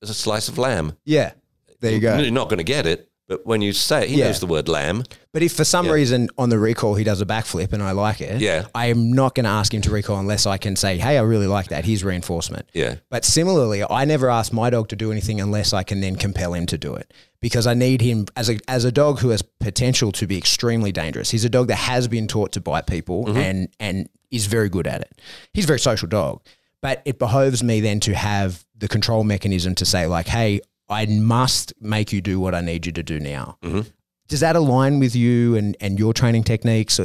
is 0.00 0.08
a 0.10 0.14
slice 0.14 0.48
of 0.48 0.56
lamb. 0.58 0.96
Yeah, 1.04 1.32
there 1.80 1.92
you 1.92 2.00
go. 2.00 2.16
You're 2.18 2.30
not 2.30 2.48
going 2.48 2.58
to 2.58 2.64
get 2.64 2.86
it, 2.86 3.10
but 3.28 3.44
when 3.46 3.60
you 3.62 3.72
say 3.72 4.04
it, 4.04 4.08
he 4.08 4.16
Yeah. 4.18 4.26
knows 4.28 4.40
the 4.40 4.46
word 4.46 4.66
lamb. 4.68 5.04
But 5.32 5.42
if 5.42 5.52
for 5.52 5.64
some 5.64 5.86
Yeah. 5.86 5.92
reason 5.92 6.28
on 6.38 6.48
the 6.48 6.58
recall 6.58 6.94
he 6.94 7.04
does 7.04 7.20
a 7.20 7.26
backflip 7.26 7.72
and 7.72 7.82
I 7.82 7.92
like 7.92 8.20
it, 8.20 8.40
Yeah. 8.40 8.64
I 8.74 8.86
am 8.86 9.12
not 9.12 9.34
going 9.34 9.44
to 9.44 9.50
ask 9.50 9.72
him 9.74 9.82
to 9.82 9.90
recall 9.90 10.18
unless 10.18 10.46
I 10.46 10.56
can 10.58 10.74
say, 10.76 10.96
"Hey, 10.98 11.18
I 11.18 11.22
really 11.22 11.46
like 11.46 11.68
that. 11.68 11.84
Here's 11.84 12.02
reinforcement." 12.02 12.66
Yeah. 12.72 12.96
But 13.10 13.24
similarly, 13.26 13.84
I 13.88 14.04
never 14.06 14.30
ask 14.30 14.52
my 14.52 14.70
dog 14.70 14.88
to 14.88 14.96
do 14.96 15.12
anything 15.12 15.40
unless 15.40 15.72
I 15.74 15.82
can 15.82 16.00
then 16.00 16.16
compel 16.16 16.54
him 16.54 16.66
to 16.66 16.78
do 16.78 16.94
it 16.94 17.12
because 17.40 17.66
I 17.66 17.74
need 17.74 18.00
him 18.00 18.26
as 18.36 18.48
a 18.50 18.58
as 18.68 18.84
a 18.84 18.92
dog 18.92 19.20
who 19.20 19.28
has 19.30 19.42
potential 19.60 20.12
to 20.12 20.26
be 20.26 20.36
extremely 20.38 20.92
dangerous. 20.92 21.30
He's 21.30 21.44
a 21.44 21.50
dog 21.50 21.68
that 21.68 21.76
has 21.92 22.08
been 22.08 22.26
taught 22.26 22.52
to 22.52 22.60
bite 22.60 22.86
people 22.86 23.26
Mm-hmm. 23.26 23.36
and 23.38 23.68
and 23.78 24.08
is 24.30 24.46
very 24.46 24.68
good 24.70 24.86
at 24.86 25.02
it. 25.02 25.12
He's 25.52 25.64
a 25.64 25.66
very 25.66 25.78
social 25.80 26.08
dog, 26.08 26.40
but 26.82 27.00
it 27.06 27.18
behoves 27.18 27.62
me 27.62 27.80
then 27.80 28.00
to 28.00 28.14
have 28.14 28.64
the 28.76 28.88
control 28.88 29.24
mechanism 29.24 29.74
to 29.76 29.86
say 29.86 30.06
like, 30.06 30.26
"Hey, 30.26 30.60
I 30.90 31.06
must 31.06 31.72
make 31.80 32.12
you 32.12 32.20
do 32.20 32.38
what 32.38 32.54
I 32.54 32.60
need 32.60 32.84
you 32.84 32.92
to 32.92 33.02
do 33.02 33.18
now." 33.18 33.56
Mm-hmm. 33.62 33.88
Does 34.28 34.40
that 34.40 34.56
align 34.56 34.98
with 34.98 35.16
you 35.16 35.56
and 35.56 35.76
and 35.80 35.98
your 35.98 36.12
training 36.12 36.44
techniques? 36.44 37.00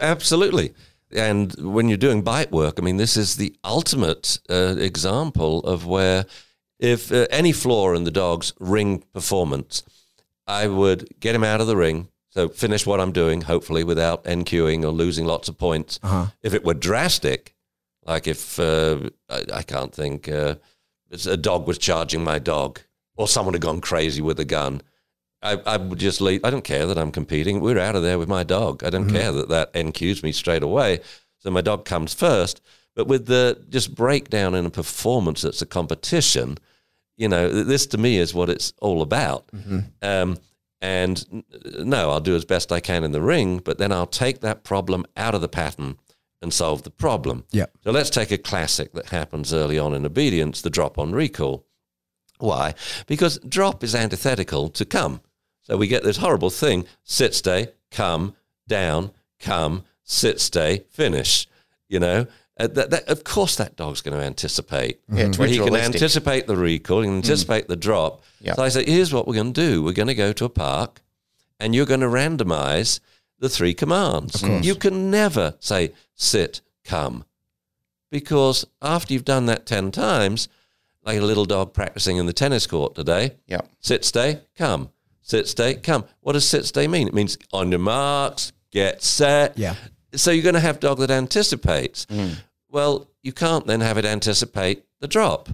Absolutely. 0.00 0.74
And 1.14 1.54
when 1.58 1.88
you're 1.88 1.98
doing 1.98 2.22
bite 2.22 2.50
work, 2.50 2.76
I 2.78 2.82
mean, 2.82 2.96
this 2.96 3.16
is 3.16 3.36
the 3.36 3.54
ultimate 3.62 4.38
uh, 4.48 4.76
example 4.78 5.60
of 5.60 5.86
where 5.86 6.24
if 6.78 7.12
uh, 7.12 7.26
any 7.30 7.52
flaw 7.52 7.92
in 7.94 8.04
the 8.04 8.10
dog's 8.10 8.54
ring 8.58 9.04
performance, 9.12 9.82
I 10.46 10.66
would 10.68 11.08
get 11.20 11.34
him 11.34 11.44
out 11.44 11.60
of 11.60 11.66
the 11.66 11.76
ring. 11.76 12.08
So 12.30 12.48
finish 12.48 12.86
what 12.86 12.98
I'm 12.98 13.12
doing, 13.12 13.42
hopefully 13.42 13.84
without 13.84 14.24
NQing 14.24 14.84
or 14.84 14.88
losing 14.88 15.26
lots 15.26 15.50
of 15.50 15.58
points. 15.58 16.00
If 16.42 16.54
it 16.54 16.64
were 16.64 16.72
drastic, 16.72 17.54
like 18.04 18.26
if 18.26 18.58
uh, 18.58 19.10
I, 19.28 19.44
I 19.54 19.62
can't 19.62 19.94
think, 19.94 20.28
uh, 20.28 20.56
a 21.26 21.36
dog 21.36 21.66
was 21.66 21.78
charging 21.78 22.24
my 22.24 22.38
dog, 22.38 22.80
or 23.16 23.28
someone 23.28 23.54
had 23.54 23.62
gone 23.62 23.80
crazy 23.80 24.22
with 24.22 24.40
a 24.40 24.44
gun, 24.44 24.80
I, 25.42 25.60
I 25.66 25.76
would 25.76 25.98
just 25.98 26.20
leave. 26.20 26.44
I 26.44 26.50
don't 26.50 26.64
care 26.64 26.86
that 26.86 26.98
I'm 26.98 27.10
competing. 27.10 27.60
We're 27.60 27.78
out 27.78 27.96
of 27.96 28.02
there 28.02 28.18
with 28.18 28.28
my 28.28 28.44
dog. 28.44 28.84
I 28.84 28.90
don't 28.90 29.10
care 29.10 29.32
that 29.32 29.48
that 29.48 29.72
NQs 29.74 30.22
me 30.22 30.32
straight 30.32 30.62
away. 30.62 31.00
So 31.40 31.50
my 31.50 31.60
dog 31.60 31.84
comes 31.84 32.14
first. 32.14 32.60
But 32.94 33.08
with 33.08 33.26
the 33.26 33.64
just 33.70 33.94
breakdown 33.94 34.54
in 34.54 34.66
a 34.66 34.70
performance 34.70 35.42
that's 35.42 35.62
a 35.62 35.66
competition, 35.66 36.58
you 37.16 37.28
know, 37.28 37.48
this 37.48 37.86
to 37.88 37.98
me 37.98 38.18
is 38.18 38.34
what 38.34 38.50
it's 38.50 38.72
all 38.80 39.02
about. 39.02 39.48
Um, 40.02 40.38
and 40.80 41.44
no, 41.78 42.10
I'll 42.10 42.20
do 42.20 42.34
as 42.36 42.44
best 42.44 42.70
I 42.72 42.80
can 42.80 43.02
in 43.04 43.12
the 43.12 43.22
ring, 43.22 43.58
but 43.58 43.78
then 43.78 43.92
I'll 43.92 44.06
take 44.06 44.40
that 44.40 44.62
problem 44.64 45.06
out 45.16 45.34
of 45.34 45.40
the 45.40 45.48
pattern 45.48 45.96
and 46.42 46.52
solve 46.52 46.82
the 46.82 46.90
problem. 46.90 47.44
Yeah. 47.50 47.66
So 47.84 47.90
let's 47.90 48.10
take 48.10 48.30
a 48.30 48.38
classic 48.38 48.92
that 48.92 49.06
happens 49.06 49.52
early 49.52 49.78
on 49.78 49.94
in 49.94 50.04
obedience, 50.04 50.60
the 50.60 50.70
drop 50.70 50.98
on 50.98 51.12
recall. 51.12 51.64
Why? 52.38 52.74
Because 53.06 53.38
drop 53.38 53.84
is 53.84 53.94
antithetical 53.94 54.68
to 54.70 54.84
come. 54.84 55.20
So 55.62 55.76
we 55.76 55.86
get 55.86 56.02
this 56.02 56.16
horrible 56.16 56.50
thing 56.50 56.86
sit, 57.04 57.34
stay, 57.34 57.68
come, 57.90 58.34
down, 58.66 59.12
come, 59.38 59.84
sit, 60.02 60.40
stay, 60.40 60.84
finish. 60.90 61.46
You 61.88 62.00
know, 62.00 62.26
uh, 62.58 62.66
that, 62.66 62.90
that, 62.90 63.08
of 63.08 63.22
course 63.22 63.56
that 63.56 63.76
dog's 63.76 64.00
going 64.00 64.18
to 64.18 64.24
anticipate. 64.24 65.00
Yeah, 65.08 65.30
Well, 65.38 65.48
he 65.48 65.58
can 65.58 65.76
anticipate 65.76 66.46
the 66.46 66.56
recall, 66.56 67.02
he 67.02 67.08
can 67.08 67.16
anticipate 67.16 67.68
the 67.68 67.76
drop. 67.76 68.22
Yeah. 68.40 68.54
So 68.54 68.62
I 68.62 68.68
say, 68.68 68.84
here's 68.84 69.12
what 69.12 69.28
we're 69.28 69.34
going 69.34 69.52
to 69.52 69.60
do. 69.60 69.82
We're 69.82 69.92
going 69.92 70.08
to 70.08 70.14
go 70.14 70.32
to 70.32 70.44
a 70.44 70.50
park 70.50 71.00
and 71.60 71.74
you're 71.74 71.86
going 71.86 72.00
to 72.00 72.06
randomize 72.06 72.98
the 73.42 73.48
three 73.48 73.74
commands. 73.74 74.40
You 74.62 74.76
can 74.76 75.10
never 75.10 75.54
say 75.58 75.92
sit, 76.14 76.60
come, 76.84 77.24
because 78.08 78.64
after 78.80 79.12
you've 79.12 79.24
done 79.24 79.46
that 79.46 79.66
10 79.66 79.90
times, 79.90 80.48
like 81.04 81.18
a 81.18 81.22
little 81.22 81.44
dog 81.44 81.72
practicing 81.74 82.18
in 82.18 82.26
the 82.26 82.32
tennis 82.32 82.68
court 82.68 82.94
today, 82.94 83.32
Yeah. 83.48 83.62
sit, 83.80 84.04
stay, 84.04 84.42
come, 84.56 84.90
sit, 85.22 85.48
stay, 85.48 85.74
come. 85.74 86.04
What 86.20 86.34
does 86.34 86.48
sit, 86.48 86.64
stay 86.66 86.86
mean? 86.86 87.08
It 87.08 87.14
means 87.14 87.36
on 87.52 87.70
your 87.72 87.80
marks, 87.80 88.52
get 88.70 89.02
set. 89.02 89.58
Yeah. 89.58 89.74
So 90.14 90.30
you're 90.30 90.44
going 90.44 90.54
to 90.54 90.60
have 90.60 90.78
dog 90.78 90.98
that 90.98 91.10
anticipates. 91.10 92.06
Mm. 92.06 92.36
Well, 92.70 93.08
you 93.22 93.32
can't 93.32 93.66
then 93.66 93.80
have 93.80 93.98
it 93.98 94.04
anticipate 94.04 94.84
the 95.00 95.08
drop 95.08 95.48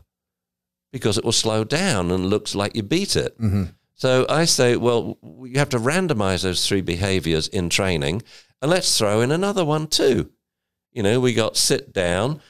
because 0.93 1.16
it 1.16 1.24
will 1.24 1.32
slow 1.32 1.64
down 1.64 2.11
and 2.11 2.26
looks 2.26 2.55
like 2.55 2.76
you 2.76 2.82
beat 2.82 3.16
it. 3.16 3.41
Mm-hmm. 3.41 3.64
So 3.99 4.24
I 4.28 4.44
say, 4.44 4.76
well, 4.76 5.18
you 5.42 5.59
have 5.59 5.70
to 5.70 5.78
randomize 5.78 6.44
those 6.44 6.66
three 6.66 6.82
behaviors 6.82 7.49
in 7.49 7.68
training, 7.68 8.22
and 8.62 8.70
let's 8.70 8.96
throw 8.96 9.20
in 9.20 9.32
another 9.32 9.64
one 9.64 9.88
too. 9.88 10.30
You 10.92 11.03
know, 11.03 11.18
we 11.18 11.34
got 11.34 11.57
sit 11.57 11.92
down, 11.92 12.40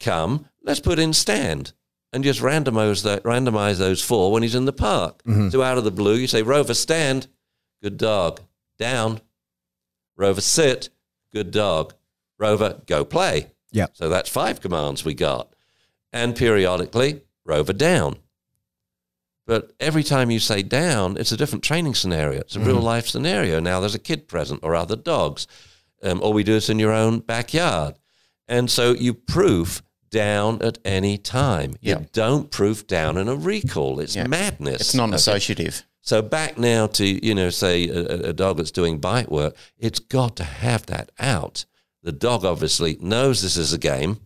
come, 0.00 0.46
let's 0.62 0.80
put 0.80 0.98
in 0.98 1.12
stand. 1.12 1.72
And 2.12 2.24
just 2.24 2.40
randomize 2.40 3.04
that, 3.04 3.22
randomize 3.22 3.78
those 3.78 4.02
four 4.02 4.32
when 4.32 4.42
he's 4.42 4.56
in 4.56 4.64
the 4.64 4.72
park. 4.72 5.22
Mm-hmm. 5.22 5.50
So 5.50 5.62
out 5.62 5.78
of 5.78 5.84
the 5.84 5.92
blue, 5.92 6.16
you 6.16 6.26
say 6.26 6.42
Rover 6.42 6.74
stand, 6.74 7.28
good 7.80 7.96
dog. 7.96 8.40
Down, 8.78 9.20
Rover 10.16 10.40
sit, 10.40 10.88
good 11.32 11.52
dog. 11.52 11.94
Rover 12.36 12.80
go 12.86 13.04
play. 13.04 13.52
Yeah. 13.70 13.86
So 13.92 14.08
that's 14.08 14.28
five 14.28 14.60
commands 14.60 15.04
we 15.04 15.14
got. 15.14 15.54
And 16.12 16.34
periodically, 16.34 17.22
Rover 17.44 17.72
down. 17.72 18.16
But 19.50 19.72
every 19.80 20.04
time 20.04 20.30
you 20.30 20.38
say 20.38 20.62
down, 20.62 21.16
it's 21.16 21.32
a 21.32 21.36
different 21.36 21.64
training 21.64 21.96
scenario. 21.96 22.38
It's 22.38 22.54
a 22.54 22.60
real 22.60 22.76
life 22.80 23.08
scenario. 23.08 23.58
Now 23.58 23.80
there's 23.80 23.96
a 23.96 23.98
kid 23.98 24.28
present 24.28 24.60
or 24.62 24.76
other 24.76 24.94
dogs. 24.94 25.48
Um, 26.04 26.20
or 26.22 26.32
we 26.32 26.44
do 26.44 26.52
this 26.52 26.68
in 26.70 26.78
your 26.78 26.92
own 26.92 27.18
backyard. 27.18 27.96
And 28.46 28.70
so 28.70 28.92
you 28.92 29.12
proof 29.12 29.82
down 30.08 30.62
at 30.62 30.78
any 30.84 31.18
time. 31.18 31.74
You 31.80 32.06
don't 32.12 32.48
proof 32.52 32.86
down 32.86 33.16
in 33.18 33.26
a 33.26 33.34
recall. 33.34 33.98
It's 33.98 34.14
Yeah. 34.14 34.28
madness. 34.28 34.82
It's 34.82 34.94
non-associative. 34.94 35.82
So 36.00 36.22
back 36.22 36.56
now 36.56 36.86
to 36.86 37.04
you 37.26 37.34
know, 37.34 37.50
say 37.50 37.88
a, 37.88 38.28
a 38.28 38.32
dog 38.32 38.58
that's 38.58 38.70
doing 38.70 38.98
bite 39.00 39.32
work, 39.32 39.56
it's 39.76 39.98
got 39.98 40.36
to 40.36 40.44
have 40.44 40.86
that 40.86 41.10
out. 41.18 41.64
The 42.04 42.12
dog 42.12 42.44
obviously 42.44 42.98
knows 43.00 43.42
this 43.42 43.56
is 43.56 43.72
a 43.72 43.78
game. 43.78 44.20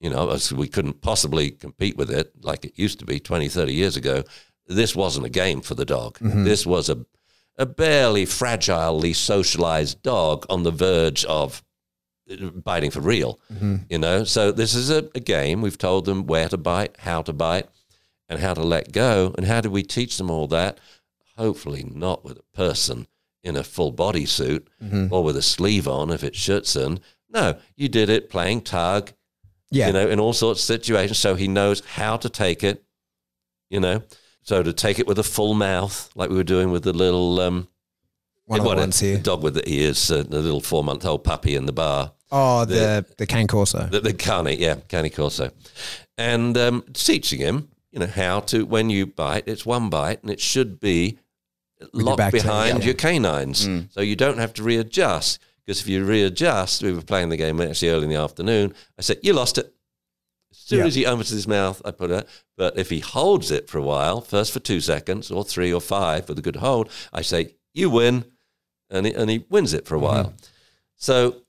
You 0.00 0.08
know, 0.08 0.30
as 0.30 0.50
we 0.54 0.68
couldn't 0.68 1.02
possibly 1.02 1.50
compete 1.50 1.98
with 1.98 2.10
it 2.10 2.32
like 2.42 2.64
it 2.64 2.78
used 2.78 2.98
to 3.00 3.04
be 3.04 3.20
20, 3.20 3.48
30 3.48 3.74
years 3.74 3.96
ago. 3.98 4.24
This 4.66 4.96
wasn't 4.96 5.26
a 5.26 5.30
game 5.30 5.60
for 5.60 5.74
the 5.74 5.84
dog. 5.84 6.18
Mm-hmm. 6.18 6.44
This 6.44 6.64
was 6.66 6.88
a 6.88 7.04
a 7.56 7.66
barely 7.66 8.26
fragilely 8.26 9.12
socialized 9.12 10.02
dog 10.02 10.44
on 10.48 10.64
the 10.64 10.72
verge 10.72 11.24
of 11.26 11.62
uh, 12.30 12.46
biting 12.50 12.90
for 12.90 13.00
real. 13.00 13.38
Mm-hmm. 13.52 13.76
You 13.88 13.98
know, 13.98 14.24
so 14.24 14.50
this 14.50 14.74
is 14.74 14.90
a, 14.90 15.08
a 15.14 15.20
game. 15.20 15.62
We've 15.62 15.78
told 15.78 16.04
them 16.04 16.26
where 16.26 16.48
to 16.48 16.56
bite, 16.56 16.96
how 16.98 17.22
to 17.22 17.32
bite, 17.32 17.68
and 18.28 18.40
how 18.40 18.54
to 18.54 18.62
let 18.62 18.92
go. 18.92 19.34
And 19.36 19.46
how 19.46 19.60
do 19.60 19.70
we 19.70 19.82
teach 19.82 20.16
them 20.18 20.30
all 20.30 20.48
that? 20.48 20.78
Hopefully, 21.36 21.84
not 21.92 22.24
with 22.24 22.38
a 22.38 22.56
person 22.56 23.06
in 23.42 23.56
a 23.56 23.64
full 23.64 23.92
body 23.92 24.26
suit 24.26 24.66
mm-hmm. 24.82 25.12
or 25.12 25.22
with 25.22 25.36
a 25.36 25.42
sleeve 25.42 25.86
on 25.86 26.10
if 26.10 26.24
it's 26.24 26.38
Schutzhund. 26.38 27.00
No, 27.30 27.58
you 27.76 27.88
did 27.88 28.08
it 28.08 28.30
playing 28.30 28.62
tug, 28.62 29.12
Yeah. 29.70 29.88
you 29.88 29.92
know, 29.92 30.08
in 30.08 30.18
all 30.18 30.32
sorts 30.32 30.60
of 30.60 30.64
situations. 30.64 31.18
So 31.18 31.34
he 31.34 31.46
knows 31.46 31.84
how 31.84 32.16
to 32.16 32.28
take 32.28 32.64
it, 32.64 32.84
you 33.68 33.80
know. 33.80 34.02
So 34.44 34.62
to 34.62 34.72
take 34.72 34.98
it 34.98 35.06
with 35.06 35.18
a 35.18 35.22
full 35.24 35.54
mouth, 35.54 36.10
like 36.14 36.30
we 36.30 36.36
were 36.36 36.44
doing 36.44 36.70
with 36.70 36.84
the 36.84 36.92
little 36.92 37.40
um, 37.40 37.66
One 38.44 38.60
of 38.60 38.64
the 38.64 38.74
ones 38.76 39.00
the 39.00 39.06
here. 39.06 39.18
dog 39.18 39.42
with 39.42 39.54
the 39.54 39.68
ears, 39.68 40.10
uh, 40.10 40.22
the 40.22 40.40
little 40.40 40.60
four 40.60 40.84
month 40.84 41.04
old 41.04 41.24
puppy 41.24 41.56
in 41.56 41.66
the 41.66 41.72
bar. 41.72 42.12
Oh, 42.30 42.64
the 42.64 43.04
the 43.16 43.26
cane 43.26 43.46
corso. 43.46 43.86
The, 43.86 44.00
the 44.00 44.12
Carney, 44.12 44.56
yeah, 44.56 44.76
Carney 44.88 45.10
Corso. 45.10 45.50
And 46.18 46.56
um, 46.58 46.84
teaching 46.92 47.40
him, 47.40 47.68
you 47.90 48.00
know, 48.00 48.06
how 48.06 48.40
to, 48.40 48.64
when 48.66 48.90
you 48.90 49.06
bite, 49.06 49.44
it's 49.46 49.64
one 49.64 49.88
bite 49.88 50.22
and 50.22 50.30
it 50.30 50.40
should 50.40 50.78
be 50.80 51.18
your 51.80 51.88
locked 51.92 52.18
back 52.18 52.32
behind 52.32 52.84
your 52.84 52.94
canines. 52.94 53.68
So 53.90 54.00
you 54.00 54.16
don't 54.16 54.38
have 54.38 54.52
to 54.54 54.62
readjust. 54.62 55.38
Because 55.64 55.80
if 55.80 55.88
you 55.88 56.04
readjust, 56.04 56.82
we 56.82 56.92
were 56.92 57.00
playing 57.02 57.30
the 57.30 57.36
game 57.38 57.58
actually 57.60 57.88
early 57.88 58.04
in 58.04 58.10
the 58.10 58.16
afternoon. 58.16 58.74
I 58.98 59.02
said, 59.02 59.18
You 59.22 59.32
lost 59.32 59.56
it. 59.58 59.73
As 60.54 60.58
soon 60.68 60.78
Yeah. 60.80 60.86
as 60.86 60.94
he 60.94 61.04
opens 61.06 61.30
his 61.30 61.48
mouth, 61.48 61.82
I 61.84 61.90
put 61.90 62.10
it. 62.10 62.28
But 62.56 62.78
if 62.78 62.88
he 62.90 63.00
holds 63.00 63.50
it 63.50 63.68
for 63.68 63.78
a 63.78 63.82
while, 63.82 64.20
first 64.20 64.52
for 64.52 64.60
two 64.60 64.80
seconds 64.80 65.30
or 65.30 65.44
three 65.44 65.72
or 65.72 65.80
five 65.80 66.28
with 66.28 66.38
a 66.38 66.42
good 66.42 66.56
hold, 66.56 66.88
I 67.12 67.22
say, 67.22 67.56
You 67.72 67.90
win. 67.90 68.24
And 68.90 69.06
he, 69.06 69.12
and 69.14 69.28
he 69.28 69.44
wins 69.50 69.72
it 69.74 69.86
for 69.86 69.96
a 69.96 69.98
while. 69.98 70.34
So 70.96 71.42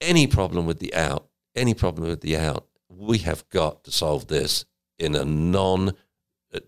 any 0.00 0.26
problem 0.26 0.66
with 0.66 0.78
the 0.80 0.94
out, 0.94 1.28
any 1.54 1.72
problem 1.74 2.08
with 2.08 2.20
the 2.20 2.36
out, 2.36 2.66
we 2.88 3.18
have 3.18 3.48
got 3.48 3.84
to 3.84 3.90
solve 3.90 4.26
this 4.26 4.64
in 4.98 5.14
a 5.14 5.24
non 5.24 5.94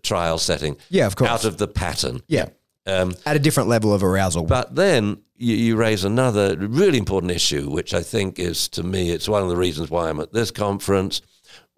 trial 0.03 0.37
setting 0.39 0.77
Yeah, 0.89 1.05
of 1.05 1.15
course. 1.15 1.29
out 1.29 1.45
of 1.45 1.57
the 1.57 1.67
pattern. 1.67 2.21
yeah. 2.27 2.49
Um, 2.85 3.13
At 3.25 3.35
a 3.35 3.39
different 3.39 3.69
level 3.69 3.93
of 3.93 4.03
arousal. 4.03 4.43
but 4.45 4.73
then 4.75 5.21
you, 5.35 5.55
you 5.55 5.75
raise 5.75 6.03
another 6.03 6.55
really 6.57 6.97
important 6.97 7.31
issue, 7.31 7.69
which 7.69 7.93
I 7.93 8.01
think 8.01 8.39
is, 8.39 8.67
to 8.69 8.81
me, 8.83 9.11
it's 9.11 9.29
one 9.29 9.43
of 9.43 9.49
the 9.49 9.57
reasons 9.57 9.91
why 9.91 10.09
I'm 10.09 10.19
at 10.19 10.33
this 10.33 10.49
conference. 10.49 11.21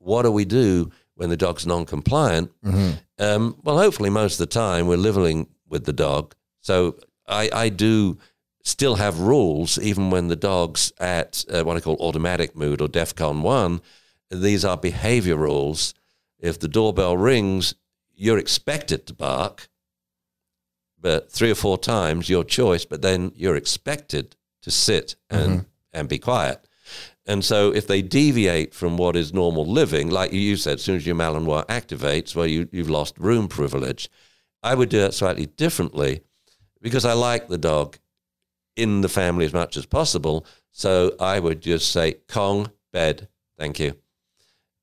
What 0.01 0.23
do 0.23 0.31
we 0.31 0.45
do 0.45 0.91
when 1.15 1.29
the 1.29 1.37
dog's 1.37 1.65
non 1.65 1.85
compliant? 1.85 2.51
Um, 3.19 3.55
well, 3.63 3.77
hopefully, 3.77 4.09
most 4.09 4.33
of 4.39 4.49
the 4.49 4.53
time 4.53 4.87
we're 4.87 4.97
living 4.97 5.47
with 5.67 5.85
the 5.85 5.93
dog. 5.93 6.33
So 6.61 6.97
I, 7.27 7.49
I 7.53 7.69
do 7.69 8.17
still 8.63 8.95
have 8.95 9.19
rules, 9.19 9.79
even 9.79 10.09
when 10.09 10.27
the 10.27 10.35
dog's 10.35 10.91
at 10.99 11.45
uh, 11.49 11.63
what 11.63 11.77
I 11.77 11.79
call 11.79 11.95
automatic 11.99 12.55
mood 12.55 12.81
or 12.81 12.87
DEFCON 12.87 13.41
1. 13.41 13.81
These 14.31 14.65
are 14.65 14.77
behavior 14.77 15.35
rules. 15.35 15.93
If 16.39 16.59
the 16.59 16.67
doorbell 16.67 17.17
rings, 17.17 17.75
you're 18.15 18.37
expected 18.37 19.05
to 19.07 19.13
bark 19.13 19.69
but 21.01 21.31
three 21.31 21.51
or 21.51 21.55
four 21.55 21.77
times 21.77 22.29
your 22.29 22.43
choice, 22.43 22.85
but 22.85 23.01
then 23.01 23.31
you're 23.35 23.55
expected 23.55 24.35
to 24.61 24.71
sit 24.71 25.15
and, 25.29 25.65
and 25.93 26.07
be 26.07 26.19
quiet. 26.19 26.67
And 27.32 27.45
so 27.45 27.73
if 27.73 27.88
they 27.88 28.01
deviate 28.01 28.73
from 28.73 28.97
what 28.97 29.15
is 29.15 29.34
normal 29.34 29.65
living, 29.65 30.09
like 30.09 30.34
you 30.34 30.57
said, 30.57 30.73
as 30.73 30.84
soon 30.84 30.97
as 30.97 31.07
your 31.07 31.15
Malinois 31.15 31.65
activates, 31.67 32.36
well, 32.36 32.45
you, 32.45 32.67
you've 32.73 32.89
lost 32.89 33.17
room 33.17 33.47
privilege. 33.47 34.09
I 34.61 34.75
would 34.75 34.89
do 34.89 34.99
that 34.99 35.13
slightly 35.13 35.45
differently 35.45 36.23
because 36.82 37.05
I 37.05 37.13
like 37.13 37.47
the 37.47 37.57
dog 37.57 37.97
in 38.75 38.99
the 38.99 39.07
family 39.07 39.45
as 39.45 39.53
much 39.53 39.77
as 39.77 39.86
possible. 39.86 40.45
So 40.71 41.15
I 41.21 41.39
would 41.39 41.61
just 41.61 41.89
say, 41.89 42.15
Kong, 42.27 42.69
bed, 42.91 43.29
thank 43.57 43.79
you. 43.79 43.93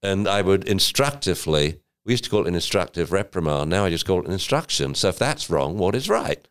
And 0.02 0.26
I 0.26 0.40
would 0.40 0.66
instructively, 0.66 1.82
we 2.06 2.14
used 2.14 2.24
to 2.24 2.30
call 2.30 2.46
it 2.46 2.48
an 2.48 2.54
instructive 2.54 3.12
reprimand. 3.12 3.68
Now 3.68 3.84
I 3.84 3.90
just 3.90 4.06
call 4.06 4.20
it 4.20 4.26
an 4.26 4.32
instruction. 4.32 4.94
So 4.94 5.10
if 5.10 5.18
that's 5.18 5.50
wrong, 5.50 5.76
what 5.76 5.94
is 5.94 6.08
right? 6.08 6.48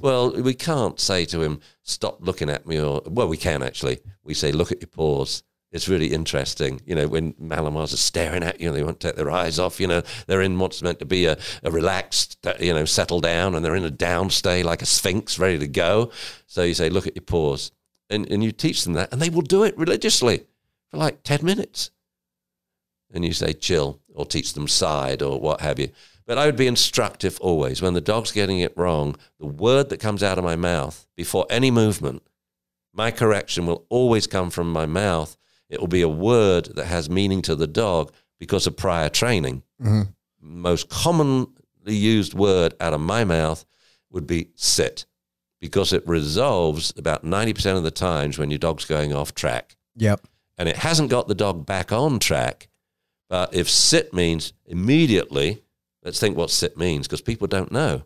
Well, 0.00 0.32
we 0.32 0.54
can't 0.54 1.00
say 1.00 1.24
to 1.26 1.42
him, 1.42 1.60
stop 1.82 2.18
looking 2.20 2.50
at 2.50 2.66
me, 2.66 2.80
or, 2.80 3.02
well, 3.06 3.28
we 3.28 3.36
can 3.36 3.62
actually. 3.62 4.00
We 4.22 4.34
say, 4.34 4.52
look 4.52 4.70
at 4.70 4.80
your 4.80 4.88
paws. 4.88 5.42
It's 5.72 5.88
really 5.88 6.12
interesting. 6.12 6.82
You 6.84 6.94
know, 6.94 7.08
when 7.08 7.32
Malinois 7.34 7.94
are 7.94 7.96
staring 7.96 8.42
at 8.42 8.60
you, 8.60 8.70
they 8.70 8.82
won't 8.82 9.00
take 9.00 9.16
their 9.16 9.30
eyes 9.30 9.58
off. 9.58 9.80
You 9.80 9.86
know, 9.86 10.02
they're 10.26 10.42
in 10.42 10.58
what's 10.58 10.82
meant 10.82 10.98
to 10.98 11.06
be 11.06 11.24
a, 11.24 11.38
a 11.62 11.70
relaxed, 11.70 12.38
uh, 12.46 12.54
you 12.60 12.74
know, 12.74 12.84
settle 12.84 13.20
down, 13.20 13.54
and 13.54 13.64
they're 13.64 13.74
in 13.74 13.84
a 13.84 13.90
downstay 13.90 14.62
like 14.62 14.82
a 14.82 14.86
sphinx 14.86 15.38
ready 15.38 15.58
to 15.58 15.68
go. 15.68 16.10
So 16.46 16.62
you 16.62 16.74
say, 16.74 16.90
look 16.90 17.06
at 17.06 17.16
your 17.16 17.24
paws. 17.24 17.72
And, 18.10 18.30
and 18.30 18.44
you 18.44 18.52
teach 18.52 18.84
them 18.84 18.92
that, 18.92 19.10
and 19.10 19.22
they 19.22 19.30
will 19.30 19.40
do 19.40 19.64
it 19.64 19.76
religiously 19.78 20.44
for 20.90 20.98
like 20.98 21.22
10 21.22 21.42
minutes 21.42 21.90
and 23.12 23.24
you 23.24 23.32
say 23.32 23.52
chill 23.52 24.00
or 24.14 24.24
teach 24.24 24.54
them 24.54 24.66
side 24.66 25.22
or 25.22 25.38
what 25.38 25.60
have 25.60 25.78
you. 25.78 25.90
But 26.26 26.38
I 26.38 26.46
would 26.46 26.56
be 26.56 26.66
instructive 26.66 27.38
always. 27.40 27.82
When 27.82 27.94
the 27.94 28.00
dog's 28.00 28.32
getting 28.32 28.60
it 28.60 28.76
wrong, 28.76 29.16
the 29.38 29.46
word 29.46 29.88
that 29.88 30.00
comes 30.00 30.22
out 30.22 30.38
of 30.38 30.44
my 30.44 30.56
mouth 30.56 31.06
before 31.16 31.46
any 31.50 31.70
movement, 31.70 32.22
my 32.92 33.10
correction 33.10 33.66
will 33.66 33.86
always 33.88 34.26
come 34.26 34.50
from 34.50 34.72
my 34.72 34.86
mouth. 34.86 35.36
It 35.68 35.80
will 35.80 35.88
be 35.88 36.02
a 36.02 36.08
word 36.08 36.66
that 36.76 36.86
has 36.86 37.08
meaning 37.10 37.42
to 37.42 37.56
the 37.56 37.66
dog 37.66 38.12
because 38.38 38.66
of 38.66 38.76
prior 38.76 39.08
training. 39.08 39.62
Mm-hmm. 39.80 40.02
Most 40.40 40.88
commonly 40.88 41.46
used 41.86 42.34
word 42.34 42.74
out 42.80 42.92
of 42.92 43.00
my 43.00 43.24
mouth 43.24 43.64
would 44.10 44.26
be 44.26 44.50
sit 44.54 45.06
because 45.60 45.92
it 45.92 46.06
resolves 46.06 46.92
about 46.96 47.24
90% 47.24 47.76
of 47.76 47.82
the 47.84 47.90
times 47.90 48.38
when 48.38 48.50
your 48.50 48.58
dog's 48.58 48.84
going 48.84 49.12
off 49.12 49.34
track 49.34 49.76
Yep. 49.96 50.20
and 50.58 50.68
it 50.68 50.76
hasn't 50.76 51.08
got 51.10 51.28
the 51.28 51.34
dog 51.34 51.64
back 51.64 51.92
on 51.92 52.18
track. 52.18 52.68
But 53.28 53.54
if 53.54 53.70
sit 53.70 54.12
means 54.12 54.52
immediately, 54.66 55.62
let's 56.02 56.20
think 56.20 56.36
what 56.36 56.50
sit 56.50 56.76
means 56.76 57.06
because 57.06 57.20
people 57.20 57.46
don't 57.46 57.72
know. 57.72 58.02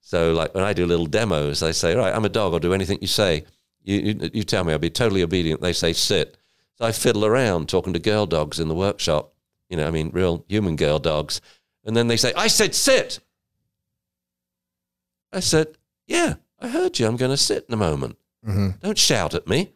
So, 0.00 0.32
like 0.32 0.54
when 0.54 0.64
I 0.64 0.72
do 0.72 0.84
little 0.84 1.06
demos, 1.06 1.62
I 1.62 1.70
say, 1.70 1.94
"Right, 1.94 2.14
I'm 2.14 2.24
a 2.24 2.28
dog. 2.28 2.52
I'll 2.52 2.58
do 2.58 2.74
anything 2.74 2.98
you 3.00 3.06
say. 3.06 3.44
You, 3.82 3.98
you, 3.98 4.30
you 4.32 4.42
tell 4.42 4.64
me. 4.64 4.72
I'll 4.72 4.78
be 4.78 4.90
totally 4.90 5.22
obedient." 5.22 5.60
They 5.60 5.72
say, 5.72 5.92
"Sit." 5.92 6.36
So 6.76 6.84
I 6.84 6.92
fiddle 6.92 7.24
around 7.24 7.68
talking 7.68 7.92
to 7.92 7.98
girl 7.98 8.26
dogs 8.26 8.58
in 8.58 8.68
the 8.68 8.74
workshop. 8.74 9.32
You 9.68 9.76
know, 9.76 9.86
I 9.86 9.90
mean, 9.90 10.10
real 10.10 10.44
human 10.48 10.76
girl 10.76 10.98
dogs, 10.98 11.40
and 11.84 11.96
then 11.96 12.08
they 12.08 12.16
say, 12.16 12.32
"I 12.36 12.48
said 12.48 12.74
sit." 12.74 13.20
I 15.32 15.40
said, 15.40 15.78
"Yeah, 16.06 16.34
I 16.60 16.68
heard 16.68 16.98
you. 16.98 17.06
I'm 17.06 17.16
going 17.16 17.30
to 17.30 17.36
sit 17.36 17.64
in 17.68 17.74
a 17.74 17.78
moment. 17.78 18.18
Mm-hmm. 18.46 18.70
Don't 18.82 18.98
shout 18.98 19.34
at 19.34 19.46
me." 19.46 19.72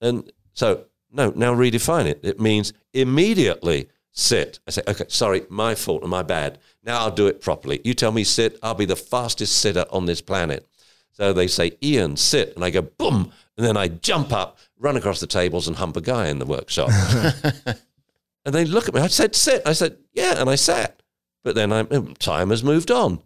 And 0.00 0.30
so, 0.52 0.84
no, 1.10 1.32
now 1.34 1.54
redefine 1.54 2.06
it. 2.06 2.20
It 2.22 2.38
means 2.38 2.74
immediately 2.92 3.88
sit. 4.14 4.60
I 4.66 4.70
say, 4.70 4.82
okay, 4.88 5.04
sorry, 5.08 5.42
my 5.50 5.74
fault 5.74 6.02
and 6.02 6.10
my 6.10 6.22
bad. 6.22 6.58
Now 6.82 7.00
I'll 7.00 7.10
do 7.10 7.26
it 7.26 7.42
properly. 7.42 7.80
You 7.84 7.92
tell 7.92 8.12
me 8.12 8.24
sit, 8.24 8.58
I'll 8.62 8.74
be 8.74 8.86
the 8.86 8.96
fastest 8.96 9.58
sitter 9.58 9.84
on 9.90 10.06
this 10.06 10.22
planet. 10.22 10.66
So 11.12 11.32
they 11.32 11.48
say, 11.48 11.72
Ian, 11.82 12.16
sit. 12.16 12.54
And 12.54 12.64
I 12.64 12.70
go, 12.70 12.82
boom. 12.82 13.32
And 13.56 13.66
then 13.66 13.76
I 13.76 13.88
jump 13.88 14.32
up, 14.32 14.58
run 14.78 14.96
across 14.96 15.20
the 15.20 15.26
tables 15.26 15.68
and 15.68 15.76
hump 15.76 15.96
a 15.96 16.00
guy 16.00 16.28
in 16.28 16.38
the 16.38 16.46
workshop. 16.46 16.90
and 18.44 18.54
they 18.54 18.64
look 18.64 18.88
at 18.88 18.94
me. 18.94 19.00
I 19.00 19.08
said, 19.08 19.34
sit. 19.34 19.62
I 19.66 19.72
said, 19.72 19.98
yeah. 20.12 20.40
And 20.40 20.48
I 20.48 20.54
sat. 20.54 21.02
But 21.44 21.54
then 21.54 21.72
I, 21.72 21.82
mm, 21.82 22.16
time 22.18 22.50
has 22.50 22.64
moved 22.64 22.90
on. 22.90 23.20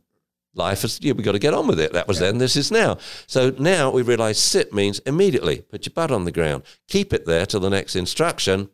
Life 0.55 0.82
has, 0.82 0.99
yeah, 1.03 1.12
we've 1.12 1.24
got 1.24 1.32
to 1.32 1.39
get 1.39 1.55
on 1.55 1.66
with 1.66 1.78
it. 1.78 1.93
That 1.93 2.09
was 2.09 2.18
then, 2.18 2.39
this 2.39 2.57
is 2.57 2.70
now. 2.70 2.99
So 3.26 3.51
now 3.59 3.91
we 3.91 4.03
realize 4.03 4.39
sit 4.39 4.74
means 4.74 4.99
immediately 5.01 5.61
put 5.61 5.86
your 5.86 5.93
butt 5.93 6.11
on 6.11 6.24
the 6.24 6.32
ground, 6.32 6.64
keep 6.89 7.12
it 7.12 7.26
there 7.26 7.47
till 7.47 7.61
the 7.61 7.70
next 7.70 7.95
instruction. 7.95 8.68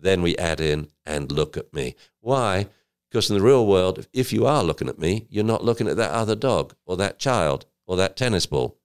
Then 0.00 0.22
we 0.22 0.36
add 0.36 0.60
in 0.60 0.88
and 1.04 1.30
look 1.30 1.56
at 1.56 1.72
me. 1.72 1.94
Why? 2.20 2.66
Because 3.10 3.30
in 3.30 3.36
the 3.36 3.42
real 3.42 3.66
world, 3.66 4.06
if 4.12 4.32
you 4.32 4.46
are 4.46 4.62
looking 4.62 4.88
at 4.88 4.98
me, 4.98 5.26
you're 5.28 5.44
not 5.44 5.64
looking 5.64 5.88
at 5.88 5.96
that 5.96 6.12
other 6.12 6.36
dog 6.36 6.74
or 6.86 6.96
that 6.96 7.18
child 7.18 7.66
or 7.86 7.96
that 7.96 8.16
tennis 8.16 8.46
ball. 8.46 8.78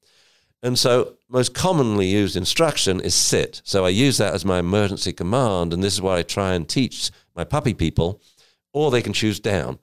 And 0.64 0.80
so, 0.80 1.18
most 1.30 1.54
commonly 1.54 2.08
used 2.08 2.36
instruction 2.36 3.00
is 3.00 3.14
sit. 3.14 3.62
So, 3.64 3.86
I 3.86 3.90
use 3.90 4.18
that 4.18 4.34
as 4.34 4.44
my 4.44 4.60
emergency 4.60 5.14
command. 5.14 5.74
And 5.74 5.84
this 5.84 5.94
is 5.94 6.02
what 6.02 6.18
I 6.18 6.24
try 6.24 6.54
and 6.54 6.68
teach 6.68 7.12
my 7.36 7.44
puppy 7.44 7.74
people, 7.74 8.22
or 8.74 8.90
they 8.90 9.04
can 9.04 9.14
choose 9.14 9.40
down. 9.40 9.78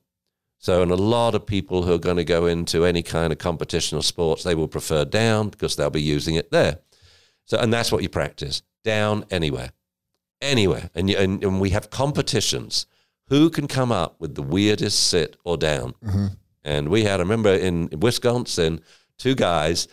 So, 0.58 0.80
and 0.80 0.92
a 0.92 0.96
lot 0.96 1.34
of 1.34 1.44
people 1.44 1.82
who 1.82 1.92
are 1.92 1.98
going 1.98 2.18
to 2.18 2.24
go 2.24 2.46
into 2.46 2.84
any 2.84 3.02
kind 3.02 3.32
of 3.32 3.38
competition 3.38 3.98
or 3.98 4.02
sports, 4.02 4.44
they 4.44 4.54
will 4.54 4.68
prefer 4.68 5.04
down 5.04 5.48
because 5.48 5.74
they'll 5.74 5.90
be 5.90 6.02
using 6.02 6.36
it 6.36 6.52
there. 6.52 6.78
So, 7.44 7.58
and 7.58 7.72
that's 7.72 7.90
what 7.90 8.02
you 8.02 8.08
practice 8.08 8.62
down 8.84 9.24
anywhere, 9.30 9.72
anywhere. 10.42 10.90
And, 10.94 11.08
and, 11.10 11.42
and 11.42 11.60
we 11.60 11.70
have 11.70 11.90
competitions. 11.90 12.86
Who 13.28 13.48
can 13.48 13.66
come 13.68 13.90
up 13.90 14.20
with 14.20 14.34
the 14.34 14.42
weirdest 14.42 15.08
sit 15.08 15.36
or 15.44 15.56
down? 15.56 15.94
And 16.64 16.88
we 16.88 17.04
had, 17.04 17.20
I 17.20 17.22
remember 17.22 17.52
in 17.52 17.88
Wisconsin, 17.98 18.80
two 19.18 19.34
guys, 19.34 19.88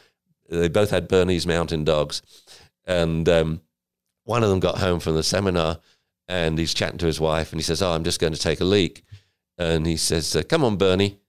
they 0.50 0.68
both 0.68 0.90
had 0.90 1.08
Bernese 1.08 1.48
mountain 1.48 1.84
dogs. 1.84 2.22
And 2.86 3.30
um, 3.30 3.62
one 4.26 4.44
of 4.44 4.50
them 4.50 4.60
got 4.60 4.80
home 4.80 5.00
from 5.00 5.16
the 5.16 5.24
seminar 5.24 5.80
and 6.28 6.58
he's 6.58 6.74
chatting 6.74 6.98
to 7.00 7.06
his 7.06 7.20
wife 7.20 7.52
and 7.52 7.60
he 7.60 7.64
says, 7.64 7.82
Oh, 7.82 7.92
I'm 7.92 8.04
just 8.04 8.20
going 8.20 8.34
to 8.34 8.40
take 8.40 8.62
a 8.62 8.66
leak. 8.66 9.04
And 9.58 9.86
he 9.86 9.98
says, 9.98 10.36
uh, 10.36 10.44
Come 10.44 10.64
on, 10.64 10.78
Bernie. 10.78 11.20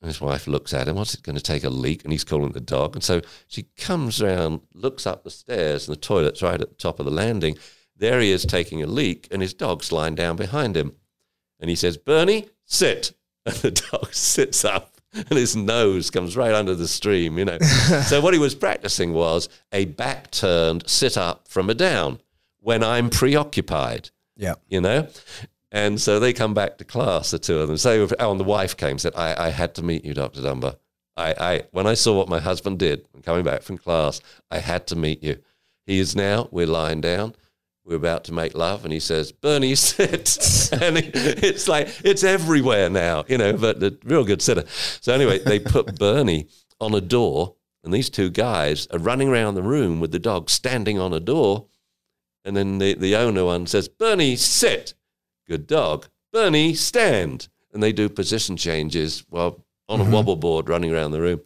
And 0.00 0.08
his 0.08 0.20
wife 0.20 0.46
looks 0.46 0.74
at 0.74 0.88
him, 0.88 0.96
What's 0.96 1.14
it 1.14 1.22
going 1.22 1.36
to 1.36 1.42
take 1.42 1.64
a 1.64 1.70
leak? 1.70 2.04
And 2.04 2.12
he's 2.12 2.24
calling 2.24 2.52
the 2.52 2.60
dog. 2.60 2.96
And 2.96 3.04
so 3.04 3.20
she 3.46 3.64
comes 3.76 4.20
around, 4.20 4.60
looks 4.74 5.06
up 5.06 5.24
the 5.24 5.30
stairs, 5.30 5.88
and 5.88 5.96
the 5.96 6.00
toilet's 6.00 6.42
right 6.42 6.60
at 6.60 6.68
the 6.68 6.74
top 6.74 6.98
of 6.98 7.06
the 7.06 7.12
landing. 7.12 7.56
There 8.02 8.18
he 8.18 8.32
is 8.32 8.44
taking 8.44 8.82
a 8.82 8.86
leak, 8.88 9.28
and 9.30 9.40
his 9.40 9.54
dog's 9.54 9.92
lying 9.92 10.16
down 10.16 10.34
behind 10.34 10.76
him. 10.76 10.96
And 11.60 11.70
he 11.70 11.76
says, 11.76 11.96
Bernie, 11.96 12.48
sit. 12.64 13.12
And 13.46 13.56
the 13.56 13.70
dog 13.72 14.12
sits 14.14 14.64
up 14.64 14.92
and 15.12 15.30
his 15.30 15.56
nose 15.56 16.10
comes 16.10 16.36
right 16.36 16.54
under 16.54 16.76
the 16.76 16.86
stream, 16.86 17.38
you 17.38 17.44
know. 17.44 17.58
so 18.06 18.20
what 18.20 18.34
he 18.34 18.38
was 18.38 18.54
practicing 18.54 19.12
was 19.12 19.48
a 19.72 19.84
back 19.86 20.30
turned 20.30 20.88
sit 20.88 21.18
up 21.18 21.48
from 21.48 21.68
a 21.68 21.74
down 21.74 22.20
when 22.60 22.84
I'm 22.84 23.10
preoccupied, 23.10 24.10
Yeah. 24.36 24.54
you 24.68 24.80
know. 24.80 25.08
And 25.72 26.00
so 26.00 26.20
they 26.20 26.32
come 26.32 26.54
back 26.54 26.78
to 26.78 26.84
class, 26.84 27.32
the 27.32 27.40
two 27.40 27.58
of 27.58 27.66
them. 27.66 27.78
So, 27.78 28.06
oh, 28.20 28.30
and 28.30 28.38
the 28.38 28.44
wife 28.44 28.76
came, 28.76 28.96
said, 28.98 29.14
I, 29.16 29.46
I 29.46 29.48
had 29.50 29.74
to 29.74 29.82
meet 29.82 30.04
you, 30.04 30.14
Dr. 30.14 30.40
Dunbar. 30.40 30.76
I, 31.16 31.34
I, 31.38 31.62
when 31.72 31.88
I 31.88 31.94
saw 31.94 32.16
what 32.16 32.28
my 32.28 32.38
husband 32.38 32.78
did 32.78 33.06
coming 33.24 33.42
back 33.42 33.62
from 33.62 33.76
class, 33.76 34.20
I 34.52 34.58
had 34.58 34.86
to 34.88 34.94
meet 34.96 35.22
you. 35.22 35.38
He 35.84 35.98
is 35.98 36.14
now, 36.14 36.48
we're 36.52 36.66
lying 36.68 37.00
down, 37.00 37.34
we're 37.84 37.96
about 37.96 38.24
to 38.24 38.32
make 38.32 38.54
love, 38.54 38.84
and 38.84 38.92
he 38.92 39.00
says, 39.00 39.32
Bernie, 39.32 39.74
sit. 39.74 40.70
and 40.72 40.98
it, 40.98 41.10
it's 41.14 41.66
like, 41.68 41.88
it's 42.04 42.22
everywhere 42.22 42.88
now, 42.88 43.24
you 43.28 43.38
know, 43.38 43.52
but 43.54 43.82
a 43.82 43.96
real 44.04 44.24
good 44.24 44.40
sitter. 44.40 44.64
So 45.00 45.12
anyway, 45.12 45.38
they 45.38 45.58
put 45.58 45.98
Bernie 45.98 46.48
on 46.80 46.94
a 46.94 47.00
door, 47.00 47.56
and 47.82 47.92
these 47.92 48.08
two 48.08 48.30
guys 48.30 48.86
are 48.88 48.98
running 48.98 49.28
around 49.28 49.54
the 49.54 49.62
room 49.62 50.00
with 50.00 50.12
the 50.12 50.18
dog 50.18 50.48
standing 50.48 50.98
on 50.98 51.12
a 51.12 51.20
door. 51.20 51.66
And 52.44 52.56
then 52.56 52.78
the, 52.78 52.94
the 52.94 53.16
owner 53.16 53.44
one 53.44 53.66
says, 53.66 53.88
Bernie, 53.88 54.36
sit. 54.36 54.94
Good 55.48 55.66
dog. 55.66 56.08
Bernie, 56.32 56.74
stand. 56.74 57.48
And 57.72 57.82
they 57.82 57.92
do 57.92 58.08
position 58.08 58.56
changes 58.56 59.24
while 59.28 59.64
on 59.88 60.00
a 60.00 60.04
mm-hmm. 60.04 60.12
wobble 60.12 60.36
board 60.36 60.68
running 60.68 60.94
around 60.94 61.12
the 61.12 61.20
room. 61.20 61.40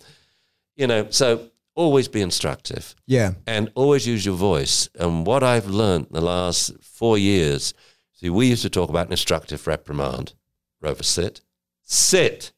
You 0.76 0.86
know, 0.86 1.06
so 1.10 1.50
always 1.76 2.08
be 2.08 2.20
instructive 2.20 2.96
Yeah. 3.06 3.34
and 3.46 3.70
always 3.76 4.06
use 4.06 4.26
your 4.26 4.34
voice. 4.36 4.88
And 4.98 5.24
what 5.26 5.42
I've 5.44 5.66
learned 5.68 6.06
in 6.06 6.14
the 6.14 6.20
last 6.20 6.72
four 6.82 7.16
years, 7.16 7.72
see, 8.12 8.28
we 8.30 8.48
used 8.48 8.62
to 8.62 8.70
talk 8.70 8.88
about 8.90 9.06
an 9.06 9.12
instructive 9.12 9.66
reprimand. 9.68 10.34
Rover, 10.80 11.04
sit. 11.04 11.42
Sit. 11.84 12.52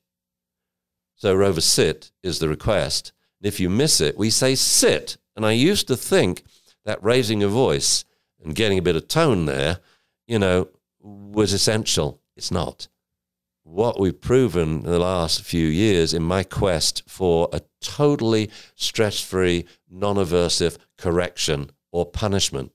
So 1.17 1.35
Rover, 1.35 1.61
sit 1.61 2.13
is 2.23 2.39
the 2.39 2.49
request. 2.49 3.13
And 3.41 3.47
if 3.49 3.61
you 3.61 3.69
miss 3.69 4.01
it, 4.01 4.17
we 4.17 4.31
say 4.31 4.55
sit. 4.55 5.17
And 5.37 5.45
I 5.45 5.53
used 5.53 5.87
to 5.89 5.97
think 5.97 6.45
that 6.85 7.03
raising 7.03 7.43
a 7.43 7.49
voice 7.49 8.05
and 8.43 8.55
getting 8.55 8.79
a 8.79 8.83
bit 8.83 8.97
of 8.97 9.09
tone 9.09 9.47
there, 9.47 9.81
you 10.27 10.39
know, 10.39 10.69
was 11.01 11.53
essential. 11.53 12.21
It's 12.37 12.51
not. 12.51 12.89
What 13.71 14.01
we've 14.01 14.19
proven 14.19 14.81
in 14.81 14.83
the 14.83 14.99
last 14.99 15.43
few 15.43 15.67
years 15.67 16.15
in 16.15 16.23
my 16.23 16.43
quest 16.43 17.03
for 17.07 17.49
a 17.53 17.61
totally 17.83 18.51
stress 18.75 19.21
free, 19.21 19.67
non 19.91 20.17
aversive 20.17 20.79
correction 20.97 21.71
or 21.93 22.07
punishment, 22.07 22.73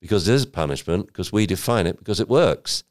because 0.00 0.26
it 0.26 0.34
is 0.34 0.46
punishment, 0.46 1.08
because 1.08 1.30
we 1.30 1.44
define 1.46 1.86
it 1.86 1.98
because 1.98 2.20
it 2.20 2.28
works. 2.28 2.84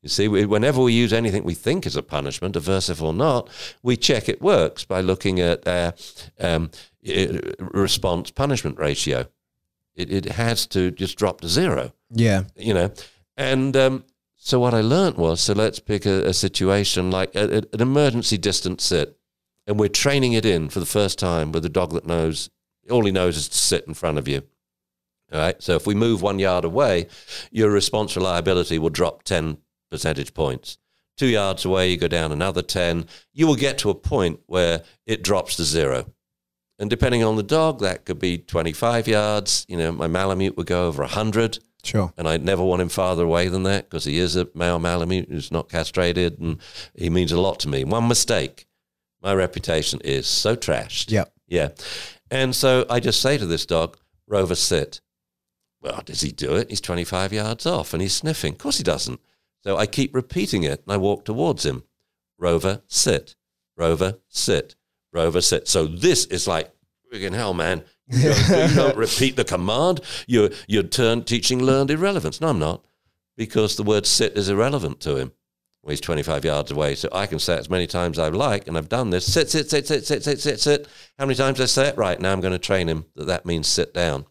You 0.00 0.08
see, 0.08 0.28
we, 0.28 0.46
whenever 0.46 0.80
we 0.80 0.94
use 0.94 1.12
anything 1.12 1.44
we 1.44 1.52
think 1.52 1.84
is 1.84 1.94
a 1.94 2.02
punishment, 2.02 2.54
aversive 2.54 3.02
or 3.02 3.12
not, 3.12 3.50
we 3.82 3.98
check 3.98 4.26
it 4.30 4.40
works 4.40 4.82
by 4.86 5.02
looking 5.02 5.40
at 5.40 5.68
uh, 5.68 5.92
um, 6.40 6.70
response 7.58 8.30
punishment 8.30 8.78
ratio. 8.78 9.26
It, 9.94 10.10
it 10.10 10.24
has 10.24 10.66
to 10.68 10.90
just 10.90 11.18
drop 11.18 11.42
to 11.42 11.48
zero 11.48 11.92
Yeah. 12.10 12.44
you 12.56 12.72
know. 12.72 12.92
And 13.36 13.76
um, 13.76 14.04
so 14.44 14.58
what 14.58 14.74
I 14.74 14.80
learned 14.80 15.16
was, 15.18 15.40
so 15.40 15.52
let's 15.52 15.78
pick 15.78 16.04
a, 16.04 16.26
a 16.26 16.34
situation 16.34 17.12
like 17.12 17.32
a, 17.36 17.58
a- 17.58 17.74
an 17.74 17.80
emergency 17.80 18.36
distance 18.36 18.84
sit, 18.84 19.16
and 19.68 19.78
we're 19.78 19.88
training 19.88 20.32
it 20.32 20.44
in 20.44 20.68
for 20.68 20.80
the 20.80 20.86
first 20.86 21.16
time 21.16 21.52
with 21.52 21.64
a 21.64 21.68
dog 21.68 21.92
that 21.92 22.06
knows 22.06 22.50
all 22.90 23.04
he 23.04 23.12
knows 23.12 23.36
is 23.36 23.48
to 23.48 23.56
sit 23.56 23.86
in 23.86 23.94
front 23.94 24.18
of 24.18 24.26
you. 24.26 24.42
All 25.32 25.38
right. 25.38 25.62
So 25.62 25.76
if 25.76 25.86
we 25.86 25.94
move 25.94 26.20
one 26.22 26.40
yard 26.40 26.64
away, 26.64 27.06
your 27.52 27.70
response 27.70 28.16
reliability 28.16 28.80
will 28.80 28.90
drop 28.90 29.22
ten 29.22 29.58
percentage 29.92 30.34
points. 30.34 30.76
Two 31.16 31.28
yards 31.28 31.64
away, 31.64 31.90
you 31.92 31.96
go 31.96 32.08
down 32.08 32.32
another 32.32 32.62
ten. 32.62 33.06
You 33.32 33.46
will 33.46 33.54
get 33.54 33.78
to 33.78 33.90
a 33.90 33.94
point 33.94 34.40
where 34.46 34.82
it 35.06 35.22
drops 35.22 35.54
to 35.56 35.62
zero. 35.62 36.12
And 36.80 36.90
depending 36.90 37.22
on 37.22 37.36
the 37.36 37.44
dog, 37.44 37.78
that 37.78 38.04
could 38.04 38.18
be 38.18 38.38
25 38.38 39.06
yards. 39.06 39.64
You 39.68 39.76
know, 39.76 39.92
my 39.92 40.08
Malamute 40.08 40.56
would 40.56 40.66
go 40.66 40.88
over 40.88 41.02
100 41.02 41.60
Sure. 41.84 42.12
and 42.16 42.28
I 42.28 42.36
never 42.36 42.62
want 42.62 42.82
him 42.82 42.88
farther 42.88 43.24
away 43.24 43.48
than 43.48 43.64
that 43.64 43.90
because 43.90 44.04
he 44.04 44.18
is 44.18 44.36
a 44.36 44.48
male 44.54 44.78
Malamute 44.78 45.28
who's 45.28 45.50
not 45.50 45.68
castrated, 45.68 46.38
and 46.38 46.58
he 46.94 47.10
means 47.10 47.32
a 47.32 47.40
lot 47.40 47.58
to 47.60 47.68
me. 47.68 47.84
One 47.84 48.06
mistake, 48.08 48.66
my 49.20 49.34
reputation 49.34 50.00
is 50.04 50.26
so 50.26 50.54
trashed. 50.56 51.10
Yep. 51.10 51.32
Yeah, 51.48 51.68
and 52.30 52.54
so 52.54 52.86
I 52.88 53.00
just 53.00 53.20
say 53.20 53.36
to 53.36 53.46
this 53.46 53.66
dog, 53.66 53.98
Rover, 54.26 54.54
sit. 54.54 55.00
Well, 55.82 56.00
does 56.04 56.20
he 56.20 56.30
do 56.30 56.54
it? 56.56 56.70
He's 56.70 56.80
25 56.80 57.32
yards 57.32 57.66
off 57.66 57.92
and 57.92 58.00
he's 58.00 58.14
sniffing. 58.14 58.52
Of 58.52 58.58
course 58.58 58.78
he 58.78 58.84
doesn't. 58.84 59.20
So 59.64 59.76
I 59.76 59.86
keep 59.86 60.14
repeating 60.14 60.62
it 60.62 60.82
and 60.84 60.92
I 60.92 60.96
walk 60.96 61.24
towards 61.24 61.66
him. 61.66 61.82
Rover, 62.38 62.82
sit. 62.86 63.34
Rover, 63.76 64.18
sit. 64.28 64.76
Rover, 65.12 65.40
sit. 65.40 65.68
So 65.68 65.86
this 65.86 66.24
is 66.26 66.46
like 66.46 66.72
friggin' 67.12 67.34
hell, 67.34 67.52
man. 67.52 67.84
You 68.22 68.34
don't, 68.34 68.70
you 68.70 68.76
don't 68.82 68.96
repeat 68.96 69.36
the 69.36 69.44
command. 69.44 70.00
You're 70.26 70.50
you're 70.66 70.82
turn, 70.82 71.24
teaching 71.24 71.62
learned 71.62 71.90
irrelevance. 71.90 72.40
No, 72.40 72.48
I'm 72.48 72.58
not, 72.58 72.84
because 73.36 73.76
the 73.76 73.82
word 73.82 74.06
sit 74.06 74.36
is 74.36 74.48
irrelevant 74.48 75.00
to 75.00 75.16
him. 75.16 75.32
Well, 75.82 75.90
he's 75.90 76.00
25 76.00 76.44
yards 76.44 76.70
away, 76.70 76.94
so 76.94 77.08
I 77.10 77.26
can 77.26 77.40
say 77.40 77.54
it 77.54 77.60
as 77.60 77.70
many 77.70 77.88
times 77.88 78.18
as 78.18 78.26
I 78.26 78.28
like, 78.28 78.68
and 78.68 78.78
I've 78.78 78.88
done 78.88 79.10
this. 79.10 79.30
Sit, 79.30 79.50
sit, 79.50 79.68
sit, 79.68 79.86
sit, 79.86 80.04
sit, 80.06 80.22
sit, 80.22 80.40
sit, 80.40 80.60
sit. 80.60 80.88
How 81.18 81.26
many 81.26 81.34
times 81.34 81.60
I 81.60 81.64
say 81.64 81.88
it? 81.88 81.96
Right 81.96 82.20
now, 82.20 82.32
I'm 82.32 82.40
going 82.40 82.52
to 82.52 82.58
train 82.58 82.88
him 82.88 83.06
that 83.16 83.26
that 83.26 83.46
means 83.46 83.66
sit 83.66 83.92
down, 83.92 84.26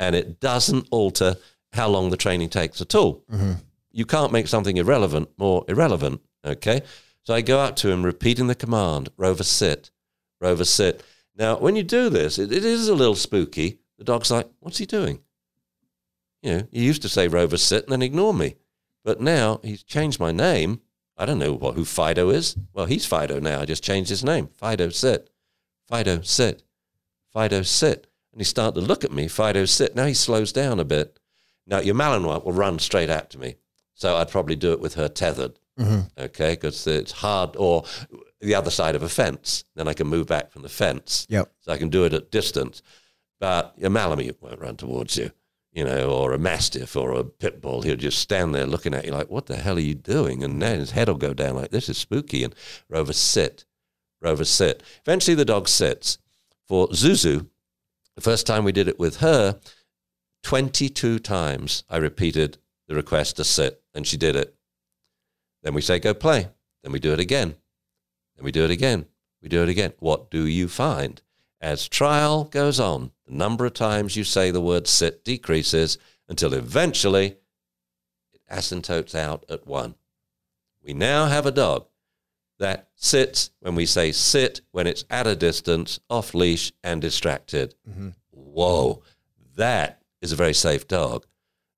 and 0.00 0.16
it 0.16 0.40
doesn't 0.40 0.88
alter 0.90 1.36
how 1.74 1.88
long 1.88 2.10
the 2.10 2.16
training 2.16 2.48
takes 2.48 2.80
at 2.80 2.96
all. 2.96 3.22
Mm-hmm. 3.30 3.52
You 3.92 4.04
can't 4.04 4.32
make 4.32 4.48
something 4.48 4.78
irrelevant 4.78 5.28
more 5.38 5.64
irrelevant. 5.68 6.22
Okay, 6.44 6.82
so 7.22 7.34
I 7.34 7.42
go 7.42 7.60
up 7.60 7.76
to 7.76 7.90
him, 7.90 8.02
repeating 8.02 8.48
the 8.48 8.56
command: 8.56 9.10
Rover, 9.16 9.44
sit. 9.44 9.92
Rover, 10.40 10.64
sit. 10.64 11.04
Now, 11.36 11.58
when 11.58 11.76
you 11.76 11.82
do 11.82 12.10
this, 12.10 12.38
it, 12.38 12.52
it 12.52 12.64
is 12.64 12.88
a 12.88 12.94
little 12.94 13.14
spooky. 13.14 13.78
The 13.98 14.04
dog's 14.04 14.30
like, 14.30 14.48
"What's 14.60 14.78
he 14.78 14.86
doing?" 14.86 15.20
You 16.42 16.52
know, 16.52 16.68
he 16.70 16.84
used 16.84 17.02
to 17.02 17.08
say 17.08 17.28
Rover, 17.28 17.56
sit, 17.56 17.84
and 17.84 17.92
then 17.92 18.02
ignore 18.02 18.32
me. 18.34 18.56
But 19.04 19.20
now 19.20 19.60
he's 19.62 19.82
changed 19.82 20.20
my 20.20 20.32
name. 20.32 20.80
I 21.16 21.26
don't 21.26 21.38
know 21.38 21.52
what, 21.52 21.74
who 21.74 21.84
Fido 21.84 22.30
is. 22.30 22.56
Well, 22.72 22.86
he's 22.86 23.04
Fido 23.04 23.40
now. 23.40 23.60
I 23.60 23.66
just 23.66 23.84
changed 23.84 24.08
his 24.08 24.24
name. 24.24 24.48
Fido, 24.48 24.88
sit. 24.88 25.28
Fido, 25.86 26.22
sit. 26.22 26.62
Fido, 27.30 27.62
sit. 27.62 28.06
And 28.32 28.40
he 28.40 28.44
started 28.44 28.80
to 28.80 28.86
look 28.86 29.04
at 29.04 29.12
me. 29.12 29.28
Fido, 29.28 29.66
sit. 29.66 29.94
Now 29.94 30.06
he 30.06 30.14
slows 30.14 30.50
down 30.52 30.80
a 30.80 30.84
bit. 30.84 31.18
Now, 31.66 31.80
your 31.80 31.94
Malinois 31.94 32.42
will 32.44 32.52
run 32.52 32.78
straight 32.78 33.10
out 33.10 33.28
to 33.30 33.38
me. 33.38 33.56
So 33.94 34.16
I'd 34.16 34.30
probably 34.30 34.56
do 34.56 34.72
it 34.72 34.80
with 34.80 34.94
her 34.94 35.08
tethered. 35.08 35.58
Mm-hmm. 35.78 36.00
Okay, 36.18 36.52
because 36.54 36.86
it's 36.86 37.12
hard, 37.12 37.54
or 37.56 37.84
the 38.40 38.54
other 38.54 38.70
side 38.70 38.94
of 38.94 39.02
a 39.02 39.08
fence. 39.08 39.64
Then 39.76 39.88
I 39.88 39.92
can 39.92 40.06
move 40.06 40.26
back 40.26 40.50
from 40.50 40.62
the 40.62 40.68
fence. 40.68 41.26
Yep. 41.28 41.52
So 41.60 41.72
I 41.72 41.78
can 41.78 41.88
do 41.88 42.04
it 42.04 42.14
at 42.14 42.30
distance. 42.30 42.82
But 43.38 43.74
a 43.82 43.88
Malamute 43.88 44.40
won't 44.40 44.60
run 44.60 44.76
towards 44.76 45.16
you, 45.16 45.30
you 45.72 45.84
know, 45.84 46.10
or 46.10 46.32
a 46.32 46.38
Mastiff 46.38 46.96
or 46.96 47.12
a 47.12 47.24
Pit 47.24 47.60
Bull. 47.60 47.82
He'll 47.82 47.96
just 47.96 48.18
stand 48.18 48.54
there 48.54 48.66
looking 48.66 48.94
at 48.94 49.04
you 49.04 49.12
like, 49.12 49.30
what 49.30 49.46
the 49.46 49.56
hell 49.56 49.76
are 49.76 49.80
you 49.80 49.94
doing? 49.94 50.42
And 50.42 50.60
then 50.60 50.78
his 50.78 50.90
head 50.90 51.08
will 51.08 51.16
go 51.16 51.34
down 51.34 51.56
like, 51.56 51.70
this 51.70 51.88
is 51.88 51.98
spooky. 51.98 52.44
And 52.44 52.54
Rover, 52.88 53.12
sit. 53.12 53.64
Rover, 54.20 54.44
sit. 54.44 54.82
Eventually 55.06 55.34
the 55.34 55.44
dog 55.44 55.68
sits. 55.68 56.18
For 56.68 56.88
Zuzu, 56.88 57.48
the 58.14 58.20
first 58.20 58.46
time 58.46 58.64
we 58.64 58.72
did 58.72 58.88
it 58.88 58.98
with 58.98 59.16
her, 59.16 59.58
22 60.42 61.18
times 61.18 61.84
I 61.88 61.96
repeated 61.96 62.58
the 62.86 62.94
request 62.94 63.36
to 63.36 63.44
sit, 63.44 63.82
and 63.94 64.06
she 64.06 64.16
did 64.16 64.36
it. 64.36 64.54
Then 65.62 65.74
we 65.74 65.80
say, 65.80 65.98
go 65.98 66.14
play. 66.14 66.48
Then 66.82 66.92
we 66.92 66.98
do 66.98 67.12
it 67.12 67.20
again. 67.20 67.56
Then 68.40 68.46
we 68.46 68.52
do 68.52 68.64
it 68.64 68.70
again. 68.70 69.04
We 69.42 69.50
do 69.50 69.62
it 69.62 69.68
again. 69.68 69.92
What 69.98 70.30
do 70.30 70.46
you 70.46 70.66
find? 70.66 71.20
As 71.60 71.86
trial 71.86 72.44
goes 72.44 72.80
on, 72.80 73.10
the 73.26 73.34
number 73.34 73.66
of 73.66 73.74
times 73.74 74.16
you 74.16 74.24
say 74.24 74.50
the 74.50 74.62
word 74.62 74.86
sit 74.86 75.26
decreases 75.26 75.98
until 76.26 76.54
eventually 76.54 77.36
it 78.32 78.40
asymptotes 78.50 79.14
out 79.14 79.44
at 79.50 79.66
one. 79.66 79.94
We 80.82 80.94
now 80.94 81.26
have 81.26 81.44
a 81.44 81.50
dog 81.50 81.86
that 82.58 82.88
sits 82.94 83.50
when 83.60 83.74
we 83.74 83.84
say 83.84 84.10
sit, 84.10 84.62
when 84.70 84.86
it's 84.86 85.04
at 85.10 85.26
a 85.26 85.36
distance, 85.36 86.00
off 86.08 86.32
leash, 86.32 86.72
and 86.82 87.02
distracted. 87.02 87.74
Whoa, 88.30 89.02
that 89.56 90.00
is 90.22 90.32
a 90.32 90.36
very 90.36 90.54
safe 90.54 90.88
dog. 90.88 91.26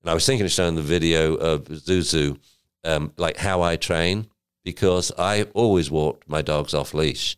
And 0.01 0.10
I 0.10 0.14
was 0.14 0.24
thinking 0.24 0.47
of 0.47 0.52
showing 0.52 0.76
the 0.76 0.82
video 0.82 1.34
of 1.34 1.64
Zuzu, 1.64 2.39
um, 2.84 3.12
like 3.16 3.36
how 3.36 3.62
I 3.62 3.74
train, 3.74 4.28
because 4.64 5.12
I 5.18 5.44
always 5.55 5.90
walked 5.90 6.28
my 6.28 6.43
dogs 6.43 6.74
off 6.74 6.94
leash. 6.94 7.36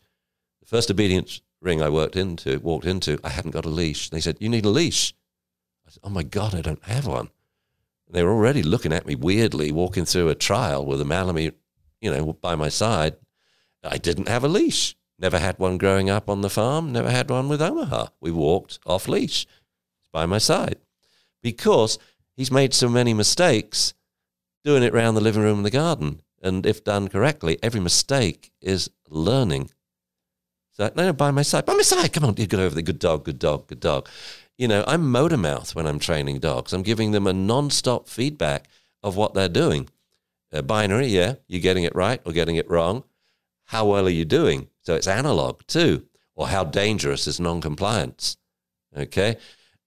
The 0.60 0.66
first 0.66 0.90
obedience 0.90 1.40
ring 1.60 1.82
I 1.82 1.88
worked 1.88 2.16
into, 2.16 2.58
walked 2.60 2.86
into, 2.86 3.18
I 3.24 3.30
hadn't 3.30 3.52
got 3.52 3.64
a 3.64 3.70
leash. 3.70 4.10
They 4.10 4.20
said, 4.20 4.36
"You 4.40 4.48
need 4.48 4.64
a 4.64 4.70
leash." 4.70 5.14
I 5.86 5.90
said, 5.90 6.00
"Oh 6.04 6.10
my 6.10 6.22
god, 6.22 6.54
I 6.54 6.60
don't 6.60 6.84
have 6.84 7.06
one." 7.06 7.30
They 8.08 8.22
were 8.22 8.32
already 8.32 8.62
looking 8.62 8.92
at 8.92 9.06
me 9.06 9.14
weirdly, 9.14 9.72
walking 9.72 10.04
through 10.04 10.28
a 10.28 10.34
trial 10.34 10.84
with 10.84 11.00
a 11.00 11.04
Malamute, 11.04 11.56
you 12.00 12.10
know, 12.10 12.34
by 12.34 12.54
my 12.54 12.68
side. 12.68 13.16
I 13.82 13.98
didn't 13.98 14.28
have 14.28 14.44
a 14.44 14.48
leash. 14.48 14.94
Never 15.18 15.38
had 15.38 15.58
one 15.58 15.78
growing 15.78 16.10
up 16.10 16.28
on 16.28 16.40
the 16.40 16.50
farm. 16.50 16.92
Never 16.92 17.10
had 17.10 17.30
one 17.30 17.48
with 17.48 17.62
Omaha. 17.62 18.08
We 18.20 18.30
walked 18.30 18.78
off 18.84 19.08
leash 19.08 19.46
by 20.12 20.26
my 20.26 20.38
side 20.38 20.78
because 21.42 21.98
he's 22.36 22.50
made 22.50 22.74
so 22.74 22.88
many 22.88 23.14
mistakes 23.14 23.94
doing 24.64 24.82
it 24.82 24.94
around 24.94 25.14
the 25.14 25.20
living 25.20 25.42
room 25.42 25.58
and 25.58 25.66
the 25.66 25.70
garden. 25.70 26.22
And 26.44 26.66
if 26.66 26.84
done 26.84 27.08
correctly, 27.08 27.58
every 27.62 27.80
mistake 27.80 28.52
is 28.60 28.90
learning. 29.08 29.70
So, 30.72 30.90
no, 30.94 31.06
no, 31.06 31.12
by 31.14 31.30
my 31.30 31.40
side, 31.40 31.64
by 31.64 31.72
my 31.72 31.82
side, 31.82 32.12
come 32.12 32.24
on, 32.24 32.34
you 32.36 32.46
get 32.46 32.60
over 32.60 32.74
there, 32.74 32.82
good 32.82 32.98
dog, 32.98 33.24
good 33.24 33.38
dog, 33.38 33.66
good 33.66 33.80
dog. 33.80 34.08
You 34.58 34.68
know, 34.68 34.84
I'm 34.86 35.10
motor 35.10 35.38
mouth 35.38 35.74
when 35.74 35.86
I'm 35.86 35.98
training 35.98 36.40
dogs. 36.40 36.74
I'm 36.74 36.82
giving 36.82 37.12
them 37.12 37.26
a 37.26 37.32
non-stop 37.32 38.08
feedback 38.08 38.68
of 39.02 39.16
what 39.16 39.32
they're 39.32 39.48
doing. 39.48 39.88
Uh, 40.52 40.60
binary, 40.60 41.06
yeah, 41.06 41.36
you're 41.48 41.62
getting 41.62 41.84
it 41.84 41.94
right 41.94 42.20
or 42.26 42.32
getting 42.32 42.56
it 42.56 42.68
wrong. 42.68 43.04
How 43.68 43.86
well 43.86 44.06
are 44.06 44.10
you 44.10 44.26
doing? 44.26 44.68
So 44.82 44.94
it's 44.94 45.08
analog 45.08 45.62
too. 45.66 46.06
Or 46.34 46.48
how 46.48 46.64
dangerous 46.64 47.26
is 47.26 47.40
non-compliance? 47.40 48.36
Okay, 48.96 49.36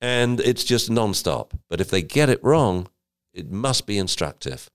and 0.01 0.39
it's 0.39 0.63
just 0.63 0.89
non-stop. 0.89 1.53
But 1.69 1.81
if 1.81 1.89
they 1.89 2.01
get 2.01 2.29
it 2.29 2.43
wrong, 2.43 2.87
it 3.33 3.51
must 3.51 3.85
be 3.85 3.97
instructive. 3.97 4.69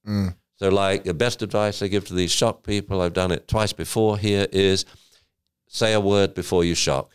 So, 0.57 0.69
like 0.69 1.05
the 1.05 1.15
best 1.15 1.43
advice 1.43 1.83
I 1.83 1.89
give 1.89 2.07
to 2.07 2.15
these 2.15 2.31
shock 2.31 2.63
people, 2.63 3.01
I've 3.01 3.13
done 3.13 3.33
it 3.33 3.49
twice 3.49 3.73
before 3.73 4.19
here, 4.19 4.47
is 4.53 4.85
say 5.67 5.93
a 5.93 6.01
word 6.01 6.35
before 6.35 6.65
you 6.65 6.75
shock. 6.75 7.11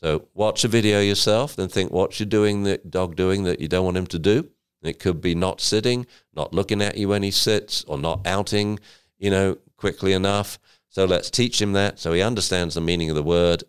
So, 0.00 0.28
watch 0.34 0.64
a 0.64 0.68
video 0.68 1.00
yourself, 1.00 1.56
then 1.56 1.68
think 1.68 1.90
what 1.90 2.18
you're 2.20 2.26
doing 2.26 2.64
the 2.64 2.78
dog 2.78 3.16
doing 3.16 3.44
that 3.44 3.60
you 3.60 3.68
don't 3.68 3.84
want 3.84 3.96
him 3.96 4.06
to 4.08 4.18
do. 4.18 4.50
It 4.82 4.98
could 4.98 5.20
be 5.20 5.34
not 5.34 5.60
sitting, 5.60 6.06
not 6.34 6.52
looking 6.52 6.82
at 6.82 6.96
you 6.96 7.08
when 7.08 7.22
he 7.22 7.30
sits, 7.30 7.84
or 7.84 7.98
not 7.98 8.26
outing, 8.26 8.78
you 9.18 9.30
know, 9.30 9.56
quickly 9.76 10.12
enough. 10.12 10.58
So 10.88 11.04
let's 11.04 11.30
teach 11.30 11.60
him 11.60 11.72
that 11.72 11.98
so 11.98 12.12
he 12.12 12.22
understands 12.22 12.74
the 12.74 12.80
meaning 12.80 13.10
of 13.10 13.16
the 13.16 13.22
word. 13.22 13.64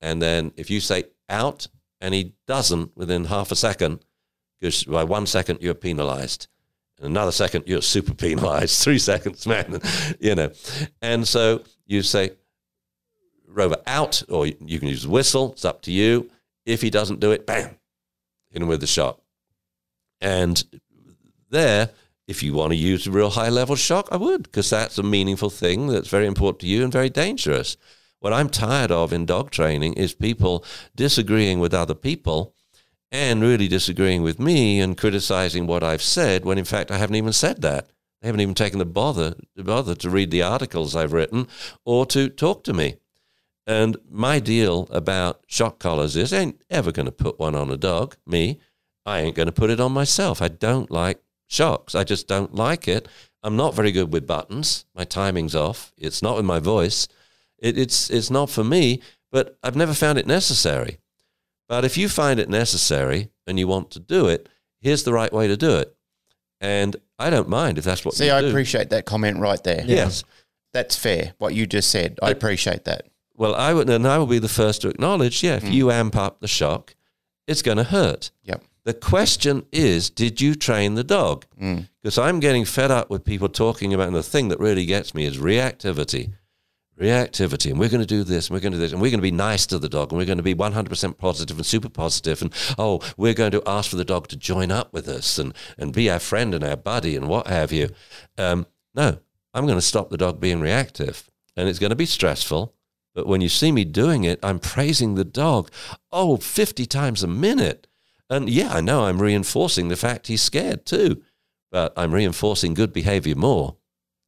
And 0.00 0.20
then 0.20 0.52
if 0.56 0.70
you 0.70 0.80
say 0.80 1.04
out 1.28 1.68
and 2.00 2.14
he 2.14 2.34
doesn't 2.46 2.96
within 2.96 3.24
half 3.24 3.52
a 3.52 3.56
second, 3.56 4.04
because 4.58 4.84
by 4.84 5.04
one 5.04 5.26
second 5.26 5.58
you're 5.60 5.74
penalized. 5.74 6.48
In 7.02 7.08
another 7.08 7.32
second 7.32 7.64
you're 7.66 7.82
super 7.82 8.14
penalized. 8.14 8.78
Three 8.82 8.98
seconds, 8.98 9.46
man. 9.46 9.80
you 10.20 10.34
know. 10.34 10.50
And 11.00 11.26
so 11.26 11.62
you 11.86 12.02
say 12.02 12.30
rover 13.46 13.76
out, 13.86 14.22
or 14.28 14.46
you 14.46 14.78
can 14.78 14.88
use 14.88 15.06
whistle. 15.06 15.52
It's 15.52 15.64
up 15.64 15.82
to 15.82 15.92
you. 15.92 16.30
If 16.64 16.80
he 16.80 16.90
doesn't 16.90 17.20
do 17.20 17.32
it, 17.32 17.46
bam, 17.46 17.76
in 18.52 18.66
with 18.66 18.80
the 18.80 18.86
shot. 18.86 19.20
And 20.20 20.62
there, 21.50 21.90
if 22.28 22.42
you 22.42 22.54
want 22.54 22.70
to 22.70 22.76
use 22.76 23.06
a 23.06 23.10
real 23.10 23.30
high 23.30 23.48
level 23.48 23.76
shock, 23.76 24.08
I 24.12 24.16
would, 24.16 24.44
because 24.44 24.70
that's 24.70 24.96
a 24.96 25.02
meaningful 25.02 25.50
thing 25.50 25.88
that's 25.88 26.08
very 26.08 26.26
important 26.26 26.60
to 26.60 26.66
you 26.66 26.84
and 26.84 26.92
very 26.92 27.10
dangerous. 27.10 27.76
What 28.20 28.32
I'm 28.32 28.48
tired 28.48 28.92
of 28.92 29.12
in 29.12 29.26
dog 29.26 29.50
training 29.50 29.94
is 29.94 30.14
people 30.14 30.64
disagreeing 30.94 31.58
with 31.58 31.74
other 31.74 31.94
people 31.94 32.54
and 33.12 33.42
really 33.42 33.68
disagreeing 33.68 34.22
with 34.22 34.40
me 34.40 34.80
and 34.80 34.96
criticizing 34.96 35.66
what 35.66 35.84
I've 35.84 36.02
said 36.02 36.44
when 36.44 36.58
in 36.58 36.64
fact 36.64 36.90
I 36.90 36.96
haven't 36.96 37.16
even 37.16 37.32
said 37.32 37.60
that. 37.60 37.88
They 38.20 38.28
haven't 38.28 38.40
even 38.40 38.54
taken 38.54 38.78
the 38.78 38.86
bother, 38.86 39.34
the 39.54 39.62
bother 39.62 39.94
to 39.96 40.10
read 40.10 40.30
the 40.30 40.42
articles 40.42 40.96
I've 40.96 41.12
written 41.12 41.46
or 41.84 42.06
to 42.06 42.28
talk 42.28 42.64
to 42.64 42.72
me. 42.72 42.96
And 43.66 43.96
my 44.10 44.38
deal 44.40 44.88
about 44.90 45.44
shock 45.46 45.78
collars 45.78 46.16
is 46.16 46.32
I 46.32 46.38
ain't 46.38 46.62
ever 46.70 46.90
going 46.90 47.06
to 47.06 47.12
put 47.12 47.38
one 47.38 47.54
on 47.54 47.70
a 47.70 47.76
dog, 47.76 48.16
me. 48.26 48.58
I 49.04 49.20
ain't 49.20 49.36
going 49.36 49.46
to 49.46 49.52
put 49.52 49.70
it 49.70 49.80
on 49.80 49.92
myself. 49.92 50.40
I 50.40 50.48
don't 50.48 50.90
like 50.90 51.22
shocks. 51.48 51.94
I 51.94 52.04
just 52.04 52.26
don't 52.26 52.54
like 52.54 52.88
it. 52.88 53.06
I'm 53.42 53.56
not 53.56 53.74
very 53.74 53.92
good 53.92 54.12
with 54.12 54.26
buttons. 54.26 54.86
My 54.94 55.04
timing's 55.04 55.54
off. 55.54 55.92
It's 55.98 56.22
not 56.22 56.36
with 56.36 56.44
my 56.44 56.60
voice. 56.60 57.08
It, 57.58 57.76
it's 57.76 58.08
it's 58.10 58.30
not 58.30 58.50
for 58.50 58.64
me. 58.64 59.00
But 59.30 59.58
I've 59.62 59.76
never 59.76 59.94
found 59.94 60.18
it 60.18 60.26
necessary. 60.26 60.98
But 61.72 61.86
if 61.86 61.96
you 61.96 62.10
find 62.10 62.38
it 62.38 62.50
necessary 62.50 63.30
and 63.46 63.58
you 63.58 63.66
want 63.66 63.92
to 63.92 63.98
do 63.98 64.28
it, 64.28 64.46
here's 64.82 65.04
the 65.04 65.12
right 65.14 65.32
way 65.32 65.48
to 65.48 65.56
do 65.56 65.78
it. 65.78 65.96
And 66.60 66.94
I 67.18 67.30
don't 67.30 67.48
mind 67.48 67.78
if 67.78 67.84
that's 67.84 68.04
what 68.04 68.12
you 68.12 68.18
do. 68.18 68.24
See, 68.24 68.30
I 68.30 68.42
do. 68.42 68.50
appreciate 68.50 68.90
that 68.90 69.06
comment 69.06 69.38
right 69.38 69.64
there. 69.64 69.82
Yes. 69.86 70.22
That's 70.74 70.96
fair, 70.96 71.32
what 71.38 71.54
you 71.54 71.66
just 71.66 71.88
said. 71.90 72.18
I 72.22 72.28
appreciate 72.28 72.84
that. 72.84 73.06
Well, 73.34 73.54
I 73.54 73.72
would, 73.72 73.88
and 73.88 74.06
I 74.06 74.18
will 74.18 74.26
be 74.26 74.38
the 74.38 74.50
first 74.50 74.82
to 74.82 74.90
acknowledge. 74.90 75.42
Yeah, 75.42 75.56
if 75.56 75.62
mm. 75.62 75.72
you 75.72 75.90
amp 75.90 76.14
up 76.14 76.40
the 76.40 76.46
shock, 76.46 76.94
it's 77.46 77.62
going 77.62 77.78
to 77.78 77.84
hurt. 77.84 78.32
Yep. 78.42 78.62
The 78.84 78.92
question 78.92 79.64
is, 79.72 80.10
did 80.10 80.42
you 80.42 80.54
train 80.54 80.94
the 80.94 81.04
dog? 81.04 81.46
Mm. 81.58 81.88
Because 82.02 82.18
I'm 82.18 82.38
getting 82.38 82.66
fed 82.66 82.90
up 82.90 83.08
with 83.08 83.24
people 83.24 83.48
talking 83.48 83.94
about, 83.94 84.08
and 84.08 84.16
the 84.16 84.22
thing 84.22 84.48
that 84.48 84.60
really 84.60 84.84
gets 84.84 85.14
me 85.14 85.24
is 85.24 85.38
reactivity. 85.38 86.34
Reactivity, 87.02 87.70
and 87.70 87.80
we're 87.80 87.88
going 87.88 88.00
to 88.00 88.06
do 88.06 88.22
this, 88.22 88.46
and 88.46 88.54
we're 88.54 88.60
going 88.60 88.72
to 88.72 88.78
do 88.78 88.82
this, 88.82 88.92
and 88.92 89.00
we're 89.02 89.10
going 89.10 89.18
to 89.18 89.22
be 89.22 89.32
nice 89.32 89.66
to 89.66 89.78
the 89.78 89.88
dog, 89.88 90.12
and 90.12 90.18
we're 90.18 90.24
going 90.24 90.36
to 90.36 90.42
be 90.44 90.54
100% 90.54 91.18
positive 91.18 91.56
and 91.56 91.66
super 91.66 91.88
positive, 91.88 92.40
and 92.40 92.52
oh, 92.78 93.00
we're 93.16 93.34
going 93.34 93.50
to 93.50 93.62
ask 93.66 93.90
for 93.90 93.96
the 93.96 94.04
dog 94.04 94.28
to 94.28 94.36
join 94.36 94.70
up 94.70 94.92
with 94.92 95.08
us 95.08 95.36
and, 95.36 95.52
and 95.76 95.92
be 95.92 96.08
our 96.08 96.20
friend 96.20 96.54
and 96.54 96.62
our 96.62 96.76
buddy 96.76 97.16
and 97.16 97.28
what 97.28 97.48
have 97.48 97.72
you. 97.72 97.90
Um, 98.38 98.66
no, 98.94 99.18
I'm 99.52 99.66
going 99.66 99.78
to 99.78 99.82
stop 99.82 100.10
the 100.10 100.16
dog 100.16 100.38
being 100.38 100.60
reactive. 100.60 101.28
And 101.56 101.68
it's 101.68 101.78
going 101.78 101.90
to 101.90 101.96
be 101.96 102.06
stressful. 102.06 102.74
But 103.14 103.26
when 103.26 103.40
you 103.40 103.48
see 103.48 103.72
me 103.72 103.84
doing 103.84 104.24
it, 104.24 104.38
I'm 104.42 104.58
praising 104.58 105.14
the 105.14 105.24
dog, 105.24 105.70
oh, 106.10 106.36
50 106.38 106.86
times 106.86 107.22
a 107.22 107.28
minute. 107.28 107.86
And 108.30 108.48
yeah, 108.48 108.72
I 108.72 108.80
know 108.80 109.04
I'm 109.04 109.20
reinforcing 109.20 109.88
the 109.88 109.96
fact 109.96 110.28
he's 110.28 110.40
scared 110.40 110.86
too, 110.86 111.22
but 111.70 111.92
I'm 111.96 112.14
reinforcing 112.14 112.72
good 112.72 112.92
behavior 112.92 113.34
more. 113.34 113.76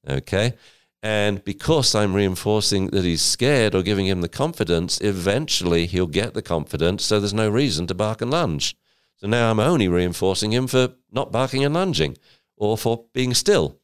Okay. 0.06 0.54
And 1.04 1.44
because 1.44 1.94
I'm 1.94 2.14
reinforcing 2.14 2.86
that 2.86 3.04
he's 3.04 3.20
scared 3.20 3.74
or 3.74 3.82
giving 3.82 4.06
him 4.06 4.22
the 4.22 4.28
confidence, 4.28 4.98
eventually 5.02 5.84
he'll 5.84 6.06
get 6.06 6.32
the 6.32 6.40
confidence. 6.40 7.04
So 7.04 7.20
there's 7.20 7.34
no 7.34 7.50
reason 7.50 7.86
to 7.88 7.94
bark 7.94 8.22
and 8.22 8.30
lunge. 8.30 8.74
So 9.16 9.26
now 9.26 9.50
I'm 9.50 9.60
only 9.60 9.86
reinforcing 9.86 10.52
him 10.52 10.66
for 10.66 10.94
not 11.12 11.30
barking 11.30 11.62
and 11.62 11.74
lunging 11.74 12.16
or 12.56 12.78
for 12.78 13.04
being 13.12 13.34
still. 13.34 13.78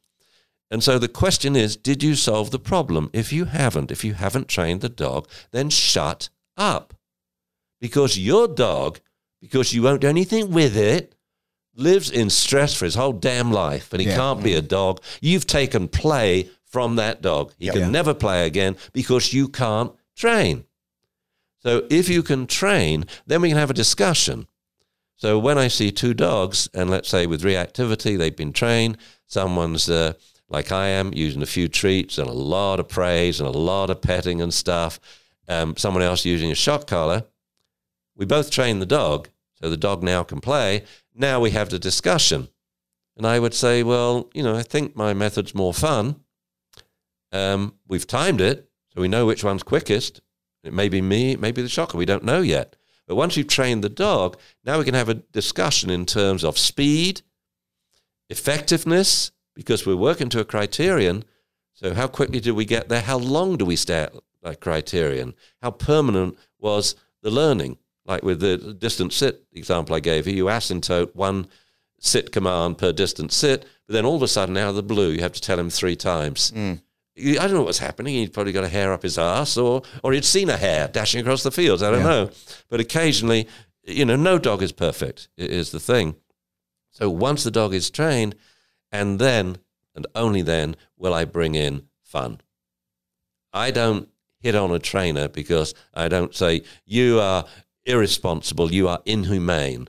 And 0.71 0.83
so 0.83 0.97
the 0.97 1.07
question 1.07 1.55
is 1.55 1.77
did 1.77 2.01
you 2.01 2.15
solve 2.15 2.49
the 2.49 2.57
problem? 2.57 3.11
If 3.13 3.31
you 3.31 3.45
haven't, 3.45 3.91
if 3.91 4.03
you 4.03 4.15
haven't 4.15 4.47
trained 4.47 4.81
the 4.81 4.89
dog, 4.89 5.29
then 5.51 5.69
shut 5.69 6.29
up. 6.57 6.95
Because 7.79 8.17
your 8.17 8.47
dog, 8.47 8.99
because 9.39 9.73
you 9.73 9.83
won't 9.83 10.01
do 10.01 10.07
anything 10.07 10.49
with 10.49 10.75
it, 10.75 11.13
lives 11.75 12.09
in 12.09 12.31
stress 12.31 12.73
for 12.73 12.85
his 12.85 12.95
whole 12.95 13.13
damn 13.13 13.51
life 13.51 13.93
and 13.93 14.01
he 14.01 14.07
Yeah. 14.07 14.15
can't 14.15 14.43
be 14.43 14.55
a 14.55 14.61
dog. 14.61 15.01
You've 15.21 15.45
taken 15.45 15.87
play 15.87 16.49
from 16.71 16.95
that 16.95 17.21
dog. 17.21 17.53
He 17.59 17.65
Yeah. 17.65 17.73
can 17.73 17.91
never 17.91 18.13
play 18.13 18.45
again 18.45 18.77
because 18.93 19.33
you 19.33 19.47
can't 19.47 19.91
train. 20.15 20.63
So 21.59 21.85
if 21.89 22.09
you 22.09 22.23
can 22.23 22.47
train, 22.47 23.05
then 23.27 23.41
we 23.41 23.49
can 23.49 23.57
have 23.57 23.69
a 23.69 23.73
discussion. 23.75 24.47
So 25.15 25.37
when 25.37 25.57
I 25.57 25.67
see 25.67 25.91
two 25.91 26.13
dogs, 26.15 26.69
and 26.73 26.89
let's 26.89 27.09
say 27.09 27.27
with 27.27 27.43
reactivity, 27.43 28.17
they've 28.17 28.35
been 28.35 28.53
trained, 28.53 28.97
someone's 29.27 29.87
uh, 29.89 30.13
like 30.49 30.71
I 30.71 30.87
am, 30.87 31.13
using 31.13 31.41
a 31.43 31.45
few 31.45 31.67
treats 31.67 32.17
and 32.17 32.27
a 32.27 32.33
lot 32.33 32.79
of 32.79 32.87
praise 32.87 33.39
and 33.39 33.47
a 33.47 33.57
lot 33.57 33.89
of 33.89 34.01
petting 34.01 34.41
and 34.41 34.53
stuff, 34.53 34.99
um, 35.47 35.77
someone 35.77 36.01
else 36.03 36.25
using 36.25 36.51
a 36.51 36.55
shock 36.55 36.87
collar, 36.87 37.25
we 38.15 38.25
both 38.25 38.49
train 38.49 38.79
the 38.79 38.85
dog, 38.85 39.29
so 39.61 39.69
the 39.69 39.77
dog 39.77 40.01
now 40.01 40.23
can 40.23 40.41
play. 40.41 40.83
Now 41.13 41.39
we 41.39 41.51
have 41.51 41.69
the 41.69 41.79
discussion. 41.79 42.47
And 43.15 43.27
I 43.27 43.39
would 43.39 43.53
say, 43.53 43.83
well, 43.83 44.29
you 44.33 44.41
know, 44.41 44.55
I 44.55 44.63
think 44.63 44.95
my 44.95 45.13
method's 45.13 45.53
more 45.53 45.73
fun. 45.73 46.15
Um, 47.31 47.75
we've 47.87 48.07
timed 48.07 48.41
it, 48.41 48.69
so 48.93 49.01
we 49.01 49.07
know 49.07 49.25
which 49.25 49.43
one's 49.43 49.63
quickest. 49.63 50.21
It 50.63 50.73
may 50.73 50.89
be 50.89 51.01
me, 51.01 51.31
it 51.31 51.39
may 51.39 51.51
be 51.51 51.61
the 51.61 51.69
shocker. 51.69 51.97
We 51.97 52.05
don't 52.05 52.23
know 52.23 52.41
yet. 52.41 52.75
But 53.07 53.15
once 53.15 53.35
you've 53.35 53.47
trained 53.47 53.83
the 53.83 53.89
dog, 53.89 54.37
now 54.63 54.77
we 54.77 54.85
can 54.85 54.93
have 54.93 55.09
a 55.09 55.15
discussion 55.15 55.89
in 55.89 56.05
terms 56.05 56.43
of 56.43 56.57
speed, 56.57 57.21
effectiveness, 58.29 59.31
because 59.55 59.85
we're 59.85 59.95
working 59.95 60.29
to 60.29 60.39
a 60.39 60.45
criterion. 60.45 61.23
So, 61.73 61.93
how 61.93 62.07
quickly 62.07 62.39
do 62.39 62.53
we 62.53 62.65
get 62.65 62.89
there? 62.89 63.01
How 63.01 63.17
long 63.17 63.57
do 63.57 63.65
we 63.65 63.75
stay 63.75 64.03
at 64.03 64.13
that 64.43 64.61
criterion? 64.61 65.33
How 65.61 65.71
permanent 65.71 66.37
was 66.59 66.95
the 67.21 67.31
learning? 67.31 67.77
Like 68.05 68.23
with 68.23 68.39
the 68.39 68.57
distance 68.57 69.15
sit 69.15 69.45
example 69.53 69.95
I 69.95 69.99
gave 69.99 70.27
you, 70.27 70.33
you 70.33 70.45
asymptote 70.45 71.15
one 71.15 71.47
sit 71.99 72.31
command 72.31 72.77
per 72.77 72.91
distance 72.91 73.35
sit, 73.35 73.65
but 73.87 73.93
then 73.93 74.05
all 74.05 74.15
of 74.15 74.23
a 74.23 74.27
sudden, 74.27 74.57
out 74.57 74.69
of 74.69 74.75
the 74.75 74.83
blue, 74.83 75.09
you 75.11 75.21
have 75.21 75.33
to 75.33 75.41
tell 75.41 75.59
him 75.59 75.69
three 75.69 75.95
times. 75.95 76.51
I 77.21 77.33
don't 77.35 77.51
know 77.53 77.59
what 77.59 77.67
was 77.67 77.79
happening. 77.79 78.15
He'd 78.15 78.33
probably 78.33 78.51
got 78.53 78.63
a 78.63 78.69
hair 78.69 78.91
up 78.93 79.03
his 79.03 79.17
ass, 79.17 79.57
or 79.57 79.83
or 80.03 80.13
he'd 80.13 80.25
seen 80.25 80.49
a 80.49 80.57
hare 80.57 80.87
dashing 80.87 81.21
across 81.21 81.43
the 81.43 81.51
fields. 81.51 81.81
I 81.83 81.91
don't 81.91 81.99
Yeah. 81.99 82.05
know, 82.09 82.29
but 82.69 82.79
occasionally, 82.79 83.47
you 83.83 84.05
know, 84.05 84.15
no 84.15 84.37
dog 84.37 84.61
is 84.63 84.71
perfect. 84.71 85.29
Is 85.37 85.71
the 85.71 85.79
thing. 85.79 86.15
So 86.89 87.09
once 87.09 87.43
the 87.43 87.51
dog 87.51 87.73
is 87.73 87.89
trained, 87.89 88.35
and 88.91 89.19
then 89.19 89.57
and 89.95 90.07
only 90.15 90.41
then 90.41 90.75
will 90.97 91.13
I 91.13 91.25
bring 91.25 91.55
in 91.55 91.87
fun. 92.01 92.41
I 93.53 93.71
don't 93.71 94.07
hit 94.39 94.55
on 94.55 94.71
a 94.71 94.79
trainer 94.79 95.27
because 95.27 95.73
I 95.93 96.07
don't 96.07 96.33
say 96.33 96.63
you 96.85 97.19
are 97.19 97.45
irresponsible, 97.85 98.71
you 98.71 98.87
are 98.87 99.01
inhumane. 99.05 99.87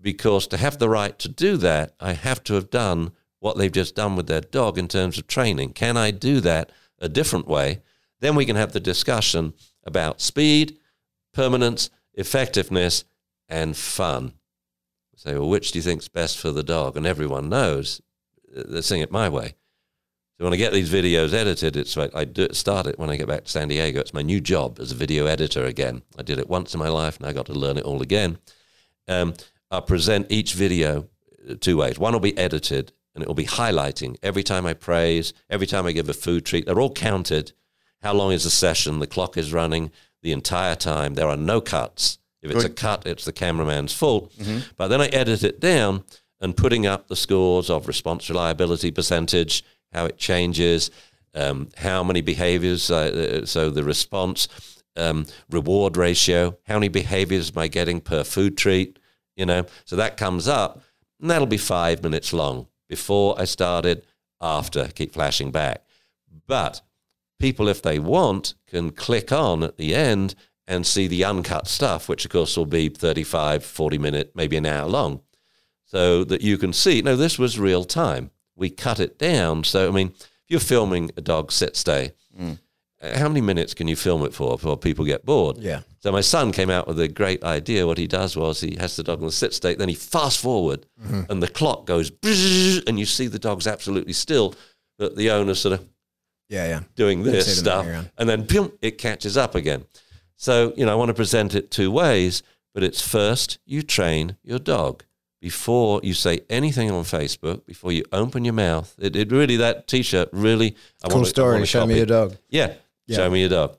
Because 0.00 0.46
to 0.48 0.56
have 0.56 0.78
the 0.78 0.88
right 0.88 1.18
to 1.18 1.28
do 1.28 1.56
that, 1.58 1.94
I 2.00 2.14
have 2.14 2.42
to 2.44 2.54
have 2.54 2.70
done 2.70 3.12
what 3.40 3.58
they've 3.58 3.72
just 3.72 3.94
done 3.94 4.16
with 4.16 4.26
their 4.26 4.40
dog 4.40 4.78
in 4.78 4.88
terms 4.88 5.18
of 5.18 5.26
training. 5.26 5.72
Can 5.72 5.96
I 5.96 6.10
do 6.10 6.40
that 6.40 6.70
a 6.98 7.08
different 7.08 7.48
way? 7.48 7.82
Then 8.20 8.34
we 8.34 8.46
can 8.46 8.56
have 8.56 8.72
the 8.72 8.80
discussion 8.80 9.54
about 9.84 10.20
speed, 10.20 10.78
permanence, 11.32 11.90
effectiveness, 12.14 13.04
and 13.48 13.76
fun. 13.76 14.34
Say, 15.16 15.34
well, 15.34 15.50
which 15.50 15.72
do 15.72 15.78
you 15.78 15.82
think's 15.82 16.08
best 16.08 16.38
for 16.38 16.50
the 16.50 16.62
dog? 16.62 16.96
And 16.96 17.06
everyone 17.06 17.50
knows 17.50 18.00
uh, 18.56 18.62
they're 18.66 18.80
seeing 18.80 19.02
it 19.02 19.10
my 19.10 19.28
way. 19.28 19.54
So 20.38 20.44
when 20.44 20.54
I 20.54 20.56
get 20.56 20.72
these 20.72 20.90
videos 20.90 21.34
edited, 21.34 21.76
it's 21.76 21.94
like 21.94 22.14
I 22.14 22.24
do, 22.24 22.48
start 22.52 22.86
it 22.86 22.98
when 22.98 23.10
I 23.10 23.16
get 23.16 23.28
back 23.28 23.44
to 23.44 23.50
San 23.50 23.68
Diego. 23.68 24.00
It's 24.00 24.14
my 24.14 24.22
new 24.22 24.40
job 24.40 24.78
as 24.80 24.92
a 24.92 24.94
video 24.94 25.26
editor 25.26 25.66
again. 25.66 26.00
I 26.18 26.22
did 26.22 26.38
it 26.38 26.48
once 26.48 26.72
in 26.72 26.80
my 26.80 26.88
life, 26.88 27.18
and 27.18 27.26
I 27.26 27.34
got 27.34 27.44
to 27.46 27.52
learn 27.52 27.76
it 27.76 27.84
all 27.84 28.00
again. 28.00 28.38
Um, 29.08 29.34
I'll 29.70 29.82
present 29.82 30.28
each 30.30 30.54
video 30.54 31.08
uh, 31.46 31.56
two 31.60 31.76
ways. 31.76 31.98
One 31.98 32.14
will 32.14 32.20
be 32.20 32.38
edited, 32.38 32.92
and 33.14 33.22
it 33.22 33.28
will 33.28 33.34
be 33.34 33.46
highlighting 33.46 34.16
every 34.22 34.42
time 34.42 34.66
I 34.66 34.74
praise, 34.74 35.32
every 35.48 35.66
time 35.66 35.86
I 35.86 35.92
give 35.92 36.08
a 36.08 36.14
food 36.14 36.44
treat. 36.44 36.66
They're 36.66 36.80
all 36.80 36.92
counted. 36.92 37.52
How 38.02 38.14
long 38.14 38.32
is 38.32 38.44
the 38.44 38.50
session? 38.50 38.98
The 38.98 39.06
clock 39.06 39.36
is 39.36 39.52
running 39.52 39.90
the 40.22 40.32
entire 40.32 40.76
time. 40.76 41.14
There 41.14 41.28
are 41.28 41.36
no 41.36 41.60
cuts. 41.60 42.18
If 42.42 42.50
it's 42.50 42.64
a 42.64 42.70
cut, 42.70 43.06
it's 43.06 43.24
the 43.24 43.32
cameraman's 43.32 43.92
fault. 43.92 44.32
But 44.76 44.88
then 44.88 45.00
I 45.00 45.08
edit 45.08 45.44
it 45.44 45.60
down 45.60 46.04
and 46.40 46.56
putting 46.56 46.86
up 46.86 47.08
the 47.08 47.16
scores 47.16 47.68
of 47.68 47.86
response 47.86 48.30
reliability 48.30 48.90
percentage, 48.90 49.62
how 49.92 50.06
it 50.06 50.16
changes, 50.16 50.90
um, 51.34 51.68
how 51.76 52.02
many 52.02 52.22
behaviors, 52.22 52.90
uh, 52.90 53.40
uh, 53.42 53.46
so 53.46 53.68
the 53.68 53.84
response 53.84 54.48
um, 54.96 55.26
reward 55.50 55.96
ratio, 55.98 56.56
how 56.66 56.74
many 56.74 56.88
behaviors 56.88 57.50
am 57.50 57.58
I 57.58 57.68
getting 57.68 58.00
per 58.00 58.24
food 58.24 58.56
treat, 58.56 58.98
you 59.36 59.44
know? 59.44 59.66
So 59.84 59.96
that 59.96 60.16
comes 60.16 60.48
up, 60.48 60.80
and 61.20 61.30
that'll 61.30 61.46
be 61.46 61.58
five 61.58 62.02
minutes 62.02 62.32
long 62.32 62.66
before 62.90 63.40
I 63.40 63.44
started, 63.44 64.04
after, 64.40 64.88
keep 64.88 65.14
flashing 65.14 65.50
back. 65.50 65.84
But 66.46 66.82
people, 67.38 67.68
if 67.68 67.80
they 67.80 67.98
want, 67.98 68.54
can 68.66 68.90
click 68.90 69.32
on 69.32 69.62
at 69.62 69.78
the 69.78 69.94
end 69.94 70.34
and 70.66 70.86
see 70.86 71.06
the 71.06 71.24
uncut 71.24 71.68
stuff, 71.68 72.08
which 72.08 72.24
of 72.24 72.30
course 72.30 72.56
will 72.56 72.66
be 72.66 72.88
35, 72.88 73.64
40 73.64 73.98
minute, 73.98 74.32
maybe 74.34 74.56
an 74.56 74.66
hour 74.66 74.88
long, 74.88 75.20
so 75.84 76.24
that 76.24 76.42
you 76.42 76.58
can 76.58 76.72
see, 76.72 77.00
no, 77.00 77.16
this 77.16 77.38
was 77.38 77.58
real 77.58 77.84
time. 77.84 78.30
We 78.56 78.70
cut 78.70 79.00
it 79.00 79.18
down. 79.18 79.64
So, 79.64 79.88
I 79.88 79.90
mean, 79.90 80.08
if 80.08 80.28
you're 80.48 80.60
filming 80.60 81.10
a 81.16 81.20
dog 81.20 81.50
sit 81.52 81.76
stay, 81.76 82.12
uh, 82.38 82.54
how 83.02 83.28
many 83.28 83.40
minutes 83.40 83.72
can 83.72 83.88
you 83.88 83.96
film 83.96 84.24
it 84.24 84.34
for 84.34 84.56
before 84.56 84.76
people 84.76 85.04
get 85.04 85.24
bored? 85.24 85.58
Yeah. 85.58 85.80
So 86.00 86.12
my 86.12 86.20
son 86.20 86.52
came 86.52 86.70
out 86.70 86.86
with 86.86 87.00
a 87.00 87.08
great 87.08 87.42
idea. 87.42 87.86
What 87.86 87.98
he 87.98 88.06
does 88.06 88.36
was 88.36 88.60
he 88.60 88.76
has 88.78 88.96
the 88.96 89.02
dog 89.02 89.20
in 89.20 89.26
the 89.26 89.32
sit 89.32 89.54
state, 89.54 89.78
then 89.78 89.88
he 89.88 89.94
fast 89.94 90.40
forward, 90.40 90.86
mm-hmm. 91.02 91.30
and 91.30 91.42
the 91.42 91.48
clock 91.48 91.86
goes, 91.86 92.10
and 92.86 92.98
you 92.98 93.06
see 93.06 93.26
the 93.26 93.38
dog's 93.38 93.66
absolutely 93.66 94.12
still, 94.12 94.54
but 94.98 95.16
the 95.16 95.30
owner 95.30 95.54
sort 95.54 95.80
of 95.80 95.86
Yeah, 96.48 96.66
yeah. 96.68 96.80
doing 96.94 97.22
this 97.22 97.58
stuff, 97.58 97.86
and 98.18 98.28
then 98.28 98.44
boom, 98.44 98.72
it 98.82 98.98
catches 98.98 99.36
up 99.36 99.54
again. 99.54 99.84
So 100.36 100.72
you 100.76 100.84
know, 100.84 100.92
I 100.92 100.94
want 100.94 101.08
to 101.08 101.14
present 101.14 101.54
it 101.54 101.70
two 101.70 101.90
ways, 101.90 102.42
but 102.74 102.82
it's 102.82 103.00
first 103.00 103.58
you 103.64 103.82
train 103.82 104.36
your 104.42 104.58
dog 104.58 105.04
before 105.40 106.00
you 106.02 106.12
say 106.12 106.40
anything 106.50 106.90
on 106.90 107.04
Facebook, 107.04 107.64
before 107.64 107.92
you 107.92 108.04
open 108.12 108.44
your 108.44 108.54
mouth. 108.54 108.94
It, 108.98 109.16
it 109.16 109.32
really 109.32 109.56
that 109.56 109.86
T-shirt 109.86 110.28
really. 110.32 110.76
I 111.02 111.08
Cool 111.08 111.20
want 111.20 111.26
to, 111.26 111.30
I 111.30 111.32
story. 111.32 111.60
to 111.60 111.66
Show 111.66 111.86
me 111.86 111.96
your 111.96 112.06
dog. 112.06 112.36
Yeah, 112.50 112.74
Yeah. 113.10 113.16
show 113.18 113.30
me 113.30 113.40
your 113.40 113.48
dog. 113.48 113.76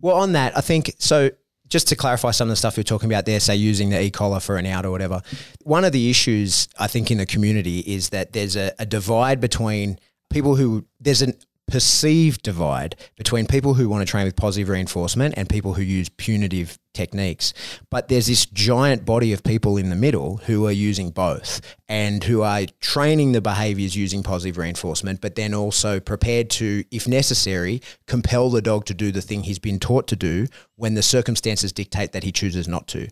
Well, 0.00 0.16
on 0.16 0.32
that, 0.32 0.56
I 0.56 0.60
think 0.60 0.94
so. 0.98 1.30
Just 1.68 1.88
to 1.88 1.96
clarify 1.96 2.32
some 2.32 2.48
of 2.48 2.50
the 2.50 2.56
stuff 2.56 2.76
you're 2.76 2.84
talking 2.84 3.10
about 3.10 3.24
there, 3.24 3.40
say 3.40 3.56
using 3.56 3.88
the 3.88 4.02
e-collar 4.02 4.40
for 4.40 4.58
an 4.58 4.66
out 4.66 4.84
or 4.84 4.90
whatever. 4.90 5.22
One 5.62 5.86
of 5.86 5.92
the 5.92 6.10
issues 6.10 6.68
I 6.78 6.86
think 6.86 7.10
in 7.10 7.16
the 7.16 7.24
community 7.24 7.78
is 7.78 8.10
that 8.10 8.34
there's 8.34 8.56
a, 8.56 8.74
a 8.78 8.84
divide 8.84 9.40
between 9.40 9.98
people 10.28 10.54
who 10.56 10.84
there's 11.00 11.22
a 11.22 11.32
perceived 11.72 12.42
divide 12.42 12.94
between 13.16 13.46
people 13.46 13.72
who 13.72 13.88
want 13.88 14.06
to 14.06 14.10
train 14.10 14.26
with 14.26 14.36
positive 14.36 14.68
reinforcement 14.68 15.32
and 15.38 15.48
people 15.48 15.72
who 15.72 15.80
use 15.80 16.10
punitive 16.10 16.78
techniques. 16.92 17.54
But 17.88 18.08
there's 18.08 18.26
this 18.26 18.44
giant 18.44 19.06
body 19.06 19.32
of 19.32 19.42
people 19.42 19.78
in 19.78 19.88
the 19.88 19.96
middle 19.96 20.36
who 20.36 20.66
are 20.66 20.72
using 20.72 21.08
both 21.08 21.62
and 21.88 22.22
who 22.24 22.42
are 22.42 22.66
training 22.80 23.32
the 23.32 23.40
behaviors 23.40 23.96
using 23.96 24.22
positive 24.22 24.58
reinforcement, 24.58 25.22
but 25.22 25.34
then 25.34 25.54
also 25.54 25.98
prepared 25.98 26.50
to, 26.50 26.84
if 26.90 27.08
necessary, 27.08 27.80
compel 28.06 28.50
the 28.50 28.60
dog 28.60 28.84
to 28.84 28.92
do 28.92 29.10
the 29.10 29.22
thing 29.22 29.44
he's 29.44 29.58
been 29.58 29.80
taught 29.80 30.06
to 30.08 30.16
do 30.16 30.48
when 30.76 30.92
the 30.92 31.02
circumstances 31.02 31.72
dictate 31.72 32.12
that 32.12 32.22
he 32.22 32.32
chooses 32.32 32.68
not 32.68 32.86
to. 32.88 33.08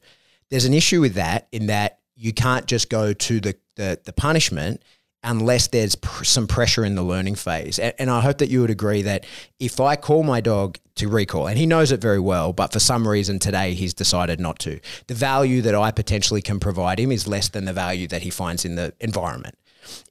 There's 0.50 0.66
an 0.66 0.74
issue 0.74 1.00
with 1.00 1.14
that 1.14 1.48
in 1.50 1.68
that 1.68 2.00
you 2.14 2.34
can't 2.34 2.66
just 2.66 2.90
go 2.90 3.14
to 3.14 3.40
the, 3.40 3.56
the, 3.76 3.98
the 4.04 4.12
punishment 4.12 4.82
unless 5.22 5.68
there's 5.68 5.94
pr- 5.94 6.24
some 6.24 6.46
pressure 6.46 6.84
in 6.84 6.94
the 6.94 7.02
learning 7.02 7.34
phase. 7.34 7.78
And, 7.78 7.94
and 7.98 8.10
I 8.10 8.20
hope 8.20 8.38
that 8.38 8.48
you 8.48 8.60
would 8.60 8.70
agree 8.70 9.02
that 9.02 9.26
if 9.58 9.80
I 9.80 9.96
call 9.96 10.22
my 10.22 10.40
dog 10.40 10.78
to 10.96 11.08
recall, 11.08 11.46
and 11.46 11.58
he 11.58 11.66
knows 11.66 11.92
it 11.92 12.00
very 12.00 12.20
well, 12.20 12.52
but 12.52 12.72
for 12.72 12.78
some 12.78 13.06
reason 13.06 13.38
today 13.38 13.74
he's 13.74 13.94
decided 13.94 14.40
not 14.40 14.58
to, 14.60 14.80
the 15.06 15.14
value 15.14 15.62
that 15.62 15.74
I 15.74 15.90
potentially 15.90 16.42
can 16.42 16.60
provide 16.60 16.98
him 16.98 17.12
is 17.12 17.26
less 17.26 17.48
than 17.48 17.64
the 17.64 17.72
value 17.72 18.06
that 18.08 18.22
he 18.22 18.30
finds 18.30 18.64
in 18.64 18.76
the 18.76 18.94
environment. 19.00 19.56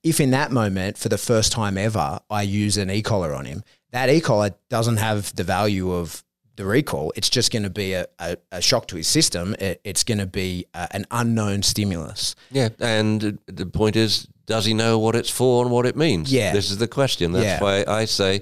If 0.04 0.20
in 0.20 0.32
that 0.32 0.52
moment, 0.52 0.98
for 0.98 1.10
the 1.10 1.18
first 1.18 1.52
time 1.52 1.78
ever, 1.78 2.20
I 2.30 2.42
use 2.42 2.78
an 2.78 2.90
e-collar 2.90 3.34
on 3.34 3.46
him, 3.46 3.64
that 3.92 4.10
e-collar 4.10 4.52
doesn't 4.70 4.98
have 4.98 5.36
the 5.36 5.44
value 5.44 5.92
of 5.92 6.24
the 6.60 6.66
recall. 6.66 7.14
It's 7.16 7.30
just 7.30 7.54
going 7.54 7.64
to 7.64 7.70
be 7.70 7.94
a, 7.94 8.06
a, 8.20 8.36
a 8.52 8.62
shock 8.62 8.88
to 8.90 8.98
his 8.98 9.08
system. 9.08 9.56
It, 9.60 9.80
it's 9.86 10.04
going 10.04 10.18
to 10.18 10.26
be 10.28 10.66
uh, 10.74 10.88
an 10.92 11.06
unknown 11.10 11.64
stimulus. 11.64 12.36
Yeah, 12.52 12.68
and 12.82 13.40
the 13.48 13.66
point 13.66 13.96
is, 13.96 14.28
does 14.46 14.66
he 14.66 14.74
know 14.74 15.00
what 15.00 15.16
it's 15.16 15.30
for 15.30 15.64
and 15.64 15.72
what 15.72 15.86
it 15.86 15.96
means? 15.96 16.34
Yeah. 16.34 16.52
This 16.52 16.70
is 16.70 16.78
the 16.78 16.88
question. 16.88 17.32
That's 17.32 17.46
Yeah. 17.46 17.62
why 17.62 17.86
I 17.88 18.04
say 18.06 18.42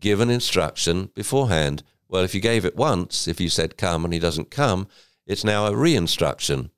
give 0.00 0.20
an 0.20 0.30
instruction 0.30 1.10
beforehand. 1.14 1.82
Well, 2.08 2.24
if 2.24 2.34
you 2.34 2.40
gave 2.40 2.64
it 2.64 2.74
once, 2.74 3.28
if 3.28 3.38
you 3.38 3.50
said 3.50 3.76
come 3.76 4.02
and 4.04 4.14
he 4.14 4.18
doesn't 4.18 4.50
come, 4.50 4.88
it's 5.26 5.44
now 5.44 5.66
a 5.66 5.76
re-instruction. 5.76 6.70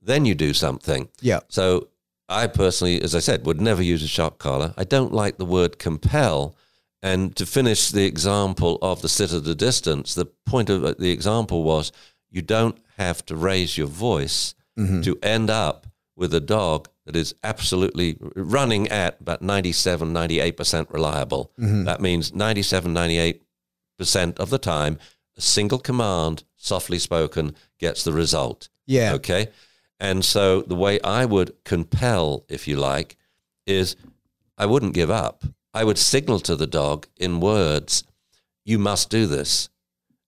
Then 0.00 0.24
you 0.24 0.34
do 0.34 0.54
something. 0.54 1.08
Yeah. 1.20 1.40
So 1.48 1.88
I 2.30 2.46
personally, 2.46 3.02
as 3.02 3.14
I 3.14 3.18
said, 3.20 3.44
would 3.44 3.60
never 3.60 3.82
use 3.82 4.02
a 4.02 4.08
shock 4.08 4.38
collar. 4.38 4.72
I 4.78 4.84
don't 4.84 5.12
like 5.12 5.36
the 5.36 5.44
word 5.44 5.78
compel. 5.78 6.56
And 7.04 7.36
to 7.36 7.44
finish 7.44 7.90
the 7.90 8.06
example 8.06 8.78
of 8.80 9.02
the 9.02 9.10
sit 9.10 9.34
at 9.34 9.46
a 9.46 9.54
distance, 9.54 10.14
the 10.14 10.24
point 10.24 10.70
of 10.70 10.82
uh, 10.86 10.94
the 10.98 11.10
example 11.10 11.62
was 11.62 11.92
you 12.30 12.40
don't 12.40 12.78
have 12.96 13.26
to 13.26 13.36
raise 13.36 13.76
your 13.76 13.88
voice 13.88 14.54
mm-hmm. 14.78 15.02
to 15.02 15.18
end 15.22 15.50
up 15.50 15.86
with 16.16 16.32
a 16.32 16.40
dog 16.40 16.88
that 17.04 17.14
is 17.14 17.34
absolutely 17.44 18.16
running 18.34 18.88
at 18.88 19.20
about 19.20 19.42
97, 19.42 20.14
98% 20.14 20.90
reliable. 20.90 21.52
Mm-hmm. 21.60 21.84
That 21.84 22.00
means 22.00 22.32
97, 22.32 22.94
98% 22.94 24.38
of 24.38 24.48
the 24.48 24.58
time, 24.58 24.98
a 25.36 25.42
single 25.42 25.78
command, 25.78 26.44
softly 26.56 26.98
spoken, 26.98 27.54
gets 27.78 28.02
the 28.02 28.14
result. 28.14 28.70
Yeah. 28.86 29.12
Okay. 29.12 29.48
And 30.00 30.24
so 30.24 30.62
the 30.62 30.74
way 30.74 30.98
I 31.02 31.26
would 31.26 31.52
compel, 31.64 32.46
if 32.48 32.66
you 32.66 32.76
like, 32.76 33.18
is 33.66 33.94
I 34.56 34.64
wouldn't 34.64 34.94
give 34.94 35.10
up. 35.10 35.44
I 35.74 35.84
would 35.84 35.98
signal 35.98 36.40
to 36.40 36.56
the 36.56 36.66
dog 36.66 37.08
in 37.16 37.40
words, 37.40 38.04
you 38.64 38.78
must 38.78 39.10
do 39.10 39.26
this. 39.26 39.68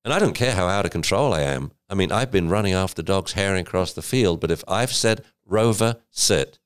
And 0.05 0.13
I 0.13 0.19
don't 0.19 0.35
care 0.35 0.53
how 0.53 0.67
out 0.67 0.85
of 0.85 0.91
control 0.91 1.33
I 1.33 1.41
am. 1.43 1.73
I 1.89 1.95
mean, 1.95 2.13
I've 2.13 2.31
been 2.31 2.49
running 2.49 2.73
after 2.73 3.03
dogs 3.03 3.33
herring 3.33 3.63
across 3.67 3.93
the 3.93 4.03
field, 4.03 4.41
but 4.41 4.51
if 4.51 4.63
I've 4.69 4.93
said, 4.93 5.25
Rover, 5.45 5.97
sit, 6.11 6.59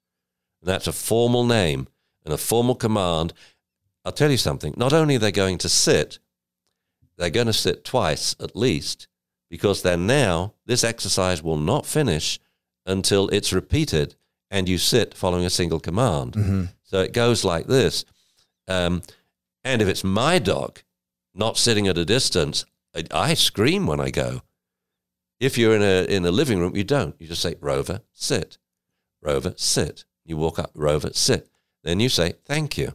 and 0.61 0.69
that's 0.69 0.87
a 0.87 0.93
formal 0.93 1.45
name 1.45 1.89
and 2.25 2.35
a 2.35 2.39
formal 2.39 2.75
command, 2.75 3.33
I'll 4.05 4.13
tell 4.13 4.31
you 4.31 4.37
something. 4.37 4.75
Not 4.77 4.93
only 4.93 5.17
are 5.17 5.21
they 5.21 5.33
going 5.33 5.59
to 5.59 5.69
sit, 5.69 6.19
they're 7.17 7.31
going 7.31 7.47
to 7.47 7.53
sit 7.53 7.85
twice 7.85 8.35
at 8.41 8.57
least, 8.57 9.09
because 9.51 9.83
then 9.83 10.07
now 10.07 10.55
this 10.65 10.85
exercise 10.85 11.43
will 11.43 11.59
not 11.59 11.85
finish 11.85 12.41
until 12.87 13.29
it's 13.29 13.53
repeated 13.53 14.17
and 14.51 14.69
you 14.69 14.79
sit 14.79 15.15
following 15.15 15.45
a 15.45 15.51
single 15.51 15.81
command. 15.81 16.33
Mm-hmm. 16.33 16.65
So 16.83 17.01
it 17.01 17.13
goes 17.13 17.45
like 17.45 17.67
this. 17.67 18.05
Um, 18.71 19.03
and 19.65 19.83
if 19.83 19.89
it's 19.89 20.05
my 20.05 20.39
dog 20.39 20.81
not 21.35 21.59
sitting 21.59 21.89
at 21.89 21.99
a 21.99 22.05
distance, 22.05 22.65
I, 22.95 23.05
I 23.11 23.35
scream 23.35 23.87
when 23.87 24.01
I 24.01 24.11
go. 24.11 24.43
If 25.41 25.59
you're 25.59 25.75
in 25.75 25.83
a 25.83 26.05
in 26.05 26.25
a 26.25 26.31
living 26.31 26.61
room, 26.61 26.77
you 26.77 26.85
don't. 26.85 27.17
You 27.19 27.27
just 27.27 27.43
say, 27.43 27.57
Rover, 27.61 28.01
sit. 28.13 28.59
Rover, 29.23 29.55
sit. 29.57 30.05
You 30.25 30.37
walk 30.37 30.59
up, 30.59 30.71
Rover, 30.75 31.11
sit. 31.13 31.49
Then 31.83 31.99
you 31.99 32.09
say, 32.09 32.35
thank 32.45 32.79
you. 32.79 32.95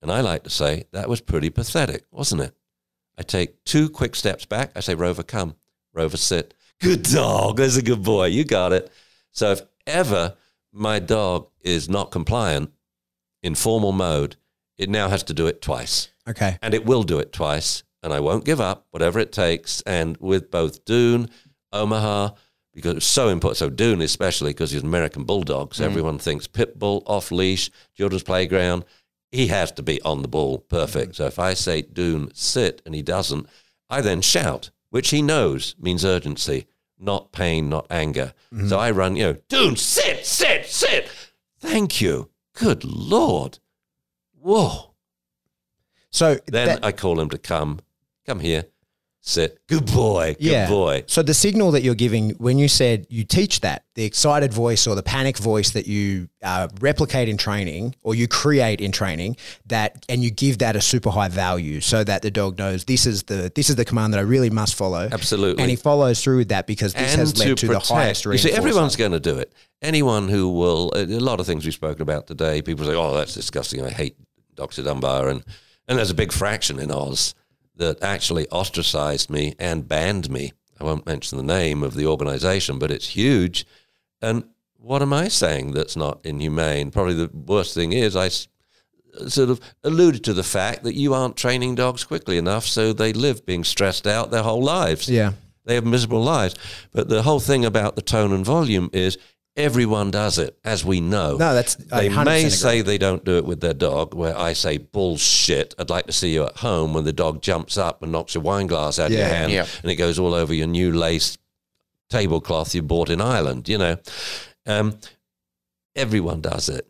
And 0.00 0.10
I 0.10 0.20
like 0.20 0.44
to 0.44 0.50
say, 0.50 0.84
that 0.92 1.08
was 1.08 1.20
pretty 1.20 1.50
pathetic, 1.50 2.04
wasn't 2.10 2.42
it? 2.42 2.54
I 3.18 3.22
take 3.22 3.64
two 3.64 3.88
quick 3.90 4.14
steps 4.14 4.44
back. 4.44 4.70
I 4.76 4.80
say, 4.80 4.94
Rover, 4.94 5.22
come. 5.22 5.56
Rover, 5.92 6.16
sit. 6.16 6.54
Good 6.80 7.02
dog. 7.02 7.56
There's 7.56 7.76
a 7.76 7.82
good 7.82 8.02
boy. 8.02 8.26
You 8.26 8.44
got 8.44 8.72
it. 8.72 8.92
So 9.32 9.52
if 9.52 9.62
ever 9.86 10.36
my 10.72 10.98
dog 10.98 11.48
is 11.62 11.88
not 11.88 12.10
compliant 12.10 12.70
in 13.42 13.54
formal 13.54 13.92
mode, 13.92 14.36
it 14.78 14.88
now 14.88 15.08
has 15.08 15.22
to 15.24 15.34
do 15.34 15.46
it 15.46 15.62
twice. 15.62 16.08
Okay. 16.28 16.58
And 16.62 16.74
it 16.74 16.84
will 16.84 17.02
do 17.02 17.18
it 17.18 17.32
twice. 17.32 17.82
And 18.02 18.12
I 18.12 18.20
won't 18.20 18.44
give 18.44 18.60
up, 18.60 18.86
whatever 18.90 19.18
it 19.18 19.32
takes. 19.32 19.80
And 19.82 20.16
with 20.18 20.50
both 20.50 20.84
Dune, 20.84 21.28
Omaha, 21.72 22.30
because 22.72 22.96
it's 22.96 23.06
so 23.06 23.28
important. 23.28 23.56
So 23.56 23.70
Dune, 23.70 24.02
especially 24.02 24.50
because 24.50 24.70
he's 24.70 24.82
an 24.82 24.88
American 24.88 25.24
bulldog, 25.24 25.74
so 25.74 25.82
mm. 25.82 25.86
everyone 25.86 26.18
thinks 26.18 26.46
pit 26.46 26.78
bull, 26.78 27.02
off 27.06 27.30
leash, 27.30 27.70
children's 27.94 28.22
playground. 28.22 28.84
He 29.32 29.48
has 29.48 29.72
to 29.72 29.82
be 29.82 30.00
on 30.02 30.22
the 30.22 30.28
ball, 30.28 30.58
perfect. 30.58 31.12
Mm. 31.12 31.16
So 31.16 31.26
if 31.26 31.38
I 31.38 31.54
say 31.54 31.82
Dune, 31.82 32.30
sit, 32.34 32.82
and 32.84 32.94
he 32.94 33.02
doesn't, 33.02 33.48
I 33.88 34.02
then 34.02 34.20
shout, 34.20 34.70
which 34.90 35.10
he 35.10 35.22
knows 35.22 35.74
means 35.80 36.04
urgency, 36.04 36.66
not 36.98 37.32
pain, 37.32 37.68
not 37.68 37.86
anger. 37.90 38.34
Mm-hmm. 38.52 38.68
So 38.68 38.78
I 38.78 38.90
run, 38.90 39.16
you 39.16 39.24
know, 39.24 39.36
Dune, 39.48 39.76
sit, 39.76 40.24
sit, 40.24 40.66
sit. 40.66 41.10
Thank 41.58 42.00
you. 42.00 42.30
Good 42.56 42.84
Lord. 42.84 43.58
Whoa. 44.40 44.94
So 46.10 46.38
Then 46.46 46.66
that- 46.68 46.84
I 46.84 46.92
call 46.92 47.20
him 47.20 47.28
to 47.30 47.38
come. 47.38 47.80
Come 48.26 48.40
here. 48.40 48.64
Sit. 49.28 49.58
Good 49.66 49.92
boy. 49.92 50.36
Good 50.38 50.46
yeah. 50.46 50.68
boy. 50.68 51.02
So 51.08 51.20
the 51.20 51.34
signal 51.34 51.72
that 51.72 51.82
you're 51.82 51.96
giving 51.96 52.30
when 52.38 52.58
you 52.58 52.68
said 52.68 53.08
you 53.10 53.24
teach 53.24 53.58
that, 53.60 53.84
the 53.96 54.04
excited 54.04 54.52
voice 54.52 54.86
or 54.86 54.94
the 54.94 55.02
panic 55.02 55.36
voice 55.36 55.70
that 55.70 55.88
you 55.88 56.28
uh, 56.44 56.68
replicate 56.80 57.28
in 57.28 57.36
training 57.36 57.96
or 58.04 58.14
you 58.14 58.28
create 58.28 58.80
in 58.80 58.92
training, 58.92 59.36
that 59.66 60.06
and 60.08 60.22
you 60.22 60.30
give 60.30 60.58
that 60.58 60.76
a 60.76 60.80
super 60.80 61.10
high 61.10 61.26
value 61.26 61.80
so 61.80 62.04
that 62.04 62.22
the 62.22 62.30
dog 62.30 62.56
knows 62.56 62.84
this 62.84 63.04
is 63.04 63.24
the 63.24 63.50
this 63.52 63.68
is 63.68 63.74
the 63.74 63.84
command 63.84 64.14
that 64.14 64.18
I 64.18 64.22
really 64.22 64.48
must 64.48 64.76
follow. 64.76 65.08
Absolutely. 65.10 65.60
And 65.60 65.70
he 65.70 65.76
follows 65.76 66.22
through 66.22 66.36
with 66.36 66.48
that 66.50 66.68
because 66.68 66.94
this 66.94 67.16
has 67.16 67.36
led 67.36 67.58
to, 67.58 67.66
the 67.66 67.80
highest 67.80 68.24
You 68.26 68.38
see, 68.38 68.52
everyone's 68.52 68.94
going 68.94 69.10
to 69.10 69.20
do 69.20 69.36
it. 69.38 69.52
Anyone 69.82 70.28
who 70.28 70.50
will, 70.50 70.92
a 70.94 71.02
a 71.02 71.18
lot 71.18 71.40
of 71.40 71.46
things 71.46 71.64
we've 71.64 71.74
spoken 71.74 72.02
about 72.02 72.28
today, 72.28 72.62
people 72.62 72.86
say, 72.86 72.94
oh, 72.94 73.12
that's 73.12 73.34
disgusting. 73.34 73.84
I 73.84 73.90
hate 73.90 74.16
Dr. 74.54 74.84
Dunbar. 74.84 75.28
And, 75.30 75.44
and 75.88 75.98
there's 75.98 76.10
a 76.10 76.14
big 76.14 76.30
fraction 76.30 76.78
in 76.78 76.92
Oz 76.92 77.34
that 77.76 78.02
actually 78.02 78.48
ostracized 78.48 79.30
me 79.30 79.54
and 79.58 79.88
banned 79.88 80.30
me. 80.30 80.52
I 80.80 80.84
won't 80.84 81.06
mention 81.06 81.38
the 81.38 81.44
name 81.44 81.82
of 81.82 81.94
the 81.94 82.06
organization, 82.06 82.78
but 82.78 82.90
it's 82.90 83.08
huge. 83.08 83.66
And 84.20 84.44
what 84.78 85.02
am 85.02 85.12
I 85.12 85.28
saying 85.28 85.72
that's 85.72 85.96
not 85.96 86.20
inhumane? 86.24 86.90
Probably 86.90 87.14
the 87.14 87.30
worst 87.32 87.74
thing 87.74 87.92
is 87.92 88.16
I 88.16 88.28
sort 89.28 89.50
of 89.50 89.60
alluded 89.82 90.22
to 90.24 90.34
the 90.34 90.42
fact 90.42 90.84
that 90.84 90.94
you 90.94 91.14
aren't 91.14 91.36
training 91.36 91.74
dogs 91.74 92.04
quickly 92.04 92.36
enough, 92.38 92.66
so 92.66 92.92
they 92.92 93.12
live 93.12 93.46
being 93.46 93.64
stressed 93.64 94.06
out 94.06 94.30
their 94.30 94.42
whole 94.42 94.62
lives. 94.62 95.08
Yeah. 95.08 95.32
They 95.64 95.74
have 95.74 95.84
miserable 95.84 96.22
lives. 96.22 96.54
But 96.92 97.08
the 97.08 97.22
whole 97.22 97.40
thing 97.40 97.64
about 97.64 97.96
the 97.96 98.02
tone 98.02 98.32
and 98.32 98.44
volume 98.44 98.90
is 98.92 99.18
everyone 99.56 100.10
does 100.10 100.38
it, 100.38 100.58
as 100.64 100.84
we 100.84 101.00
know. 101.00 101.32
No, 101.32 101.54
that's- 101.54 101.74
they 101.76 102.08
100% 102.10 102.24
may 102.24 102.40
agree. 102.40 102.50
say 102.50 102.80
they 102.82 102.98
don't 102.98 103.24
do 103.24 103.36
it 103.38 103.44
with 103.46 103.60
their 103.60 103.74
dog, 103.74 104.14
where 104.14 104.36
I 104.36 104.52
say 104.52 104.76
bullshit. 104.78 105.74
I'd 105.78 105.88
like 105.90 106.06
to 106.06 106.12
see 106.12 106.34
you 106.34 106.44
at 106.44 106.56
home 106.58 106.92
when 106.94 107.04
the 107.04 107.12
dog 107.12 107.40
jumps 107.42 107.78
up 107.78 108.02
and 108.02 108.12
knocks 108.12 108.34
your 108.34 108.42
wine 108.42 108.66
glass 108.66 108.98
out 108.98 109.06
of 109.06 109.12
your 109.16 109.24
hand 109.26 109.50
yeah. 109.52 109.66
and 109.82 109.90
it 109.90 109.96
goes 109.96 110.18
all 110.18 110.34
over 110.34 110.52
your 110.52 110.66
new 110.66 110.92
lace 110.92 111.38
tablecloth 112.10 112.74
you 112.74 112.82
bought 112.82 113.08
in 113.10 113.20
Ireland, 113.20 113.68
you 113.68 113.78
know. 113.78 113.96
Um, 114.66 114.98
everyone 115.94 116.40
does 116.40 116.68
it. 116.68 116.86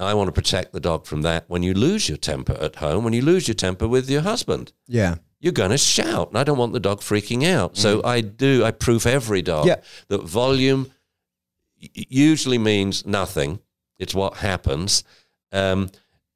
I 0.00 0.14
want 0.14 0.28
to 0.28 0.32
protect 0.32 0.72
the 0.72 0.80
dog 0.80 1.06
from 1.06 1.22
that. 1.22 1.44
When 1.48 1.62
you 1.62 1.74
lose 1.74 2.08
your 2.08 2.18
temper 2.18 2.52
at 2.60 2.76
home, 2.76 3.02
when 3.04 3.12
you 3.12 3.22
lose 3.22 3.48
your 3.48 3.54
temper 3.56 3.88
with 3.88 4.08
your 4.08 4.22
husband, 4.22 4.72
Yeah. 4.86 5.16
you're 5.40 5.52
going 5.52 5.70
to 5.72 5.78
shout. 5.78 6.28
And 6.28 6.38
I 6.38 6.44
don't 6.44 6.58
want 6.58 6.72
the 6.72 6.78
dog 6.80 7.00
freaking 7.00 7.44
out. 7.44 7.76
So 7.76 8.00
I 8.04 8.20
do, 8.20 8.64
I 8.64 8.70
proof 8.70 9.06
every 9.06 9.42
dog 9.42 9.66
Yeah. 9.66 9.76
that 10.08 10.22
volume 10.22 10.86
y- 10.86 10.92
usually 11.80 12.58
means 12.58 13.06
nothing. 13.06 13.60
It's 13.98 14.14
what 14.14 14.38
happens. 14.38 15.04
Um, 15.52 15.90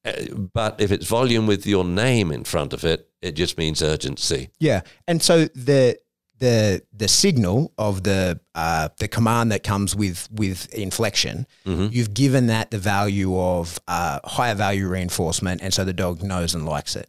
uh, 0.04 0.12
but 0.52 0.80
if 0.80 0.90
it's 0.90 1.06
volume 1.06 1.46
with 1.46 1.66
your 1.66 1.84
name 1.84 2.32
in 2.32 2.44
front 2.44 2.72
of 2.72 2.84
it, 2.84 3.08
it 3.20 3.32
just 3.32 3.56
means 3.56 3.82
urgency. 3.82 4.50
Yeah, 4.58 4.80
and 5.06 5.22
so 5.22 5.44
the 5.54 5.98
the 6.38 6.82
the 6.92 7.06
signal 7.06 7.72
of 7.78 8.02
the 8.02 8.40
uh, 8.56 8.88
the 8.98 9.06
command 9.06 9.52
that 9.52 9.62
comes 9.62 9.94
with 9.94 10.28
with 10.32 10.72
inflection, 10.74 11.46
you've 11.64 12.14
given 12.14 12.48
that 12.48 12.72
the 12.72 12.78
value 12.78 13.38
of 13.38 13.78
uh, 13.86 14.18
higher 14.24 14.56
value 14.56 14.88
reinforcement, 14.88 15.62
and 15.62 15.72
so 15.72 15.84
the 15.84 15.92
dog 15.92 16.22
knows 16.22 16.54
and 16.54 16.66
likes 16.66 16.96
it. 16.96 17.08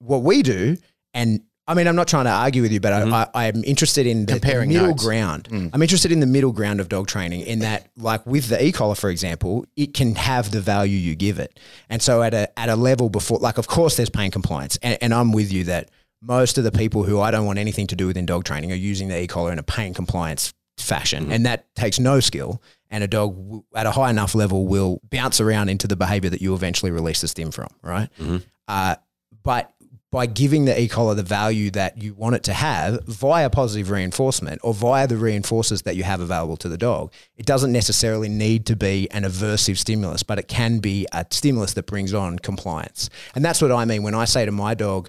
What 0.00 0.24
we 0.24 0.42
do, 0.42 0.76
and 1.14 1.42
I 1.68 1.74
mean, 1.74 1.86
I'm 1.86 1.94
not 1.94 2.08
trying 2.08 2.24
to 2.24 2.30
argue 2.30 2.60
with 2.60 2.72
you, 2.72 2.80
but 2.80 2.92
I, 2.92 3.00
mm-hmm. 3.02 3.14
I, 3.14 3.28
I'm 3.34 3.62
interested 3.62 4.04
in 4.04 4.26
the, 4.26 4.32
Comparing 4.32 4.70
middle 4.70 4.88
notes. 4.88 5.04
ground. 5.04 5.48
Mm. 5.48 5.70
I'm 5.72 5.80
interested 5.80 6.10
in 6.10 6.18
the 6.18 6.26
middle 6.26 6.50
ground 6.50 6.80
of 6.80 6.88
dog 6.88 7.06
training 7.06 7.42
in 7.42 7.60
that, 7.60 7.88
like 7.96 8.26
with 8.26 8.48
the 8.48 8.62
e-collar, 8.64 8.96
for 8.96 9.10
example, 9.10 9.64
it 9.76 9.94
can 9.94 10.16
have 10.16 10.50
the 10.50 10.60
value 10.60 10.96
you 10.96 11.14
give 11.14 11.38
it. 11.38 11.60
And 11.88 12.02
so 12.02 12.20
at 12.22 12.34
a, 12.34 12.58
at 12.58 12.68
a 12.68 12.74
level 12.74 13.10
before, 13.10 13.38
like, 13.38 13.58
of 13.58 13.68
course 13.68 13.96
there's 13.96 14.10
pain 14.10 14.32
compliance. 14.32 14.76
And, 14.82 14.98
and 15.00 15.14
I'm 15.14 15.30
with 15.30 15.52
you 15.52 15.62
that 15.64 15.90
most 16.20 16.58
of 16.58 16.64
the 16.64 16.72
people 16.72 17.04
who 17.04 17.20
I 17.20 17.30
don't 17.30 17.46
want 17.46 17.60
anything 17.60 17.86
to 17.88 17.96
do 17.96 18.08
with 18.08 18.16
in 18.16 18.26
dog 18.26 18.44
training 18.44 18.72
are 18.72 18.76
using 18.76 19.06
the 19.06 19.20
e-collar 19.22 19.52
in 19.52 19.60
a 19.60 19.62
pain 19.62 19.94
compliance 19.94 20.52
fashion. 20.78 21.24
Mm-hmm. 21.24 21.32
And 21.32 21.46
that 21.46 21.72
takes 21.76 22.00
no 22.00 22.18
skill. 22.18 22.60
And 22.90 23.04
a 23.04 23.08
dog 23.08 23.36
w- 23.36 23.64
at 23.74 23.86
a 23.86 23.92
high 23.92 24.10
enough 24.10 24.34
level 24.34 24.66
will 24.66 25.00
bounce 25.10 25.40
around 25.40 25.68
into 25.68 25.86
the 25.86 25.96
behavior 25.96 26.28
that 26.30 26.42
you 26.42 26.54
eventually 26.54 26.90
release 26.90 27.20
the 27.20 27.28
stim 27.28 27.52
from, 27.52 27.68
right? 27.82 28.08
Mm-hmm. 28.18 28.38
Uh, 28.66 28.96
but 29.44 29.72
by 30.12 30.26
giving 30.26 30.66
the 30.66 30.80
e-collar 30.80 31.14
the 31.14 31.22
value 31.22 31.70
that 31.70 31.96
you 32.00 32.12
want 32.12 32.36
it 32.36 32.42
to 32.44 32.52
have 32.52 33.02
via 33.06 33.48
positive 33.48 33.90
reinforcement 33.90 34.60
or 34.62 34.74
via 34.74 35.06
the 35.06 35.14
reinforcers 35.14 35.84
that 35.84 35.96
you 35.96 36.04
have 36.04 36.20
available 36.20 36.56
to 36.58 36.68
the 36.68 36.76
dog. 36.76 37.10
It 37.38 37.46
doesn't 37.46 37.72
necessarily 37.72 38.28
need 38.28 38.66
to 38.66 38.76
be 38.76 39.10
an 39.10 39.24
aversive 39.24 39.78
stimulus, 39.78 40.22
but 40.22 40.38
it 40.38 40.48
can 40.48 40.80
be 40.80 41.06
a 41.12 41.24
stimulus 41.30 41.72
that 41.72 41.86
brings 41.86 42.12
on 42.12 42.38
compliance. 42.38 43.08
And 43.34 43.42
that's 43.42 43.62
what 43.62 43.72
I 43.72 43.86
mean 43.86 44.02
when 44.02 44.14
I 44.14 44.26
say 44.26 44.44
to 44.44 44.52
my 44.52 44.74
dog, 44.74 45.08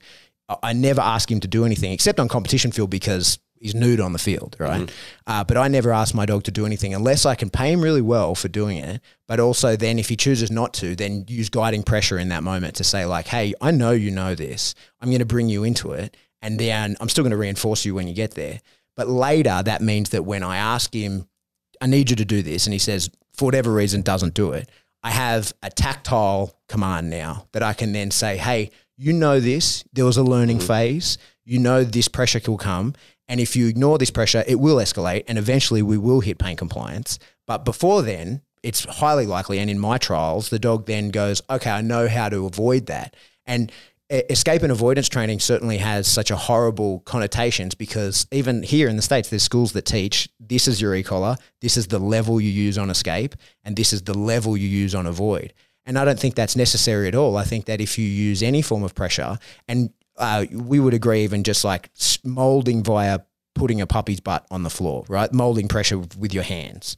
I 0.61 0.71
never 0.71 1.01
ask 1.01 1.29
him 1.29 1.41
to 1.41 1.47
do 1.49 1.65
anything 1.65 1.91
except 1.91 2.19
on 2.19 2.29
competition 2.29 2.71
field 2.71 2.89
because 2.89 3.39
he's 3.63 3.73
nude 3.73 4.01
on 4.01 4.11
the 4.11 4.19
field, 4.19 4.57
right? 4.59 4.81
Mm-hmm. 4.81 5.31
Uh, 5.31 5.43
but 5.45 5.55
I 5.55 5.69
never 5.69 5.93
ask 5.93 6.13
my 6.13 6.25
dog 6.25 6.43
to 6.43 6.51
do 6.51 6.65
anything 6.65 6.93
unless 6.93 7.25
I 7.25 7.33
can 7.33 7.49
pay 7.49 7.71
him 7.71 7.81
really 7.81 8.01
well 8.01 8.35
for 8.35 8.49
doing 8.49 8.77
it. 8.77 9.01
But 9.27 9.39
also, 9.39 9.77
then 9.77 9.97
if 9.97 10.09
he 10.09 10.17
chooses 10.17 10.51
not 10.51 10.73
to, 10.75 10.95
then 10.95 11.23
use 11.29 11.49
guiding 11.49 11.81
pressure 11.81 12.19
in 12.19 12.27
that 12.29 12.43
moment 12.43 12.75
to 12.75 12.83
say, 12.83 13.05
like, 13.05 13.27
hey, 13.27 13.53
I 13.61 13.71
know 13.71 13.91
you 13.91 14.11
know 14.11 14.35
this. 14.35 14.75
I'm 14.99 15.09
going 15.09 15.19
to 15.19 15.25
bring 15.25 15.47
you 15.47 15.63
into 15.63 15.93
it. 15.93 16.17
And 16.41 16.59
then 16.59 16.97
I'm 16.99 17.07
still 17.07 17.23
going 17.23 17.31
to 17.31 17.37
reinforce 17.37 17.85
you 17.85 17.95
when 17.95 18.07
you 18.07 18.13
get 18.13 18.31
there. 18.31 18.59
But 18.97 19.07
later, 19.07 19.63
that 19.63 19.81
means 19.81 20.09
that 20.09 20.23
when 20.23 20.43
I 20.43 20.57
ask 20.57 20.93
him, 20.93 21.27
I 21.81 21.87
need 21.87 22.09
you 22.09 22.17
to 22.17 22.25
do 22.25 22.41
this, 22.41 22.65
and 22.65 22.73
he 22.73 22.79
says, 22.79 23.09
for 23.33 23.45
whatever 23.45 23.71
reason, 23.73 24.01
doesn't 24.01 24.33
do 24.33 24.51
it, 24.51 24.69
I 25.03 25.11
have 25.11 25.53
a 25.63 25.69
tactile 25.69 26.53
command 26.67 27.09
now 27.09 27.47
that 27.53 27.63
I 27.63 27.73
can 27.73 27.93
then 27.93 28.11
say, 28.11 28.37
hey, 28.37 28.71
you 28.97 29.13
know 29.13 29.39
this. 29.39 29.83
There 29.93 30.05
was 30.05 30.17
a 30.17 30.23
learning 30.23 30.57
mm-hmm. 30.57 30.67
phase. 30.67 31.17
You 31.45 31.59
know 31.59 31.83
this 31.83 32.07
pressure 32.07 32.39
will 32.47 32.57
come. 32.57 32.93
And 33.27 33.39
if 33.39 33.55
you 33.55 33.67
ignore 33.67 33.97
this 33.97 34.11
pressure, 34.11 34.43
it 34.47 34.59
will 34.59 34.77
escalate 34.77 35.23
and 35.27 35.37
eventually 35.37 35.81
we 35.81 35.97
will 35.97 36.19
hit 36.19 36.37
pain 36.37 36.57
compliance. 36.57 37.19
But 37.47 37.65
before 37.65 38.01
then, 38.01 38.41
it's 38.61 38.85
highly 38.85 39.25
likely, 39.25 39.59
and 39.59 39.69
in 39.69 39.77
my 39.77 39.97
trials, 39.97 40.49
the 40.49 40.59
dog 40.59 40.85
then 40.85 41.09
goes, 41.09 41.41
okay, 41.49 41.69
I 41.69 41.81
know 41.81 42.07
how 42.07 42.29
to 42.29 42.45
avoid 42.45 42.85
that. 42.85 43.15
And 43.45 43.71
escape 44.09 44.61
and 44.61 44.71
avoidance 44.71 45.09
training 45.09 45.39
certainly 45.39 45.77
has 45.77 46.07
such 46.07 46.29
a 46.29 46.35
horrible 46.35 46.99
connotations 46.99 47.73
because 47.73 48.27
even 48.31 48.61
here 48.61 48.87
in 48.87 48.95
the 48.95 49.01
states 49.01 49.29
there's 49.29 49.43
schools 49.43 49.71
that 49.71 49.85
teach 49.85 50.29
this 50.39 50.67
is 50.67 50.79
your 50.79 50.93
e-collar 50.93 51.35
this 51.61 51.77
is 51.77 51.87
the 51.87 51.97
level 51.97 52.39
you 52.39 52.49
use 52.49 52.77
on 52.77 52.89
escape 52.89 53.33
and 53.63 53.75
this 53.75 53.91
is 53.91 54.03
the 54.03 54.15
level 54.15 54.55
you 54.55 54.67
use 54.67 54.93
on 54.93 55.07
avoid 55.07 55.53
and 55.85 55.97
i 55.97 56.05
don't 56.05 56.19
think 56.19 56.35
that's 56.35 56.55
necessary 56.55 57.07
at 57.07 57.15
all 57.15 57.37
i 57.37 57.43
think 57.43 57.65
that 57.65 57.81
if 57.81 57.97
you 57.97 58.05
use 58.05 58.43
any 58.43 58.61
form 58.61 58.83
of 58.83 58.93
pressure 58.93 59.39
and 59.67 59.91
uh, 60.17 60.45
we 60.51 60.79
would 60.79 60.93
agree 60.93 61.23
even 61.23 61.43
just 61.43 61.63
like 61.63 61.89
molding 62.23 62.83
via 62.83 63.19
putting 63.55 63.81
a 63.81 63.87
puppy's 63.87 64.19
butt 64.19 64.45
on 64.51 64.63
the 64.63 64.69
floor, 64.69 65.05
right? 65.07 65.31
Molding 65.31 65.67
pressure 65.67 65.99
with 65.99 66.33
your 66.33 66.43
hands. 66.43 66.97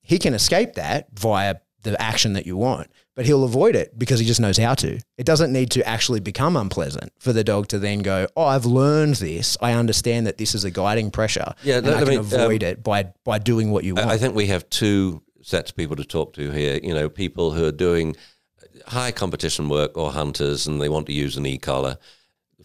He 0.00 0.18
can 0.18 0.34
escape 0.34 0.74
that 0.74 1.08
via 1.12 1.56
the 1.82 2.00
action 2.00 2.32
that 2.32 2.46
you 2.46 2.56
want, 2.56 2.88
but 3.14 3.26
he'll 3.26 3.44
avoid 3.44 3.76
it 3.76 3.96
because 3.98 4.20
he 4.20 4.26
just 4.26 4.40
knows 4.40 4.56
how 4.56 4.74
to. 4.74 5.00
It 5.16 5.26
doesn't 5.26 5.52
need 5.52 5.70
to 5.72 5.86
actually 5.86 6.20
become 6.20 6.56
unpleasant 6.56 7.12
for 7.18 7.32
the 7.32 7.44
dog 7.44 7.68
to 7.68 7.78
then 7.78 8.00
go, 8.00 8.26
"Oh, 8.36 8.44
I've 8.44 8.64
learned 8.64 9.16
this. 9.16 9.56
I 9.60 9.72
understand 9.72 10.26
that 10.26 10.38
this 10.38 10.54
is 10.54 10.64
a 10.64 10.70
guiding 10.70 11.10
pressure. 11.10 11.54
Yeah, 11.62 11.78
and 11.78 11.88
I 11.88 12.04
can 12.04 12.18
avoid 12.18 12.64
um, 12.64 12.70
it 12.70 12.82
by 12.82 13.12
by 13.24 13.38
doing 13.38 13.70
what 13.70 13.84
you 13.84 13.94
want." 13.94 14.08
I 14.08 14.18
think 14.18 14.34
we 14.34 14.46
have 14.46 14.68
two 14.70 15.22
sets 15.42 15.70
of 15.70 15.76
people 15.76 15.96
to 15.96 16.04
talk 16.04 16.32
to 16.34 16.50
here. 16.50 16.80
You 16.82 16.94
know, 16.94 17.08
people 17.08 17.52
who 17.52 17.64
are 17.64 17.72
doing 17.72 18.16
high 18.86 19.12
competition 19.12 19.68
work 19.68 19.96
or 19.96 20.10
hunters, 20.10 20.66
and 20.66 20.80
they 20.80 20.88
want 20.88 21.06
to 21.06 21.12
use 21.12 21.36
an 21.36 21.46
e-collar 21.46 21.98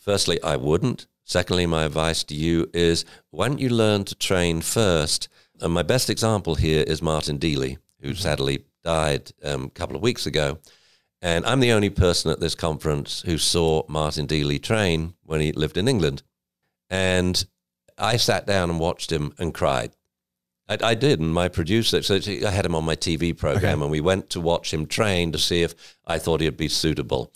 firstly, 0.03 0.41
I 0.43 0.55
wouldn't. 0.57 1.07
Secondly, 1.23 1.65
my 1.65 1.85
advice 1.85 2.23
to 2.25 2.35
you 2.35 2.69
is 2.73 3.05
why 3.31 3.47
don't 3.47 3.59
you 3.59 3.69
learn 3.69 4.03
to 4.05 4.15
train 4.15 4.61
first? 4.61 5.29
And 5.61 5.73
my 5.73 5.83
best 5.83 6.09
example 6.09 6.55
here 6.55 6.83
is 6.85 7.01
Martin 7.01 7.39
Deeley, 7.39 7.77
who 8.01 8.09
mm-hmm. 8.09 8.17
sadly 8.17 8.65
died 8.83 9.31
um, 9.43 9.65
a 9.65 9.69
couple 9.69 9.95
of 9.95 10.01
weeks 10.01 10.25
ago. 10.25 10.59
And 11.21 11.45
I'm 11.45 11.61
the 11.61 11.71
only 11.71 11.89
person 11.89 12.31
at 12.31 12.41
this 12.41 12.55
conference 12.55 13.21
who 13.21 13.37
saw 13.37 13.83
Martin 13.87 14.27
Deeley 14.27 14.61
train 14.61 15.13
when 15.23 15.39
he 15.39 15.53
lived 15.53 15.77
in 15.77 15.87
England. 15.87 16.21
And 16.89 17.45
I 17.97 18.17
sat 18.17 18.45
down 18.45 18.69
and 18.69 18.79
watched 18.79 19.11
him 19.11 19.33
and 19.39 19.53
cried. 19.53 19.95
I, 20.67 20.77
I 20.81 20.93
did, 20.95 21.21
and 21.21 21.33
my 21.33 21.47
producer, 21.47 22.01
so 22.01 22.15
I 22.15 22.51
had 22.51 22.65
him 22.65 22.75
on 22.75 22.83
my 22.83 22.97
TV 22.97 23.37
program, 23.37 23.75
okay. 23.79 23.83
and 23.83 23.91
we 23.91 24.01
went 24.01 24.29
to 24.31 24.41
watch 24.41 24.73
him 24.73 24.85
train 24.85 25.31
to 25.31 25.37
see 25.37 25.61
if 25.61 25.97
I 26.05 26.19
thought 26.19 26.41
he'd 26.41 26.57
be 26.57 26.67
suitable. 26.67 27.31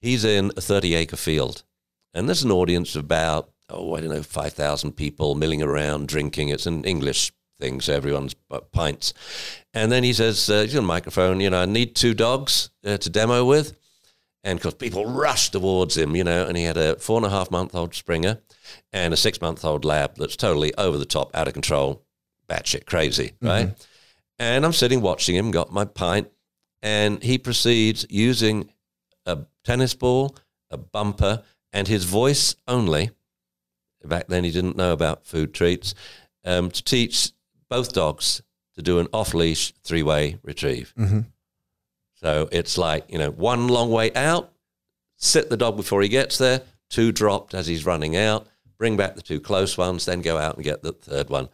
He's 0.00 0.24
in 0.24 0.52
a 0.56 0.60
30 0.60 0.94
acre 0.94 1.16
field 1.16 1.64
and 2.14 2.28
there's 2.28 2.44
an 2.44 2.50
audience 2.50 2.94
of 2.96 3.04
about, 3.04 3.50
oh, 3.68 3.94
I 3.94 4.00
don't 4.00 4.10
know, 4.10 4.22
5,000 4.22 4.92
people 4.92 5.34
milling 5.34 5.62
around 5.62 6.08
drinking. 6.08 6.48
It's 6.48 6.66
an 6.66 6.84
English 6.84 7.32
thing, 7.60 7.80
so 7.80 7.94
everyone's 7.94 8.34
pints. 8.72 9.14
And 9.72 9.90
then 9.90 10.04
he 10.04 10.12
says, 10.12 10.48
uh, 10.50 10.62
he's 10.62 10.76
on 10.76 10.84
a 10.84 10.86
microphone, 10.86 11.40
you 11.40 11.50
know, 11.50 11.62
I 11.62 11.66
need 11.66 11.94
two 11.94 12.14
dogs 12.14 12.70
uh, 12.84 12.98
to 12.98 13.10
demo 13.10 13.44
with. 13.44 13.76
And 14.44 14.58
because 14.58 14.74
people 14.74 15.06
rushed 15.06 15.52
towards 15.52 15.96
him, 15.96 16.16
you 16.16 16.24
know, 16.24 16.46
and 16.46 16.56
he 16.56 16.64
had 16.64 16.76
a 16.76 16.96
four 16.96 17.16
and 17.16 17.26
a 17.26 17.30
half 17.30 17.50
month 17.50 17.76
old 17.76 17.94
Springer 17.94 18.40
and 18.92 19.14
a 19.14 19.16
six 19.16 19.40
month 19.40 19.64
old 19.64 19.84
lab 19.84 20.16
that's 20.16 20.34
totally 20.34 20.74
over 20.74 20.98
the 20.98 21.04
top, 21.04 21.30
out 21.34 21.46
of 21.46 21.54
control, 21.54 22.02
batshit 22.48 22.84
crazy, 22.84 23.28
mm-hmm. 23.28 23.46
right? 23.46 23.66
Mm-hmm. 23.68 23.82
And 24.40 24.64
I'm 24.64 24.72
sitting 24.72 25.00
watching 25.00 25.36
him, 25.36 25.52
got 25.52 25.72
my 25.72 25.84
pint, 25.84 26.28
and 26.82 27.22
he 27.22 27.38
proceeds 27.38 28.04
using 28.10 28.70
a 29.24 29.38
tennis 29.62 29.94
ball, 29.94 30.36
a 30.70 30.76
bumper, 30.76 31.44
and 31.72 31.88
his 31.88 32.04
voice 32.04 32.54
only. 32.68 33.10
Back 34.04 34.26
then, 34.26 34.44
he 34.44 34.50
didn't 34.50 34.76
know 34.76 34.92
about 34.92 35.26
food 35.26 35.54
treats. 35.54 35.94
Um, 36.44 36.70
to 36.70 36.82
teach 36.82 37.30
both 37.70 37.92
dogs 37.92 38.42
to 38.74 38.82
do 38.82 38.98
an 38.98 39.08
off 39.12 39.32
leash 39.32 39.72
three 39.84 40.02
way 40.02 40.38
retrieve. 40.42 40.92
Mm-hmm. 40.98 41.20
So 42.14 42.48
it's 42.52 42.78
like, 42.78 43.04
you 43.08 43.18
know, 43.18 43.30
one 43.30 43.68
long 43.68 43.90
way 43.90 44.12
out, 44.14 44.52
sit 45.16 45.50
the 45.50 45.56
dog 45.56 45.76
before 45.76 46.02
he 46.02 46.08
gets 46.08 46.38
there, 46.38 46.62
two 46.90 47.12
dropped 47.12 47.54
as 47.54 47.66
he's 47.66 47.86
running 47.86 48.16
out, 48.16 48.46
bring 48.78 48.96
back 48.96 49.14
the 49.14 49.22
two 49.22 49.40
close 49.40 49.76
ones, 49.78 50.04
then 50.04 50.20
go 50.20 50.38
out 50.38 50.56
and 50.56 50.64
get 50.64 50.82
the 50.82 50.92
third 50.92 51.30
one. 51.30 51.48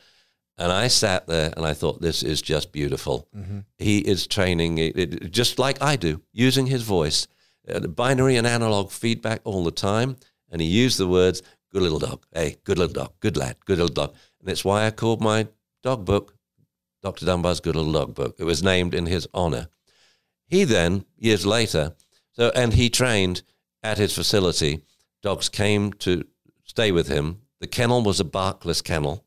And 0.57 0.73
I 0.73 0.89
sat 0.89 1.27
there 1.27 1.53
and 1.57 1.65
I 1.65 1.73
thought, 1.73 2.01
this 2.01 2.23
is 2.23 2.43
just 2.43 2.73
beautiful. 2.73 3.29
Mm-hmm. 3.37 3.61
He 3.79 3.99
is 3.99 4.27
training 4.27 4.79
it, 4.79 4.99
it, 4.99 5.31
just 5.31 5.59
like 5.59 5.81
I 5.81 5.97
do, 5.97 6.23
using 6.33 6.67
his 6.67 6.83
voice 6.83 7.29
uh, 7.71 7.81
binary 7.81 8.37
and 8.37 8.47
analog 8.47 8.91
feedback 8.91 9.41
all 9.45 9.65
the 9.65 9.71
time. 9.71 10.17
And 10.51 10.61
he 10.61 10.67
used 10.67 10.99
the 10.99 11.07
words, 11.07 11.43
good 11.73 11.83
little 11.83 11.99
dog, 11.99 12.25
hey, 12.33 12.57
good 12.65 12.79
little 12.79 12.95
dog, 12.95 13.13
good 13.21 13.37
lad, 13.37 13.57
good 13.67 13.79
little 13.79 13.95
dog. 13.95 14.15
And 14.41 14.49
it's 14.49 14.65
why 14.65 14.87
I 14.87 14.91
called 14.91 15.21
my 15.21 15.49
dog 15.83 16.05
book 16.05 16.39
Dr. 17.03 17.27
Dunbar's 17.27 17.61
Good 17.61 17.77
Little 17.77 17.93
Dog 17.93 18.15
Book. 18.15 18.37
It 18.39 18.45
was 18.45 18.63
named 18.63 18.95
in 18.95 19.07
his 19.07 19.29
honor. 19.33 19.69
He 20.47 20.65
then, 20.65 21.05
years 21.17 21.47
later, 21.47 21.95
so 22.33 22.51
and 22.55 22.73
he 22.73 22.91
trained 22.91 23.43
at 23.83 23.99
his 23.99 24.15
facility. 24.15 24.83
Dogs 25.23 25.49
came 25.49 25.93
to 25.95 26.25
stay 26.65 26.93
with 26.93 27.09
him. 27.09 27.43
The 27.61 27.67
kennel 27.67 28.03
was 28.03 28.21
a 28.21 28.25
barkless 28.25 28.83
kennel. 28.83 29.25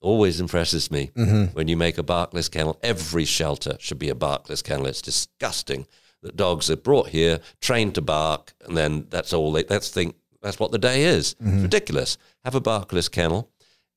Always 0.00 0.40
impresses 0.40 0.90
me 0.90 1.10
mm-hmm. 1.16 1.56
when 1.56 1.68
you 1.68 1.76
make 1.76 1.98
a 1.98 2.02
barkless 2.02 2.48
kennel. 2.48 2.78
Every 2.82 3.24
shelter 3.24 3.76
should 3.80 3.98
be 3.98 4.08
a 4.08 4.14
barkless 4.14 4.62
kennel. 4.62 4.86
It's 4.86 5.02
disgusting 5.02 5.86
that 6.26 6.36
dogs 6.36 6.70
are 6.70 6.76
brought 6.76 7.08
here, 7.08 7.40
trained 7.60 7.94
to 7.94 8.02
bark, 8.02 8.52
and 8.66 8.76
then 8.76 9.06
that's 9.08 9.32
all 9.32 9.52
they 9.52 9.62
that's 9.62 9.88
think 9.88 10.16
that's 10.42 10.58
what 10.58 10.72
the 10.72 10.78
day 10.78 11.04
is. 11.04 11.34
Mm-hmm. 11.34 11.62
ridiculous. 11.62 12.18
Have 12.44 12.54
a 12.54 12.60
barkless 12.60 13.08
kennel. 13.08 13.50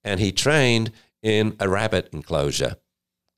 And 0.04 0.20
he 0.20 0.32
trained 0.32 0.92
in 1.22 1.56
a 1.60 1.68
rabbit 1.68 2.10
enclosure, 2.14 2.78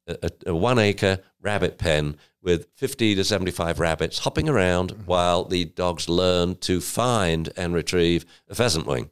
a, 0.07 0.29
a, 0.45 0.55
one 0.55 0.77
acre 0.77 1.19
rabbit 1.41 1.77
pen 1.79 2.17
with 2.41 2.67
50 2.75 3.15
to 3.15 3.23
75 3.23 3.79
rabbits 3.79 4.19
hopping 4.19 4.47
around 4.47 4.91
mm-hmm. 4.91 5.05
while 5.05 5.43
the 5.45 5.65
dogs 5.65 6.07
learn 6.07 6.55
to 6.57 6.79
find 6.79 7.49
and 7.57 7.73
retrieve 7.73 8.25
a 8.47 8.55
pheasant 8.55 8.85
wing. 8.85 9.09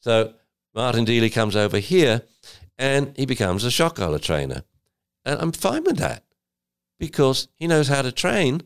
So 0.00 0.34
Martin 0.74 1.06
Deeley 1.06 1.32
comes 1.32 1.54
over 1.54 1.78
here 1.78 2.22
and 2.76 3.14
he 3.16 3.26
becomes 3.26 3.62
a 3.64 3.70
shock 3.70 3.96
collar 3.96 4.18
trainer. 4.18 4.64
And 5.24 5.40
I'm 5.40 5.52
fine 5.52 5.84
with 5.84 5.98
that 5.98 6.24
because 6.98 7.48
he 7.54 7.66
knows 7.66 7.88
how 7.88 8.02
to 8.02 8.12
train 8.12 8.62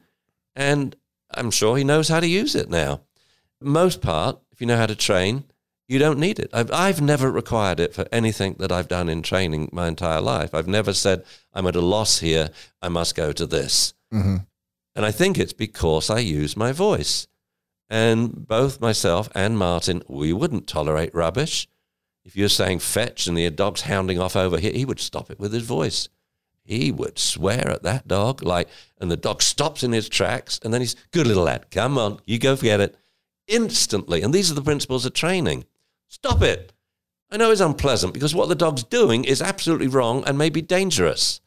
and 0.57 0.97
I'm 1.31 1.51
sure 1.51 1.77
he 1.77 1.85
knows 1.85 2.09
how 2.09 2.21
to 2.21 2.27
use 2.27 2.55
it 2.55 2.71
now. 2.71 3.03
Most 3.61 4.01
part, 4.01 4.39
if 4.51 4.61
you 4.61 4.67
know 4.67 4.77
how 4.77 4.87
to 4.87 4.97
train, 4.97 5.45
you 5.87 5.99
don't 5.99 6.19
need 6.19 6.39
it. 6.39 6.51
I've, 6.53 6.73
I've 6.73 7.01
never 7.01 7.31
required 7.31 7.79
it 7.79 7.95
for 7.95 8.07
anything 8.11 8.57
that 8.59 8.73
I've 8.73 8.89
done 8.89 9.09
in 9.09 9.23
training 9.23 9.69
my 9.73 9.87
entire 9.87 10.21
life. 10.21 10.55
I've 10.55 10.67
never 10.67 10.93
said, 10.93 11.25
I'm 11.53 11.67
at 11.67 11.77
a 11.77 11.81
loss 11.81 12.19
here, 12.19 12.51
I 12.83 12.89
must 12.89 13.15
go 13.15 13.33
to 13.33 13.47
this. 13.47 13.95
Mm-hmm. 14.13 14.37
And 14.97 15.05
I 15.05 15.11
think 15.11 15.39
it's 15.39 15.53
because 15.53 16.11
I 16.11 16.19
use 16.19 16.57
my 16.57 16.73
voice. 16.73 17.29
And 17.89 18.49
both 18.49 18.81
myself 18.81 19.29
and 19.35 19.57
Martin, 19.59 20.03
we 20.09 20.33
wouldn't 20.33 20.67
tolerate 20.67 21.15
rubbish. 21.15 21.69
If 22.25 22.35
you're 22.35 22.49
saying 22.49 22.81
fetch 22.81 23.29
and 23.29 23.37
the 23.37 23.49
dog's 23.51 23.83
hounding 23.83 24.19
off 24.19 24.35
over 24.35 24.59
here, 24.59 24.73
he 24.73 24.85
would 24.85 24.99
stop 24.99 25.31
it 25.31 25.39
with 25.39 25.53
his 25.53 25.63
voice 25.63 26.09
he 26.67 26.91
would 26.91 27.19
swear 27.19 27.71
at 27.71 27.83
that 27.85 28.09
dog, 28.09 28.43
like, 28.43 28.69
and 29.01 29.11
the 29.11 29.17
dog 29.17 29.41
stops 29.41 29.83
in 29.83 29.93
his 29.93 30.09
tracks, 30.09 30.59
and 30.63 30.75
then 30.75 30.81
he's, 30.81 30.97
good 31.13 31.27
little 31.27 31.45
lad, 31.45 31.71
come 31.71 31.97
on, 31.97 32.21
you 32.27 32.39
go 32.39 32.57
get 32.57 32.81
it. 32.81 32.97
Instantly. 33.49 34.23
And 34.23 34.35
these 34.35 34.51
are 34.51 34.55
the 34.55 34.63
principles 34.63 35.07
of 35.07 35.15
training. 35.15 35.65
Stop 36.09 36.43
it. 36.43 36.73
I 37.31 37.37
know 37.37 37.51
it's 37.51 37.61
unpleasant 37.61 38.13
because 38.13 38.35
what 38.35 38.49
the 38.49 38.55
dog's 38.55 38.83
doing 38.83 39.25
is 39.25 39.41
absolutely 39.41 39.89
wrong 39.89 40.25
and 40.27 40.37
maybe 40.37 40.63
dangerous, 40.63 41.41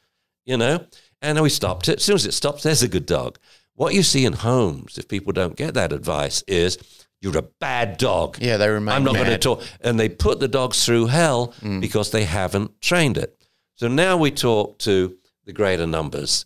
you 0.45 0.57
know? 0.57 0.85
And 1.21 1.41
we 1.41 1.49
stopped 1.49 1.89
it. 1.89 1.97
As 1.97 2.03
soon 2.03 2.15
as 2.15 2.25
it 2.25 2.33
stops, 2.33 2.63
there's 2.63 2.83
a 2.83 2.87
good 2.87 3.05
dog. 3.05 3.37
What 3.73 3.93
you 3.93 4.03
see 4.03 4.25
in 4.25 4.33
homes, 4.33 4.97
if 4.97 5.07
people 5.07 5.33
don't 5.33 5.55
get 5.55 5.73
that 5.73 5.93
advice, 5.93 6.41
is 6.47 6.77
You're 7.21 7.37
a 7.37 7.41
bad 7.41 7.97
dog. 7.97 8.37
Yeah, 8.39 8.57
they 8.57 8.69
remain 8.69 8.95
I'm 8.95 9.03
not 9.03 9.15
going 9.15 9.27
to 9.27 9.37
talk. 9.37 9.63
And 9.81 9.99
they 9.99 10.07
put 10.07 10.39
the 10.39 10.47
dogs 10.47 10.85
through 10.85 11.07
hell 11.07 11.53
mm. 11.61 11.81
because 11.81 12.11
they 12.11 12.23
haven't 12.23 12.81
trained 12.81 13.17
it. 13.17 13.35
So 13.79 13.87
now 13.87 14.17
we 14.17 14.29
talk 14.29 14.77
to 14.79 15.15
the 15.45 15.53
greater 15.53 15.87
numbers. 15.87 16.45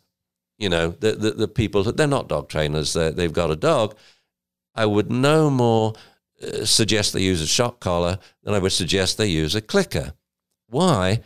You 0.60 0.70
know, 0.70 0.90
the, 0.90 1.14
the, 1.14 1.32
the 1.32 1.48
people, 1.48 1.82
they're 1.82 2.06
not 2.06 2.30
dog 2.30 2.48
trainers, 2.48 2.94
they 2.94 3.10
they've 3.10 3.34
got 3.34 3.50
a 3.50 3.56
dog. 3.56 3.98
I 4.76 4.86
would 4.86 5.12
no 5.12 5.50
more 5.50 5.94
uh, 6.44 6.66
suggest 6.66 7.12
they 7.12 7.24
use 7.24 7.42
a 7.42 7.48
shock 7.48 7.80
collar 7.80 8.20
than 8.44 8.54
I 8.54 8.60
would 8.60 8.72
suggest 8.72 9.18
they 9.18 9.26
use 9.26 9.56
a 9.56 9.62
clicker. 9.62 10.14
Why? 10.68 11.22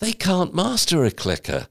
They 0.00 0.10
can't 0.10 0.56
master 0.56 1.04
a 1.04 1.12
clicker 1.12 1.68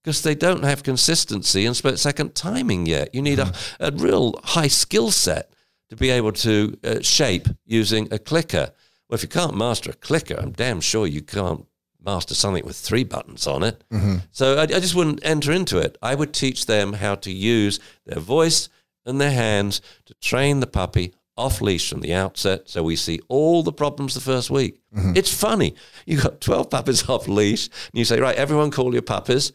because 0.00 0.22
they 0.22 0.36
don't 0.36 0.62
have 0.62 0.84
consistency 0.84 1.66
and 1.66 1.76
split 1.76 1.98
second 1.98 2.36
timing 2.36 2.86
yet. 2.86 3.12
You 3.12 3.22
need 3.22 3.40
a, 3.40 3.52
a 3.80 3.90
real 3.90 4.38
high 4.44 4.68
skill 4.68 5.10
set 5.10 5.50
to 5.88 5.96
be 5.96 6.10
able 6.10 6.32
to 6.32 6.78
uh, 6.84 7.00
shape 7.00 7.48
using 7.66 8.06
a 8.12 8.20
clicker. 8.20 8.70
Well, 9.08 9.16
if 9.16 9.24
you 9.24 9.28
can't 9.28 9.56
master 9.56 9.90
a 9.90 9.94
clicker, 9.94 10.36
I'm 10.38 10.52
damn 10.52 10.80
sure 10.80 11.08
you 11.08 11.22
can't 11.22 11.66
master 12.04 12.34
something 12.34 12.64
with 12.64 12.76
three 12.76 13.04
buttons 13.04 13.46
on 13.46 13.62
it. 13.62 13.82
Mm-hmm. 13.92 14.16
So 14.30 14.56
I, 14.56 14.62
I 14.62 14.66
just 14.66 14.94
wouldn't 14.94 15.24
enter 15.24 15.52
into 15.52 15.78
it. 15.78 15.98
I 16.02 16.14
would 16.14 16.32
teach 16.32 16.66
them 16.66 16.94
how 16.94 17.16
to 17.16 17.32
use 17.32 17.80
their 18.06 18.20
voice 18.20 18.68
and 19.04 19.20
their 19.20 19.32
hands 19.32 19.80
to 20.06 20.14
train 20.14 20.60
the 20.60 20.66
puppy 20.66 21.14
off 21.36 21.60
leash 21.60 21.88
from 21.88 22.00
the 22.00 22.12
outset. 22.12 22.68
So 22.68 22.82
we 22.82 22.96
see 22.96 23.20
all 23.28 23.62
the 23.62 23.72
problems 23.72 24.14
the 24.14 24.20
first 24.20 24.50
week. 24.50 24.80
Mm-hmm. 24.94 25.12
It's 25.16 25.32
funny. 25.32 25.74
You 26.04 26.20
got 26.20 26.40
12 26.40 26.68
puppies 26.68 27.08
off 27.08 27.28
leash, 27.28 27.66
and 27.66 27.98
you 27.98 28.04
say, 28.04 28.20
right, 28.20 28.36
everyone 28.36 28.70
call 28.70 28.92
your 28.92 29.02
puppies. 29.02 29.52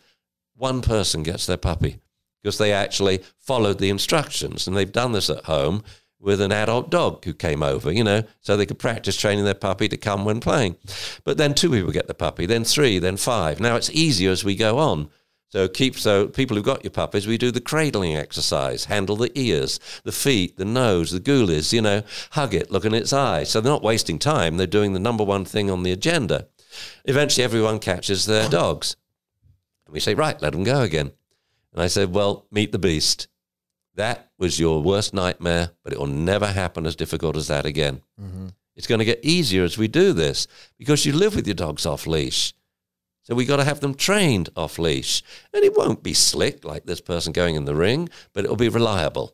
One 0.55 0.81
person 0.81 1.23
gets 1.23 1.45
their 1.45 1.57
puppy 1.57 1.99
because 2.41 2.57
they 2.57 2.73
actually 2.73 3.23
followed 3.39 3.79
the 3.79 3.89
instructions 3.89 4.67
and 4.67 4.75
they've 4.75 4.91
done 4.91 5.13
this 5.13 5.29
at 5.29 5.45
home 5.45 5.83
with 6.23 6.39
an 6.39 6.53
adult 6.53 6.89
dog 6.89 7.23
who 7.25 7.33
came 7.33 7.61
over, 7.61 7.91
you 7.91 8.03
know, 8.03 8.23
so 8.39 8.55
they 8.55 8.65
could 8.65 8.79
practice 8.79 9.17
training 9.17 9.43
their 9.43 9.53
puppy 9.53 9.89
to 9.89 9.97
come 9.97 10.23
when 10.23 10.39
playing. 10.39 10.77
But 11.25 11.37
then 11.37 11.53
two 11.53 11.69
people 11.69 11.91
get 11.91 12.07
the 12.07 12.13
puppy, 12.13 12.45
then 12.45 12.63
three, 12.63 12.97
then 12.97 13.17
five. 13.17 13.59
Now 13.59 13.75
it's 13.75 13.89
easier 13.89 14.31
as 14.31 14.43
we 14.43 14.55
go 14.55 14.79
on. 14.79 15.09
So 15.49 15.67
keep 15.67 15.97
so 15.97 16.27
people 16.27 16.55
who've 16.55 16.65
got 16.65 16.83
your 16.83 16.91
puppies, 16.91 17.27
we 17.27 17.37
do 17.37 17.51
the 17.51 17.61
cradling 17.61 18.15
exercise, 18.15 18.85
handle 18.85 19.17
the 19.17 19.37
ears, 19.37 19.79
the 20.03 20.13
feet, 20.13 20.55
the 20.57 20.65
nose, 20.65 21.11
the 21.11 21.19
ghoulies, 21.19 21.73
you 21.73 21.81
know, 21.81 22.03
hug 22.31 22.55
it, 22.55 22.71
look 22.71 22.85
in 22.85 22.93
its 22.93 23.11
eyes. 23.11 23.51
So 23.51 23.59
they're 23.59 23.71
not 23.71 23.83
wasting 23.83 24.17
time. 24.17 24.55
They're 24.55 24.65
doing 24.65 24.93
the 24.93 24.99
number 24.99 25.25
one 25.25 25.43
thing 25.43 25.69
on 25.69 25.83
the 25.83 25.91
agenda. 25.91 26.47
Eventually 27.05 27.43
everyone 27.43 27.79
catches 27.79 28.25
their 28.25 28.49
dogs. 28.49 28.95
And 29.85 29.93
we 29.93 29.99
say, 29.99 30.15
right, 30.15 30.41
let 30.41 30.53
them 30.53 30.63
go 30.63 30.81
again. 30.81 31.11
And 31.73 31.81
I 31.81 31.87
said, 31.87 32.15
well, 32.15 32.47
meet 32.49 32.71
the 32.71 32.79
beast. 32.79 33.27
That 33.95 34.31
was 34.43 34.59
your 34.59 34.83
worst 34.83 35.13
nightmare, 35.13 35.71
but 35.83 35.93
it 35.93 35.99
will 35.99 36.05
never 36.31 36.47
happen 36.47 36.85
as 36.85 36.97
difficult 36.97 37.37
as 37.37 37.47
that 37.47 37.65
again. 37.65 38.01
Mm-hmm. 38.21 38.47
It's 38.75 38.87
going 38.87 38.99
to 38.99 39.05
get 39.05 39.23
easier 39.23 39.63
as 39.63 39.77
we 39.77 39.87
do 39.87 40.11
this 40.11 40.47
because 40.77 41.05
you 41.05 41.13
live 41.13 41.33
with 41.35 41.47
your 41.47 41.53
dogs 41.55 41.85
off 41.85 42.05
leash. 42.05 42.53
So 43.21 43.35
we 43.35 43.45
got 43.45 43.57
to 43.57 43.63
have 43.63 43.79
them 43.79 43.95
trained 43.95 44.49
off 44.57 44.77
leash. 44.77 45.23
And 45.53 45.63
it 45.63 45.77
won't 45.77 46.03
be 46.03 46.13
slick 46.13 46.65
like 46.65 46.85
this 46.85 46.99
person 46.99 47.31
going 47.31 47.55
in 47.55 47.63
the 47.63 47.73
ring, 47.73 48.09
but 48.33 48.43
it'll 48.43 48.57
be 48.57 48.67
reliable. 48.67 49.33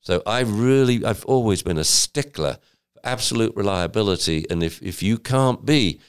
So 0.00 0.20
I 0.26 0.40
really, 0.40 1.04
I've 1.04 1.24
always 1.26 1.62
been 1.62 1.78
a 1.78 1.84
stickler 1.84 2.58
for 2.92 3.00
absolute 3.04 3.54
reliability. 3.54 4.46
And 4.50 4.64
if, 4.64 4.82
if 4.82 5.00
you 5.00 5.18
can't 5.18 5.64
be 5.64 6.00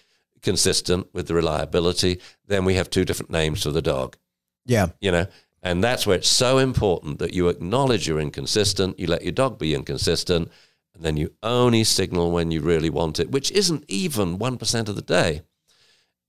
consistent 0.41 1.13
with 1.13 1.27
the 1.27 1.35
reliability, 1.35 2.19
then 2.47 2.65
we 2.65 2.73
have 2.73 2.89
two 2.89 3.05
different 3.05 3.29
names 3.31 3.61
for 3.61 3.69
the 3.71 3.83
dog 3.83 4.17
Yeah. 4.65 4.87
you 4.99 5.11
know 5.11 5.27
and 5.61 5.83
that's 5.83 6.07
where 6.07 6.17
it's 6.17 6.29
so 6.29 6.57
important 6.57 7.19
that 7.19 7.33
you 7.33 7.49
acknowledge 7.49 8.07
you're 8.07 8.19
inconsistent 8.19 8.99
you 8.99 9.07
let 9.07 9.23
your 9.23 9.31
dog 9.31 9.57
be 9.57 9.75
inconsistent 9.75 10.49
and 10.93 11.03
then 11.03 11.17
you 11.17 11.33
only 11.43 11.83
signal 11.83 12.31
when 12.31 12.51
you 12.51 12.61
really 12.61 12.89
want 12.89 13.19
it 13.19 13.31
which 13.31 13.51
isn't 13.51 13.85
even 13.87 14.37
1% 14.37 14.89
of 14.89 14.95
the 14.95 15.01
day. 15.01 15.41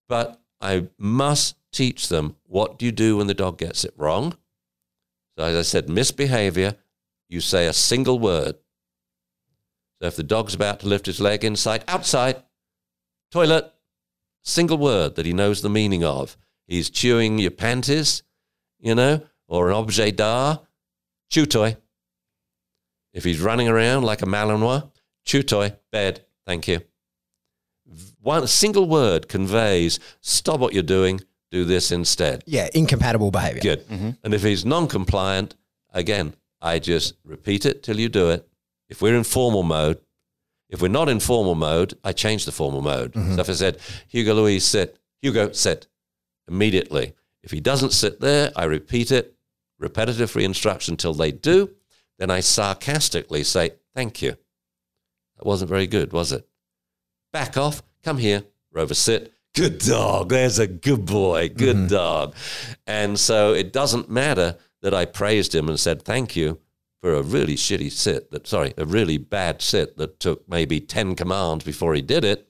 But 0.08 0.40
i 0.60 0.88
must 0.98 1.56
teach 1.72 2.08
them 2.08 2.36
what 2.44 2.78
do 2.78 2.84
you 2.84 2.92
do 2.92 3.16
when 3.16 3.26
the 3.26 3.34
dog 3.34 3.58
gets 3.58 3.84
it 3.84 3.94
wrong? 3.96 4.36
So 5.36 5.44
as 5.44 5.56
i 5.56 5.62
said 5.62 5.88
misbehavior 5.88 6.76
you 7.28 7.40
say 7.40 7.66
a 7.66 7.72
single 7.72 8.18
word. 8.18 8.56
So 10.00 10.08
if 10.08 10.16
the 10.16 10.22
dog's 10.22 10.54
about 10.54 10.80
to 10.80 10.88
lift 10.88 11.06
his 11.06 11.20
leg 11.20 11.44
inside 11.44 11.84
outside 11.86 12.42
toilet 13.30 13.72
single 14.42 14.78
word 14.78 15.14
that 15.16 15.26
he 15.26 15.32
knows 15.32 15.62
the 15.62 15.70
meaning 15.70 16.04
of. 16.04 16.36
He's 16.66 16.90
chewing 16.90 17.38
your 17.38 17.50
panties 17.50 18.22
you 18.80 18.94
know, 18.94 19.22
or 19.48 19.70
an 19.70 19.76
objet 19.76 20.16
d'art, 20.16 20.62
chew 21.30 21.46
toy. 21.46 21.76
If 23.12 23.24
he's 23.24 23.40
running 23.40 23.68
around 23.68 24.04
like 24.04 24.22
a 24.22 24.26
Malinois, 24.26 24.90
chew 25.24 25.42
toy, 25.42 25.74
bed, 25.90 26.24
thank 26.46 26.68
you. 26.68 26.80
One 28.20 28.46
single 28.46 28.88
word 28.88 29.28
conveys 29.28 29.98
stop 30.20 30.60
what 30.60 30.72
you're 30.72 30.82
doing, 30.82 31.20
do 31.50 31.64
this 31.64 31.90
instead. 31.90 32.44
Yeah. 32.46 32.68
Incompatible 32.74 33.30
behavior. 33.30 33.60
Good. 33.60 33.88
Mm-hmm. 33.88 34.10
And 34.22 34.34
if 34.34 34.42
he's 34.42 34.64
non 34.64 34.86
compliant, 34.86 35.56
again, 35.92 36.34
I 36.60 36.78
just 36.78 37.14
repeat 37.24 37.66
it 37.66 37.82
till 37.82 37.98
you 37.98 38.08
do 38.08 38.30
it. 38.30 38.46
If 38.88 39.02
we're 39.02 39.16
in 39.16 39.24
formal 39.24 39.62
mode, 39.62 40.00
if 40.68 40.80
we're 40.80 40.88
not 40.88 41.08
in 41.08 41.18
formal 41.18 41.56
mode, 41.56 41.94
I 42.04 42.12
change 42.12 42.44
the 42.44 42.52
formal 42.52 42.82
mode. 42.82 43.12
Mm-hmm. 43.12 43.34
So 43.34 43.40
if 43.40 43.48
I 43.48 43.54
said, 43.54 43.78
Hugo 44.06 44.34
Louise, 44.34 44.64
sit, 44.64 44.98
Hugo, 45.20 45.50
sit, 45.52 45.88
immediately. 46.46 47.14
If 47.42 47.50
he 47.50 47.60
doesn't 47.60 47.92
sit 47.92 48.20
there, 48.20 48.50
I 48.54 48.64
repeat 48.64 49.10
it, 49.10 49.34
repetitive 49.78 50.32
reinstruction 50.32 50.98
till 50.98 51.14
they 51.14 51.32
do. 51.32 51.70
Then 52.18 52.30
I 52.30 52.40
sarcastically 52.40 53.44
say, 53.44 53.70
thank 53.94 54.20
you. 54.20 54.36
That 55.36 55.46
wasn't 55.46 55.70
very 55.70 55.86
good, 55.86 56.12
was 56.12 56.32
it? 56.32 56.46
Back 57.32 57.56
off, 57.56 57.82
come 58.02 58.18
here, 58.18 58.44
Rover, 58.72 58.94
sit. 58.94 59.32
Good 59.54 59.78
dog. 59.78 60.28
There's 60.28 60.58
a 60.58 60.66
good 60.66 61.06
boy. 61.06 61.48
Good 61.48 61.76
mm-hmm. 61.76 61.86
dog. 61.88 62.34
And 62.86 63.18
so 63.18 63.52
it 63.52 63.72
doesn't 63.72 64.08
matter 64.08 64.56
that 64.82 64.94
I 64.94 65.06
praised 65.06 65.54
him 65.54 65.68
and 65.68 65.78
said 65.78 66.02
thank 66.02 66.36
you 66.36 66.60
for 67.00 67.14
a 67.14 67.22
really 67.22 67.56
shitty 67.56 67.90
sit 67.90 68.30
that 68.30 68.46
sorry, 68.46 68.74
a 68.76 68.84
really 68.84 69.18
bad 69.18 69.62
sit 69.62 69.96
that 69.96 70.20
took 70.20 70.48
maybe 70.48 70.80
10 70.80 71.16
commands 71.16 71.64
before 71.64 71.94
he 71.94 72.02
did 72.02 72.24
it 72.24 72.46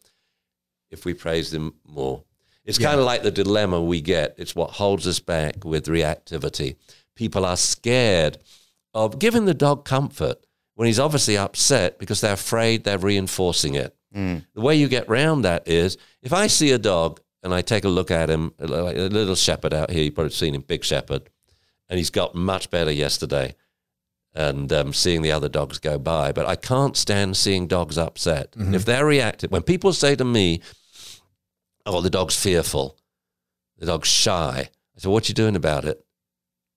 if 0.90 1.04
we 1.04 1.14
praised 1.14 1.54
him 1.54 1.74
more. 1.86 2.24
It's 2.64 2.78
kind 2.78 3.00
of 3.00 3.06
like 3.06 3.22
the 3.22 3.30
dilemma 3.30 3.80
we 3.80 4.00
get. 4.00 4.34
It's 4.38 4.54
what 4.54 4.70
holds 4.70 5.06
us 5.06 5.18
back 5.18 5.64
with 5.64 5.86
reactivity. 5.86 6.76
People 7.16 7.44
are 7.44 7.56
scared 7.56 8.38
of 8.94 9.18
giving 9.18 9.44
the 9.44 9.54
dog 9.54 9.84
comfort 9.84 10.44
when 10.74 10.86
he's 10.86 10.98
obviously 10.98 11.36
upset 11.36 11.98
because 11.98 12.20
they're 12.20 12.34
afraid 12.34 12.84
they're 12.84 12.98
reinforcing 12.98 13.74
it. 13.74 13.96
Mm. 14.14 14.44
The 14.54 14.60
way 14.60 14.76
you 14.76 14.88
get 14.88 15.08
round 15.08 15.44
that 15.44 15.68
is 15.68 15.96
if 16.22 16.32
I 16.32 16.46
see 16.48 16.72
a 16.72 16.78
dog 16.78 17.20
and 17.42 17.54
I 17.54 17.62
take 17.62 17.84
a 17.84 17.88
look 17.88 18.10
at 18.10 18.28
him, 18.28 18.52
uh, 18.60 18.66
like 18.66 18.96
a 18.96 19.00
little 19.08 19.34
shepherd 19.34 19.72
out 19.72 19.90
here, 19.90 20.04
you've 20.04 20.14
probably 20.14 20.32
seen 20.32 20.54
him, 20.54 20.62
big 20.62 20.84
shepherd, 20.84 21.28
and 21.88 21.98
he's 21.98 22.10
got 22.10 22.34
much 22.34 22.70
better 22.70 22.90
yesterday 22.90 23.54
and 24.34 24.72
um, 24.72 24.92
seeing 24.92 25.22
the 25.22 25.32
other 25.32 25.48
dogs 25.48 25.78
go 25.78 25.98
by. 25.98 26.32
But 26.32 26.46
I 26.46 26.56
can't 26.56 26.96
stand 26.96 27.36
seeing 27.36 27.66
dogs 27.66 27.98
upset. 27.98 28.54
And 28.56 28.74
if 28.74 28.84
they're 28.84 29.06
reactive, 29.06 29.50
when 29.50 29.62
people 29.62 29.92
say 29.92 30.14
to 30.14 30.24
me, 30.24 30.60
oh, 31.90 32.00
the 32.00 32.10
dog's 32.10 32.40
fearful, 32.40 32.96
the 33.78 33.86
dog's 33.86 34.08
shy, 34.08 34.70
I 34.96 35.00
say, 35.00 35.08
what 35.08 35.26
are 35.26 35.30
you 35.30 35.34
doing 35.34 35.56
about 35.56 35.84
it? 35.84 36.04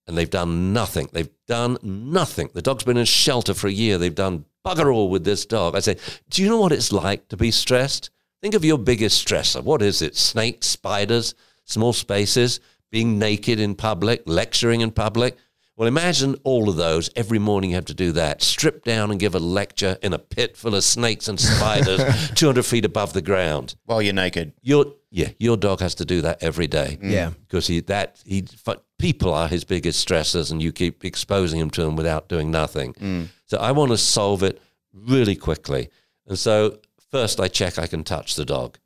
And 0.08 0.18
they've 0.18 0.30
done 0.30 0.74
nothing. 0.74 1.10
They've 1.14 1.30
done 1.48 1.78
nothing. 1.82 2.50
The 2.54 2.62
dog's 2.62 2.84
been 2.84 2.98
in 2.98 3.06
shelter 3.06 3.54
for 3.54 3.68
a 3.68 3.72
year. 3.72 3.98
They've 3.98 4.14
done 4.14 4.46
bugger 4.66 4.94
all 4.94 5.10
with 5.10 5.24
this 5.24 5.46
dog. 5.46 5.76
I 5.76 5.80
say, 5.80 5.98
do 6.30 6.42
you 6.42 6.50
know 6.50 6.60
what 6.60 6.72
it's 6.72 6.92
like 6.92 7.30
to 7.30 7.38
be 7.38 7.52
stressed? 7.52 8.10
Think 8.42 8.56
of 8.56 8.66
your 8.66 8.78
biggest 8.78 9.26
stressor. 9.26 9.64
What 9.64 9.82
is 9.82 10.02
it? 10.02 10.18
Snakes, 10.18 10.68
spiders, 10.68 11.36
small 11.64 11.94
spaces, 11.94 12.60
being 12.92 13.18
naked 13.18 13.60
in 13.60 13.76
public, 13.76 14.24
lecturing 14.26 14.82
in 14.82 14.92
public. 14.92 15.38
Well, 15.76 15.88
imagine 15.88 16.36
all 16.44 16.70
of 16.70 16.76
those. 16.76 17.10
Every 17.16 17.40
morning 17.40 17.72
you 17.72 17.76
have 17.78 17.86
to 17.86 17.96
do 17.96 18.12
that. 18.12 18.44
Strip 18.44 18.84
down 18.84 19.10
and 19.10 19.20
give 19.20 19.34
a 19.34 19.40
lecture 19.40 19.98
in 20.04 20.14
a 20.14 20.20
pit 20.20 20.56
full 20.56 20.76
of 20.76 20.84
snakes 20.84 21.28
and 21.28 21.40
spiders 21.40 22.30
200 22.36 22.64
feet 22.64 22.86
above 22.86 23.14
the 23.14 23.24
ground. 23.24 23.76
While 23.86 24.02
you're 24.02 24.14
naked. 24.14 24.54
Your 24.62 24.94
yeah, 25.10 25.30
your 25.38 25.58
dog 25.58 25.80
has 25.80 25.96
to 25.96 26.06
do 26.06 26.22
that 26.22 26.42
every 26.44 26.68
day. 26.68 26.98
Mm. 27.02 27.12
Yeah. 27.12 27.30
because 27.42 27.68
he 27.68 27.80
that 27.82 28.22
he 28.26 28.46
but 28.66 28.84
people 29.00 29.34
are 29.34 29.48
his 29.48 29.64
biggest 29.64 30.08
stressors, 30.08 30.52
and 30.52 30.62
you 30.62 30.72
keep 30.72 31.04
exposing 31.04 31.60
him 31.60 31.70
to 31.72 31.82
them 31.82 31.96
without 31.96 32.30
doing 32.30 32.52
nothing. 32.52 32.94
Mm. 32.94 33.28
So 33.46 33.58
I 33.58 33.72
want 33.72 33.92
to 33.92 33.98
solve 33.98 34.44
it 34.44 34.62
really 34.94 35.36
quickly, 35.36 35.90
and 36.28 36.38
so 36.38 36.80
first 37.12 37.40
I 37.40 37.48
check 37.48 37.78
I 37.80 37.88
can 37.88 38.04
touch 38.04 38.36
the 38.36 38.46
dog, 38.46 38.78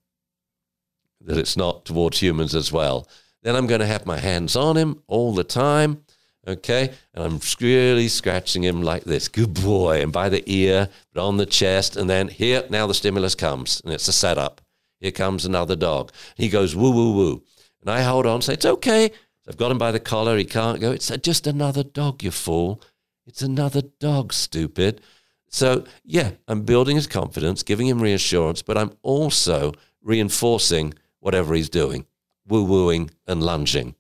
that 1.22 1.38
it's 1.38 1.56
not 1.58 1.86
towards 1.86 2.20
humans 2.22 2.56
as 2.56 2.72
well. 2.72 3.08
Then 3.44 3.56
I'm 3.56 3.68
going 3.68 3.80
to 3.82 3.88
have 3.88 4.06
my 4.06 4.18
hands 4.20 4.56
on 4.56 4.76
him 4.76 5.02
all 5.08 5.34
the 5.34 5.44
time. 5.44 6.04
Okay, 6.48 6.94
and 7.14 7.24
I'm 7.26 7.41
really 7.60 8.07
scratching 8.07 8.64
him 8.64 8.82
like 8.82 9.03
this. 9.03 9.28
Good 9.28 9.53
boy. 9.53 10.02
And 10.02 10.14
by 10.14 10.30
the 10.30 10.44
ear, 10.49 10.88
but 11.14 11.22
on 11.22 11.36
the 11.36 11.45
chest. 11.45 11.98
And 11.98 12.10
then 12.10 12.30
here, 12.30 12.64
now 12.69 12.88
the 12.88 12.94
stimulus 12.94 13.36
comes, 13.36 13.82
and 13.84 13.94
it's 13.94 14.07
a 14.07 14.14
setup. 14.14 14.61
Here 15.02 15.11
comes 15.11 15.44
another 15.45 15.76
dog. 15.76 16.11
He 16.36 16.48
goes 16.48 16.74
woo, 16.74 16.91
woo, 16.91 17.14
woo. 17.14 17.44
And 17.82 17.90
I 17.90 18.02
hold 18.02 18.26
on, 18.26 18.41
say, 18.41 18.53
it's 18.53 18.65
okay. 18.65 19.11
I've 19.48 19.57
got 19.57 19.72
him 19.72 19.78
by 19.78 19.91
the 19.91 19.99
collar. 19.99 20.38
He 20.38 20.45
can't 20.45 20.80
go. 20.80 20.91
It's 20.91 21.11
just 21.18 21.48
another 21.48 21.84
dog, 21.84 22.24
you 22.24 22.32
fool. 22.32 22.82
It's 23.26 23.41
another 23.41 23.82
dog, 23.82 24.32
stupid. 24.32 25.02
So, 25.49 25.86
yeah, 26.06 26.32
I'm 26.48 26.64
building 26.64 26.95
his 26.95 27.07
confidence, 27.07 27.61
giving 27.61 27.88
him 27.88 28.02
reassurance, 28.02 28.61
but 28.61 28.78
I'm 28.78 28.91
also 29.02 29.74
reinforcing 30.02 30.94
whatever 31.19 31.53
he's 31.56 31.69
doing, 31.69 32.06
woo 32.48 32.64
wooing 32.64 33.11
and 33.28 33.44
lunging. 33.44 33.95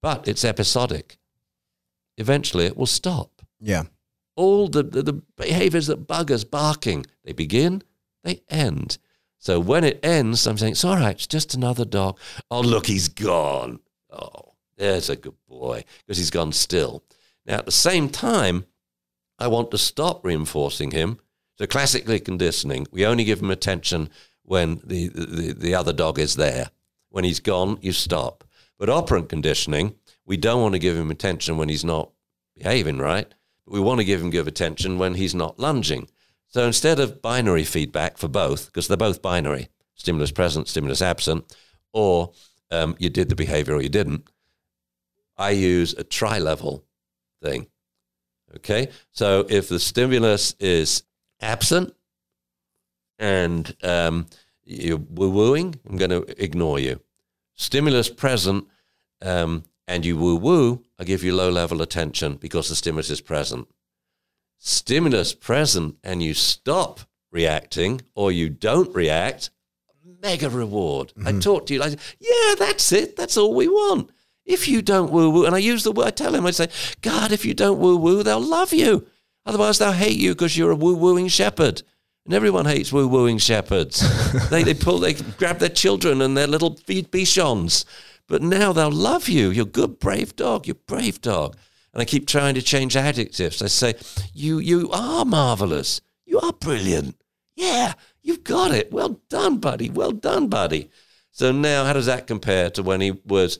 But 0.00 0.26
it's 0.26 0.44
episodic. 0.44 1.18
Eventually, 2.16 2.66
it 2.66 2.76
will 2.76 2.86
stop. 2.86 3.42
Yeah. 3.60 3.84
All 4.36 4.68
the, 4.68 4.82
the, 4.82 5.02
the 5.02 5.12
behaviors 5.12 5.86
that 5.86 6.06
bug 6.06 6.30
us, 6.30 6.44
barking, 6.44 7.06
they 7.24 7.32
begin, 7.32 7.82
they 8.22 8.42
end. 8.48 8.98
So 9.38 9.60
when 9.60 9.84
it 9.84 10.00
ends, 10.04 10.46
I'm 10.46 10.58
saying, 10.58 10.72
it's 10.72 10.84
all 10.84 10.96
right, 10.96 11.14
it's 11.14 11.26
just 11.26 11.54
another 11.54 11.84
dog. 11.84 12.18
Oh, 12.50 12.60
look, 12.60 12.86
he's 12.86 13.08
gone. 13.08 13.80
Oh, 14.10 14.54
there's 14.76 15.08
a 15.08 15.16
good 15.16 15.36
boy, 15.48 15.84
because 15.98 16.18
he's 16.18 16.30
gone 16.30 16.52
still. 16.52 17.02
Now, 17.46 17.58
at 17.58 17.66
the 17.66 17.72
same 17.72 18.08
time, 18.08 18.66
I 19.38 19.48
want 19.48 19.70
to 19.70 19.78
stop 19.78 20.24
reinforcing 20.24 20.90
him. 20.90 21.18
So 21.58 21.66
classically 21.66 22.20
conditioning, 22.20 22.86
we 22.90 23.06
only 23.06 23.24
give 23.24 23.40
him 23.40 23.50
attention 23.50 24.10
when 24.42 24.80
the, 24.84 25.08
the, 25.08 25.52
the 25.52 25.74
other 25.74 25.92
dog 25.92 26.18
is 26.18 26.36
there. 26.36 26.70
When 27.08 27.24
he's 27.24 27.40
gone, 27.40 27.78
you 27.80 27.92
stop. 27.92 28.44
But 28.78 28.90
operant 28.90 29.28
conditioning, 29.28 29.94
we 30.26 30.36
don't 30.36 30.60
want 30.60 30.74
to 30.74 30.80
give 30.80 30.96
him 30.96 31.10
attention 31.10 31.56
when 31.56 31.68
he's 31.68 31.84
not 31.84 32.10
behaving 32.56 32.98
right, 32.98 33.32
but 33.64 33.72
we 33.72 33.80
want 33.80 34.00
to 34.00 34.04
give 34.04 34.20
him 34.20 34.30
give 34.30 34.46
attention 34.46 34.98
when 34.98 35.14
he's 35.14 35.34
not 35.34 35.58
lunging. 35.58 36.08
So 36.48 36.64
instead 36.64 37.00
of 37.00 37.22
binary 37.22 37.64
feedback 37.64 38.18
for 38.18 38.28
both, 38.28 38.66
because 38.66 38.88
they're 38.88 38.96
both 38.96 39.22
binary, 39.22 39.68
stimulus 39.94 40.32
present, 40.32 40.68
stimulus 40.68 41.02
absent, 41.02 41.56
or 41.92 42.32
um, 42.70 42.96
you 42.98 43.08
did 43.08 43.28
the 43.28 43.34
behavior 43.34 43.74
or 43.74 43.82
you 43.82 43.88
didn't, 43.88 44.28
I 45.36 45.50
use 45.50 45.92
a 45.94 46.04
tri 46.04 46.38
level 46.38 46.84
thing. 47.42 47.68
Okay, 48.56 48.88
so 49.12 49.44
if 49.48 49.68
the 49.68 49.78
stimulus 49.78 50.54
is 50.60 51.02
absent 51.40 51.94
and 53.18 53.74
um, 53.82 54.26
you're 54.64 54.98
woo 54.98 55.30
wooing, 55.30 55.74
I'm 55.88 55.96
going 55.96 56.10
to 56.10 56.42
ignore 56.42 56.78
you. 56.78 57.00
Stimulus 57.54 58.08
present 58.08 58.66
um, 59.20 59.64
and 59.86 60.04
you 60.04 60.16
woo 60.16 60.36
woo, 60.36 60.82
I 60.98 61.04
give 61.04 61.22
you 61.22 61.34
low 61.34 61.50
level 61.50 61.82
attention 61.82 62.36
because 62.36 62.68
the 62.68 62.74
stimulus 62.74 63.10
is 63.10 63.20
present. 63.20 63.68
Stimulus 64.58 65.34
present 65.34 65.96
and 66.02 66.22
you 66.22 66.34
stop 66.34 67.00
reacting 67.30 68.00
or 68.14 68.32
you 68.32 68.48
don't 68.48 68.94
react, 68.94 69.50
mega 70.22 70.50
reward. 70.50 71.12
Mm-hmm. 71.16 71.28
I 71.28 71.32
talk 71.40 71.66
to 71.66 71.74
you 71.74 71.80
like, 71.80 71.98
yeah, 72.18 72.54
that's 72.58 72.92
it. 72.92 73.16
That's 73.16 73.36
all 73.36 73.54
we 73.54 73.68
want. 73.68 74.10
If 74.44 74.68
you 74.68 74.80
don't 74.80 75.10
woo 75.10 75.30
woo, 75.30 75.44
and 75.44 75.54
I 75.54 75.58
use 75.58 75.82
the 75.82 75.92
word, 75.92 76.06
I 76.06 76.10
tell 76.10 76.34
him, 76.34 76.46
I 76.46 76.52
say, 76.52 76.68
God, 77.02 77.32
if 77.32 77.44
you 77.44 77.52
don't 77.52 77.80
woo 77.80 77.96
woo, 77.96 78.22
they'll 78.22 78.40
love 78.40 78.72
you. 78.72 79.06
Otherwise, 79.44 79.78
they'll 79.78 79.92
hate 79.92 80.18
you 80.18 80.34
because 80.34 80.56
you're 80.56 80.70
a 80.70 80.76
woo 80.76 80.94
wooing 80.94 81.28
shepherd. 81.28 81.82
And 82.24 82.34
everyone 82.34 82.66
hates 82.66 82.92
woo 82.92 83.06
wooing 83.06 83.38
shepherds. 83.38 84.02
they, 84.50 84.62
they 84.62 84.74
pull, 84.74 84.98
they 84.98 85.14
grab 85.14 85.58
their 85.58 85.68
children 85.68 86.20
and 86.22 86.36
their 86.36 86.48
little 86.48 86.74
bichons. 86.74 87.84
But 88.28 88.42
now 88.42 88.72
they'll 88.72 88.90
love 88.90 89.28
you. 89.28 89.50
You're 89.50 89.66
a 89.66 89.68
good, 89.68 89.98
brave 89.98 90.34
dog. 90.36 90.66
You're 90.66 90.74
brave 90.74 91.20
dog. 91.20 91.56
And 91.92 92.02
I 92.02 92.04
keep 92.04 92.26
trying 92.26 92.54
to 92.56 92.62
change 92.62 92.96
adjectives. 92.96 93.62
I 93.62 93.68
say, 93.68 93.94
you, 94.34 94.58
you 94.58 94.90
are 94.90 95.24
marvelous. 95.24 96.00
You 96.24 96.40
are 96.40 96.52
brilliant. 96.52 97.16
Yeah, 97.54 97.94
you've 98.22 98.44
got 98.44 98.72
it. 98.72 98.92
Well 98.92 99.20
done, 99.28 99.58
buddy. 99.58 99.90
Well 99.90 100.12
done, 100.12 100.48
buddy. 100.48 100.90
So 101.30 101.52
now, 101.52 101.84
how 101.84 101.92
does 101.92 102.06
that 102.06 102.26
compare 102.26 102.70
to 102.70 102.82
when 102.82 103.00
he 103.00 103.12
was 103.24 103.58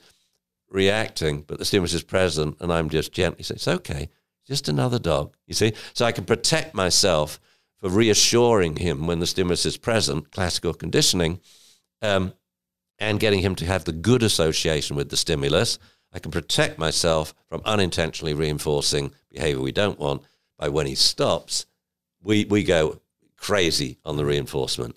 reacting, 0.69 1.41
but 1.41 1.59
the 1.59 1.65
stimulus 1.65 1.93
is 1.93 2.03
present, 2.03 2.57
and 2.59 2.71
I'm 2.71 2.89
just 2.89 3.11
gently 3.11 3.43
saying, 3.43 3.55
it's 3.55 3.67
okay, 3.67 4.09
just 4.45 4.69
another 4.69 4.99
dog. 4.99 5.35
You 5.47 5.53
see? 5.53 5.73
So 5.93 6.05
I 6.05 6.11
can 6.11 6.25
protect 6.25 6.73
myself 6.73 7.39
for 7.77 7.89
reassuring 7.89 8.77
him 8.77 9.07
when 9.07 9.19
the 9.19 9.27
stimulus 9.27 9.65
is 9.65 9.77
present, 9.77 10.31
classical 10.31 10.73
conditioning, 10.73 11.39
um, 12.01 12.33
and 12.99 13.19
getting 13.19 13.41
him 13.41 13.55
to 13.55 13.65
have 13.65 13.85
the 13.85 13.91
good 13.91 14.23
association 14.23 14.95
with 14.95 15.09
the 15.09 15.17
stimulus. 15.17 15.77
I 16.13 16.19
can 16.19 16.31
protect 16.31 16.79
myself 16.79 17.33
from 17.47 17.61
unintentionally 17.65 18.33
reinforcing 18.33 19.13
behavior 19.29 19.61
we 19.61 19.71
don't 19.71 19.99
want 19.99 20.23
by 20.57 20.69
when 20.69 20.87
he 20.87 20.95
stops, 20.95 21.65
we, 22.21 22.45
we 22.45 22.63
go 22.63 23.01
crazy 23.37 23.99
on 24.03 24.17
the 24.17 24.25
reinforcement. 24.25 24.95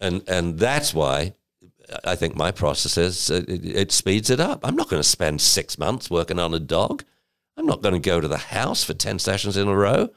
And, 0.00 0.22
and 0.28 0.58
that's 0.58 0.92
why 0.92 1.34
I 2.04 2.16
think 2.16 2.36
my 2.36 2.50
process 2.50 2.98
is 2.98 3.30
uh, 3.30 3.44
it, 3.48 3.64
it 3.64 3.92
speeds 3.92 4.30
it 4.30 4.40
up. 4.40 4.60
I'm 4.64 4.76
not 4.76 4.88
going 4.88 5.02
to 5.02 5.08
spend 5.08 5.40
six 5.40 5.78
months 5.78 6.10
working 6.10 6.38
on 6.38 6.54
a 6.54 6.60
dog. 6.60 7.04
I'm 7.56 7.66
not 7.66 7.82
going 7.82 7.94
to 7.94 8.00
go 8.00 8.20
to 8.20 8.28
the 8.28 8.36
house 8.38 8.84
for 8.84 8.94
10 8.94 9.18
sessions 9.18 9.56
in 9.56 9.68
a 9.68 9.76
row. 9.76 10.10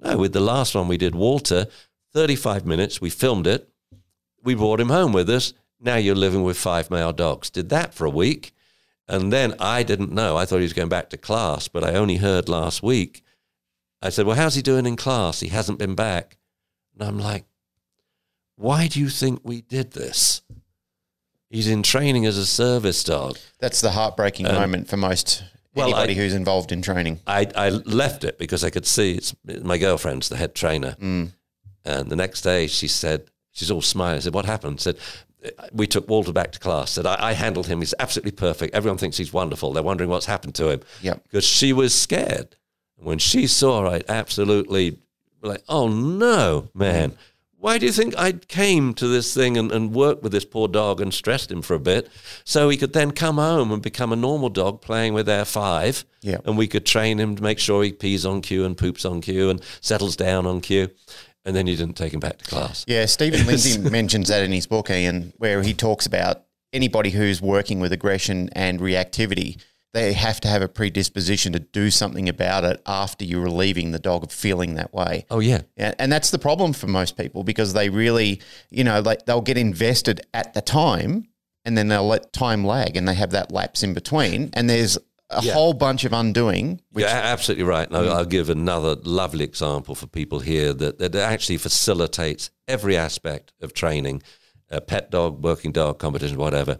No, 0.00 0.18
with 0.18 0.32
the 0.32 0.40
last 0.40 0.74
one 0.74 0.88
we 0.88 0.98
did, 0.98 1.14
Walter, 1.14 1.66
35 2.12 2.66
minutes, 2.66 3.00
we 3.00 3.08
filmed 3.10 3.46
it. 3.46 3.68
We 4.42 4.54
brought 4.54 4.80
him 4.80 4.90
home 4.90 5.12
with 5.12 5.30
us. 5.30 5.54
Now 5.80 5.96
you're 5.96 6.14
living 6.14 6.42
with 6.42 6.56
five 6.56 6.90
male 6.90 7.12
dogs. 7.12 7.50
Did 7.50 7.68
that 7.70 7.94
for 7.94 8.06
a 8.06 8.10
week. 8.10 8.52
And 9.08 9.32
then 9.32 9.54
I 9.60 9.82
didn't 9.82 10.12
know. 10.12 10.36
I 10.36 10.44
thought 10.44 10.56
he 10.56 10.62
was 10.62 10.72
going 10.72 10.88
back 10.88 11.10
to 11.10 11.16
class, 11.16 11.68
but 11.68 11.84
I 11.84 11.94
only 11.94 12.16
heard 12.16 12.48
last 12.48 12.82
week. 12.82 13.22
I 14.02 14.08
said, 14.08 14.26
Well, 14.26 14.36
how's 14.36 14.54
he 14.54 14.62
doing 14.62 14.86
in 14.86 14.96
class? 14.96 15.40
He 15.40 15.48
hasn't 15.48 15.78
been 15.78 15.94
back. 15.94 16.38
And 16.94 17.08
I'm 17.08 17.18
like, 17.18 17.44
Why 18.56 18.88
do 18.88 18.98
you 18.98 19.08
think 19.08 19.40
we 19.44 19.60
did 19.62 19.92
this? 19.92 20.42
He's 21.50 21.68
in 21.68 21.82
training 21.82 22.26
as 22.26 22.36
a 22.36 22.46
service 22.46 23.04
dog. 23.04 23.38
That's 23.60 23.80
the 23.80 23.92
heartbreaking 23.92 24.46
um, 24.46 24.54
moment 24.56 24.88
for 24.88 24.96
most 24.96 25.44
well, 25.74 25.88
anybody 25.88 26.14
I, 26.14 26.16
who's 26.16 26.34
involved 26.34 26.72
in 26.72 26.82
training. 26.82 27.20
I, 27.26 27.46
I 27.54 27.68
left 27.68 28.24
it 28.24 28.38
because 28.38 28.64
I 28.64 28.70
could 28.70 28.86
see 28.86 29.14
it's 29.14 29.34
my 29.62 29.78
girlfriend's 29.78 30.28
the 30.28 30.36
head 30.36 30.54
trainer. 30.54 30.96
Mm. 31.00 31.32
And 31.84 32.10
the 32.10 32.16
next 32.16 32.40
day 32.40 32.66
she 32.66 32.88
said, 32.88 33.30
she's 33.52 33.70
all 33.70 33.82
smiling. 33.82 34.16
I 34.16 34.20
said, 34.20 34.34
What 34.34 34.46
happened? 34.46 34.78
I 34.80 34.82
said, 34.82 34.98
we 35.72 35.86
took 35.86 36.08
Walter 36.08 36.32
back 36.32 36.52
to 36.52 36.58
class. 36.58 36.92
Said 36.92 37.06
I, 37.06 37.30
I, 37.30 37.32
handled 37.32 37.66
him. 37.66 37.80
He's 37.80 37.94
absolutely 37.98 38.32
perfect. 38.32 38.74
Everyone 38.74 38.98
thinks 38.98 39.16
he's 39.16 39.32
wonderful. 39.32 39.72
They're 39.72 39.82
wondering 39.82 40.10
what's 40.10 40.26
happened 40.26 40.54
to 40.56 40.70
him. 40.70 40.80
Yeah, 41.02 41.14
because 41.14 41.44
she 41.44 41.72
was 41.72 41.94
scared 41.94 42.56
when 42.96 43.18
she 43.18 43.46
saw 43.46 43.86
it. 43.90 44.04
Absolutely, 44.08 44.98
like, 45.42 45.62
oh 45.68 45.88
no, 45.88 46.68
man. 46.74 47.16
Why 47.58 47.78
do 47.78 47.86
you 47.86 47.92
think 47.92 48.16
I 48.16 48.32
came 48.32 48.94
to 48.94 49.08
this 49.08 49.34
thing 49.34 49.56
and, 49.56 49.72
and 49.72 49.92
worked 49.92 50.22
with 50.22 50.30
this 50.30 50.44
poor 50.44 50.68
dog 50.68 51.00
and 51.00 51.12
stressed 51.12 51.50
him 51.50 51.62
for 51.62 51.74
a 51.74 51.80
bit 51.80 52.08
so 52.44 52.68
he 52.68 52.76
could 52.76 52.92
then 52.92 53.12
come 53.12 53.36
home 53.38 53.72
and 53.72 53.82
become 53.82 54.12
a 54.12 54.16
normal 54.16 54.50
dog 54.50 54.82
playing 54.82 55.14
with 55.14 55.28
our 55.28 55.44
five? 55.44 56.04
Yeah. 56.20 56.36
And 56.44 56.58
we 56.58 56.68
could 56.68 56.84
train 56.84 57.18
him 57.18 57.34
to 57.34 57.42
make 57.42 57.58
sure 57.58 57.82
he 57.82 57.92
pees 57.92 58.26
on 58.26 58.42
cue 58.42 58.64
and 58.64 58.76
poops 58.76 59.04
on 59.04 59.20
cue 59.20 59.48
and 59.48 59.62
settles 59.80 60.16
down 60.16 60.46
on 60.46 60.60
cue. 60.60 60.90
And 61.46 61.56
then 61.56 61.66
you 61.66 61.76
didn't 61.76 61.96
take 61.96 62.12
him 62.12 62.20
back 62.20 62.36
to 62.38 62.44
class. 62.44 62.84
Yeah, 62.86 63.06
Steven 63.06 63.46
Lindsay 63.46 63.78
mentions 63.78 64.28
that 64.28 64.42
in 64.42 64.52
his 64.52 64.66
book, 64.66 64.90
Ian, 64.90 65.32
where 65.38 65.62
he 65.62 65.72
talks 65.72 66.04
about 66.04 66.42
anybody 66.72 67.08
who's 67.08 67.40
working 67.40 67.80
with 67.80 67.92
aggression 67.92 68.50
and 68.52 68.80
reactivity 68.80 69.58
they 69.96 70.12
have 70.12 70.40
to 70.40 70.48
have 70.48 70.60
a 70.60 70.68
predisposition 70.68 71.54
to 71.54 71.58
do 71.58 71.90
something 71.90 72.28
about 72.28 72.64
it 72.64 72.82
after 72.84 73.24
you're 73.24 73.40
relieving 73.40 73.92
the 73.92 73.98
dog 73.98 74.22
of 74.24 74.30
feeling 74.30 74.74
that 74.74 74.92
way. 74.92 75.24
Oh 75.30 75.40
yeah, 75.40 75.62
yeah, 75.74 75.94
and 75.98 76.12
that's 76.12 76.30
the 76.30 76.38
problem 76.38 76.74
for 76.74 76.86
most 76.86 77.16
people 77.16 77.44
because 77.44 77.72
they 77.72 77.88
really, 77.88 78.42
you 78.68 78.84
know, 78.84 79.00
like 79.00 79.24
they'll 79.24 79.40
get 79.40 79.56
invested 79.56 80.20
at 80.34 80.52
the 80.52 80.60
time, 80.60 81.28
and 81.64 81.78
then 81.78 81.88
they'll 81.88 82.06
let 82.06 82.34
time 82.34 82.62
lag, 82.62 82.94
and 82.94 83.08
they 83.08 83.14
have 83.14 83.30
that 83.30 83.50
lapse 83.50 83.82
in 83.82 83.94
between, 83.94 84.50
and 84.52 84.68
there's 84.68 84.98
a 85.30 85.42
yeah. 85.42 85.52
whole 85.52 85.72
bunch 85.72 86.04
of 86.04 86.12
undoing. 86.12 86.80
Which, 86.90 87.04
yeah, 87.04 87.20
absolutely 87.24 87.64
right. 87.64 87.86
And 87.88 87.96
I'll, 87.96 88.12
I'll 88.12 88.24
give 88.24 88.50
another 88.50 88.96
lovely 89.02 89.44
example 89.44 89.94
for 89.94 90.06
people 90.06 90.40
here 90.40 90.72
that, 90.72 90.98
that 90.98 91.14
actually 91.14 91.58
facilitates 91.58 92.50
every 92.68 92.96
aspect 92.96 93.52
of 93.60 93.72
training, 93.72 94.22
a 94.70 94.80
pet 94.80 95.10
dog, 95.10 95.42
working 95.42 95.72
dog, 95.72 95.98
competition, 95.98 96.38
whatever 96.38 96.78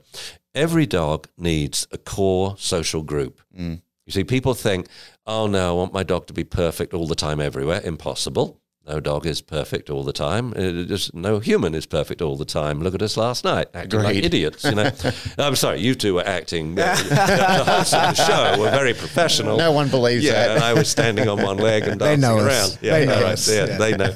every 0.56 0.86
dog 0.86 1.28
needs 1.36 1.86
a 1.92 1.98
core 1.98 2.56
social 2.58 3.02
group. 3.02 3.40
Mm. 3.56 3.82
You 4.06 4.12
see, 4.12 4.24
people 4.24 4.54
think, 4.54 4.88
oh 5.26 5.46
no, 5.46 5.68
I 5.68 5.72
want 5.72 5.92
my 5.92 6.02
dog 6.02 6.26
to 6.28 6.32
be 6.32 6.44
perfect 6.44 6.94
all 6.94 7.06
the 7.06 7.14
time 7.14 7.40
everywhere. 7.40 7.80
Impossible. 7.84 8.60
No 8.86 9.00
dog 9.00 9.26
is 9.26 9.42
perfect 9.42 9.90
all 9.90 10.04
the 10.04 10.12
time. 10.12 10.52
It 10.54 10.86
just 10.86 11.12
no 11.12 11.40
human 11.40 11.74
is 11.74 11.86
perfect 11.86 12.22
all 12.22 12.36
the 12.36 12.44
time. 12.44 12.80
Look 12.80 12.94
at 12.94 13.02
us 13.02 13.16
last 13.16 13.42
night, 13.42 13.66
acting 13.74 14.00
Agreed. 14.00 14.14
like 14.14 14.24
idiots. 14.24 14.62
You 14.62 14.76
know, 14.76 14.90
I'm 15.38 15.56
sorry, 15.56 15.80
you 15.80 15.96
two 15.96 16.14
were 16.14 16.26
acting. 16.26 16.78
Uh, 16.78 16.94
the 16.94 17.64
hosts 17.64 17.94
of 17.94 18.00
the 18.00 18.14
show 18.14 18.60
were 18.60 18.70
very 18.70 18.94
professional. 18.94 19.56
No 19.56 19.72
one 19.72 19.88
believes 19.88 20.24
yeah, 20.24 20.32
that. 20.32 20.50
and 20.56 20.64
I 20.64 20.72
was 20.72 20.88
standing 20.88 21.28
on 21.28 21.42
one 21.42 21.56
leg 21.56 21.82
and 21.82 21.98
dancing 22.00 22.30
around. 22.30 22.46
Us. 22.46 22.78
Yeah, 22.80 22.98
they 22.98 23.06
know 23.06 23.14
right, 23.14 23.32
us. 23.32 23.48
Yeah, 23.48 23.66
yeah, 23.66 23.78
they 23.78 23.96
know. 23.96 24.14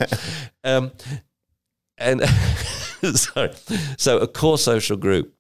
Um, 0.62 0.92
and 1.98 2.22
sorry, 3.16 3.50
so 3.98 4.18
a 4.18 4.28
core 4.28 4.58
social 4.58 4.96
group 4.96 5.34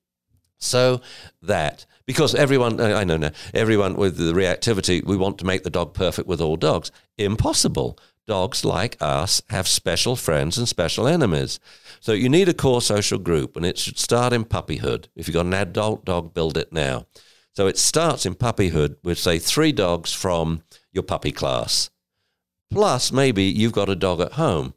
so 0.58 1.00
that 1.42 1.86
because 2.06 2.34
everyone 2.34 2.80
I 2.80 3.04
know 3.04 3.16
now 3.16 3.30
everyone 3.54 3.94
with 3.94 4.16
the 4.16 4.32
reactivity 4.32 5.04
we 5.04 5.16
want 5.16 5.38
to 5.38 5.46
make 5.46 5.62
the 5.62 5.70
dog 5.70 5.94
perfect 5.94 6.28
with 6.28 6.40
all 6.40 6.56
dogs 6.56 6.90
impossible 7.16 7.98
dogs 8.26 8.64
like 8.64 8.96
us 9.00 9.42
have 9.50 9.66
special 9.66 10.16
friends 10.16 10.56
and 10.58 10.68
special 10.68 11.06
enemies. 11.06 11.58
So 12.00 12.12
you 12.12 12.28
need 12.28 12.48
a 12.48 12.54
core 12.54 12.82
social 12.82 13.18
group 13.18 13.56
and 13.56 13.66
it 13.66 13.78
should 13.78 13.98
start 13.98 14.32
in 14.32 14.44
puppyhood. 14.44 15.06
If 15.16 15.26
you've 15.26 15.34
got 15.34 15.46
an 15.46 15.54
adult 15.54 16.04
dog 16.04 16.32
build 16.32 16.56
it 16.56 16.72
now. 16.72 17.06
So 17.52 17.66
it 17.66 17.78
starts 17.78 18.24
in 18.26 18.36
puppyhood 18.36 18.96
with 19.02 19.18
say 19.18 19.38
three 19.38 19.72
dogs 19.72 20.12
from 20.12 20.62
your 20.92 21.02
puppy 21.02 21.32
class. 21.32 21.90
Plus, 22.70 23.10
maybe 23.10 23.44
you've 23.44 23.72
got 23.72 23.88
a 23.88 23.96
dog 23.96 24.20
at 24.20 24.34
home, 24.34 24.74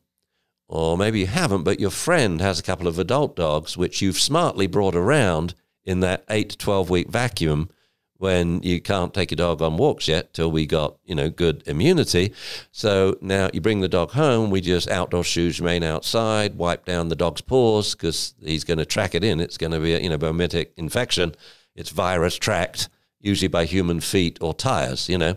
or 0.67 0.97
maybe 0.97 1.19
you 1.19 1.27
haven't, 1.27 1.63
but 1.63 1.79
your 1.79 1.91
friend 1.91 2.41
has 2.41 2.59
a 2.59 2.63
couple 2.63 2.87
of 2.87 2.97
adult 2.97 3.35
dogs 3.35 3.77
which 3.77 4.01
you've 4.01 4.17
smartly 4.17 4.65
brought 4.65 4.95
around 4.95 5.53
in 5.85 5.99
that 5.99 6.23
eight 6.29 6.49
to 6.49 6.57
12 6.57 6.89
week 6.89 7.09
vacuum 7.09 7.69
when 8.17 8.61
you 8.63 8.79
can't 8.79 9.13
take 9.13 9.31
your 9.31 9.37
dog 9.37 9.61
on 9.61 9.77
walks 9.77 10.07
yet 10.07 10.33
till 10.33 10.51
we 10.51 10.65
got, 10.65 10.97
you 11.03 11.15
know, 11.15 11.29
good 11.29 11.63
immunity. 11.65 12.33
So 12.71 13.17
now 13.21 13.49
you 13.53 13.59
bring 13.59 13.81
the 13.81 13.89
dog 13.89 14.11
home, 14.11 14.49
we 14.49 14.61
just 14.61 14.89
outdoor 14.89 15.23
shoes 15.23 15.59
remain 15.59 15.83
outside, 15.83 16.55
wipe 16.55 16.85
down 16.85 17.09
the 17.09 17.15
dog's 17.15 17.41
paws 17.41 17.95
because 17.95 18.33
he's 18.41 18.63
going 18.63 18.77
to 18.77 18.85
track 18.85 19.13
it 19.15 19.23
in. 19.23 19.39
It's 19.39 19.57
going 19.57 19.71
to 19.71 19.79
be 19.79 19.93
a, 19.93 19.99
you 19.99 20.09
know, 20.09 20.17
fomitic 20.17 20.69
infection. 20.77 21.35
It's 21.75 21.89
virus 21.89 22.37
tracked, 22.37 22.89
usually 23.19 23.49
by 23.49 23.65
human 23.65 23.99
feet 23.99 24.37
or 24.41 24.53
tires, 24.53 25.09
you 25.09 25.17
know. 25.17 25.35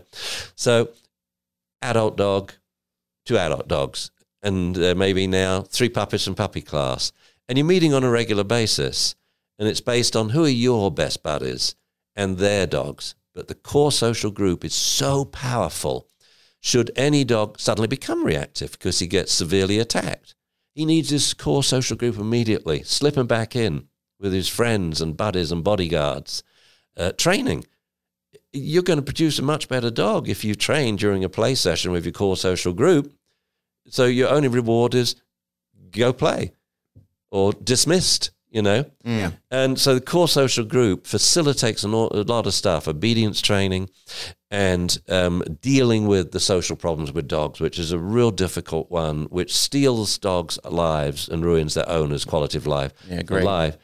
So 0.55 0.89
adult 1.81 2.15
dog, 2.15 2.53
two 3.25 3.37
adult 3.37 3.67
dogs, 3.67 4.11
and 4.41 4.77
uh, 4.77 4.95
maybe 4.95 5.27
now 5.27 5.61
three 5.61 5.89
puppies 5.89 6.23
from 6.23 6.35
puppy 6.35 6.61
class. 6.61 7.11
And 7.49 7.57
you're 7.57 7.67
meeting 7.67 7.93
on 7.93 8.03
a 8.03 8.09
regular 8.09 8.43
basis. 8.43 9.15
And 9.59 9.67
it's 9.67 9.81
based 9.81 10.15
on 10.15 10.29
who 10.29 10.45
are 10.45 10.49
your 10.49 10.91
best 10.91 11.23
buddies 11.23 11.75
and 12.17 12.37
their 12.37 12.67
dogs. 12.67 13.15
But 13.33 13.47
the 13.47 13.55
core 13.55 13.91
social 13.91 14.31
group 14.31 14.65
is 14.65 14.73
so 14.73 15.23
powerful. 15.23 16.09
Should 16.59 16.91
any 16.95 17.23
dog 17.23 17.59
suddenly 17.59 17.87
become 17.87 18.25
reactive 18.25 18.71
because 18.71 18.99
he 18.99 19.07
gets 19.07 19.31
severely 19.31 19.77
attacked, 19.77 20.33
he 20.73 20.85
needs 20.85 21.11
his 21.11 21.33
core 21.33 21.63
social 21.63 21.95
group 21.95 22.17
immediately, 22.17 22.83
slipping 22.83 23.27
back 23.27 23.55
in 23.55 23.87
with 24.19 24.33
his 24.33 24.49
friends 24.49 24.99
and 24.99 25.15
buddies 25.15 25.51
and 25.51 25.63
bodyguards. 25.63 26.43
Uh, 26.97 27.11
training. 27.11 27.63
You're 28.51 28.83
going 28.83 28.97
to 28.97 29.05
produce 29.05 29.37
a 29.37 29.43
much 29.43 29.67
better 29.67 29.91
dog 29.91 30.27
if 30.27 30.43
you 30.43 30.55
train 30.55 30.95
during 30.95 31.23
a 31.23 31.29
play 31.29 31.53
session 31.53 31.91
with 31.91 32.05
your 32.05 32.11
core 32.11 32.35
social 32.35 32.73
group. 32.73 33.13
So 33.87 34.05
your 34.05 34.29
only 34.29 34.47
reward 34.47 34.95
is 34.95 35.15
go 35.91 36.11
play 36.11 36.53
or 37.29 37.53
dismissed 37.53 38.31
you 38.57 38.63
know? 38.63 38.83
Yeah. 39.03 39.31
And 39.51 39.79
so 39.79 39.93
the 39.93 40.01
core 40.01 40.27
social 40.27 40.65
group 40.65 41.05
facilitates 41.05 41.83
a 41.83 41.87
lot 41.87 42.47
of 42.47 42.53
stuff, 42.55 42.87
obedience 42.87 43.39
training 43.39 43.91
and 44.49 44.97
um, 45.09 45.43
dealing 45.61 46.07
with 46.07 46.31
the 46.31 46.39
social 46.39 46.75
problems 46.75 47.11
with 47.11 47.27
dogs, 47.27 47.59
which 47.59 47.77
is 47.77 47.91
a 47.91 47.99
real 47.99 48.31
difficult 48.31 48.89
one, 48.89 49.25
which 49.25 49.55
steals 49.55 50.17
dogs' 50.17 50.57
lives 50.65 51.29
and 51.29 51.45
ruins 51.45 51.75
their 51.75 51.87
owners' 51.87 52.25
quality 52.25 52.57
of 52.57 52.65
life. 52.65 52.93
Yeah, 53.07 53.21
great. 53.21 53.43
Life. 53.43 53.77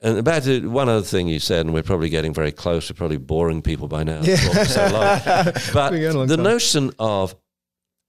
And 0.00 0.16
about 0.16 0.46
it, 0.46 0.64
one 0.64 0.88
other 0.88 1.04
thing 1.04 1.28
you 1.28 1.38
said, 1.38 1.66
and 1.66 1.74
we're 1.74 1.82
probably 1.82 2.08
getting 2.08 2.32
very 2.32 2.52
close, 2.52 2.90
we're 2.90 2.96
probably 2.96 3.18
boring 3.18 3.60
people 3.60 3.88
by 3.88 4.04
now. 4.04 4.22
Yeah. 4.22 4.36
So. 4.64 5.52
But 5.74 5.90
Been 5.90 6.00
going 6.00 6.14
a 6.14 6.18
long 6.18 6.26
the 6.28 6.36
time. 6.36 6.44
notion 6.44 6.92
of, 6.98 7.34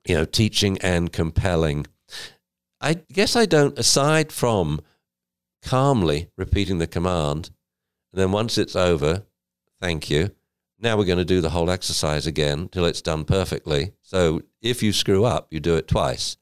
you 0.08 0.16
know, 0.16 0.24
teaching 0.24 0.78
and 0.78 1.12
compelling, 1.12 1.88
I 2.80 2.94
guess 3.12 3.36
I 3.36 3.46
don't, 3.46 3.78
aside 3.78 4.32
from 4.32 4.80
calmly 5.66 6.30
repeating 6.38 6.78
the 6.78 6.88
command. 6.88 7.50
And 8.14 8.22
then 8.22 8.32
once 8.32 8.58
it's 8.58 8.76
over, 8.76 9.26
thank 9.82 10.10
you. 10.10 10.32
Now 10.80 10.98
we're 10.98 11.06
going 11.06 11.18
to 11.18 11.26
do 11.26 11.42
the 11.42 11.50
whole 11.50 11.70
exercise 11.70 12.28
again 12.28 12.70
till 12.70 12.86
it's 12.86 13.02
done 13.02 13.26
perfectly. 13.26 13.94
So 14.02 14.44
if 14.62 14.84
you 14.84 14.94
screw 14.94 15.26
up, 15.26 15.48
you 15.52 15.60
do 15.60 15.76
it 15.76 15.88
twice 15.88 16.38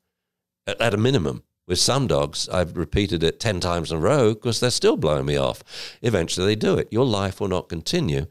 at, 0.68 0.80
at 0.82 0.94
a 0.94 0.98
minimum. 0.98 1.44
With 1.66 1.80
some 1.80 2.08
dogs, 2.08 2.50
I've 2.50 2.76
repeated 2.76 3.24
it 3.24 3.40
10 3.40 3.62
times 3.62 3.90
in 3.90 3.98
a 3.98 4.02
row 4.02 4.34
because 4.34 4.60
they're 4.60 4.70
still 4.70 4.98
blowing 4.98 5.26
me 5.26 5.38
off. 5.38 5.64
Eventually 6.02 6.45
they 6.45 6.56
do 6.56 6.78
it. 6.78 6.91
Your 6.91 7.06
life 7.06 7.40
will 7.40 7.48
not 7.48 7.70
continue. 7.70 8.26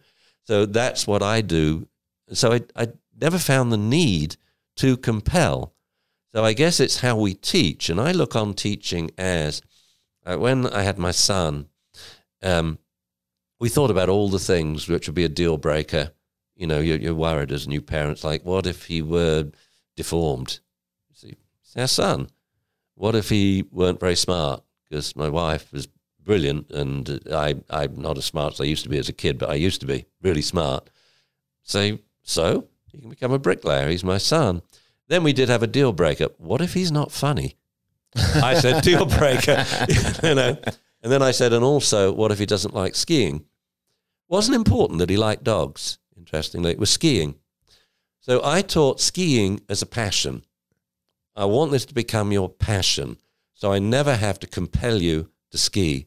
So 0.44 0.66
that's 0.66 1.06
what 1.06 1.23
I 1.23 1.40
do. 1.40 1.89
So 2.32 2.52
I, 2.52 2.60
I 2.77 2.89
never 3.19 3.39
found 3.39 3.73
the 3.73 3.78
need 3.78 4.36
to 4.77 4.98
compel. 4.98 5.73
So 6.35 6.44
I 6.44 6.52
guess 6.52 6.78
it's 6.78 7.01
how 7.01 7.16
we 7.16 7.32
teach. 7.32 7.89
And 7.89 7.98
I 7.98 8.12
look 8.12 8.36
on 8.36 8.52
teaching 8.52 9.10
as 9.16 9.62
uh, 10.24 10.36
when 10.36 10.66
I 10.66 10.82
had 10.82 10.99
my 10.99 11.11
son, 11.11 11.69
um, 12.43 12.78
we 13.59 13.69
thought 13.69 13.90
about 13.90 14.09
all 14.09 14.28
the 14.28 14.39
things 14.39 14.89
which 14.89 15.07
would 15.07 15.15
be 15.15 15.24
a 15.24 15.28
deal 15.28 15.57
breaker. 15.57 16.12
You 16.57 16.66
know, 16.66 16.81
you're, 16.81 16.99
you're 16.99 17.15
worried 17.15 17.53
as 17.53 17.66
new 17.66 17.81
parents, 17.81 18.24
like, 18.24 18.44
what 18.44 18.66
if 18.66 18.86
he 18.86 19.03
were 19.03 19.51
deformed? 19.97 20.61
See, 21.15 21.36
it's 21.62 21.77
our 21.77 21.89
son. 21.89 22.28
What 22.94 23.15
if 23.15 23.28
he 23.31 23.65
weren't 23.70 24.01
very 24.01 24.16
smart? 24.16 24.62
Because 24.89 25.16
my 25.16 25.28
wife 25.28 25.73
was 25.73 25.89
brilliant, 26.23 26.70
and 26.70 27.20
I, 27.32 27.57
I'm 27.70 27.97
not 28.01 28.19
as 28.19 28.27
smart 28.27 28.55
as 28.55 28.61
I 28.61 28.65
used 28.65 28.85
to 28.85 28.90
be 28.90 28.99
as 28.99 29.09
a 29.09 29.12
kid, 29.12 29.39
but 29.39 29.51
I 29.51 29.55
used 29.55 29.81
to 29.81 29.86
be 29.86 30.07
really 30.23 30.43
smart. 30.43 30.90
Say, 31.62 32.01
so 32.23 32.69
he 32.90 32.99
can 32.99 33.11
become 33.11 33.32
a 33.32 33.39
bricklayer. 33.39 33.89
He's 33.89 34.05
my 34.05 34.19
son. 34.19 34.62
Then 35.09 35.24
we 35.24 35.32
did 35.32 35.49
have 35.49 35.62
a 35.62 35.66
deal 35.66 35.93
breaker. 35.93 36.28
What 36.39 36.61
if 36.61 36.74
he's 36.74 36.93
not 36.93 37.12
funny? 37.12 37.57
I 38.43 38.55
said 38.55 38.82
deal 38.82 39.06
breaker, 39.06 39.64
you 40.22 40.34
know. 40.34 40.59
And 41.02 41.10
then 41.10 41.22
I 41.22 41.30
said, 41.30 41.52
and 41.52 41.64
also, 41.64 42.12
what 42.12 42.30
if 42.30 42.39
he 42.39 42.47
doesn't 42.47 42.74
like 42.74 42.94
skiing? 42.94 43.44
Wasn't 44.28 44.55
important 44.55 44.98
that 44.98 45.10
he 45.10 45.16
liked 45.16 45.44
dogs. 45.44 45.98
Interestingly, 46.16 46.70
it 46.70 46.78
was 46.78 46.90
skiing. 46.90 47.36
So 48.20 48.40
I 48.44 48.62
taught 48.62 49.01
skiing 49.01 49.60
as 49.68 49.82
a 49.82 49.86
passion. 49.86 50.44
I 51.34 51.47
want 51.47 51.72
this 51.72 51.86
to 51.86 51.94
become 51.94 52.30
your 52.30 52.48
passion, 52.48 53.16
so 53.55 53.72
I 53.72 53.78
never 53.78 54.14
have 54.14 54.39
to 54.40 54.47
compel 54.47 55.02
you 55.02 55.30
to 55.51 55.59
ski. 55.59 56.06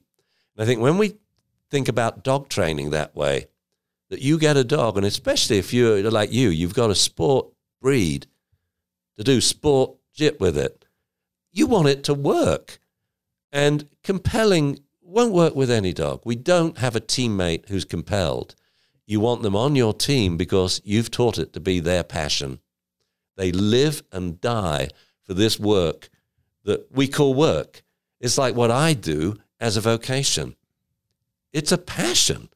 And 0.56 0.64
I 0.64 0.66
think 0.66 0.80
when 0.80 0.98
we 0.98 1.16
think 1.70 1.88
about 1.90 2.24
dog 2.24 2.48
training 2.48 2.92
that 2.92 3.16
way, 3.16 3.48
that 4.10 4.22
you 4.22 4.38
get 4.38 4.56
a 4.56 4.64
dog, 4.64 4.98
and 4.98 5.06
especially 5.06 5.58
if 5.58 5.74
you're 5.74 6.10
like 6.12 6.32
you, 6.32 6.50
you've 6.50 6.76
got 6.76 6.92
a 6.92 6.96
sport 6.96 7.48
breed 7.82 8.28
to 9.18 9.24
do 9.24 9.42
sport 9.42 9.96
jit 10.14 10.40
with 10.40 10.58
it 10.58 10.85
you 11.56 11.66
want 11.66 11.88
it 11.88 12.04
to 12.04 12.14
work. 12.14 12.80
And 13.52 13.88
compelling 14.04 14.80
won't 15.02 15.34
work 15.34 15.56
with 15.56 15.72
any 15.72 15.94
dog. 15.94 16.22
We 16.26 16.36
don't 16.36 16.78
have 16.80 16.96
a 16.96 17.02
teammate 17.02 17.70
who's 17.70 17.86
compelled. 17.86 18.56
You 19.08 19.22
want 19.22 19.42
them 19.42 19.56
on 19.56 19.76
your 19.76 19.94
team 19.94 20.36
because 20.36 20.82
you've 20.84 21.10
taught 21.10 21.38
it 21.38 21.54
to 21.54 21.60
be 21.62 21.80
their 21.80 22.04
passion. 22.04 22.60
They 23.38 23.52
live 23.52 24.04
and 24.12 24.42
die 24.42 24.90
for 25.24 25.34
this 25.34 25.58
work 25.60 26.10
that 26.66 26.92
we 26.92 27.08
call 27.08 27.34
work. 27.34 27.84
It's 28.20 28.38
like 28.38 28.56
what 28.56 28.72
I 28.72 28.94
do 28.94 29.38
as 29.60 29.78
a 29.78 29.82
vocation. 29.82 30.56
It's 31.54 31.72
a 31.72 31.78
passion. 31.78 32.50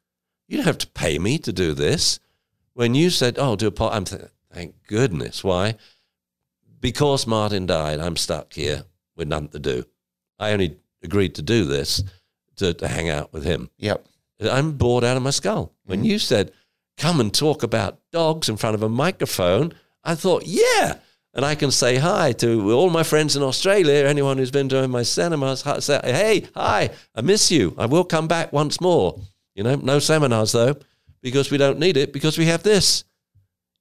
You 0.48 0.58
don't 0.58 0.66
have 0.66 0.78
to 0.80 0.88
pay 0.88 1.20
me 1.20 1.38
to 1.40 1.54
do 1.54 1.74
this. 1.74 2.20
When 2.74 2.96
you 2.96 3.10
said, 3.10 3.38
"Oh, 3.38 3.56
do 3.56 3.68
a 3.68 3.72
pot," 3.72 3.94
I'm 3.94 4.06
thinking, 4.06 4.30
thank 4.52 4.76
goodness. 4.88 5.44
Why? 5.44 5.76
Because 6.82 7.28
Martin 7.28 7.66
died, 7.66 8.00
I'm 8.00 8.16
stuck 8.16 8.54
here 8.54 8.86
with 9.20 9.28
nothing 9.28 9.50
to 9.50 9.60
do. 9.60 9.84
I 10.40 10.52
only 10.52 10.78
agreed 11.04 11.36
to 11.36 11.44
do 11.44 11.66
this 11.66 12.04
to, 12.56 12.74
to 12.74 12.88
hang 12.88 13.10
out 13.10 13.32
with 13.32 13.44
him. 13.44 13.70
Yep. 13.78 14.06
I'm 14.42 14.72
bored 14.72 15.04
out 15.04 15.18
of 15.18 15.24
my 15.24 15.30
skull. 15.30 15.74
When 15.86 16.00
mm-hmm. 16.00 16.06
you 16.06 16.20
said, 16.20 16.52
come 16.98 17.20
and 17.20 17.34
talk 17.34 17.62
about 17.62 18.00
dogs 18.12 18.50
in 18.50 18.58
front 18.58 18.76
of 18.76 18.84
a 18.84 18.90
microphone, 18.90 19.74
I 20.04 20.16
thought, 20.16 20.44
yeah. 20.46 20.98
And 21.34 21.46
I 21.46 21.56
can 21.56 21.70
say 21.72 21.98
hi 21.98 22.32
to 22.34 22.72
all 22.72 22.90
my 22.90 23.04
friends 23.04 23.36
in 23.36 23.44
Australia, 23.44 24.06
anyone 24.08 24.38
who's 24.38 24.50
been 24.50 24.70
to 24.70 24.88
my 24.88 25.04
cinemas, 25.04 25.62
hi- 25.62 25.80
say, 25.80 26.00
hey, 26.04 26.48
hi, 26.56 26.90
I 27.14 27.22
miss 27.22 27.52
you. 27.52 27.76
I 27.78 27.86
will 27.86 28.04
come 28.04 28.28
back 28.28 28.52
once 28.52 28.82
more. 28.82 29.22
You 29.56 29.64
know, 29.64 29.76
no 29.76 30.00
seminars 30.00 30.54
though, 30.54 30.78
because 31.22 31.52
we 31.52 31.58
don't 31.58 31.80
need 31.80 31.98
it, 31.98 32.14
because 32.14 32.38
we 32.38 32.46
have 32.46 32.64
this. 32.64 33.04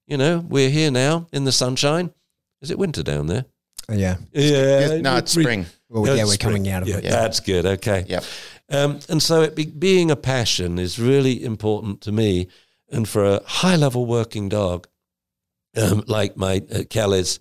You 0.06 0.16
know, 0.16 0.44
we're 0.48 0.70
here 0.70 0.90
now 0.90 1.26
in 1.32 1.44
the 1.44 1.52
sunshine. 1.52 2.12
Is 2.60 2.70
it 2.70 2.78
winter 2.78 3.02
down 3.02 3.28
there? 3.28 3.44
Yeah. 3.90 4.16
Yeah. 4.32 5.00
no, 5.00 5.16
it's 5.16 5.32
spring. 5.32 5.66
Well, 5.88 6.04
No, 6.04 6.14
yeah, 6.14 6.22
it's 6.22 6.30
we're 6.30 6.36
coming 6.36 6.68
out 6.68 6.82
of 6.82 6.88
Yeah, 6.88 6.98
it. 6.98 7.04
That's 7.04 7.40
good. 7.40 7.64
Okay. 7.64 8.04
Yep. 8.06 8.24
Um, 8.70 9.00
and 9.08 9.22
so 9.22 9.40
it 9.42 9.54
be, 9.54 9.66
being 9.66 10.10
a 10.10 10.16
passion 10.16 10.78
is 10.78 10.98
really 10.98 11.42
important 11.42 12.02
to 12.02 12.12
me. 12.12 12.48
And 12.90 13.08
for 13.08 13.24
a 13.24 13.42
high 13.44 13.76
level 13.76 14.04
working 14.06 14.48
dog, 14.48 14.86
um, 15.76 16.04
like 16.06 16.36
my 16.36 16.62
uh, 16.72 16.82
Kelly's, 16.88 17.38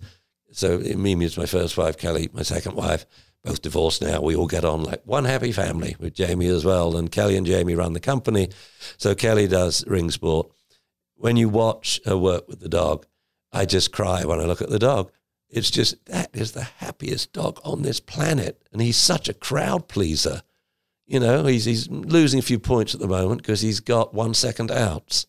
so 0.52 0.78
Mimi 0.78 1.24
is 1.26 1.36
my 1.36 1.46
first 1.46 1.76
wife, 1.76 1.98
Kelly, 1.98 2.30
my 2.32 2.42
second 2.42 2.74
wife, 2.74 3.04
both 3.44 3.60
divorced 3.60 4.00
now. 4.00 4.20
We 4.22 4.34
all 4.34 4.46
get 4.46 4.64
on 4.64 4.82
like 4.84 5.02
one 5.04 5.24
happy 5.26 5.52
family 5.52 5.96
with 5.98 6.14
Jamie 6.14 6.48
as 6.48 6.64
well. 6.64 6.96
And 6.96 7.10
Kelly 7.10 7.36
and 7.36 7.46
Jamie 7.46 7.74
run 7.74 7.92
the 7.92 8.00
company. 8.00 8.48
So 8.96 9.14
Kelly 9.14 9.46
does 9.46 9.86
ring 9.86 10.10
sport. 10.10 10.50
When 11.16 11.36
you 11.36 11.48
watch 11.48 12.00
her 12.06 12.16
work 12.16 12.48
with 12.48 12.60
the 12.60 12.68
dog, 12.68 13.06
I 13.52 13.66
just 13.66 13.92
cry 13.92 14.24
when 14.24 14.40
I 14.40 14.44
look 14.44 14.62
at 14.62 14.70
the 14.70 14.78
dog. 14.78 15.10
It's 15.50 15.70
just 15.70 16.04
that 16.06 16.30
is 16.34 16.52
the 16.52 16.64
happiest 16.64 17.32
dog 17.32 17.60
on 17.64 17.82
this 17.82 18.00
planet, 18.00 18.62
and 18.72 18.82
he's 18.82 18.96
such 18.96 19.28
a 19.28 19.34
crowd 19.34 19.88
pleaser. 19.88 20.42
You 21.06 21.20
know, 21.20 21.46
he's 21.46 21.64
he's 21.64 21.88
losing 21.88 22.38
a 22.38 22.42
few 22.42 22.58
points 22.58 22.94
at 22.94 23.00
the 23.00 23.08
moment 23.08 23.42
because 23.42 23.62
he's 23.62 23.80
got 23.80 24.12
one 24.12 24.34
second 24.34 24.70
outs. 24.70 25.26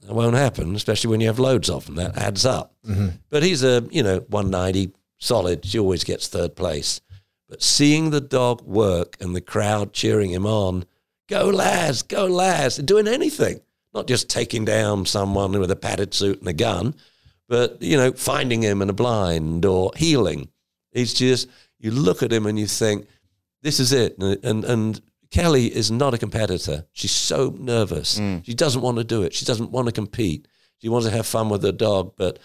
That 0.00 0.14
won't 0.14 0.36
happen, 0.36 0.74
especially 0.74 1.10
when 1.10 1.20
you 1.20 1.26
have 1.26 1.38
loads 1.38 1.68
of 1.68 1.86
them. 1.86 1.96
That 1.96 2.16
adds 2.16 2.46
up. 2.46 2.74
Mm-hmm. 2.86 3.08
But 3.28 3.42
he's 3.42 3.62
a 3.62 3.86
you 3.90 4.02
know 4.02 4.20
190 4.28 4.92
solid. 5.18 5.64
She 5.66 5.78
always 5.78 6.04
gets 6.04 6.28
third 6.28 6.56
place. 6.56 7.00
But 7.48 7.62
seeing 7.62 8.10
the 8.10 8.20
dog 8.20 8.62
work 8.62 9.16
and 9.20 9.36
the 9.36 9.40
crowd 9.40 9.92
cheering 9.92 10.30
him 10.30 10.46
on, 10.46 10.84
go 11.28 11.48
Laz, 11.48 12.02
go 12.02 12.26
Laz, 12.26 12.76
doing 12.76 13.06
anything, 13.06 13.60
not 13.94 14.08
just 14.08 14.28
taking 14.28 14.64
down 14.64 15.06
someone 15.06 15.58
with 15.58 15.70
a 15.70 15.76
padded 15.76 16.12
suit 16.12 16.40
and 16.40 16.48
a 16.48 16.52
gun, 16.52 16.94
But, 17.48 17.80
you 17.80 17.96
know, 17.96 18.12
finding 18.12 18.62
him 18.62 18.82
in 18.82 18.90
a 18.90 18.94
blind 18.94 19.64
or 19.64 19.92
heeling, 19.96 20.48
it's 20.92 21.14
just, 21.14 21.48
you 21.78 21.90
look 21.90 22.22
at 22.22 22.32
him 22.32 22.46
and 22.46 22.58
you 22.58 22.66
think, 22.66 23.06
this 23.62 23.78
is 23.80 23.92
it. 23.92 24.18
And, 24.18 24.44
and, 24.44 24.64
and 24.64 25.00
Kelly 25.30 25.66
is 25.66 25.90
not 25.90 26.14
a 26.14 26.18
competitor. 26.18 26.86
She's 26.92 27.12
so 27.12 27.54
nervous. 27.58 28.18
Mm. 28.18 28.44
She 28.44 28.54
doesn't 28.54 28.82
want 28.82 28.98
to 28.98 29.04
do 29.04 29.22
it. 29.22 29.34
She 29.34 29.44
doesn't 29.44 29.70
want 29.70 29.86
to 29.86 29.92
compete. 29.92 30.48
She 30.78 30.88
wants 30.88 31.06
to 31.06 31.12
have 31.12 31.26
fun 31.26 31.48
with 31.48 31.62
her 31.62 31.72
dog, 31.72 32.14
but 32.16 32.38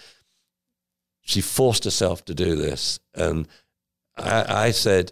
she 1.21 1.41
forced 1.41 1.83
herself 1.83 2.25
to 2.25 2.33
do 2.33 2.55
this. 2.55 2.99
And 3.13 3.47
I, 4.17 4.67
I 4.67 4.71
said, 4.71 5.11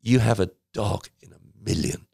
You 0.00 0.18
have 0.18 0.40
a 0.40 0.50
dog 0.72 1.08
in 1.20 1.32
a 1.32 1.38
million. 1.64 2.05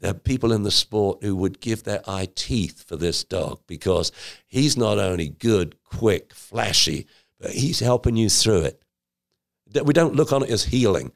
There 0.00 0.10
are 0.10 0.14
people 0.14 0.52
in 0.52 0.62
the 0.62 0.70
sport 0.70 1.22
who 1.22 1.34
would 1.36 1.60
give 1.60 1.84
their 1.84 2.02
eye 2.06 2.28
teeth 2.34 2.84
for 2.86 2.96
this 2.96 3.24
dog 3.24 3.60
because 3.66 4.12
he's 4.46 4.76
not 4.76 4.98
only 4.98 5.30
good, 5.30 5.82
quick, 5.84 6.34
flashy, 6.34 7.06
but 7.40 7.52
he's 7.52 7.80
helping 7.80 8.16
you 8.16 8.28
through 8.28 8.62
it. 8.62 8.82
That 9.68 9.86
We 9.86 9.94
don't 9.94 10.14
look 10.14 10.32
on 10.32 10.42
it 10.42 10.50
as 10.50 10.64
healing. 10.64 11.12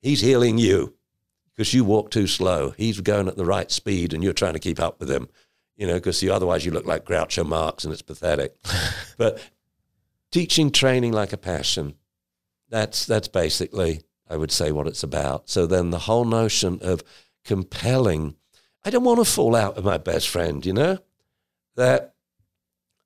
He's 0.00 0.20
healing 0.20 0.58
you 0.58 0.94
because 1.54 1.74
you 1.74 1.84
walk 1.84 2.10
too 2.10 2.26
slow. 2.26 2.70
He's 2.76 3.00
going 3.00 3.28
at 3.28 3.36
the 3.36 3.44
right 3.44 3.70
speed 3.70 4.14
and 4.14 4.22
you're 4.22 4.32
trying 4.32 4.54
to 4.54 4.58
keep 4.58 4.80
up 4.80 4.98
with 4.98 5.10
him, 5.10 5.28
you 5.76 5.86
know, 5.86 5.94
because 5.94 6.22
you, 6.22 6.32
otherwise 6.32 6.64
you 6.64 6.72
look 6.72 6.86
like 6.86 7.04
Groucho 7.04 7.46
Marx 7.46 7.84
and 7.84 7.92
it's 7.92 8.02
pathetic. 8.02 8.54
but 9.18 9.38
teaching 10.30 10.70
training 10.70 11.12
like 11.12 11.32
a 11.32 11.38
passion, 11.38 11.94
that's, 12.68 13.06
that's 13.06 13.28
basically, 13.28 14.02
I 14.28 14.36
would 14.36 14.50
say, 14.50 14.72
what 14.72 14.86
it's 14.86 15.02
about. 15.02 15.48
So 15.48 15.66
then 15.66 15.90
the 15.90 16.00
whole 16.00 16.24
notion 16.24 16.78
of 16.82 17.02
compelling, 17.46 18.34
I 18.84 18.90
don't 18.90 19.04
want 19.04 19.18
to 19.20 19.24
fall 19.24 19.56
out 19.56 19.76
with 19.76 19.84
my 19.84 19.98
best 19.98 20.28
friend, 20.28 20.64
you 20.66 20.72
know, 20.72 20.98
that 21.76 22.14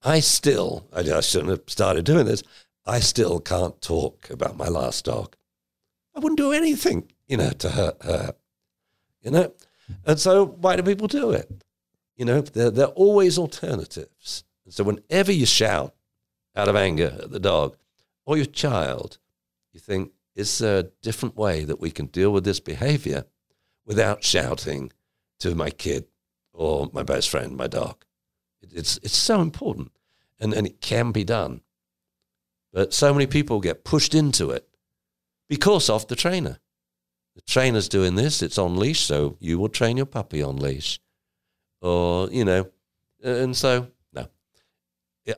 I 0.03 0.21
still, 0.21 0.87
I, 0.93 1.01
I 1.01 1.21
shouldn't 1.21 1.51
have 1.51 1.63
started 1.67 2.05
doing 2.05 2.27
this, 2.27 2.43
I 2.87 3.01
still 3.01 3.39
can't 3.39 3.81
talk 3.81 4.29
about 4.31 4.57
my 4.57 4.69
last 4.69 5.05
dog. 5.05 5.37
I 6.15 6.21
wouldn't 6.21 6.39
do 6.39 6.53
anything, 6.53 7.11
you 7.29 7.37
know, 7.37 7.51
to 7.51 7.71
hurt 7.71 8.03
her, 8.03 8.35
you 9.23 9.31
know? 9.31 9.53
And 10.05 10.19
so 10.19 10.47
why 10.47 10.77
do 10.77 10.83
people 10.83 11.07
do 11.07 11.31
it? 11.31 11.65
You 12.17 12.25
know, 12.25 12.41
there, 12.41 12.71
there 12.71 12.87
are 12.87 12.93
always 12.93 13.39
alternatives. 13.39 14.45
So 14.69 14.85
whenever 14.85 15.33
you 15.33 15.47
shout 15.47 15.95
out 16.57 16.69
of 16.69 16.77
anger 16.77 17.19
at 17.23 17.31
the 17.31 17.41
dog 17.41 17.77
or 18.25 18.37
your 18.37 18.47
child, 18.47 19.19
you 19.73 19.81
think, 19.81 20.13
is 20.35 20.59
there 20.59 20.79
a 20.79 20.83
different 21.03 21.37
way 21.37 21.65
that 21.65 21.81
we 21.81 21.91
can 21.91 22.07
deal 22.07 22.33
with 22.33 22.45
this 22.45 22.61
behavior 22.61 23.25
without 23.91 24.23
shouting 24.23 24.93
to 25.41 25.53
my 25.57 25.69
kid 25.69 26.05
or 26.53 26.89
my 26.93 27.03
best 27.03 27.29
friend, 27.29 27.57
my 27.57 27.67
dog? 27.67 28.05
It's, 28.63 28.99
it's 29.03 29.17
so 29.17 29.41
important 29.41 29.91
and, 30.39 30.55
and 30.55 30.65
it 30.65 30.81
can 30.81 31.11
be 31.11 31.25
done. 31.25 31.63
But 32.73 32.95
so 32.95 33.13
many 33.13 33.27
people 33.27 33.59
get 33.59 33.83
pushed 33.83 34.15
into 34.15 34.51
it 34.53 34.69
because 35.49 35.91
of 35.91 36.07
the 36.07 36.15
trainer. 36.15 36.61
The 37.35 37.43
trainer's 37.43 37.89
doing 37.89 38.15
this, 38.15 38.43
it's 38.43 38.59
on 38.59 38.77
leash, 38.77 39.01
so 39.01 39.37
you 39.41 39.59
will 39.59 39.69
train 39.69 39.97
your 39.97 40.07
puppy 40.07 40.41
on 40.41 40.57
leash. 40.57 41.01
Or, 41.83 42.29
you 42.31 42.45
know, 42.45 42.71
and 43.25 43.57
so, 43.57 43.89
no. 44.13 44.29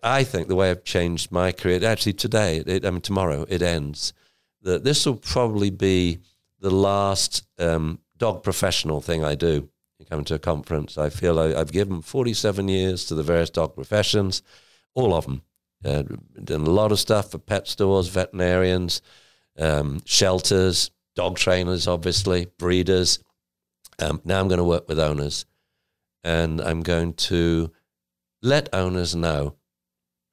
I 0.03 0.25
think 0.25 0.49
the 0.49 0.57
way 0.57 0.71
I've 0.71 0.85
changed 0.85 1.33
my 1.33 1.53
career, 1.53 1.83
actually 1.87 2.13
today, 2.13 2.59
it, 2.59 2.85
I 2.85 2.91
mean, 2.91 3.01
tomorrow, 3.01 3.47
it 3.49 3.63
ends, 3.63 4.13
that 4.61 4.85
this 4.85 5.07
will 5.07 5.17
probably 5.17 5.71
be 5.71 6.19
the 6.61 6.71
last 6.71 7.47
um, 7.59 7.99
dog 8.17 8.43
professional 8.43 9.01
thing 9.01 9.25
I 9.25 9.35
do. 9.35 9.69
You 9.99 10.07
come 10.07 10.25
to 10.25 10.35
a 10.35 10.39
conference, 10.39 10.99
I 10.99 11.11
feel 11.11 11.39
I, 11.39 11.55
I've 11.55 11.73
given 11.73 12.03
47 12.03 12.69
years 12.69 13.05
to 13.07 13.15
the 13.15 13.23
various 13.23 13.51
dog 13.51 13.75
professions, 13.75 14.43
all 14.95 15.15
of 15.15 15.25
them. 15.25 15.43
Uh, 15.85 16.03
done 16.43 16.63
a 16.63 16.71
lot 16.71 16.93
of 16.93 17.01
stuff 17.01 17.31
for 17.31 17.39
pet 17.39 17.67
stores, 17.67 18.09
veterinarians, 18.09 19.03
um, 19.59 20.01
shelters, 20.05 20.91
dog 21.15 21.37
trainers, 21.37 21.87
obviously, 21.87 22.47
breeders. 22.59 23.19
Um, 23.99 24.21
now 24.25 24.41
I'm 24.41 24.49
going 24.49 24.59
to 24.59 24.65
work 24.65 24.89
with 24.89 24.99
owners, 24.99 25.45
and 26.25 26.61
I'm 26.61 26.83
going 26.83 27.15
to 27.15 27.73
let 28.43 28.69
owners 28.73 29.15
know 29.15 29.57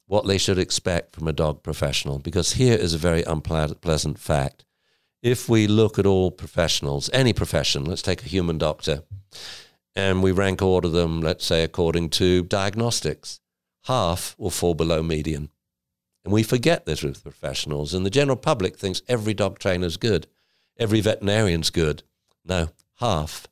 what 0.07 0.25
they 0.25 0.37
should 0.37 0.57
expect 0.57 1.15
from 1.15 1.27
a 1.27 1.33
dog 1.33 1.61
professional. 1.61 2.19
Because 2.19 2.53
here 2.53 2.75
is 2.75 2.93
a 2.93 2.97
very 2.97 3.23
unpleasant 3.23 4.19
fact. 4.19 4.65
If 5.21 5.49
we 5.49 5.67
look 5.67 5.99
at 5.99 6.05
all 6.05 6.31
professionals, 6.31 7.09
any 7.11 7.33
profession, 7.33 7.83
let's 7.83 8.01
take 8.01 8.23
a 8.23 8.29
human 8.29 8.57
doctor, 8.57 9.03
and 9.95 10.23
we 10.23 10.31
rank 10.31 10.61
order 10.61 10.87
them, 10.87 11.21
let's 11.21 11.45
say, 11.45 11.63
according 11.63 12.09
to 12.11 12.43
diagnostics, 12.43 13.41
half 13.83 14.35
will 14.37 14.49
fall 14.49 14.75
below 14.75 15.03
median. 15.03 15.49
And 16.23 16.33
we 16.33 16.43
forget 16.43 16.85
this 16.85 17.03
with 17.03 17.23
professionals, 17.23 17.93
and 17.93 18.05
the 18.05 18.09
general 18.09 18.37
public 18.37 18.77
thinks 18.77 19.01
every 19.09 19.33
dog 19.33 19.59
trainer's 19.59 19.97
good, 19.97 20.27
every 20.77 21.01
veterinarian's 21.01 21.69
good. 21.69 22.03
No, 22.45 22.69
half 22.99 23.47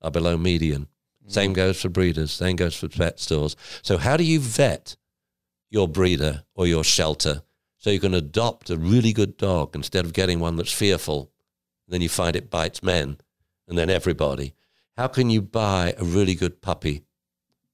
are 0.00 0.12
below 0.12 0.36
median. 0.36 0.86
Mm. 1.26 1.32
Same 1.32 1.52
goes 1.52 1.80
for 1.80 1.88
breeders, 1.88 2.30
same 2.30 2.54
goes 2.54 2.76
for 2.76 2.88
pet 2.88 3.18
stores. 3.18 3.56
So, 3.82 3.98
how 3.98 4.16
do 4.16 4.24
you 4.24 4.38
vet 4.38 4.96
your 5.68 5.88
breeder 5.88 6.44
or 6.54 6.66
your 6.66 6.84
shelter 6.84 7.42
so 7.78 7.90
you 7.90 8.00
can 8.00 8.12
adopt 8.12 8.68
a 8.70 8.76
really 8.76 9.12
good 9.12 9.36
dog 9.36 9.74
instead 9.74 10.04
of 10.04 10.12
getting 10.12 10.40
one 10.40 10.56
that's 10.56 10.72
fearful? 10.72 11.30
Then 11.86 12.02
you 12.02 12.08
find 12.08 12.36
it 12.36 12.50
bites 12.50 12.82
men 12.82 13.18
and 13.66 13.78
then 13.78 13.88
everybody. 13.88 14.54
How 14.96 15.06
can 15.06 15.30
you 15.30 15.40
buy 15.40 15.94
a 15.96 16.04
really 16.04 16.34
good 16.34 16.60
puppy, 16.60 17.04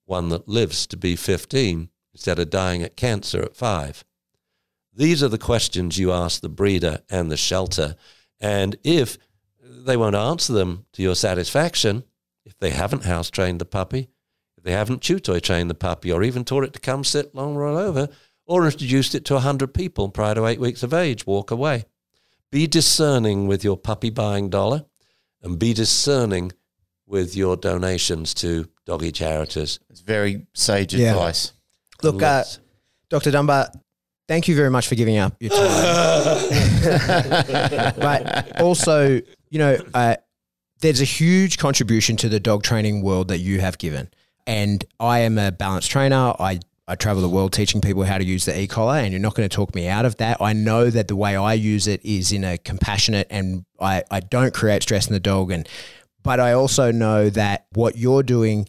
one 0.04 0.28
that 0.28 0.46
lives 0.46 0.86
to 0.88 0.96
be 0.96 1.16
15 1.16 1.88
instead 2.12 2.38
of 2.38 2.50
dying 2.50 2.82
at 2.82 2.96
cancer 2.96 3.42
at 3.42 3.56
five? 3.56 4.04
These 4.94 5.22
are 5.22 5.28
the 5.28 5.38
questions 5.38 5.98
you 5.98 6.12
ask 6.12 6.40
the 6.40 6.48
breeder 6.48 7.00
and 7.10 7.30
the 7.30 7.36
shelter. 7.36 7.96
And 8.40 8.76
if 8.84 9.18
they 9.60 9.96
won't 9.96 10.14
answer 10.14 10.52
them 10.52 10.86
to 10.92 11.02
your 11.02 11.16
satisfaction, 11.16 12.04
if 12.44 12.58
they 12.58 12.70
haven't 12.70 13.04
house 13.04 13.30
trained 13.30 13.60
the 13.60 13.64
puppy, 13.64 14.10
if 14.56 14.62
they 14.62 14.72
haven't 14.72 15.00
chew 15.00 15.18
toy 15.18 15.40
trained 15.40 15.70
the 15.70 15.74
puppy, 15.74 16.12
or 16.12 16.22
even 16.22 16.44
taught 16.44 16.64
it 16.64 16.72
to 16.74 16.78
come 16.78 17.02
sit 17.04 17.34
long 17.34 17.54
roll 17.54 17.76
over, 17.76 18.08
or 18.46 18.66
introduced 18.66 19.14
it 19.14 19.24
to 19.26 19.34
100 19.34 19.72
people 19.74 20.08
prior 20.10 20.34
to 20.34 20.46
eight 20.46 20.60
weeks 20.60 20.82
of 20.82 20.92
age, 20.92 21.26
walk 21.26 21.50
away. 21.50 21.84
Be 22.50 22.66
discerning 22.66 23.46
with 23.46 23.64
your 23.64 23.76
puppy 23.76 24.10
buying 24.10 24.50
dollar 24.50 24.84
and 25.42 25.58
be 25.58 25.72
discerning 25.72 26.52
with 27.06 27.36
your 27.36 27.56
donations 27.56 28.34
to 28.34 28.68
doggy 28.86 29.12
charities. 29.12 29.78
It's 29.90 30.00
very 30.00 30.46
sage 30.54 30.94
Yeah. 30.94 31.12
advice. 31.12 31.52
Look, 32.02 32.22
uh, 32.22 32.44
Dr. 33.08 33.30
Dunbar, 33.30 33.70
thank 34.28 34.48
you 34.48 34.56
very 34.56 34.70
much 34.70 34.88
for 34.88 34.94
giving 34.94 35.16
up 35.18 35.34
your 35.40 35.50
time. 35.50 35.60
but 37.98 38.60
also, 38.60 39.20
you 39.50 39.58
know, 39.58 39.78
uh, 39.94 40.16
there's 40.80 41.00
a 41.00 41.04
huge 41.04 41.58
contribution 41.58 42.16
to 42.18 42.28
the 42.28 42.40
dog 42.40 42.62
training 42.62 43.02
world 43.02 43.28
that 43.28 43.38
you 43.38 43.60
have 43.60 43.78
given. 43.78 44.10
And 44.46 44.84
I 45.00 45.20
am 45.20 45.38
a 45.38 45.50
balanced 45.52 45.90
trainer. 45.90 46.34
I, 46.38 46.60
I 46.86 46.96
travel 46.96 47.22
the 47.22 47.28
world 47.28 47.52
teaching 47.52 47.80
people 47.80 48.04
how 48.04 48.18
to 48.18 48.24
use 48.24 48.44
the 48.44 48.58
e-collar, 48.58 48.98
and 48.98 49.10
you're 49.10 49.20
not 49.20 49.34
going 49.34 49.48
to 49.48 49.54
talk 49.54 49.74
me 49.74 49.88
out 49.88 50.04
of 50.04 50.16
that. 50.16 50.40
I 50.40 50.52
know 50.52 50.90
that 50.90 51.08
the 51.08 51.16
way 51.16 51.34
I 51.34 51.54
use 51.54 51.86
it 51.86 52.04
is 52.04 52.30
in 52.30 52.44
a 52.44 52.58
compassionate 52.58 53.26
and 53.30 53.64
I, 53.80 54.02
I 54.10 54.20
don't 54.20 54.52
create 54.52 54.82
stress 54.82 55.06
in 55.06 55.14
the 55.14 55.20
dog. 55.20 55.50
And 55.50 55.68
but 56.22 56.40
I 56.40 56.52
also 56.52 56.90
know 56.90 57.30
that 57.30 57.66
what 57.72 57.96
you're 57.96 58.22
doing 58.22 58.66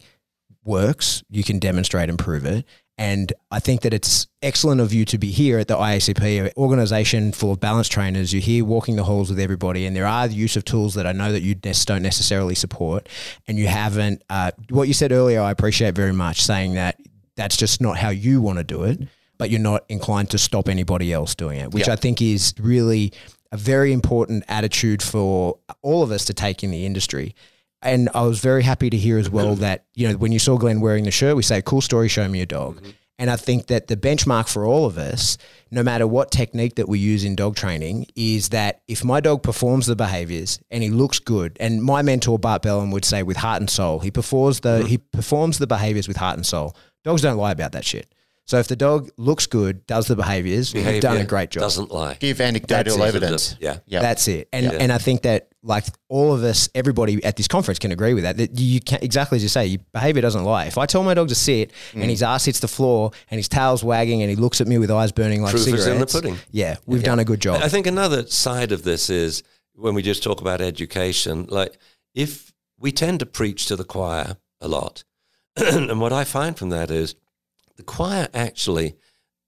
works. 0.64 1.22
You 1.30 1.44
can 1.44 1.58
demonstrate 1.58 2.08
and 2.08 2.18
prove 2.18 2.44
it. 2.44 2.64
And 2.98 3.32
I 3.50 3.60
think 3.60 3.82
that 3.82 3.92
it's 3.92 4.26
excellent 4.40 4.80
of 4.80 4.94
you 4.94 5.04
to 5.06 5.18
be 5.18 5.30
here 5.30 5.58
at 5.58 5.68
the 5.68 5.76
IACP, 5.76 6.46
an 6.46 6.50
organization 6.56 7.32
full 7.32 7.52
of 7.52 7.60
balance 7.60 7.88
trainers. 7.88 8.32
You're 8.32 8.40
here 8.40 8.64
walking 8.64 8.96
the 8.96 9.04
halls 9.04 9.28
with 9.28 9.38
everybody, 9.38 9.84
and 9.84 9.94
there 9.94 10.06
are 10.06 10.26
the 10.26 10.34
use 10.34 10.56
of 10.56 10.64
tools 10.64 10.94
that 10.94 11.06
I 11.06 11.12
know 11.12 11.30
that 11.30 11.42
you 11.42 11.54
don't 11.54 12.02
necessarily 12.02 12.54
support. 12.54 13.06
And 13.46 13.58
you 13.58 13.66
haven't, 13.66 14.22
uh, 14.30 14.52
what 14.70 14.88
you 14.88 14.94
said 14.94 15.12
earlier, 15.12 15.42
I 15.42 15.50
appreciate 15.50 15.94
very 15.94 16.14
much, 16.14 16.40
saying 16.40 16.74
that 16.74 16.98
that's 17.36 17.56
just 17.56 17.80
not 17.80 17.96
how 17.96 18.10
you 18.10 18.40
want 18.40 18.58
to 18.58 18.64
do 18.64 18.84
it, 18.84 19.00
but 19.38 19.50
you're 19.50 19.60
not 19.60 19.84
inclined 19.88 20.30
to 20.30 20.38
stop 20.38 20.68
anybody 20.68 21.12
else 21.12 21.34
doing 21.34 21.60
it, 21.60 21.72
which 21.72 21.86
Yeah. 21.86 21.92
I 21.92 21.96
think 21.96 22.20
is 22.22 22.54
really 22.58 23.12
a 23.52 23.56
very 23.56 23.92
important 23.92 24.44
attitude 24.48 25.02
for 25.02 25.58
all 25.82 26.02
of 26.02 26.10
us 26.10 26.24
to 26.26 26.34
take 26.34 26.64
in 26.64 26.70
the 26.70 26.84
industry. 26.84 27.34
And 27.82 28.08
I 28.14 28.22
was 28.22 28.40
very 28.40 28.62
happy 28.62 28.90
to 28.90 28.96
hear 28.96 29.18
as 29.18 29.30
well 29.30 29.52
mm-hmm. 29.52 29.60
that, 29.60 29.84
you 29.94 30.08
know, 30.08 30.16
when 30.16 30.32
you 30.32 30.38
saw 30.38 30.56
Glenn 30.56 30.80
wearing 30.80 31.04
the 31.04 31.10
shirt, 31.10 31.36
we 31.36 31.42
say, 31.42 31.62
cool 31.62 31.80
story, 31.80 32.08
show 32.08 32.26
me 32.26 32.38
your 32.38 32.46
dog. 32.46 32.76
Mm-hmm. 32.76 32.90
And 33.18 33.30
I 33.30 33.36
think 33.36 33.68
that 33.68 33.86
the 33.86 33.96
benchmark 33.96 34.46
for 34.46 34.66
all 34.66 34.84
of 34.84 34.98
us, 34.98 35.38
no 35.70 35.82
matter 35.82 36.06
what 36.06 36.30
technique 36.30 36.74
that 36.74 36.88
we 36.88 36.98
use 36.98 37.24
in 37.24 37.34
dog 37.34 37.56
training, 37.56 38.06
is 38.14 38.50
that 38.50 38.82
if 38.88 39.04
my 39.04 39.20
dog 39.20 39.42
performs 39.42 39.86
the 39.86 39.96
behaviors 39.96 40.58
and 40.70 40.82
he 40.82 40.90
looks 40.90 41.18
good, 41.18 41.56
and 41.58 41.82
my 41.82 42.02
mentor 42.02 42.38
Bart 42.38 42.62
Bellon 42.62 42.90
would 42.90 43.06
say 43.06 43.22
with 43.22 43.38
heart 43.38 43.60
and 43.60 43.70
soul, 43.70 44.00
he 44.00 44.10
performs 44.10 44.60
the 44.60 44.80
mm-hmm. 44.80 44.88
he 44.88 44.98
performs 44.98 45.58
the 45.58 45.66
behaviors 45.66 46.08
with 46.08 46.18
heart 46.18 46.36
and 46.36 46.44
soul. 46.44 46.76
Dogs 47.06 47.22
don't 47.22 47.38
lie 47.38 47.52
about 47.52 47.72
that 47.72 47.84
shit. 47.84 48.12
So 48.48 48.58
if 48.58 48.68
the 48.68 48.76
dog 48.76 49.10
looks 49.16 49.46
good, 49.46 49.84
does 49.88 50.06
the 50.06 50.14
behaviors, 50.14 50.72
you've 50.74 51.00
done 51.00 51.16
a 51.16 51.24
great 51.24 51.50
job. 51.50 51.62
Doesn't 51.62 51.90
lie. 51.90 52.14
Give 52.20 52.40
anecdotal 52.40 52.98
That's 52.98 53.12
it. 53.14 53.16
evidence. 53.16 53.56
Yeah. 53.60 53.78
Yeah. 53.86 54.02
That's 54.02 54.28
it. 54.28 54.48
And 54.52 54.66
Yeah. 54.66 54.72
and 54.80 54.92
I 54.92 54.98
think 54.98 55.22
that 55.22 55.48
like 55.64 55.84
all 56.08 56.32
of 56.32 56.44
us, 56.44 56.68
everybody 56.72 57.24
at 57.24 57.34
this 57.36 57.48
conference 57.48 57.80
can 57.80 57.90
agree 57.90 58.14
with 58.14 58.22
that. 58.22 58.36
That 58.36 58.56
you 58.58 58.78
can 58.80 59.00
exactly 59.02 59.34
as 59.36 59.42
you 59.42 59.48
say, 59.48 59.66
your 59.66 59.80
behavior 59.92 60.22
doesn't 60.22 60.44
lie. 60.44 60.66
If 60.66 60.78
I 60.78 60.86
tell 60.86 61.02
my 61.02 61.14
dog 61.14 61.28
to 61.30 61.34
sit 61.34 61.72
Mm. 61.92 62.02
and 62.02 62.10
his 62.10 62.22
ass 62.22 62.44
hits 62.44 62.60
the 62.60 62.68
floor 62.68 63.10
and 63.32 63.38
his 63.40 63.48
tail's 63.48 63.82
wagging 63.82 64.22
and 64.22 64.30
he 64.30 64.36
looks 64.36 64.60
at 64.60 64.68
me 64.68 64.78
with 64.78 64.92
eyes 64.92 65.10
burning 65.10 65.42
like 65.42 65.50
Proof 65.50 65.62
is 65.62 65.66
in 65.68 65.72
the 65.76 65.82
cigarettes, 65.82 66.12
pudding. 66.12 66.38
Yeah, 66.52 66.76
we've 66.86 67.02
done 67.02 67.18
a 67.18 67.24
good 67.24 67.40
job. 67.40 67.62
I 67.64 67.68
think 67.68 67.88
another 67.88 68.26
side 68.28 68.70
of 68.70 68.84
this 68.84 69.10
is 69.10 69.42
when 69.74 69.94
we 69.94 70.02
just 70.02 70.22
talk 70.22 70.40
about 70.40 70.60
education, 70.60 71.46
like 71.50 71.76
if 72.14 72.52
we 72.78 72.92
tend 72.92 73.18
to 73.20 73.26
preach 73.26 73.66
to 73.66 73.74
the 73.74 73.84
choir 73.84 74.36
a 74.60 74.68
lot, 74.68 75.02
and 75.90 76.00
what 76.00 76.12
I 76.12 76.24
find 76.24 76.56
from 76.58 76.70
that 76.70 76.90
is 76.90 77.14
the 77.76 77.82
choir 77.82 78.28
actually 78.34 78.96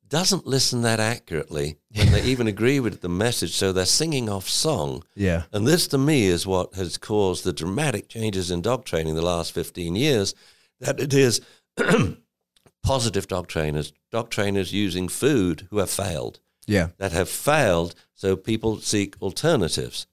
doesn't 0.09 0.47
listen 0.47 0.81
that 0.83 1.01
accurately 1.01 1.77
when 1.95 2.11
they 2.13 2.23
even 2.33 2.47
agree 2.47 2.81
with 2.81 3.01
the 3.03 3.09
message, 3.11 3.55
so 3.55 3.73
they're 3.73 3.85
singing 3.85 4.29
off 4.29 4.49
song. 4.49 5.03
yeah. 5.15 5.43
And 5.53 5.67
this, 5.67 5.87
to 5.89 5.99
me, 5.99 6.27
is 6.27 6.47
what 6.47 6.75
has 6.75 6.97
caused 6.97 7.45
the 7.45 7.53
dramatic 7.53 8.09
changes 8.09 8.51
in 8.51 8.63
dog 8.63 8.85
training 8.87 9.15
the 9.17 9.23
last 9.23 9.53
15 9.53 9.95
years. 9.97 10.35
That 10.81 10.99
it 11.01 11.13
is 11.13 11.41
positive 12.83 13.29
dog 13.29 13.49
trainers, 13.49 13.93
dog 14.11 14.31
trainers 14.31 14.73
using 14.73 15.09
food 15.09 15.67
who 15.71 15.79
have 15.79 15.91
failed, 15.91 16.41
Yeah. 16.67 16.89
that 16.99 17.13
have 17.13 17.29
failed, 17.29 17.95
so 18.15 18.37
people 18.37 18.79
seek 18.81 19.17
alternatives. 19.21 20.07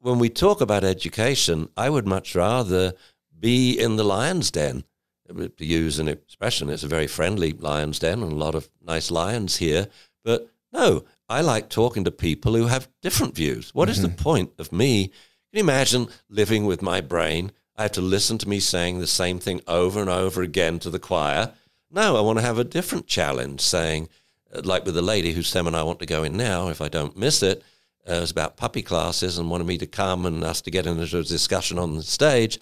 When 0.00 0.18
we 0.18 0.28
talk 0.28 0.60
about 0.60 0.84
education, 0.84 1.68
I 1.76 1.88
would 1.90 2.06
much 2.06 2.34
rather 2.34 2.94
be 3.38 3.78
in 3.78 3.96
the 3.96 4.04
lion's 4.04 4.50
den. 4.50 4.84
To 5.28 5.64
use 5.64 5.98
an 5.98 6.08
expression, 6.08 6.68
it's 6.68 6.82
a 6.82 6.88
very 6.88 7.06
friendly 7.06 7.52
lion's 7.52 7.98
den 7.98 8.22
and 8.22 8.32
a 8.32 8.36
lot 8.36 8.54
of 8.54 8.68
nice 8.84 9.10
lions 9.10 9.56
here. 9.56 9.88
But 10.22 10.50
no, 10.72 11.04
I 11.28 11.40
like 11.40 11.68
talking 11.68 12.04
to 12.04 12.10
people 12.10 12.54
who 12.54 12.66
have 12.66 12.88
different 13.00 13.34
views. 13.34 13.74
What 13.74 13.88
is 13.88 14.02
the 14.02 14.08
point 14.08 14.52
of 14.58 14.72
me? 14.72 15.08
Can 15.08 15.14
you 15.52 15.60
imagine 15.60 16.08
living 16.28 16.66
with 16.66 16.82
my 16.82 17.00
brain? 17.00 17.52
I 17.76 17.82
have 17.82 17.92
to 17.92 18.00
listen 18.00 18.38
to 18.38 18.48
me 18.48 18.60
saying 18.60 18.98
the 18.98 19.06
same 19.06 19.38
thing 19.38 19.60
over 19.66 20.00
and 20.00 20.10
over 20.10 20.42
again 20.42 20.78
to 20.80 20.90
the 20.90 20.98
choir. 20.98 21.52
No, 21.90 22.16
I 22.16 22.20
want 22.20 22.38
to 22.38 22.44
have 22.44 22.58
a 22.58 22.64
different 22.64 23.06
challenge 23.06 23.60
saying, 23.60 24.08
uh, 24.54 24.62
like 24.64 24.84
with 24.84 24.94
the 24.94 25.02
lady 25.02 25.32
whose 25.32 25.48
seminar 25.48 25.80
I 25.80 25.84
want 25.84 26.00
to 26.00 26.06
go 26.06 26.22
in 26.22 26.36
now, 26.36 26.68
if 26.68 26.80
I 26.80 26.88
don't 26.88 27.16
miss 27.16 27.42
it, 27.42 27.62
uh, 28.08 28.14
it 28.14 28.20
was 28.20 28.30
about 28.30 28.56
puppy 28.56 28.82
classes 28.82 29.38
and 29.38 29.50
wanted 29.50 29.66
me 29.66 29.78
to 29.78 29.86
come 29.86 30.26
and 30.26 30.44
us 30.44 30.60
to 30.62 30.70
get 30.70 30.86
into 30.86 31.02
a 31.18 31.22
discussion 31.22 31.78
on 31.78 31.96
the 31.96 32.02
stage 32.02 32.58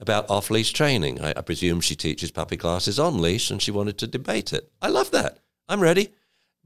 about 0.00 0.28
off 0.28 0.50
leash 0.50 0.72
training. 0.72 1.20
I, 1.20 1.34
I 1.36 1.40
presume 1.42 1.80
she 1.80 1.94
teaches 1.94 2.30
puppy 2.30 2.56
classes 2.56 2.98
on 2.98 3.20
leash 3.20 3.50
and 3.50 3.62
she 3.62 3.70
wanted 3.70 3.98
to 3.98 4.06
debate 4.06 4.52
it. 4.52 4.70
I 4.82 4.88
love 4.88 5.10
that. 5.12 5.38
I'm 5.68 5.80
ready. 5.80 6.08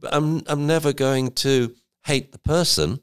But 0.00 0.14
I'm, 0.14 0.42
I'm 0.46 0.66
never 0.66 0.92
going 0.92 1.32
to 1.32 1.74
hate 2.04 2.32
the 2.32 2.38
person. 2.38 3.00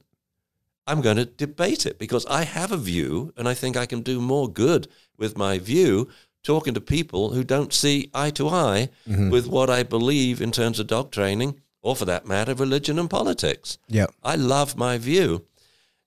I'm 0.88 1.02
going 1.02 1.18
to 1.18 1.26
debate 1.26 1.86
it 1.86 2.00
because 2.00 2.26
I 2.26 2.44
have 2.44 2.72
a 2.72 2.78
view 2.78 3.34
and 3.38 3.48
I 3.48 3.54
think 3.54 3.78
I 3.78 3.86
can 3.86 4.02
do 4.02 4.20
more 4.20 4.50
good 4.52 4.88
with 5.18 5.38
my 5.38 5.60
view 5.60 6.10
talking 6.44 6.74
to 6.74 6.82
people 6.82 7.30
who 7.34 7.44
don't 7.44 7.72
see 7.72 8.10
eye 8.16 8.32
to 8.32 8.50
eye 8.50 8.90
with 9.30 9.46
what 9.48 9.70
I 9.70 9.84
believe 9.84 10.42
in 10.42 10.52
terms 10.52 10.80
of 10.80 10.88
dog 10.88 11.12
training 11.12 11.60
or 11.82 11.96
for 11.96 12.06
that 12.06 12.28
matter 12.28 12.54
religion 12.54 13.00
and 13.00 13.10
politics. 13.10 13.78
Yeah. 13.88 14.08
I 14.24 14.36
love 14.36 14.78
my 14.78 14.98
view 14.98 15.46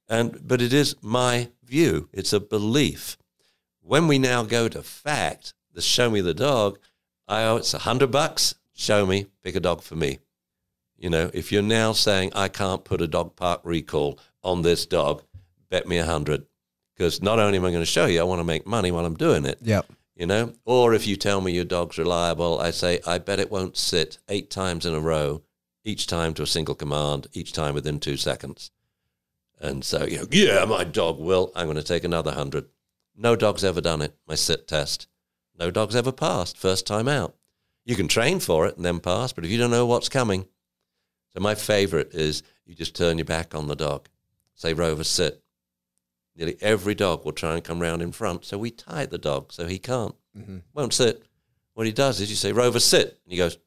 and 0.09 0.47
but 0.47 0.61
it 0.61 0.73
is 0.73 0.97
my 1.03 1.49
view. 1.65 2.09
It's 2.13 2.33
a 2.33 2.41
belief. 2.41 3.17
When 3.81 4.09
we 4.09 4.19
now 4.19 4.43
go 4.43 4.69
to 4.69 4.83
fact, 4.83 5.55
the 5.73 5.83
show 5.83 6.11
me 6.11 6.21
the 6.21 6.35
dog, 6.35 6.79
I 7.29 7.45
oh, 7.45 7.57
it's 7.57 7.75
a 7.75 7.79
hundred 7.79 8.11
bucks, 8.11 8.55
show 8.75 9.07
me, 9.07 9.27
pick 9.43 9.57
a 9.57 9.61
dog 9.61 9.83
for 9.83 9.97
me. 9.97 10.19
You 10.97 11.11
know, 11.11 11.31
if 11.35 11.53
you're 11.53 11.63
now 11.63 11.93
saying 11.93 12.33
I 12.35 12.49
can't 12.49 12.85
put 12.85 13.03
a 13.03 13.09
dog 13.09 13.37
park 13.37 13.61
recall 13.65 14.19
on 14.43 14.63
this 14.63 14.87
dog, 14.87 15.23
bet 15.71 15.87
me 15.87 15.99
a 15.99 16.07
hundred. 16.07 16.47
Because 16.95 17.21
not 17.21 17.41
only 17.41 17.59
am 17.59 17.65
I 17.65 17.71
going 17.71 17.83
to 17.83 17.87
show 17.87 18.07
you, 18.07 18.21
I 18.21 18.25
want 18.25 18.39
to 18.39 18.45
make 18.45 18.67
money 18.67 18.93
while 18.93 19.05
I'm 19.05 19.17
doing 19.17 19.45
it. 19.45 19.59
Yeah. 19.63 19.83
You 20.15 20.27
know, 20.27 20.53
or 20.65 20.95
if 20.95 21.09
you 21.09 21.17
tell 21.17 21.41
me 21.41 21.51
your 21.51 21.65
dog's 21.65 21.99
reliable, 21.99 22.61
I 22.61 22.71
say 22.71 23.01
I 23.05 23.19
bet 23.19 23.41
it 23.41 23.51
won't 23.51 23.77
sit 23.77 24.19
eight 24.29 24.49
times 24.49 24.87
in 24.87 24.95
a 24.95 25.01
row, 25.01 25.43
each 25.85 26.07
time 26.07 26.35
to 26.35 26.43
a 26.43 26.47
single 26.47 26.75
command, 26.75 27.27
each 27.33 27.53
time 27.53 27.75
within 27.75 28.01
two 28.01 28.17
seconds. 28.17 28.71
And 29.61 29.85
so 29.85 30.05
you 30.05 30.19
know, 30.19 30.27
yeah, 30.31 30.65
my 30.65 30.85
dog 30.85 31.19
will. 31.19 31.53
I'm 31.55 31.67
going 31.67 31.77
to 31.77 31.83
take 31.83 32.05
another 32.05 32.33
hundred. 32.33 32.67
No 33.17 33.37
dog's 33.37 33.65
ever 33.65 33.81
done 33.81 34.03
it. 34.03 34.15
My 34.27 34.35
sit 34.35 34.67
test. 34.67 35.07
No 35.59 35.71
dog's 35.71 35.95
ever 35.95 36.13
passed 36.13 36.59
first 36.59 36.87
time 36.87 37.07
out. 37.07 37.37
You 37.85 37.97
can 37.97 38.09
train 38.09 38.41
for 38.41 38.67
it 38.67 38.77
and 38.77 38.85
then 38.85 38.99
pass, 38.99 39.33
but 39.33 39.45
if 39.45 39.51
you 39.51 39.59
don't 39.59 39.71
know 39.71 39.87
what's 39.87 40.09
coming, 40.09 40.47
so 41.33 41.41
my 41.41 41.55
favorite 41.55 42.15
is 42.15 42.43
you 42.65 42.75
just 42.75 42.97
turn 42.97 43.19
your 43.19 43.25
back 43.25 43.55
on 43.55 43.69
the 43.69 43.77
dog. 43.77 44.09
Say 44.55 44.73
Rover 44.73 45.05
sit. 45.05 45.43
Nearly 46.37 46.57
every 46.61 46.95
dog 46.95 47.25
will 47.25 47.33
try 47.33 47.55
and 47.55 47.63
come 47.63 47.81
round 47.81 48.03
in 48.03 48.11
front, 48.11 48.45
so 48.45 48.59
we 48.59 48.71
tie 48.71 49.07
the 49.07 49.19
dog 49.19 49.53
so 49.53 49.67
he 49.67 49.79
can't. 49.79 50.15
Mm-hmm. 50.37 50.59
Won't 50.73 50.95
sit. 50.95 51.23
What 51.75 51.87
he 51.87 51.93
does 51.93 52.21
is 52.21 52.31
you 52.31 52.37
say 52.37 52.53
Rover 52.53 52.81
sit, 52.81 53.21
and 53.25 53.33
he 53.33 53.37
goes. 53.37 53.59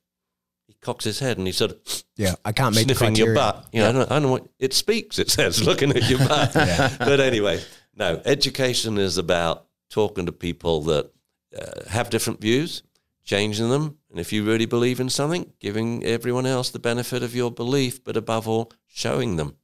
He 0.68 0.76
cocks 0.82 1.06
his 1.06 1.20
head 1.20 1.38
and 1.38 1.48
he 1.48 1.54
sort 1.54 1.72
of 1.72 2.04
Yeah. 2.16 2.36
I 2.46 2.52
can't 2.52 2.76
the 2.76 2.82
sniffing 2.82 3.16
your 3.16 3.34
butt. 3.34 3.68
You 3.72 3.82
know, 3.82 3.90
I, 3.90 3.92
don't, 3.94 4.12
I 4.12 4.16
don't 4.16 4.24
know 4.24 4.32
what 4.32 4.48
it 4.60 4.74
speaks. 4.74 5.18
It 5.18 5.32
says 5.32 5.64
looking 5.70 5.92
at 5.96 6.10
your 6.10 6.20
butt. 6.20 6.54
But 7.00 7.20
anyway, 7.20 7.62
no. 7.96 8.22
Education 8.26 8.98
is 8.98 9.18
about 9.18 9.66
talking 9.90 10.26
to 10.26 10.32
people 10.32 10.82
that 10.84 11.12
uh, 11.58 11.90
have 11.90 12.10
different 12.10 12.42
views, 12.42 12.84
changing 13.24 13.70
them, 13.70 13.98
and 14.12 14.20
if 14.20 14.34
you 14.34 14.44
really 14.44 14.66
believe 14.66 15.00
in 15.00 15.10
something, 15.10 15.52
giving 15.60 16.04
everyone 16.04 16.46
else 16.46 16.70
the 16.70 16.80
benefit 16.80 17.24
of 17.24 17.34
your 17.36 17.52
belief, 17.52 18.04
but 18.04 18.18
above 18.18 18.48
all, 18.48 18.72
showing 18.88 19.38
them. 19.38 19.56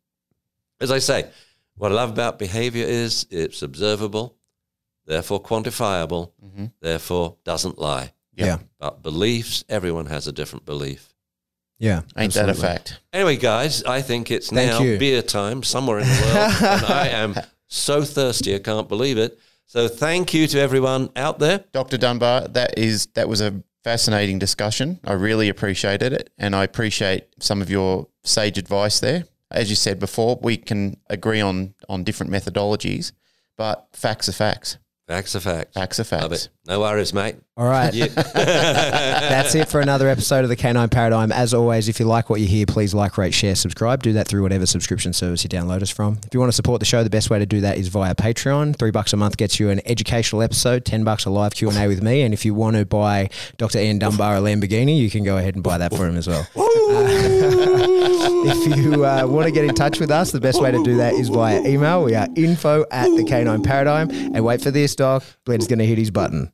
As 0.80 0.92
I 0.92 1.00
say, 1.00 1.30
what 1.76 1.92
I 1.92 1.96
love 1.96 2.10
about 2.12 2.40
behavior 2.40 2.86
is 2.86 3.26
it's 3.30 3.62
observable, 3.62 4.38
therefore 5.06 5.42
quantifiable, 5.42 6.32
therefore 6.82 7.38
doesn't 7.44 7.78
lie. 7.80 8.14
Yeah. 8.36 8.58
But 8.80 9.02
beliefs, 9.04 9.64
everyone 9.70 10.08
has 10.08 10.28
a 10.28 10.32
different 10.32 10.66
belief. 10.66 11.14
Yeah. 11.80 12.02
Ain't 12.18 12.34
that 12.34 12.50
a 12.50 12.54
fact? 12.54 13.00
Anyway, 13.12 13.38
guys, 13.38 13.84
I 13.84 14.02
think 14.02 14.32
it's 14.32 14.50
Thank 14.50 14.72
now 14.72 14.80
you. 14.82 14.98
beer 14.98 15.22
time 15.22 15.64
somewhere 15.64 16.00
in 16.00 16.08
the 16.08 16.12
world. 16.12 16.82
and 16.82 16.86
I 16.86 17.08
am 17.10 17.36
so 17.68 18.04
thirsty, 18.04 18.56
I 18.56 18.60
can't 18.60 18.88
believe 18.88 19.18
it. 19.18 19.38
So 19.66 19.88
thank 19.88 20.34
you 20.34 20.48
to 20.48 20.60
everyone 20.60 21.10
out 21.16 21.40
there. 21.40 21.64
Dr. 21.72 21.98
Dunbar, 21.98 22.48
that 22.50 22.78
is 22.78 23.08
that 23.16 23.28
was 23.28 23.42
a 23.42 23.64
fascinating 23.84 24.40
discussion. 24.40 25.00
I 25.04 25.14
really 25.14 25.50
appreciated 25.50 26.14
it, 26.14 26.30
and 26.38 26.56
I 26.56 26.64
appreciate 26.64 27.26
some 27.40 27.62
of 27.62 27.70
your 27.70 28.08
sage 28.24 28.58
advice 28.58 29.00
there. 29.00 29.26
As 29.50 29.70
you 29.70 29.76
said 29.76 30.00
before, 30.00 30.38
we 30.42 30.58
can 30.58 30.98
agree 31.10 31.42
on 31.42 31.74
on 31.90 32.04
different 32.04 32.32
methodologies, 32.32 33.12
but 33.58 33.88
facts 33.94 34.30
are 34.30 34.34
facts. 34.34 34.78
Facts 35.14 35.36
are 35.36 35.40
facts. 35.42 35.74
Facts 35.76 36.00
are 36.00 36.18
Love 36.18 36.32
it. 36.32 36.50
No 36.66 36.80
worries, 36.80 37.14
mate. 37.14 37.36
All 37.56 37.68
right. 37.68 37.94
You- 37.94 38.08
That's 38.34 39.54
it 39.54 39.68
for 39.70 39.80
another 39.80 40.10
episode 40.10 40.44
of 40.44 40.50
the 40.50 40.56
Canine 40.56 40.90
Paradigm. 40.90 41.32
As 41.32 41.54
always, 41.54 41.88
if 41.88 42.00
you 42.00 42.08
like 42.08 42.32
what 42.32 42.42
you 42.42 42.48
hear, 42.48 42.66
please 42.66 42.96
like, 42.96 43.16
rate, 43.16 43.36
share, 43.36 43.54
subscribe. 43.54 44.02
Do 44.02 44.14
that 44.14 44.28
through 44.28 44.42
whatever 44.42 44.66
subscription 44.66 45.14
service 45.14 45.44
you 45.44 45.52
download 45.52 45.84
us 45.84 45.92
from. 45.92 46.18
If 46.26 46.34
you 46.34 46.40
want 46.40 46.52
to 46.52 46.56
support 46.56 46.80
the 46.80 46.88
show, 46.88 47.04
the 47.04 47.12
best 47.12 47.30
way 47.30 47.38
to 47.38 47.46
do 47.46 47.62
that 47.62 47.78
is 47.78 47.90
via 47.90 48.16
Patreon. 48.16 48.76
Three 48.76 48.90
bucks 48.90 49.14
a 49.14 49.18
month 49.18 49.38
gets 49.38 49.60
you 49.60 49.70
an 49.70 49.82
educational 49.86 50.42
episode. 50.42 50.84
Ten 50.84 51.04
bucks 51.04 51.26
a 51.26 51.30
live 51.30 51.54
Q 51.54 51.70
and 51.70 51.78
A 51.78 51.88
with 51.88 52.02
me. 52.02 52.24
And 52.24 52.34
if 52.34 52.44
you 52.44 52.56
want 52.56 52.76
to 52.78 52.84
buy 52.84 53.30
Dr. 53.58 53.78
Ian 53.78 54.00
Dunbar 54.00 54.38
a 54.38 54.40
Lamborghini, 54.40 54.98
you 54.98 55.12
can 55.12 55.24
go 55.24 55.38
ahead 55.38 55.54
and 55.54 55.64
buy 55.64 55.78
that 55.78 55.94
for 55.94 56.08
him 56.08 56.18
as 56.18 56.28
well. 56.28 56.48
if 58.46 58.78
you 58.78 59.06
uh, 59.06 59.26
want 59.28 59.46
to 59.46 59.52
get 59.52 59.66
in 59.66 59.76
touch 59.76 60.00
with 60.00 60.12
us, 60.12 60.32
the 60.32 60.40
best 60.40 60.62
way 60.62 60.72
to 60.72 60.82
do 60.84 60.98
that 60.98 61.14
is 61.14 61.30
via 61.30 61.62
email. 61.66 62.04
We 62.04 62.16
are 62.16 62.28
info 62.36 62.86
at 62.92 63.10
the 63.16 63.24
Canine 63.24 63.64
Paradigm. 63.64 64.10
And 64.12 64.44
wait 64.46 64.62
for 64.62 64.72
this, 64.72 64.96
Doc. 64.96 65.24
Glenn's 65.46 65.68
going 65.68 65.80
to 65.80 65.86
hit 65.86 65.98
his 65.98 66.12
button. 66.12 66.52